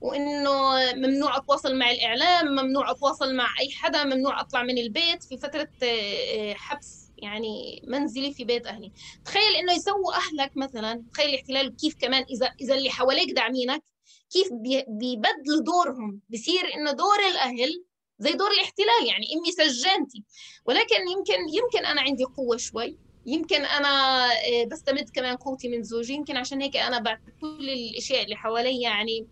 وإنه 0.00 0.50
ممنوع 0.94 1.36
أتواصل 1.36 1.76
مع 1.78 1.90
الإعلام 1.90 2.46
ممنوع 2.46 2.90
أتواصل 2.90 3.34
مع 3.34 3.46
أي 3.60 3.70
حدا 3.74 4.04
ممنوع 4.04 4.40
أطلع 4.40 4.62
من 4.62 4.78
البيت 4.78 5.22
في 5.22 5.38
فترة 5.38 5.68
آه، 5.82 6.54
حبس. 6.54 7.03
يعني 7.18 7.82
منزلي 7.86 8.32
في 8.34 8.44
بيت 8.44 8.66
أهلي. 8.66 8.92
تخيل 9.24 9.56
إنه 9.56 9.72
يسووا 9.72 10.14
أهلك 10.14 10.56
مثلا 10.56 11.04
تخيل 11.12 11.28
الاحتلال 11.28 11.76
كيف 11.76 11.94
كمان 12.00 12.24
إذا 12.30 12.52
إذا 12.60 12.74
اللي 12.74 12.90
حواليك 12.90 13.30
داعمينك 13.30 13.82
كيف 14.30 14.48
بيبدلوا 14.88 15.60
دورهم. 15.66 16.20
بصير 16.28 16.74
إنه 16.74 16.92
دور 16.92 17.18
الأهل 17.30 17.84
زي 18.18 18.32
دور 18.32 18.50
الاحتلال 18.50 19.06
يعني 19.06 19.26
امي 19.36 19.52
سجنتي. 19.52 20.24
ولكن 20.66 21.08
يمكن 21.12 21.54
يمكن 21.54 21.86
أنا 21.86 22.00
عندي 22.00 22.24
قوة 22.24 22.56
شوي. 22.56 22.98
يمكن 23.26 23.64
أنا 23.64 24.24
آه، 24.26 24.64
بستمد 24.72 25.10
كمان 25.14 25.36
قوتي 25.36 25.68
من 25.68 25.82
زوجي. 25.82 26.12
يمكن 26.12 26.36
عشان 26.36 26.62
هيك 26.62 26.76
أنا 26.76 26.98
بعد 26.98 27.18
كل 27.40 27.70
الأشياء 27.70 28.24
اللي 28.24 28.36
حوالي 28.36 28.80
يعني 28.80 29.26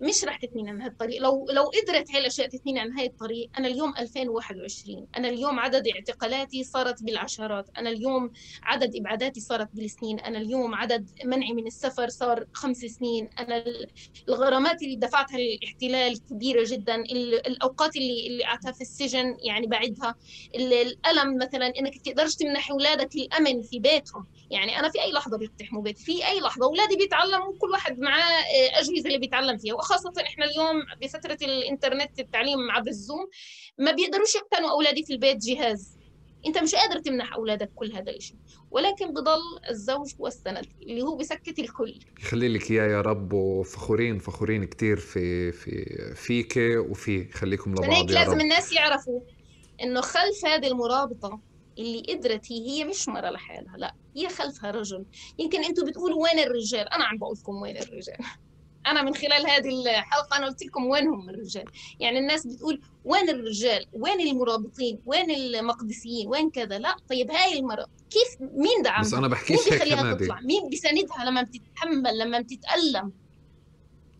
مش 0.00 0.24
رح 0.24 0.36
تثنينا 0.36 0.70
عن 0.70 0.82
هالطريق 0.82 1.22
لو 1.22 1.46
لو 1.50 1.62
قدرت 1.64 2.10
هاي 2.10 2.20
الأشياء 2.20 2.48
تثنينا 2.48 2.80
عن 2.80 2.92
هاي 2.92 3.06
الطريق 3.06 3.50
أنا 3.58 3.68
اليوم 3.68 3.94
2021 3.98 5.06
أنا 5.16 5.28
اليوم 5.28 5.58
عدد 5.60 5.88
اعتقالاتي 5.88 6.64
صارت 6.64 7.02
بالعشرات 7.02 7.70
أنا 7.78 7.90
اليوم 7.90 8.30
عدد 8.62 8.96
إبعاداتي 8.96 9.40
صارت 9.40 9.68
بالسنين 9.72 10.20
أنا 10.20 10.38
اليوم 10.38 10.74
عدد 10.74 11.10
منعي 11.24 11.52
من 11.52 11.66
السفر 11.66 12.08
صار 12.08 12.44
خمس 12.52 12.76
سنين 12.76 13.28
أنا 13.38 13.64
الغرامات 14.28 14.82
اللي 14.82 14.96
دفعتها 14.96 15.38
للاحتلال 15.38 16.26
كبيرة 16.26 16.64
جدا 16.66 16.94
الأوقات 17.46 17.96
اللي 17.96 18.26
اللي 18.26 18.44
قعدتها 18.44 18.72
في 18.72 18.80
السجن 18.80 19.36
يعني 19.44 19.66
بعدها 19.66 20.14
الألم 20.54 21.36
مثلا 21.38 21.66
إنك 21.66 21.92
تقدرش 22.04 22.34
تمنح 22.36 22.70
أولادك 22.70 23.14
الأمن 23.16 23.62
في 23.62 23.78
بيتهم. 23.78 24.26
يعني 24.50 24.78
أنا 24.78 24.88
في 24.88 25.02
أي 25.02 25.12
لحظة 25.12 25.38
بيقتحموا 25.38 25.82
بيتي 25.82 26.04
في 26.04 26.26
أي 26.26 26.40
لحظة. 26.40 26.64
اولادي 26.64 26.96
بيتعلموا 26.96 27.58
كل 27.58 27.70
واحد 27.70 27.98
معاه 27.98 28.20
آه، 28.22 28.80
أجهزة 28.80 29.06
اللي 29.06 29.18
بيتعلم 29.18 29.58
فيها. 29.58 29.74
وخاصة 29.74 30.12
إحنا 30.22 30.44
اليوم 30.44 30.82
بفترة 31.02 31.38
الإنترنت 31.42 32.20
التعليم 32.20 32.70
عبر 32.70 32.88
الزوم 32.88 33.26
ما 33.78 33.92
بيقدروش 33.92 34.34
يقتنوا 34.34 34.70
أولادي 34.70 35.04
في 35.04 35.12
البيت 35.12 35.36
جهاز. 35.36 35.98
أنت 36.46 36.58
مش 36.58 36.74
قادر 36.74 36.98
تمنح 36.98 37.34
أولادك 37.34 37.70
كل 37.74 37.92
هذا 37.92 38.10
الشيء 38.10 38.36
ولكن 38.70 39.10
بضل 39.12 39.40
الزوج 39.70 40.12
والسند 40.18 40.66
اللي 40.82 41.02
هو 41.02 41.16
بسكت 41.16 41.58
الكل. 41.58 41.98
يخلي 42.20 42.48
لك 42.48 42.70
إياه 42.70 42.84
يا 42.88 43.00
رب 43.00 43.32
وفخورين 43.32 44.18
فخورين 44.18 44.64
كثير 44.64 44.96
في 44.96 45.52
في 45.52 45.84
فيك 46.16 46.54
وفي 46.90 47.32
خليكم 47.32 47.72
لبعض 47.72 47.90
هيك 47.90 48.10
لازم. 48.10 48.40
الناس 48.40 48.72
يعرفوا 48.72 49.20
إنه 49.82 50.00
خلف 50.00 50.44
هذه 50.46 50.66
المرابطة 50.66 51.40
اللي 51.78 52.02
قدرت 52.08 52.52
هي 52.52 52.68
هي 52.70 52.84
مش 52.84 53.08
مرة 53.08 53.30
لحالها 53.30 53.76
لا 53.76 53.94
هي 54.16 54.28
خلفها 54.28 54.70
رجل. 54.70 55.04
يمكن 55.38 55.64
أنتم 55.64 55.86
بتقولوا 55.86 56.22
وين 56.22 56.38
الرجال؟ 56.38 56.88
أنا 56.88 57.04
عم 57.04 57.18
بقول 57.18 57.36
لكم 57.40 57.54
وين 57.62 57.76
الرجال. 57.76 58.16
أنا 58.86 59.02
من 59.02 59.14
خلال 59.14 59.46
هذه 59.50 59.68
الحلقة 59.68 60.36
أنا 60.36 60.46
قلت 60.46 60.66
لكم 60.66 60.86
وينهم 60.86 61.30
الرجال. 61.30 61.64
يعني 62.00 62.18
الناس 62.18 62.46
بتقول 62.46 62.80
وين 63.04 63.28
الرجال؟ 63.28 63.86
وين 63.92 64.20
المرابطين؟ 64.20 64.98
وين 65.06 65.30
المقدسيين؟ 65.30 66.28
وين 66.28 66.50
كذا؟ 66.50 66.78
لا 66.78 66.96
طيب 67.08 67.30
هاي 67.30 67.58
المرأة 67.58 67.86
كيف 68.10 68.40
مين 68.40 68.82
دعمها؟ 68.82 69.00
بس 69.00 69.14
أنا 69.14 69.28
بحكيش 69.28 69.68
مين 69.70 69.78
بخليها 69.78 70.14
تطلع؟ 70.14 70.40
مين 70.40 70.68
بيساندها 70.68 71.24
لما 71.24 71.42
بتتحمل 71.42 72.18
لما 72.18 72.40
بتتألم؟ 72.40 73.12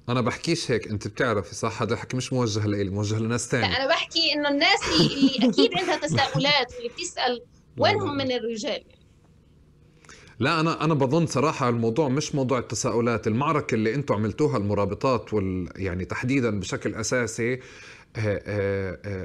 أنا 0.08 0.20
بحكيش 0.20 0.70
هيك 0.70 0.88
أنت 0.88 1.08
بتعرفي 1.08 1.54
صح؟ 1.54 1.82
هذا 1.82 1.94
الحكي 1.94 2.16
مش 2.16 2.32
موجه 2.32 2.66
لإلي 2.66 2.90
موجه 2.90 3.18
لناس 3.18 3.48
ثانية 3.48 3.68
لا 3.68 3.76
أنا 3.76 3.88
بحكي 3.88 4.32
إنه 4.32 4.48
الناس 4.48 4.80
اللي 4.88 5.30
أكيد 5.48 5.70
عندها 5.78 5.96
تساؤلات 5.96 6.74
واللي 6.74 6.88
بتسأل 6.88 7.42
وين 7.78 8.00
هم 8.00 8.16
من 8.16 8.32
الرجال 8.32 8.84
لا 10.40 10.60
أنا 10.60 10.84
أنا 10.84 10.94
بظن 10.94 11.26
صراحة 11.26 11.68
الموضوع 11.68 12.08
مش 12.08 12.34
موضوع 12.34 12.58
التساؤلات 12.58 13.26
المعركة 13.26 13.74
اللي 13.74 13.94
أنتم 13.94 14.14
عملتوها 14.14 14.56
المرابطات 14.56 15.34
وال 15.34 15.68
يعني 15.76 16.04
تحديدا 16.04 16.60
بشكل 16.60 16.94
أساسي 16.94 17.60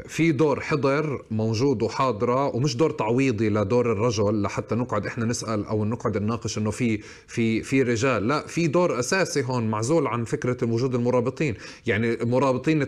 في 0.07 0.32
دور 0.32 0.60
حضر 0.61 1.26
موجود 1.32 1.82
وحاضرة 1.84 2.56
ومش 2.56 2.76
دور 2.78 2.91
تعويضي 2.91 3.49
لدور 3.49 3.91
الرجل 3.91 4.41
لحتى 4.41 4.76
نقعد 4.76 5.06
إحنا 5.06 5.26
نسأل 5.26 5.65
أو 5.65 5.86
نقعد 5.86 6.18
نناقش 6.18 6.57
إنه 6.57 6.72
في 6.72 6.99
في 7.28 7.64
في 7.64 7.84
رجال. 7.84 8.28
لا 8.28 8.48
في 8.48 8.68
دور 8.68 8.99
أساسي 8.99 9.44
هون 9.44 9.70
معزول 9.72 10.07
عن 10.07 10.24
فكرة 10.24 10.57
وجود 10.64 10.95
المرابطين. 10.95 11.56
يعني 11.86 12.14
المرابطين 12.14 12.86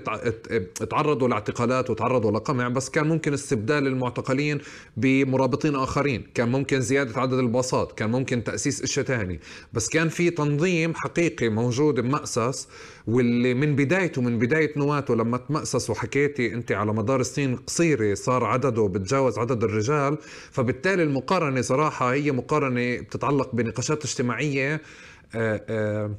تعرضوا 0.90 1.27
لاعتقالات 1.27 1.90
وتعرضوا 1.90 2.32
لقمع 2.32 2.68
بس 2.68 2.90
كان 2.90 3.07
ممكن 3.07 3.34
استبدال 3.34 3.88
المعتقلين 3.88 4.60
بمرابطين 4.98 5.76
آخرين. 5.76 6.23
كان 6.34 6.49
ممكن 6.52 6.82
زيادة 6.82 7.22
عدد 7.22 7.34
الباصات 7.40 7.91
كان 7.91 8.11
ممكن 8.11 8.44
تأسيس 8.44 8.82
اشياء 8.82 9.06
ثاني 9.06 9.40
بس 9.73 9.90
كان 9.90 10.10
في 10.10 10.30
تنظيم 10.30 10.94
حقيقي 10.95 11.49
موجود 11.49 11.95
بمأسس 11.99 12.68
واللي 13.07 13.53
من 13.53 13.76
بدايته 13.76 14.22
من 14.22 14.40
بداية 14.40 14.73
نواته 14.77 15.15
لما 15.15 15.38
تمأسس 15.38 15.90
وحكيتي 15.90 16.53
أنت 16.53 16.72
على 16.72 16.94
مدار 16.94 17.23
سنين 17.23 17.56
قصيرة 17.56 18.14
صار 18.14 18.44
عدده 18.45 18.88
بتجاوز 18.88 19.40
عدد 19.40 19.64
الرجال 19.64 20.18
فبالتالي 20.52 21.03
المقارنة 21.03 21.61
صراحة 21.61 22.14
هي 22.14 22.32
مقارنة 22.32 23.02
بتتعلق 23.02 23.56
بنقاشات 23.56 24.03
اجتماعية 24.06 24.73
آآ 24.73 24.80
آه، 25.36 25.61
آآ 25.69 26.06
آه، 26.06 26.11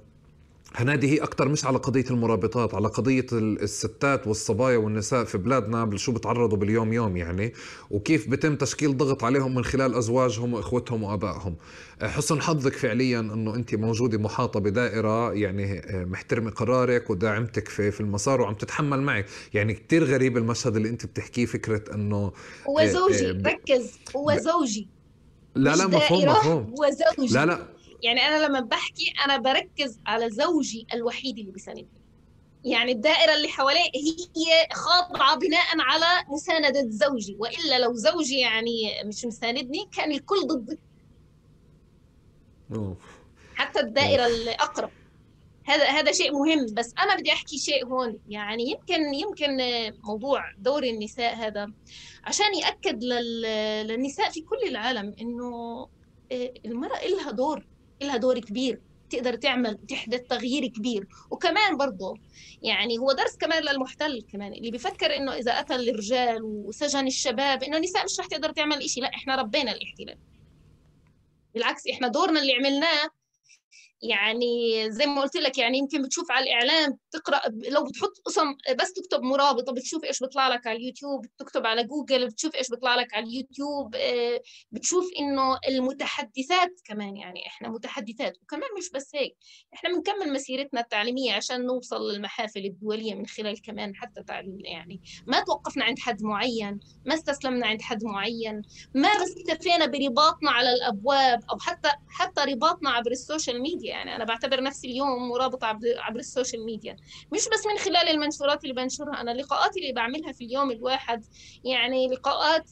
هنادي 0.76 1.12
هي 1.12 1.16
أكثر 1.18 1.48
مش 1.48 1.64
على 1.64 1.78
قضية 1.78 2.04
المرابطات 2.10 2.74
على 2.74 2.88
قضية 2.88 3.26
الستات 3.32 4.26
والصبايا 4.26 4.76
والنساء 4.78 5.24
في 5.24 5.38
بلادنا 5.38 5.96
شو 5.96 6.12
بتعرضوا 6.12 6.58
باليوم 6.58 6.92
يوم 6.92 7.16
يعني 7.16 7.52
وكيف 7.90 8.28
بتم 8.28 8.56
تشكيل 8.56 8.96
ضغط 8.96 9.24
عليهم 9.24 9.54
من 9.54 9.64
خلال 9.64 9.94
أزواجهم 9.94 10.54
وإخوتهم 10.54 11.02
وآبائهم. 11.02 11.56
آه، 12.02 12.08
حسن 12.08 12.40
حظك 12.40 12.72
فعليا 12.72 13.20
إنه 13.20 13.54
أنت 13.54 13.74
موجودة 13.74 14.18
محاطة 14.18 14.60
بدائرة 14.60 15.32
يعني 15.32 15.78
آه، 15.78 16.04
محترمة 16.04 16.50
قرارك 16.50 17.10
وداعمتك 17.10 17.68
في 17.68 17.90
في 17.90 18.00
المسار 18.00 18.40
وعم 18.40 18.54
تتحمل 18.54 19.02
معك 19.02 19.26
يعني 19.54 19.74
كثير 19.74 20.04
غريب 20.04 20.36
المشهد 20.36 20.76
اللي 20.76 20.88
أنت 20.88 21.06
بتحكيه 21.06 21.46
فكرة 21.46 21.94
إنه 21.94 22.32
هو 22.68 22.78
آه، 22.78 22.86
زوجي 22.86 23.30
ركز 23.30 23.92
هو 24.16 24.36
زوجي. 24.36 24.88
لا 25.54 25.76
لا 25.76 25.86
مفهوم 25.86 26.24
مفهوم. 26.24 26.74
هو 26.78 26.86
زوجي. 27.16 27.34
لا 27.34 27.46
لا. 27.46 27.75
يعني 28.02 28.20
أنا 28.20 28.46
لما 28.46 28.60
بحكي 28.60 29.14
أنا 29.24 29.36
بركز 29.36 30.00
على 30.06 30.30
زوجي 30.30 30.86
الوحيد 30.94 31.38
اللي 31.38 31.50
بيساندني. 31.50 31.88
يعني 32.64 32.92
الدائرة 32.92 33.34
اللي 33.34 33.48
حواليه 33.48 33.90
هي 34.36 34.68
خاضعة 34.72 35.36
بناء 35.36 35.80
على 35.80 36.24
مساندة 36.28 36.86
زوجي 36.88 37.36
وإلا 37.38 37.78
لو 37.78 37.94
زوجي 37.94 38.38
يعني 38.38 39.02
مش 39.04 39.24
مساندني 39.24 39.88
كان 39.96 40.12
الكل 40.12 40.46
ضدي. 40.46 40.78
حتى 43.54 43.80
الدائرة 43.80 44.26
الاقرب 44.26 44.90
هذا 45.64 45.84
هذا 45.84 46.12
شيء 46.12 46.32
مهم 46.32 46.66
بس 46.74 46.94
أنا 46.98 47.16
بدي 47.16 47.32
أحكي 47.32 47.58
شيء 47.58 47.86
هون. 47.86 48.18
يعني 48.28 48.70
يمكن 48.70 49.14
يمكن 49.14 49.56
موضوع 50.04 50.52
دور 50.58 50.84
النساء 50.84 51.34
هذا. 51.34 51.72
عشان 52.24 52.54
يأكد 52.54 53.04
للنساء 53.04 54.30
في 54.30 54.40
كل 54.40 54.68
العالم 54.68 55.14
إنه 55.20 55.88
آه، 56.32 56.54
المرأة 56.64 57.06
لها 57.06 57.30
دور. 57.30 57.66
لها 58.02 58.16
دور 58.16 58.38
كبير 58.38 58.80
تقدر 59.10 59.34
تعمل 59.34 59.78
تحدث 59.88 60.20
تغيير 60.20 60.66
كبير. 60.66 61.08
وكمان 61.30 61.76
برضه 61.76 62.14
يعني 62.62 62.98
هو 62.98 63.12
درس 63.12 63.36
كمان 63.36 63.62
للمحتل 63.62 64.22
كمان 64.32 64.52
اللي 64.52 64.70
بيفكر 64.70 65.16
إنه 65.16 65.32
إذا 65.32 65.58
قتل 65.58 65.88
الرجال 65.88 66.42
وسجن 66.42 67.06
الشباب 67.06 67.62
إنه 67.62 67.76
النساء 67.76 68.04
مش 68.04 68.20
رح 68.20 68.26
تقدر 68.26 68.50
تعمل 68.52 68.90
شيء 68.90 69.02
لا 69.02 69.08
إحنا 69.08 69.36
ربينا 69.36 69.72
الاحتلال. 69.72 70.18
بالعكس 71.54 71.86
إحنا 71.86 72.08
دورنا 72.08 72.40
اللي 72.40 72.52
عملناه 72.52 73.10
يعني 74.02 74.46
زي 74.90 75.06
ما 75.06 75.20
قلت 75.20 75.36
لك 75.36 75.58
يعني 75.58 75.78
يمكن 75.78 76.02
بتشوف 76.02 76.30
على 76.30 76.44
الاعلام 76.44 76.98
تقرأ 77.10 77.40
لو 77.70 77.84
بتحط 77.84 78.12
قسم 78.24 78.54
بس 78.80 78.92
تكتب 78.92 79.22
مرابطة 79.22 79.72
بتشوف 79.72 80.04
إيش 80.04 80.20
بيطلع 80.20 80.48
لك 80.48 80.66
على 80.66 80.78
اليوتيوب 80.78 81.26
بتكتب 81.26 81.66
على 81.66 81.84
جوجل 81.84 82.26
بتشوف 82.26 82.54
إيش 82.54 82.70
بيطلع 82.70 82.94
لك 82.94 83.14
على 83.14 83.26
اليوتيوب 83.26 83.94
آه، 83.94 84.40
بتشوف 84.70 85.04
إنه 85.18 85.58
المتحدثات 85.68 86.80
كمان 86.84 87.16
يعني 87.16 87.46
إحنا 87.46 87.68
متحدثات 87.68 88.38
وكمان 88.42 88.68
مش 88.78 88.90
بس 88.90 89.10
هيك 89.14 89.36
إحنا 89.74 89.90
بنكمل 89.94 90.32
مسيرتنا 90.32 90.80
التعليمية 90.80 91.32
عشان 91.32 91.66
نوصل 91.66 92.12
للمحافل 92.12 92.64
الدولية 92.64 93.14
من 93.14 93.26
خلال 93.26 93.62
كمان 93.62 93.94
حتى 93.96 94.22
تعليم 94.22 94.58
يعني 94.64 95.00
ما 95.26 95.40
توقفنا 95.40 95.84
عند 95.84 95.98
حد 95.98 96.22
معين 96.22 96.80
ما 97.04 97.14
استسلمنا 97.14 97.66
عند 97.66 97.82
حد 97.82 98.04
معين 98.04 98.62
ما 98.94 99.08
اكتفينا 99.08 99.86
برباطنا 99.86 100.50
على 100.50 100.72
الأبواب 100.72 101.40
أو 101.50 101.58
حتى 101.58 101.88
حتى 102.08 102.40
رباطنا 102.40 102.90
عبر 102.90 103.10
ال 103.10 103.18
social 103.18 103.62
media. 103.62 103.85
يعني 103.86 104.16
أنا. 104.16 104.24
بعتبر 104.24 104.62
نفسي 104.62 104.86
اليوم 104.86 105.28
مرابطة 105.28 105.66
عبر, 105.66 105.80
عبر 105.98 106.18
السوشيال 106.18 106.64
ميديا. 106.64 106.96
مش 107.32 107.48
بس 107.48 107.66
من 107.66 107.78
خلال 107.78 108.08
المنشورات 108.08 108.64
اللي 108.64 108.74
بنشرها 108.74 109.20
أنا 109.20 109.32
اللقاءات 109.32 109.76
اللي 109.76 109.92
بعملها 109.92 110.32
في 110.32 110.44
اليوم 110.44 110.70
الواحد 110.70 111.24
يعني 111.64 112.08
لقاءات 112.08 112.70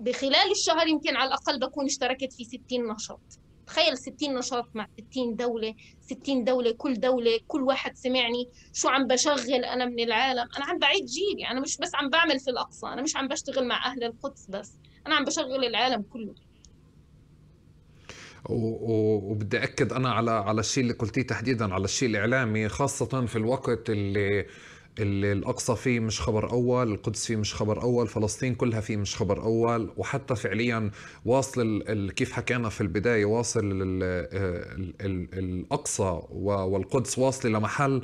بخلال 0.00 0.50
الشهر 0.50 0.86
يمكن 0.86 1.16
على 1.16 1.28
الأقل 1.28 1.58
بكون 1.58 1.84
اشتركت 1.84 2.32
في 2.32 2.44
60 2.44 2.86
نشاط. 2.92 3.20
تخيل 3.66 3.98
60 3.98 4.34
نشاط 4.34 4.64
مع 4.74 4.86
60 5.10 5.36
دولة 5.36 5.74
60 6.00 6.44
دولة 6.44 6.72
كل 6.72 6.94
دولة 7.00 7.40
كل 7.46 7.62
واحد 7.62 7.96
سمعني 7.96 8.48
شو 8.72 8.88
عم 8.88 9.06
بشغل 9.06 9.64
أنا 9.64 9.84
من 9.84 10.00
العالم. 10.00 10.48
أنا 10.56 10.64
عم 10.64 10.78
بعيد 10.78 11.04
جيلي. 11.04 11.48
أنا 11.50 11.60
مش 11.60 11.76
بس 11.78 11.94
عم 11.94 12.10
بعمل 12.10 12.40
في 12.40 12.50
الأقصى 12.50 12.86
أنا 12.86 13.02
مش 13.02 13.16
عم 13.16 13.28
بشتغل 13.28 13.66
مع 13.66 13.86
أهل 13.86 14.04
القدس 14.04 14.46
بس. 14.48 14.78
أنا 15.06 15.14
عم 15.14 15.24
بشغل 15.24 15.64
العالم 15.64 16.02
كله. 16.02 16.34
وبدي 18.44 19.62
أكد 19.62 19.92
أنا 19.92 20.10
على 20.10 20.30
على 20.30 20.60
الشيء 20.60 20.82
اللي 20.82 20.94
قلتيه 20.94 21.22
تحديدا 21.22 21.74
على 21.74 21.84
الشيء 21.84 22.08
الإعلامي 22.08 22.68
خاصة 22.68 23.26
في 23.26 23.36
الوقت 23.36 23.90
اللي 23.90 24.46
اللي 24.98 25.32
الأقصى 25.32 25.76
فيه 25.76 26.00
مش 26.00 26.20
خبر 26.20 26.50
أول، 26.50 26.92
القدس 26.92 27.26
فيه 27.26 27.36
مش 27.36 27.54
خبر 27.54 27.82
أول، 27.82 28.06
فلسطين 28.08 28.54
كلها 28.54 28.80
فيه 28.80 28.96
مش 28.96 29.16
خبر 29.16 29.42
أول، 29.42 29.90
وحتى 29.96 30.36
فعليا 30.36 30.90
واصل 31.24 32.10
كيف 32.16 32.32
حكينا 32.32 32.68
في 32.68 32.80
البداية 32.80 33.24
واصل 33.24 33.60
الأقصى 35.34 36.20
والقدس 36.32 37.18
واصله 37.18 37.58
لمحل 37.58 38.02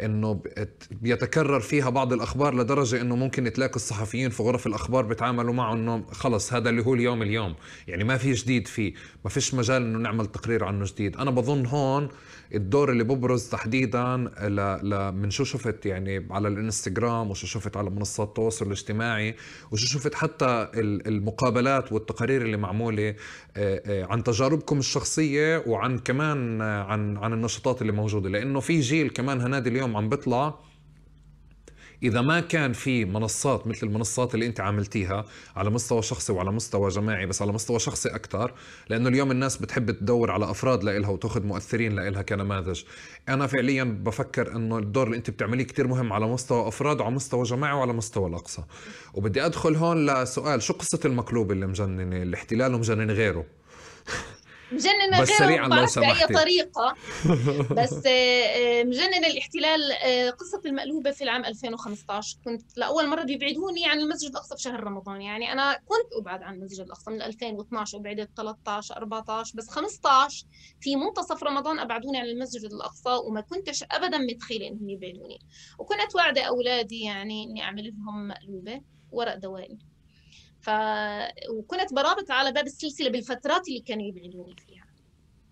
إنه 0.00 0.42
بيتكرر 0.90 1.60
فيها 1.60 1.90
بعض 1.90 2.12
الأخبار 2.12 2.54
لدرجة 2.54 3.00
إنه 3.00 3.16
ممكن 3.16 3.52
تلاقي 3.52 3.76
الصحفيين 3.76 4.30
في 4.30 4.42
غرف 4.42 4.66
الأخبار 4.66 5.04
بيتعاملوا 5.04 5.54
معه 5.54 5.74
إنه 5.74 6.06
خلص 6.12 6.52
هذا 6.52 6.70
اللي 6.70 6.84
هو 6.84 6.94
اليوم 6.94 7.22
اليوم. 7.22 7.54
يعني 7.88 8.04
ما 8.04 8.16
في 8.16 8.32
جديد 8.32 8.68
فيه. 8.68 8.94
ما 9.24 9.30
فيش 9.30 9.54
مجال 9.54 9.82
إنه 9.82 9.98
نعمل 9.98 10.26
تقرير 10.26 10.64
عنه 10.64 10.84
جديد. 10.84 11.16
أنا 11.16 11.30
بظن 11.30 11.66
هون 11.66 12.08
الدور 12.54 12.90
اللي 12.90 13.04
ببرز 13.04 13.48
تحديدا 13.48 14.16
ل... 14.42 15.12
من 15.12 15.30
شو 15.30 15.44
شفت 15.44 15.86
يعني 15.86 16.26
على 16.30 16.48
الإنستغرام 16.48 17.30
وشو 17.30 17.46
شفت 17.46 17.76
على 17.76 17.90
منصات 17.90 18.28
التواصل 18.28 18.66
الاجتماعي 18.66 19.34
وشو 19.70 19.86
شفت 19.86 20.14
حتى 20.14 20.68
المقابلات 20.74 21.92
والتقارير 21.92 22.42
اللي 22.42 22.56
معمولة 22.56 23.08
آه، 23.08 23.82
آه، 23.86 24.04
عن 24.04 24.22
تجاربكم 24.22 24.78
الشخصية 24.78 25.64
وعن 25.66 25.98
كمان 25.98 26.62
عن 26.62 27.16
عن 27.16 27.32
النشاطات 27.32 27.82
اللي 27.82 27.92
موجودة. 27.92 28.28
لأنه 28.28 28.60
في 28.60 28.80
جيل 28.80 29.10
كمان 29.10 29.40
هنادي 29.40 29.70
اليوم 29.70 29.96
عم 29.96 30.08
بيطلع 30.08 30.54
إذا 32.02 32.20
ما 32.20 32.40
كان 32.40 32.72
في 32.72 33.04
منصات 33.04 33.66
مثل 33.66 33.86
المنصات 33.86 34.34
اللي 34.34 34.46
أنت 34.46 34.60
عملتيها 34.60 35.24
على 35.56 35.70
مستوى 35.70 36.02
شخصي 36.02 36.32
وعلى 36.32 36.52
مستوى 36.52 36.88
جماعي 36.88 37.26
بس 37.26 37.42
على 37.42 37.52
مستوى 37.52 37.78
شخصي 37.78 38.08
أكثر 38.08 38.52
لأنه 38.88 39.08
اليوم 39.08 39.30
الناس 39.30 39.56
بتحب 39.56 39.90
تدور 39.90 40.30
على 40.30 40.50
أفراد 40.50 40.84
لإلها 40.84 41.10
وتأخذ 41.10 41.42
مؤثرين 41.42 41.96
لإلها 41.96 42.22
كنماذج. 42.22 42.82
أنا 43.28 43.46
فعليا 43.46 43.84
بفكر 43.84 44.56
إنه 44.56 44.78
الدور 44.78 45.06
اللي 45.06 45.16
أنت 45.16 45.30
بتعمليه 45.30 45.64
كتير 45.64 45.88
مهم 45.88 46.12
على 46.12 46.26
مستوى 46.26 46.68
أفراد 46.68 47.00
وعلى 47.00 47.14
مستوى 47.14 47.42
جماعي 47.42 47.74
وعلى 47.74 47.92
مستوى 47.92 48.28
الأقصى. 48.28 48.62
وبدي 49.14 49.46
أدخل 49.46 49.74
هون 49.74 50.06
لسؤال 50.06 50.62
شو 50.62 50.72
قصة 50.72 51.00
المقلوب 51.04 51.52
اللي 51.52 51.66
مجننة 51.66 52.22
الاحتلال 52.22 52.74
ومجنن 52.74 53.10
غيره؟ 53.10 53.44
مجننة 54.72 55.22
بس 55.22 55.28
سريعا 55.28 55.68
لو 55.68 55.86
سمحتي 55.86 56.32
بأي 56.32 56.42
طريقة. 56.42 56.94
بس 57.82 58.06
آه، 58.06 58.82
مجنن 58.82 59.24
الاحتلال 59.24 59.92
آه، 59.92 60.30
قصة 60.30 60.60
المقلوبة 60.66 61.10
في 61.10 61.24
العام 61.24 61.44
2015 61.44 62.38
كنت 62.44 62.78
لأول 62.78 63.08
مرة 63.08 63.22
بيبعدوني 63.22 63.86
عن 63.86 64.00
المسجد 64.00 64.30
الأقصى 64.30 64.56
في 64.56 64.62
شهر 64.62 64.84
رمضان. 64.84 65.22
يعني 65.22 65.52
أنا 65.52 65.74
كنت 65.74 66.20
أبعد 66.20 66.42
عن 66.42 66.54
المسجد 66.54 66.84
الأقصى 66.84 67.10
من 67.10 67.22
2012 67.22 67.98
وبعدت 67.98 68.30
13 68.36 68.96
14 68.96 69.56
بس 69.56 69.68
15 69.68 70.46
في 70.80 70.96
منتصف 70.96 71.42
رمضان 71.42 71.78
أبعدوني 71.78 72.18
عن 72.18 72.26
المسجد 72.26 72.64
الأقصى 72.72 73.10
وما 73.24 73.40
كنتش 73.40 73.84
أبدا 73.90 74.18
متخيلة 74.18 74.68
إنهم 74.68 74.90
يبعدوني. 74.90 75.38
وكنت 75.78 76.14
واعدة 76.14 76.42
أولادي 76.42 77.00
يعني 77.00 77.44
إني 77.44 77.62
أعمل 77.62 77.84
لهم 77.84 78.28
مقلوبة 78.28 78.80
ورق 79.12 79.34
دوائي 79.34 79.78
ف 80.62 80.70
وكنت 81.50 81.94
برابط 81.94 82.30
على 82.30 82.52
باب 82.52 82.66
السلسلة 82.66 83.10
بالفترات 83.10 83.68
اللي 83.68 83.80
كانوا 83.80 84.06
يبعدوني 84.06 84.56
فيها. 84.66 84.86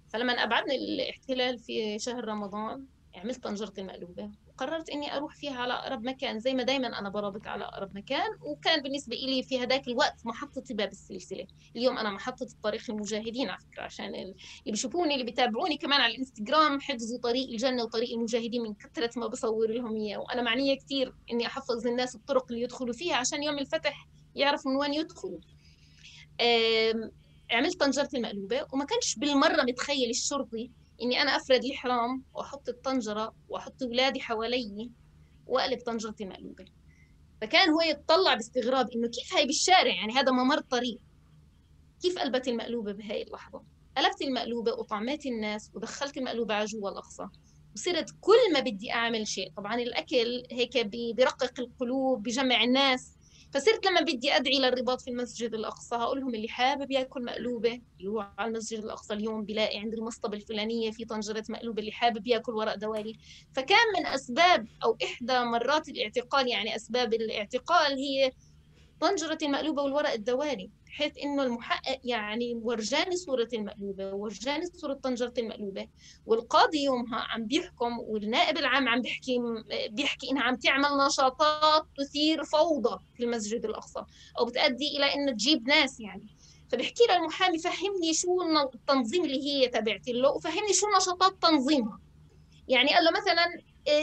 فلما 0.09 0.33
ابعدني 0.33 0.75
الاحتلال 0.77 1.59
في 1.59 1.99
شهر 1.99 2.25
رمضان 2.25 2.87
عملت 3.15 3.45
طنجره 3.45 3.73
المقلوبه 3.79 4.31
قررت 4.59 4.91
إني 4.91 5.17
أروح 5.17 5.35
فيها 5.35 5.59
على 5.59 5.73
أقرب 5.73 6.05
مكان 6.05 6.41
زي 6.41 6.55
ما 6.55 6.63
دائما 6.63 6.99
أنا 6.99 7.09
برابط 7.09 7.47
على 7.47 7.65
أقرب 7.65 7.97
مكان 7.97 8.29
وكان 8.41 8.83
بالنسبة 8.83 9.17
لي 9.17 9.43
في 9.43 9.61
هذاك 9.61 9.89
الوقت 9.89 10.27
محطتي 10.27 10.75
باب 10.75 10.89
السلسلة. 10.89 11.47
اليوم 11.77 11.99
أنا 11.99 12.11
محطة 12.11 12.47
طريق 12.63 12.83
المجاهدين 12.91 13.51
على 13.51 13.59
فكرة 13.61 13.83
عشان 13.83 14.15
اللي 14.15 14.35
بيشوفوني 14.67 15.15
اللي 15.15 15.25
بيتابعوني 15.25 15.77
كمان 15.77 16.01
على 16.01 16.15
الإنستغرام 16.15 16.81
حفظوا 16.81 17.19
طريق 17.19 17.49
الجنة 17.49 17.83
وطريق 17.83 18.11
المجاهدين 18.11 18.63
من 18.63 18.75
كثرة 18.75 19.11
ما 19.19 19.27
بصور 19.27 19.71
لهم 19.71 19.97
إياه. 19.97 20.19
وأنا 20.19 20.43
معنية 20.43 20.79
كثير 20.79 21.15
إني 21.33 21.47
أحفظ 21.47 21.87
الناس 21.87 22.15
الطرق 22.15 22.47
اللي 22.51 22.63
يدخلوا 22.63 22.93
فيها 22.93 23.17
عشان 23.17 23.43
يوم 23.43 23.59
الفتح 23.59 24.07
يعرفوا 24.35 24.71
من 24.71 24.77
وين 24.77 24.95
يدخلوا 24.95 25.39
عملت 27.51 27.81
طنجرة 27.81 28.09
المقلوبة 28.15 28.67
وما 28.73 28.85
كانش 28.85 29.15
بالمرة 29.17 29.63
متخيل 29.63 30.11
الشرطي 30.11 30.71
إني 31.03 31.23
أنا 31.23 31.37
أفرد 31.37 31.65
الحرام 31.65 32.23
وأحط 32.35 32.69
الطنجرة 32.69 33.35
وأحط 33.49 33.83
أولادي 33.83 34.21
حوالي 34.21 34.91
وأقلب 35.47 35.79
طنجرة 35.87 36.15
المقلوبة. 36.21 36.65
فكان 37.41 37.71
هو 37.71 37.81
يتطلع 37.81 38.35
باستغراب 38.35 38.91
إنه 38.91 39.09
كيف 39.09 39.35
هاي 39.35 39.47
بالشارع؟ 39.47 39.95
يعني 39.95 40.13
هذا 40.13 40.33
ممر 40.33 40.61
طريق. 40.61 40.99
كيف 42.03 42.19
قلبت 42.19 42.49
المقلوبة 42.49 42.93
بهاي 42.93 43.23
اللحظة؟ 43.23 43.63
قلبت 43.97 44.23
المقلوبة 44.23 44.73
وطعمت 44.73 45.27
الناس 45.27 45.71
ودخلت 45.75 46.17
المقلوبة 46.17 46.55
على 46.55 46.65
جوا 46.65 46.91
الأقصى. 46.91 47.29
وصرت 47.75 48.11
كل 48.21 48.53
ما 48.53 48.61
بدي 48.61 48.93
أعمل 48.93 49.27
شيء 49.27 49.53
طبعا 49.57 49.75
الأكل 49.75 50.47
هيك 50.51 50.79
بيرقق 50.87 51.61
القلوب 51.61 52.23
بجمع 52.23 52.65
الناس. 52.65 53.17
فصرت 53.53 53.87
لما 53.87 54.01
بدي 54.01 54.33
أدعي 54.33 54.59
للرباط 54.59 55.01
في 55.01 55.11
المسجد 55.11 55.55
الأقصى 55.55 55.95
أقول 55.95 56.21
لهم 56.21 56.35
اللي 56.35 56.49
حابب 56.49 56.91
يأكل 56.91 57.25
مقلوبة 57.25 57.81
يروح 58.01 58.33
على 58.39 58.49
المسجد 58.49 58.85
الأقصى 58.85 59.15
اليوم 59.15 59.45
بيلاقي 59.45 59.79
عند 59.79 59.95
المصطبة 59.95 60.37
الفلانية 60.37 60.91
في 60.91 61.05
طنجرة 61.05 61.45
مقلوبة 61.49 61.81
اللي 61.81 61.93
حابب 61.93 62.27
يأكل 62.27 62.53
ورق 62.53 62.75
دوالي. 62.75 63.19
فكان 63.55 63.87
من 63.99 64.07
أسباب 64.07 64.67
أو 64.85 64.97
إحدى 65.05 65.39
مرات 65.39 65.89
الاعتقال 65.89 66.49
يعني 66.49 66.77
أسباب 66.77 67.15
الاعتقال 67.15 67.99
هي 67.99 68.33
طنجرة 69.01 69.39
المقلوبة 69.43 69.83
والورق 69.83 70.13
الدوالي 70.13 70.71
بحيث 70.87 71.19
إنه 71.19 71.43
المحقق 71.43 72.01
يعني 72.05 72.55
ورجاني 72.55 73.17
صورة 73.17 73.49
المقلوبة 73.55 74.15
ورجاني 74.15 74.67
صورة 74.67 74.95
طنجرة 74.95 75.33
المقلوبة. 75.39 75.89
والقاضي 76.27 76.83
يومها 76.85 77.19
عم 77.19 77.47
بيحكم 77.47 77.99
والنائب 77.99 78.59
العام 78.59 78.89
عم 78.89 79.03
بيحكي 79.03 79.39
بيحكي 79.91 80.31
إنها 80.31 80.43
عم 80.43 80.57
تعمل 80.57 81.07
نشاطات 81.07 81.87
تثير 81.99 82.45
فوضى 82.45 82.99
في 83.17 83.25
المسجد 83.25 83.65
الأقصى 83.65 84.05
أو 84.39 84.45
بتؤدي 84.45 84.97
إلى 84.97 85.15
إنه 85.15 85.33
تجيب 85.33 85.69
ناس 85.69 86.01
يعني. 86.01 86.27
فبحكي 86.69 87.05
له 87.09 87.17
المحامي 87.17 87.59
فهمني 87.59 88.15
شو 88.15 88.29
التنظيم 88.75 89.25
اللي 89.25 89.43
هي 89.43 89.69
تبعت 89.69 90.09
له 90.09 90.31
وفهمني 90.31 90.73
شو 90.73 90.87
نشاطات 90.97 91.43
تنظيمها. 91.43 92.01
يعني 92.69 92.95
قال 92.95 93.05
له 93.05 93.11
مثلا 93.11 93.47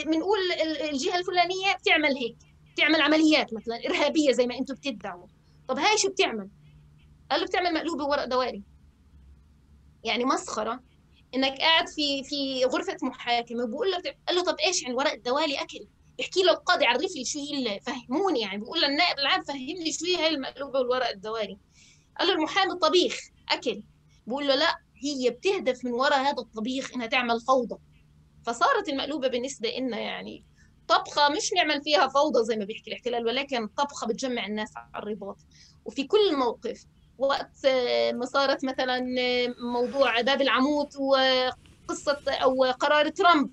بنقول 0.04 0.38
إيه، 0.52 0.90
الجهة 0.90 1.18
الفلانية 1.18 1.72
بتعمل 1.80 2.16
هيك. 2.16 2.36
بتعمل 2.78 3.00
عمليات 3.02 3.54
مثلا 3.54 3.76
إرهابية 3.86 4.32
زي 4.32 4.46
ما 4.46 4.58
أنتم 4.58 4.74
بتدعوا. 4.74 5.26
طب 5.68 5.78
هاي 5.78 5.98
شو 5.98 6.08
بتعمل؟ 6.08 6.48
قال 7.30 7.40
له 7.40 7.46
بتعمل 7.46 7.74
مقلوبة 7.74 8.04
ورق 8.04 8.24
دوائري. 8.24 8.62
يعني 10.04 10.24
مسخرة. 10.24 10.80
إنك 11.34 11.58
قاعد 11.58 11.88
في 11.88 12.24
في 12.24 12.64
غرفة 12.64 12.96
محاكمة 13.02 13.64
وبقول 13.64 13.90
له 13.90 13.96
قال 14.28 14.36
له 14.36 14.42
طب 14.44 14.56
إيش 14.66 14.82
يعني 14.82 14.94
ورق 14.94 15.12
الدوالي 15.12 15.62
أكل؟ 15.62 15.86
بيحكي 16.18 16.42
له 16.42 16.52
القاضي 16.52 16.84
عرف 16.84 17.00
لي 17.16 17.24
شو 17.24 17.38
هي 17.38 17.80
فهموني 17.80 18.40
يعني. 18.40 18.58
بقول 18.58 18.80
للنائب 18.80 19.18
العام 19.18 19.42
فهمني 19.42 19.92
شو 19.92 20.04
هي 20.04 20.16
هاي 20.16 20.28
المقلوبة 20.28 20.78
والورق 20.78 21.08
الدوالي 21.08 21.58
قال 22.18 22.28
له 22.28 22.34
المحامي 22.34 22.74
طبيخ 22.74 23.20
أكل. 23.50 23.82
بقول 24.26 24.48
له 24.48 24.54
لا 24.54 24.76
هي 25.04 25.30
بتهدف 25.30 25.84
من 25.84 25.92
وراء 25.92 26.20
هذا 26.20 26.38
الطبيخ 26.38 26.94
إنها 26.94 27.06
تعمل 27.06 27.40
فوضى. 27.40 27.76
فصارت 28.46 28.88
المقلوبة 28.88 29.28
بالنسبة 29.28 29.68
لنا 29.78 29.98
يعني 29.98 30.44
طبخة 30.88 31.28
مش 31.28 31.52
نعمل 31.56 31.82
فيها 31.82 32.08
فوضى 32.08 32.44
زي 32.44 32.56
ما 32.56 32.64
بيحكي 32.64 32.90
الاحتلال 32.90 33.26
ولكن 33.26 33.66
طبخة 33.68 34.06
بتجمع 34.06 34.46
الناس 34.46 34.72
على 34.76 35.02
الرباط. 35.02 35.46
وفي 35.84 36.04
كل 36.06 36.36
موقف 36.36 36.84
وقت 37.18 37.66
ما 38.14 38.24
صارت 38.26 38.64
مثلا 38.64 39.00
موضوع 39.74 40.20
باب 40.20 40.40
العمود 40.42 40.88
وقصة 40.96 42.22
أو 42.28 42.64
قرار 42.80 43.08
ترامب. 43.08 43.50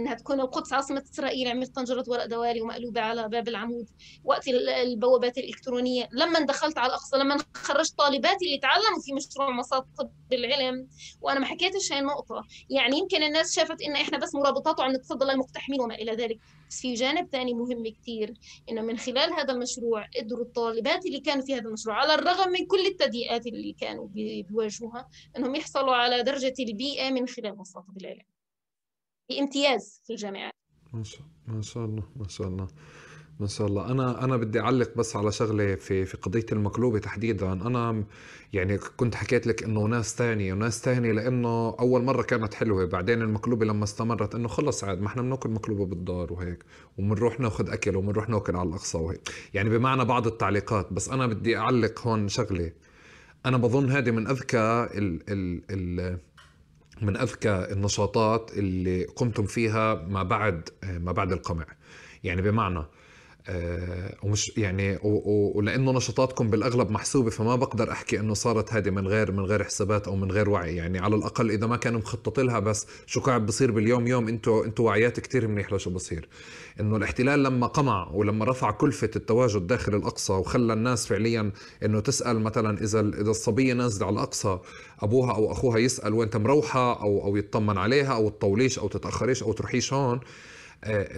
إنها 0.00 0.14
تكون 0.14 0.40
القدس 0.40 0.72
عاصمة 0.72 1.04
إسرائيل 1.12 1.48
عملت 1.48 1.74
طنجرة 1.74 2.04
ورق 2.08 2.26
دوالي 2.26 2.60
ومقلوبة 2.60 3.00
على 3.00 3.28
باب 3.28 3.48
العمود. 3.48 3.90
وقت 4.24 4.48
البوابات 4.48 5.38
الإلكترونية 5.38 6.08
لما 6.12 6.40
دخلت 6.40 6.78
على 6.78 6.86
الأقصى 6.86 7.16
لما 7.16 7.36
خرجت 7.54 7.98
طالباتي 7.98 8.44
اللي 8.46 8.58
تعلموا 8.58 9.00
في 9.04 9.12
مشروع 9.12 9.50
مصاطب 9.50 10.10
العلم. 10.32 10.88
وأنا 11.20 11.40
ما 11.40 11.46
حكيتش 11.46 11.92
هاي 11.92 11.98
النقطه 12.00 12.44
يعني 12.70 12.98
يمكن 12.98 13.22
الناس 13.22 13.54
شافت 13.56 13.82
إن 13.82 13.92
إحنا 13.92 14.18
بس 14.18 14.34
مرابطات 14.34 14.78
وعم 14.78 14.92
نتصدى 14.92 15.24
للمقتحمين 15.24 15.80
وما 15.80 15.94
إلى 15.94 16.12
ذلك. 16.12 16.38
بس 16.70 16.80
في 16.80 16.94
جانب 16.94 17.28
ثاني 17.32 17.54
مهم 17.54 17.88
كثير 17.88 18.34
إنه 18.70 18.82
من 18.82 18.98
خلال 18.98 19.32
هذا 19.32 19.52
المشروع 19.52 20.06
قدروا 20.20 20.44
الطالبات 20.44 21.06
اللي 21.06 21.20
كانوا 21.20 21.44
في 21.44 21.54
هذا 21.54 21.68
المشروع 21.68 21.96
على 21.96 22.14
الرغم 22.14 22.50
من 22.50 22.66
كل 22.66 22.86
التضييقات 22.86 23.46
اللي 23.46 23.72
كانوا 23.72 24.08
بيواجهوها 24.08 25.08
إنهم 25.36 25.54
يحصلوا 25.54 25.94
على 25.94 26.22
درجة 26.22 26.54
البيئة 26.60 27.10
من 27.10 27.28
خلال 27.28 27.58
مصاطب 27.58 27.96
العلم. 27.96 28.31
بامتياز 29.36 30.00
في 30.06 30.12
الجامعات 30.12 30.52
ما 30.92 31.04
شاء 31.04 31.22
ما 31.46 31.62
شاء 31.62 31.84
الله 31.84 32.02
ما 32.16 32.28
شاء 32.28 32.48
الله 32.48 32.68
ما 33.40 33.46
شاء 33.46 33.66
الله. 33.66 33.90
أنا 33.90 34.24
أنا 34.24 34.36
بدي 34.36 34.60
أعلق 34.60 34.94
بس 34.96 35.16
على 35.16 35.32
شغلة 35.32 35.74
في 35.74 36.04
في 36.04 36.16
قضية 36.16 36.46
المقلوبة 36.52 36.98
تحديدا. 36.98 37.52
أنا 37.52 38.04
يعني 38.52 38.78
كنت 38.78 39.14
حكيت 39.14 39.46
لك 39.46 39.62
إنه 39.62 39.80
ناس 39.84 40.14
تانية 40.14 40.52
وناس 40.52 40.80
تانية 40.80 41.12
لأنه 41.12 41.76
أول 41.80 42.02
مرة 42.04 42.22
كانت 42.22 42.54
حلوة. 42.54 42.84
بعدين 42.84 43.22
المقلوبة 43.22 43.66
لما 43.66 43.84
استمرت 43.84 44.34
إنه 44.34 44.48
خلص 44.48 44.84
عاد 44.84 45.00
ما 45.00 45.06
إحنا 45.06 45.22
بناكل 45.22 45.50
مقلوبة 45.50 45.86
بالدار 45.86 46.32
وهيك 46.32 46.64
وبنروح 46.98 47.40
ناخذ 47.40 47.70
أكل 47.70 47.96
وبنروح 47.96 48.28
ناكل 48.28 48.56
على 48.56 48.68
الأقصى 48.68 48.98
وهيك. 48.98 49.30
يعني 49.54 49.70
بمعنى 49.70 50.04
بعض 50.04 50.26
التعليقات 50.26 50.92
بس 50.92 51.08
أنا 51.08 51.26
بدي 51.26 51.56
أعلق 51.56 52.06
هون 52.06 52.28
شغلة. 52.28 52.72
أنا 53.46 53.56
بظن 53.56 53.90
هذه 53.90 54.10
من 54.10 54.26
أذكى 54.26 54.88
ال 54.94 55.22
ال 55.28 55.62
ال 55.70 56.18
من 57.00 57.16
أذكى 57.16 57.66
النشاطات 57.72 58.50
اللي 58.52 59.04
قمتم 59.04 59.46
فيها 59.46 59.94
ما 59.94 60.22
بعد 60.22 60.68
ما 60.84 61.12
بعد 61.12 61.32
القمع. 61.32 61.66
يعني 62.24 62.42
بمعنى 62.42 62.84
آه، 63.48 64.16
ومش 64.22 64.52
يعني 64.56 64.98
ولأنه 65.54 65.92
نشاطاتكم 65.92 66.50
بالأغلب 66.50 66.90
محسوبة 66.90 67.30
فما 67.30 67.56
بقدر 67.56 67.92
أحكي 67.92 68.20
إنه 68.20 68.34
صارت 68.34 68.72
هذه 68.72 68.90
من 68.90 69.08
غير 69.08 69.32
من 69.32 69.44
غير 69.44 69.64
حسابات 69.64 70.08
أو 70.08 70.16
من 70.16 70.32
غير 70.32 70.50
وعي. 70.50 70.76
يعني 70.76 70.98
على 70.98 71.16
الأقل 71.16 71.50
إذا 71.50 71.66
ما 71.66 71.76
كانوا 71.76 72.00
مخطط 72.00 72.40
لها 72.40 72.58
بس 72.58 72.86
شو 73.06 73.20
قاعد 73.20 73.46
بصير 73.46 73.70
باليوم 73.70 74.06
يوم 74.06 74.28
أنتوا 74.28 74.64
إنتوا 74.64 74.86
وعيات 74.86 75.20
كثير 75.20 75.48
منيح 75.48 75.72
لشو 75.72 75.90
بصير. 75.90 76.28
إنه 76.80 76.96
الاحتلال 76.96 77.42
لما 77.42 77.66
قمع 77.66 78.10
ولما 78.12 78.44
رفع 78.44 78.70
كلفة 78.70 79.10
التواجد 79.16 79.66
داخل 79.66 79.94
الأقصى 79.94 80.32
وخلى 80.32 80.72
الناس 80.72 81.06
فعليا 81.06 81.52
إنه 81.84 82.00
تسأل 82.00 82.40
مثلا 82.40 82.80
إذا 82.82 83.00
إذا 83.00 83.30
الصبية 83.30 83.74
نازلة 83.74 84.06
على 84.06 84.14
الأقصى 84.14 84.58
أبوها 85.00 85.34
أو 85.34 85.52
أخوها 85.52 85.78
يسأل 85.78 86.14
وين 86.14 86.30
مروحه 86.34 87.02
أو 87.02 87.24
أو 87.24 87.36
يطمن 87.36 87.78
عليها 87.78 88.14
أو 88.14 88.28
تطوليش 88.28 88.78
أو 88.78 88.88
تتأخريش 88.88 89.42
أو 89.42 89.52
تروحيش 89.52 89.92
هون 89.92 90.20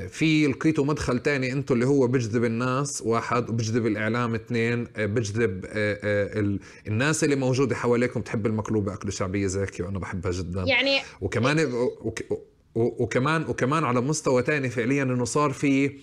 في 0.09 0.47
لقيتوا 0.47 0.85
مدخل 0.85 1.19
تاني 1.19 1.53
أنتم 1.53 1.74
اللي 1.74 1.86
هو 1.86 2.07
بجذب 2.07 2.45
الناس 2.45 3.03
واحد 3.03 3.49
وبجذب 3.51 3.86
الإعلام 3.86 4.35
اثنين 4.35 4.85
بجذب 4.85 5.65
آه، 5.66 5.99
آه، 6.03 6.59
الناس 6.86 7.24
اللي 7.24 7.36
موجودة 7.36 7.74
حواليكم 7.77 8.20
تحب 8.20 8.47
المقلوبة 8.47 8.95
اكله 8.95 9.11
شعبية 9.11 9.47
زاكي 9.47 9.82
وأنا 9.82 9.99
بحبها 9.99 10.32
جدا. 10.32 10.62
يعني 10.62 11.01
وكمان 11.20 11.89
وكمان 12.74 13.45
وكمان 13.49 13.85
على 13.85 14.01
مستوى 14.01 14.43
تاني 14.43 14.70
فعليا 14.70 15.03
إنه 15.03 15.24
صار 15.24 15.51
في 15.51 15.99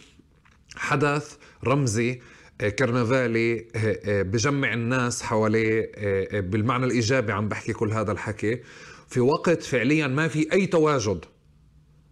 حدث 0.76 1.36
رمزي 1.64 2.22
آه، 2.62 2.70
كرنفالي 2.70 3.66
بجمع 4.06 4.74
الناس 4.74 5.24
حواليه 5.24 5.92
بالمعنى 6.40 6.86
الإيجابي 6.86 7.32
عم 7.32 7.50
بحكي 7.50 7.74
كل 7.74 7.92
هذا 7.92 8.12
الحكي. 8.12 8.60
في 9.08 9.20
وقت 9.20 9.64
فعليا 9.64 10.08
ما 10.08 10.28
في 10.28 10.54
أي 10.54 10.66
تواجد. 10.66 11.26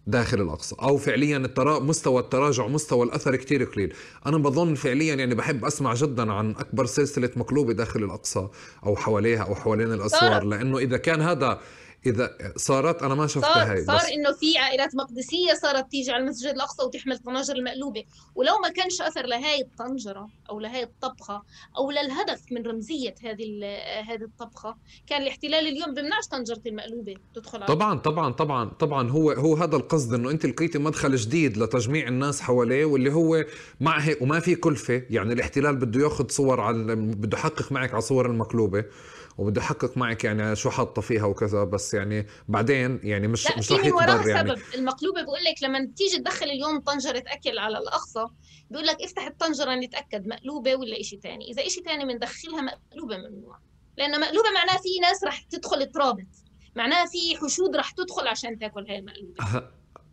داخل 0.06 0.40
الأقصى. 0.40 0.76
أو 0.82 0.96
فعليا 0.96 1.36
الترا... 1.36 1.78
مستوى 1.78 2.20
التراجع 2.20 2.66
مستوى 2.66 3.06
الأثر 3.06 3.36
كتير 3.36 3.64
قليل. 3.64 3.94
أنا 4.26 4.38
بظن 4.38 4.74
فعليا 4.74 5.14
يعني 5.14 5.34
بحب 5.34 5.64
أسمع 5.64 5.94
جدا 5.94 6.32
عن 6.32 6.50
أكبر 6.50 6.86
سلسلة 6.86 7.30
مقلوبة 7.36 7.72
داخل 7.72 8.04
الأقصى 8.04 8.48
أو 8.86 8.96
حواليها 8.96 9.42
أو 9.42 9.54
حوالين 9.54 9.92
الأسوار. 9.92 10.44
لأنه 10.44 10.78
إذا 10.78 10.96
كان 10.96 11.20
هذا 11.20 11.60
إذا 12.06 12.36
صارت 12.56 13.02
أنا 13.02 13.14
ما 13.14 13.26
شفتها 13.26 13.54
صار 13.54 13.72
هاي 13.72 13.84
صار 13.84 14.00
إنه 14.14 14.32
في 14.32 14.58
عائلات 14.58 14.94
مقدسية 14.94 15.54
صارت 15.54 15.90
تيجي 15.90 16.12
على 16.12 16.22
المسجد 16.22 16.54
الأقصى 16.54 16.82
وتحمل 16.82 17.18
طناجر 17.18 17.54
المقلوبة. 17.56 18.04
ولو 18.34 18.58
ما 18.58 18.68
كانش 18.68 19.00
أثر 19.00 19.26
لهي 19.26 19.60
الطنجرة 19.60 20.28
أو 20.50 20.60
لهي 20.60 20.82
الطبخة 20.82 21.42
أو 21.76 21.90
للهدف 21.90 22.40
من 22.52 22.66
رمزية 22.66 23.14
هذه 23.24 23.64
هذه 24.08 24.22
الطبخة 24.22 24.76
كان 25.06 25.22
الاحتلال 25.22 25.68
اليوم 25.68 25.94
بمنعش 25.94 26.26
طنجرة 26.26 26.60
المقلوبة 26.66 27.14
تدخل 27.34 27.66
طبعا 27.66 27.98
طبعا 27.98 28.32
طبعا 28.32 28.64
طبعا 28.70 29.10
هو 29.10 29.30
هو 29.30 29.56
هذا 29.56 29.76
القصد 29.76 30.14
إنه 30.14 30.30
أنت 30.30 30.46
لقيتي 30.46 30.78
مدخل 30.78 31.16
جديد 31.16 31.56
لتجميع 31.56 32.08
الناس 32.08 32.40
حواليه 32.40 32.84
واللي 32.84 33.12
هو 33.12 33.44
مع 33.80 34.04
وما 34.20 34.40
في 34.40 34.54
كلفة. 34.54 35.02
يعني 35.10 35.32
الاحتلال 35.32 35.76
بده 35.76 36.00
ياخذ 36.00 36.28
صور 36.28 36.60
على 36.60 36.94
بده 36.96 37.38
يحقق 37.38 37.72
معك 37.72 37.92
على 37.92 38.00
صور 38.00 38.26
المقلوبة. 38.26 38.84
وبده 39.40 39.60
يحقق 39.60 39.96
معك 39.96 40.24
يعني 40.24 40.56
شو 40.56 40.70
حاطة 40.70 41.02
فيها 41.02 41.24
وكذا 41.24 41.64
بس 41.64 41.94
يعني 41.94 42.26
بعدين 42.48 43.00
يعني 43.02 43.28
مش 43.28 43.50
لا 43.50 43.58
مش 43.58 43.72
رح 43.72 43.84
يقدر 43.84 44.28
يعني. 44.28 44.50
سبب. 44.50 44.62
المقلوبة 44.74 45.22
بقول 45.22 45.44
لك 45.44 45.62
لما 45.62 45.92
تيجي 45.96 46.18
تدخل 46.18 46.46
اليوم 46.46 46.80
طنجرة 46.80 47.22
أكل 47.26 47.58
على 47.58 47.78
الأقصى 47.78 48.24
بيقول 48.70 48.86
لك 48.86 49.02
افتح 49.02 49.26
الطنجرة 49.26 49.74
نتأكد 49.74 50.26
مقلوبة 50.26 50.74
ولا 50.76 51.00
إشي 51.00 51.16
تاني. 51.16 51.50
إذا 51.50 51.66
إشي 51.66 51.80
تاني 51.80 52.04
بندخلها 52.04 52.60
مقلوبة 52.60 53.16
ممنوع. 53.16 53.58
لأن 53.98 54.20
مقلوبة 54.20 54.50
معناها 54.54 54.78
في 54.78 54.98
ناس 55.02 55.24
رح 55.24 55.42
تدخل 55.42 55.86
ترابط. 55.86 56.26
معناها 56.76 57.06
في 57.06 57.36
حشود 57.36 57.76
رح 57.76 57.90
تدخل 57.90 58.28
عشان 58.28 58.58
تاكل 58.58 58.86
هاي 58.88 58.98
المقلوبة. 58.98 59.34
ه- 59.44 59.56
ه- 59.56 59.70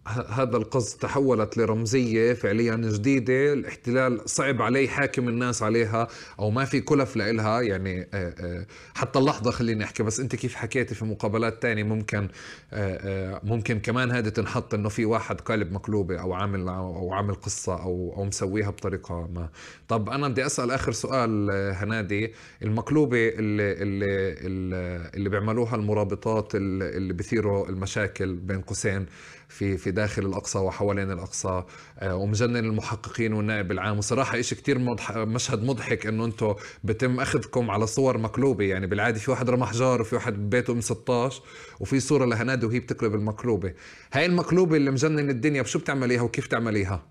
هذا 0.07 0.57
القصد 0.57 0.99
تحولت 0.99 1.57
لرمزية 1.57 2.33
فعليا 2.33 2.75
جديدة. 2.75 3.53
الاحتلال 3.53 4.29
صعب 4.29 4.61
عليه 4.61 4.85
يحاكم 4.85 5.27
الناس 5.29 5.63
عليها 5.63 6.07
أو 6.39 6.49
ما 6.51 6.65
في 6.65 6.81
كلف 6.81 7.15
لإلها. 7.15 7.61
يعني 7.61 8.01
آه، 8.13 8.33
آه، 8.39 8.65
حتى 8.95 9.19
اللحظة 9.19 9.51
خليني 9.51 9.83
أحكي 9.83 10.03
بس 10.03 10.19
أنت 10.19 10.35
كيف 10.35 10.55
حكيتي 10.55 10.95
في 10.95 11.05
مقابلات 11.05 11.61
تانية؟ 11.61 11.83
ممكن 11.83 12.27
آه، 12.73 13.41
ممكن 13.43 13.79
كمان 13.79 14.11
هذه 14.11 14.29
تنحط 14.29 14.73
إنه 14.73 14.89
في 14.89 15.05
واحد 15.05 15.41
قالب 15.41 15.71
مقلوبة 15.71 16.21
أو 16.21 16.33
عامل 16.33 16.67
أو 16.67 17.13
عامل 17.13 17.35
قصة 17.35 17.83
أو 17.83 18.13
أو 18.17 18.23
مسويها 18.25 18.69
بطريقة 18.69 19.27
ما. 19.27 19.49
طب 19.87 20.09
أنا 20.09 20.27
بدي 20.27 20.45
أسأل 20.45 20.71
آخر 20.71 20.91
سؤال 20.91 21.51
هنادي. 21.51 22.33
المقلوبة 22.63 23.29
اللي 23.29 23.71
اللي 23.73 24.33
اللي, 24.47 25.09
اللي 25.15 25.29
بيعملوها 25.29 25.75
المرابطات 25.75 26.55
اللي 26.55 27.13
بيثيروا 27.13 27.69
المشاكل 27.69 28.35
بين 28.35 28.61
قوسين 28.61 29.05
في 29.49 29.77
في 29.77 29.91
داخل 29.91 30.25
الأقصى 30.25 30.59
وحوالين 30.59 31.11
الأقصى 31.11 31.63
آه، 31.99 32.15
ومجنن 32.15 32.57
المحققين 32.57 33.33
والنائب 33.33 33.71
العام. 33.71 33.97
وصراحة 33.97 34.37
كتير 34.53 34.79
مضح 34.79 35.17
مشهد 35.17 35.63
مضحك 35.63 36.07
إنه 36.07 36.25
أنتم 36.25 36.55
بتم 36.83 37.19
أخذكم 37.19 37.71
على 37.71 37.87
صور 37.87 38.17
مقلوبة. 38.17 38.65
يعني 38.65 38.87
بالعادة 38.87 39.19
في 39.19 39.31
واحد 39.31 39.49
رمى 39.49 39.65
حجار 39.65 40.01
وفي 40.01 40.15
واحد 40.15 40.33
ببيته 40.33 40.73
ام 40.73 40.81
16 40.81 41.43
وفي 41.79 41.99
صورة 41.99 42.25
لهنادي 42.25 42.65
وهي 42.65 42.79
بتقلب 42.79 43.15
المقلوبة. 43.15 43.73
هاي 44.13 44.25
المقلوبة 44.25 44.77
اللي 44.77 44.91
مجنن 44.91 45.29
الدنيا 45.29 45.61
بشو 45.61 45.79
بتعمليها 45.79 46.21
وكيف 46.21 46.47
تعمليها؟ 46.47 47.07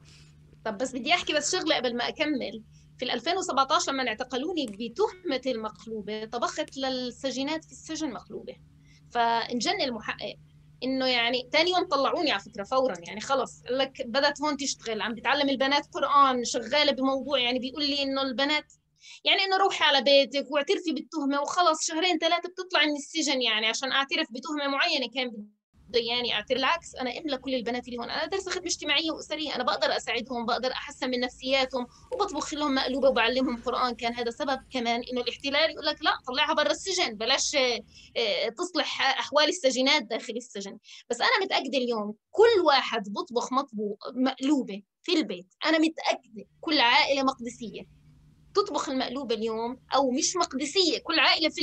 طب 0.65 0.79
بس 0.79 0.93
بدي 0.93 1.15
أحكي 1.15 1.35
بس 1.35 1.57
شغلة 1.57 1.77
قبل 1.77 1.97
ما 1.97 2.09
أكمل. 2.09 2.63
في 2.99 3.05
ال 3.05 3.11
2017 3.11 3.93
لما 3.93 4.09
اعتقلوني 4.09 4.67
بتهمة 4.67 5.41
المقلوبة 5.47 6.25
طبخت 6.25 6.77
للسجينات 6.77 7.65
في 7.65 7.73
السجن 7.73 8.13
مقلوبة. 8.13 8.57
فانجن 9.11 9.81
المحقق 9.81 10.37
إنه 10.83 11.07
يعني 11.07 11.49
تاني 11.53 11.71
يوم 11.71 11.85
طلعوني 11.89 12.31
على 12.31 12.41
فكرة 12.41 12.65
فورا 12.65 12.95
يعني 13.07 13.21
خلص 13.21 13.63
قال 13.63 13.79
لك 13.79 14.07
بدأت 14.07 14.41
هون 14.43 14.57
تشتغل 14.57 15.03
عم 15.03 15.15
بتعلم 15.15 15.49
البنات 15.49 15.87
قرآن 15.93 16.45
شغالة 16.45 16.93
بموضوع 16.93 17.39
يعني 17.39 17.59
بيقول 17.59 17.87
لي 17.87 18.03
إنه 18.03 18.23
البنات 18.23 18.73
يعني 19.25 19.45
إنه 19.45 19.57
روحي 19.57 19.85
على 19.85 20.03
بيتك 20.03 20.51
واعترفي 20.51 20.93
بالتهمة 20.93 21.41
وخلص 21.41 21.87
شهرين 21.87 22.19
ثلاثة 22.19 22.49
بتطلعي 22.49 22.87
من 22.87 22.97
السجن 22.97 23.43
يعني 23.43 23.67
عشان 23.67 23.93
أعترف 23.93 24.27
بتهمة 24.31 24.69
معينة 24.69 25.07
كان 25.15 25.47
يعني 25.95 26.35
أعترف. 26.35 26.57
بالعكس 26.57 26.95
أنا 26.95 27.11
ام 27.11 27.23
لكل 27.27 27.55
البنات 27.55 27.89
اللي 27.89 27.99
هون. 27.99 28.11
أنا 28.11 28.27
دارسه 28.27 28.51
خدمة 28.51 28.67
اجتماعية 28.67 29.11
وأسرية. 29.11 29.55
أنا 29.55 29.65
بقدر 29.65 29.97
أساعدهم 29.97 30.47
بقدر 30.47 30.73
أحسن 30.73 31.11
من 31.11 31.21
نفسياتهم 31.21 31.87
وبطبخ 32.13 32.55
لهم 32.55 32.75
مقلوبة 32.75 33.09
وبعلمهم 33.09 33.63
قرآن. 33.63 33.95
كان 33.95 34.15
هذا 34.15 34.31
سبب 34.31 34.59
كمان 34.71 35.03
إنه 35.13 35.21
الاحتلال 35.21 35.71
يقول 35.71 35.87
لك 35.87 36.03
لا 36.03 36.11
طلعها 36.29 36.55
برا 36.55 36.71
السجن. 36.71 37.15
بلاش 37.15 37.55
آه، 37.55 38.49
تصلح 38.59 39.19
أحوال 39.19 39.49
السجينات 39.49 40.03
داخل 40.03 40.35
السجن. 40.37 40.79
بس 41.11 41.21
أنا 41.21 41.45
متأكدة 41.45 41.79
اليوم 41.79 42.15
كل 42.31 42.61
واحد 42.67 43.03
بطبخ 43.09 43.53
مطبوخ 43.53 43.99
مقلوبة 44.15 44.83
في 45.03 45.13
البيت. 45.13 45.47
أنا 45.67 45.79
متأكدة. 45.79 46.45
كل 46.61 46.81
عائلة 46.81 47.23
مقدسية 47.23 47.97
تطبخ 48.55 48.89
المقلوبة 48.89 49.35
اليوم 49.35 49.81
أو 49.95 50.11
مش 50.11 50.37
مقدسية. 50.37 50.99
كل 50.99 51.19
عائلة 51.19 51.49
في 51.49 51.61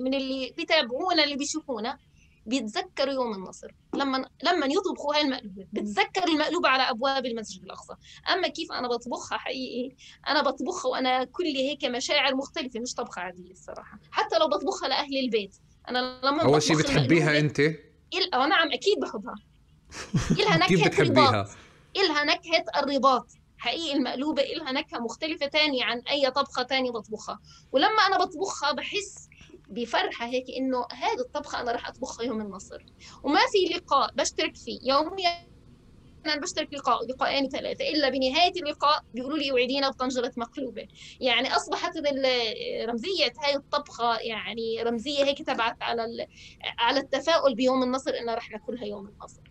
من 0.00 0.14
اللي 0.14 0.52
بيتابعونا 0.56 1.24
اللي 1.24 1.36
بيشوفونا 1.36 1.98
بيتذكروا 2.48 3.14
يوم 3.14 3.34
النصر. 3.34 3.68
لما 3.94 4.28
لما 4.42 4.66
يطبخوا 4.66 5.14
هاي 5.14 5.22
المقلوبه 5.22 5.66
بتذكروا 5.72 6.34
المقلوبه 6.34 6.68
على 6.68 6.82
أبواب 6.82 7.26
المسجد 7.26 7.62
الأقصى. 7.64 7.94
أما 8.32 8.48
كيف 8.48 8.72
أنا 8.72 8.88
بطبخها 8.88 9.38
حقيقي 9.38 9.96
أنا 10.28 10.42
بطبخها 10.42 10.88
وأنا 10.88 11.24
كلي 11.24 11.70
هيك 11.70 11.84
مشاعر 11.84 12.34
مختلفة 12.34 12.80
مش 12.80 12.94
طبخة 12.94 13.22
عادية 13.22 13.50
الصراحة. 13.50 13.98
حتى 14.10 14.38
لو 14.38 14.48
بطبخها 14.48 14.88
لأهل 14.88 15.18
البيت 15.18 15.56
أنا 15.88 16.20
لما 16.24 16.42
أول 16.42 16.62
شيء 16.62 16.76
بتحبيها 16.78 17.32
المقلوبة- 17.32 17.36
أنت؟ 17.36 17.60
إل... 17.60 18.30
نعم 18.48 18.72
أكيد 18.72 19.00
بحبها. 19.00 19.34
إلها 20.40 20.66
كيف 20.66 20.80
نكهة 20.80 20.88
بتحبيها. 20.88 21.30
رباط 21.30 21.48
إلها 21.96 22.24
نكهة 22.24 22.64
الرباط. 22.76 23.28
حقيقي 23.58 23.96
المقلوبة 23.96 24.42
إلها 24.42 24.72
نكهة 24.72 24.98
مختلفة 24.98 25.46
تانية 25.46 25.84
عن 25.84 25.98
أي 25.98 26.30
طبخة 26.30 26.62
تانية 26.62 26.90
بطبخها. 26.90 27.38
ولما 27.72 28.02
أنا 28.06 28.18
بطبخها 28.24 28.72
بحس 28.72 29.27
بفرحة 29.68 30.26
هيك 30.26 30.44
إنه 30.56 30.86
هذه 30.92 31.20
الطبخه 31.20 31.60
أنا 31.60 31.72
راح 31.72 31.88
اطبخها 31.88 32.26
يوم 32.26 32.40
النصر. 32.40 32.86
وما 33.22 33.40
في 33.40 33.74
لقاء 33.74 34.10
بشترك 34.14 34.56
فيه 34.56 34.78
يوميا 34.82 35.48
أنا 36.26 36.40
بشترك 36.40 36.68
لقاء 36.74 37.06
لقاءين 37.06 37.48
ثلاثة 37.48 37.88
إلا 37.88 38.08
بنهاية 38.08 38.52
اللقاء 38.62 39.00
بيقولوا 39.14 39.38
لي 39.38 39.50
أوعدينا 39.50 39.88
بطنجرة 39.90 40.32
مقلوبة. 40.36 40.88
يعني 41.20 41.56
أصبحت 41.56 41.92
رمزية 42.88 43.32
هاي 43.44 43.56
الطبخة 43.56 44.18
يعني 44.18 44.82
رمزية 44.82 45.24
هيك 45.24 45.42
تبعت 45.42 45.76
على 45.82 46.26
على 46.78 47.00
التفاؤل 47.00 47.54
بيوم 47.54 47.82
النصر 47.82 48.10
إنه 48.10 48.34
رح 48.34 48.50
ناكلها 48.50 48.84
يوم 48.84 49.08
النصر. 49.08 49.47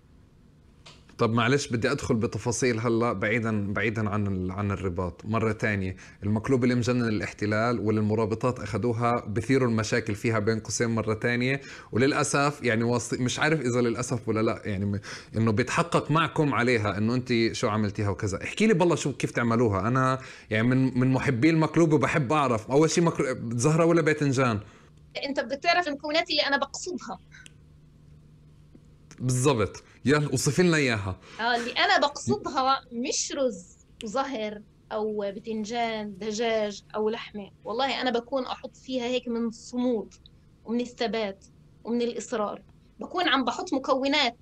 طب 1.18 1.34
معلش 1.34 1.68
بدي 1.68 1.92
أدخل 1.92 2.16
بتفاصيل 2.16 2.80
هلأ 2.80 3.14
بعيدا 3.14 3.74
بعيدا 3.74 4.10
عن 4.10 4.52
عن 4.52 4.72
الرباط. 4.72 5.26
مرة 5.26 5.52
تانية 5.52 5.96
المقلوب 6.24 6.64
اللي 6.64 6.76
مجنن 6.76 7.08
الاحتلال 7.08 7.80
واللي 7.80 8.02
المرابطات 8.02 8.60
أخذوها 8.60 9.26
بثيروا 9.26 9.68
المشاكل 9.68 10.16
فيها 10.16 10.40
بين 10.40 10.60
قوسين 10.60 10.90
مرة 10.90 11.14
تانية 11.14 11.62
وللأسف 11.92 12.60
يعني. 12.64 12.98
مش 13.14 13.40
عارف 13.40 13.62
إذا 13.62 13.82
للأسف 13.82 14.28
ولا 14.30 14.42
لأ 14.42 14.62
يعني 14.66 15.02
إنه 15.38 15.52
بيتحقق 15.52 16.12
معكم 16.12 16.54
عليها 16.54 16.98
إنه 16.98 17.16
أنت 17.16 17.34
شو 17.52 17.68
عملتيها 17.70 18.10
وكذا. 18.10 18.44
احكي 18.44 18.68
لي 18.68 18.74
بالله 18.74 18.96
شو 18.96 19.14
كيف 19.14 19.32
تعملوها. 19.32 19.88
أنا 19.88 20.20
يعني 20.50 20.68
من 20.68 21.00
من 21.00 21.08
محبي 21.08 21.50
المقلوب 21.50 21.94
وبحب 21.94 22.34
أعرف. 22.34 22.72
أول 22.72 22.90
شيء 22.90 23.04
مقلوب 23.04 23.58
زهرة 23.58 23.86
ولا 23.86 24.02
باذنجان 24.02 24.60
أنت 25.26 25.40
بدك 25.40 25.60
تعرف 25.64 25.88
المكونات 25.88 26.30
اللي 26.30 26.42
أنا 26.42 26.58
بقصدها. 26.58 27.20
بالضبط. 29.20 29.84
يلا 30.06 30.34
وصفي 30.34 30.64
لنا 30.64 30.78
إياها. 30.78 31.20
آه 31.40 31.56
اللي 31.56 31.72
أنا 31.72 32.00
بقصدها 32.00 32.82
مش 32.92 33.32
رز 33.32 33.78
وزهر 34.04 34.62
أو 34.92 35.18
باذنجان 35.18 36.18
دجاج 36.18 36.84
أو 36.96 37.10
لحمة. 37.10 37.52
والله 37.64 38.02
أنا 38.02 38.12
بكون 38.12 38.46
أحط 38.46 38.78
فيها 38.78 39.04
هيك 39.04 39.28
من 39.28 39.46
الصمود 39.46 40.14
ومن 40.66 40.82
الثبات 40.82 41.46
ومن 41.84 42.02
الإصرار. 42.02 42.64
بكون 43.00 43.28
عم 43.28 43.46
بحط 43.46 43.74
مكونات 43.74 44.38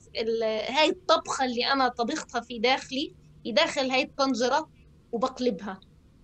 هاي 0.70 0.90
الطبخة 0.90 1.46
اللي 1.46 1.72
أنا 1.72 1.88
طبختها 1.88 2.42
في 2.42 2.60
داخلي 2.60 3.14
في 3.44 3.52
داخل 3.52 3.92
هاي 3.92 4.04
الطنجرة 4.04 4.70
وبقلبها. 5.12 5.80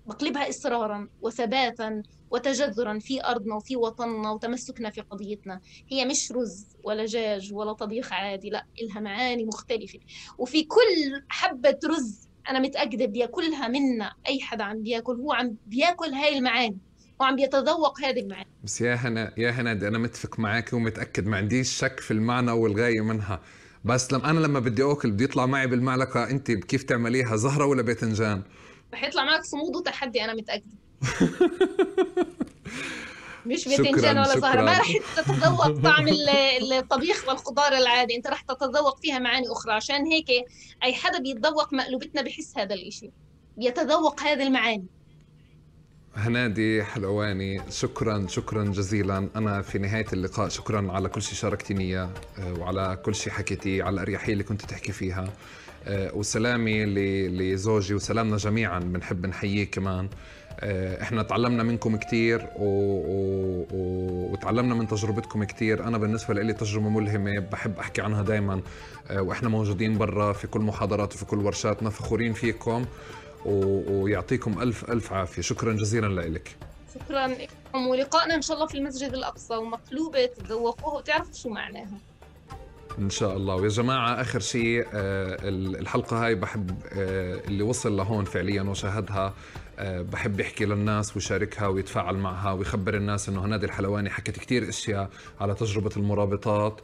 بقلبها 0.06 0.50
إصرارا 0.50 1.10
وثباتا 1.22 2.04
وتجذرا 2.32 3.00
في 3.00 3.26
أرضنا 3.26 3.56
وفي 3.56 3.76
وطننا 3.76 4.32
وتمسكنا 4.32 4.90
في 4.90 5.02
قضيتنا. 5.02 5.62
هي 5.90 6.06
مش 6.06 6.32
رز 6.32 6.68
ولا 6.84 7.06
دجاج 7.06 7.54
ولا 7.54 7.74
طبيخ 7.74 8.14
عادي 8.14 8.50
لا 8.50 8.66
إلها 8.82 9.00
معاني 9.00 9.46
مختلفة. 9.46 10.00
وفي 10.38 10.64
كل 10.64 11.24
حبة 11.30 11.80
رز 11.86 12.30
أنا 12.50 12.60
متأكدة 12.60 13.06
بياكلها 13.06 13.68
منا 13.68 14.14
أي 14.28 14.40
حدا 14.42 14.64
عم 14.64 14.82
بياكل 14.84 15.16
هو 15.16 15.34
عم 15.34 15.56
بياكل 15.68 16.10
هاي 16.14 16.38
المعاني 16.38 16.78
وعم 17.20 17.36
بيتذوق 17.36 18.02
هذه 18.02 18.20
المعاني. 18.20 18.50
بس 18.64 18.82
يا 18.82 18.96
هنا 18.96 19.34
يا 19.38 19.52
هنادي 19.52 19.88
أنا 19.88 19.98
متفق 19.98 20.40
معك 20.40 20.74
ومتأكد 20.74 21.26
ما 21.26 21.38
عنديش 21.38 21.78
شك 21.78 22.00
في 22.00 22.12
المعنى 22.12 22.52
والغاية 22.52 23.02
منها. 23.02 23.42
بس 23.86 24.14
لما 24.14 24.30
أنا 24.30 24.40
لما 24.40 24.60
بدي 24.60 24.84
أكل 24.84 25.12
بدي 25.12 25.24
يطلع 25.24 25.46
معي 25.46 25.68
بالمعلقة 25.68 26.30
انت 26.30 26.52
كيف 26.52 26.84
تعمليها 26.84 27.36
زهرة 27.36 27.66
ولا 27.66 27.82
باذنجان 27.82 28.44
رح 28.94 29.04
يطلع 29.04 29.24
معك 29.24 29.44
صمود 29.44 29.76
وتحدي 29.76 30.24
أنا 30.24 30.34
متأكدة. 30.34 30.78
مش 33.46 33.68
باذنجان 33.68 34.18
ولا 34.18 34.36
شكراً. 34.36 34.62
ما 34.62 34.78
رح 34.80 34.98
تتذوق 35.18 35.68
طعم 35.82 36.08
ال- 36.08 36.74
الطبيخ 36.74 37.28
والخضار 37.28 37.74
العادي. 37.74 38.16
انت 38.16 38.28
رح 38.28 38.42
تتذوق 38.42 39.00
فيها 39.02 39.20
معاني 39.20 39.48
أخرى. 39.52 39.74
عشان 39.74 40.06
هيك 40.06 40.28
أي 40.84 40.94
حدا 40.94 41.20
بيتذوق 41.20 41.74
مقلوبتنا 41.74 42.22
بحس 42.22 42.58
هذا 42.58 42.74
الإشي. 42.74 43.12
بيتذوق 43.58 44.22
هذه 44.22 44.48
المعاني. 44.48 44.86
هنادي 46.16 46.84
حلواني. 46.84 47.62
شكرا 47.70 48.28
شكرا 48.28 48.64
جزيلا. 48.64 49.30
أنا 49.36 49.62
في 49.62 49.80
نهاية 49.80 50.06
اللقاء 50.14 50.50
شكرا 50.50 50.92
على 50.92 51.10
كل 51.10 51.22
شيء 51.22 51.34
شاركتني 51.36 51.84
اياه 51.84 52.10
وعلى 52.58 53.00
كل 53.06 53.16
شيء 53.16 53.34
حكيتيه 53.34 53.84
على 53.84 53.94
الأريحية 53.94 54.34
اللي 54.34 54.44
كنت 54.44 54.62
تحكي 54.66 54.92
فيها. 54.92 55.34
آه، 55.88 56.16
وسلامي 56.16 56.86
ل- 56.86 57.38
لزوجي 57.54 57.94
وسلامنا 57.94 58.38
جميعا. 58.38 58.80
بنحب 58.80 59.26
نحييه 59.26 59.72
كمان. 59.72 60.10
إحنا 61.02 61.24
تعلمنا 61.24 61.64
منكم 61.64 61.96
كثير 61.96 62.48
و... 62.56 62.66
و... 62.66 63.66
و... 63.72 64.32
وتعلمنا 64.32 64.76
من 64.76 64.88
تجربتكم 64.88 65.44
كثير 65.44 65.84
أنا 65.84 65.98
بالنسبة 65.98 66.34
لي 66.34 66.54
تجربة 66.54 66.90
ملهمة 66.90 67.40
بحب 67.40 67.80
أحكي 67.80 68.02
عنها 68.02 68.22
دائما 68.22 68.62
وإحنا 69.12 69.50
موجودين 69.50 69.98
برا 69.98 70.34
في 70.34 70.48
كل 70.48 70.62
محاضرات 70.62 71.14
وفي 71.14 71.26
كل 71.26 71.38
ورشاتنا 71.38 71.90
فخورين 71.90 72.34
فيكم 72.34 72.86
و... 73.46 73.82
ويعطيكم 74.04 74.62
الف 74.62 74.92
ألف 74.92 75.14
عافية. 75.14 75.42
شكرا 75.42 75.74
جزيلا 75.74 76.08
لك 76.08 76.56
شكرا 76.96 77.28
لكم 77.28 77.88
ولقائنا 77.88 78.36
إن 78.36 78.42
شاء 78.42 78.56
الله 78.56 78.68
في 78.68 78.78
المسجد 78.78 79.14
الأقصى 79.14 79.56
ومقلوبة 79.56 80.26
تتذوقوها 80.26 80.98
وتعرفوا 80.98 81.34
شو 81.34 81.50
معناها. 81.50 81.98
إن 83.00 83.10
شاء 83.10 83.38
الله. 83.38 83.56
ويا 83.56 83.70
جماعة 83.70 84.22
آخر 84.22 84.40
شيء 84.40 84.86
آه، 84.94 85.38
الحلقة 85.44 86.26
هاي 86.26 86.36
بحب 86.36 86.72
آه، 86.94 87.40
اللي 87.48 87.64
وصل 87.64 87.98
لهون 87.98 88.26
فعليا 88.26 88.62
وشاهدها. 88.62 89.26
آه، 89.26 89.34
بحب 89.84 90.40
يحكي 90.40 90.66
للناس 90.66 91.16
ويشاركها 91.16 91.68
ويتفاعل 91.68 92.16
معها 92.16 92.52
ويخبر 92.52 92.96
الناس 92.96 93.30
إنه 93.30 93.46
هنادي 93.46 93.66
الحلواني 93.66 94.10
حكت 94.10 94.40
كثير 94.40 94.70
أشياء 94.70 95.10
على 95.42 95.54
تجربة 95.54 95.92
المرابطات. 95.98 96.82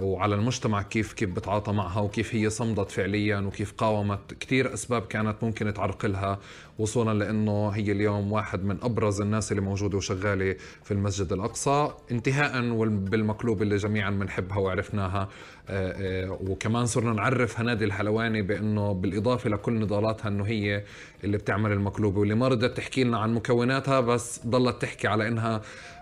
وعلى 0.00 0.34
المجتمع 0.34 0.82
كيف 0.82 1.12
كيف 1.12 1.30
بتعاطى 1.30 1.72
معها 1.72 2.00
وكيف 2.00 2.34
هي 2.34 2.50
صمدت 2.50 2.90
فعليا 2.90 3.38
وكيف 3.38 3.72
قاومت. 3.72 4.34
كثير 4.40 4.74
أسباب 4.74 5.02
كانت 5.02 5.36
ممكن 5.42 5.74
تعرقلها 5.74 6.38
وصولا 6.78 7.24
لأنه 7.24 7.68
هي 7.68 7.92
اليوم 7.92 8.32
واحد 8.32 8.64
من 8.64 8.78
أبرز 8.82 9.20
الناس 9.20 9.52
اللي 9.52 9.62
موجودة 9.62 9.96
وشغالة 9.96 10.56
في 10.84 10.90
المسجد 10.90 11.32
الأقصى 11.32 11.90
انتهاء 12.10 12.60
بالمقلوب 12.84 13.62
اللي 13.62 13.76
جميعا 13.76 14.10
بنحبها 14.10 14.58
وعرفناها. 14.58 15.28
آه، 15.68 16.24
آه، 16.26 16.38
وكمان 16.40 16.86
صرنا 16.86 17.12
نعرف 17.12 17.60
هنادي 17.60 17.84
الحلواني 17.84 18.42
بأنه 18.42 18.92
بالإضافة 18.92 19.50
لكل 19.50 19.80
نضالاتها 19.80 20.28
إنه 20.28 20.44
هي 20.44 20.84
اللي 21.24 21.38
بتعمل 21.38 21.72
المقلوبه 21.72 22.20
واللي 22.20 22.34
ما 22.34 22.48
ردت 22.48 22.76
تحكي 22.76 23.04
لنا 23.04 23.18
عن 23.18 23.34
مكوناتها 23.34 24.00
بس 24.00 24.46
ضلت 24.46 24.82
تحكي 24.82 25.08
على 25.08 25.28
إنها 25.28 25.60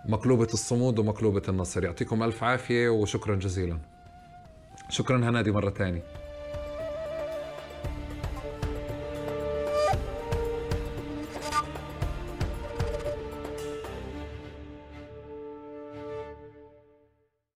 مقلوبة 0.09 0.49
الصمود 0.55 0.99
ومقلوبة 0.99 1.43
النصر. 1.49 1.85
يعطيكم 1.85 2.23
ألف 2.23 2.45
عافية 2.45 2.89
وشكرا 2.89 3.37
جزيلا. 3.37 3.79
شكرا 4.89 5.17
هنادي 5.17 5.51
مرة 5.51 5.71
ثانية 5.71 6.03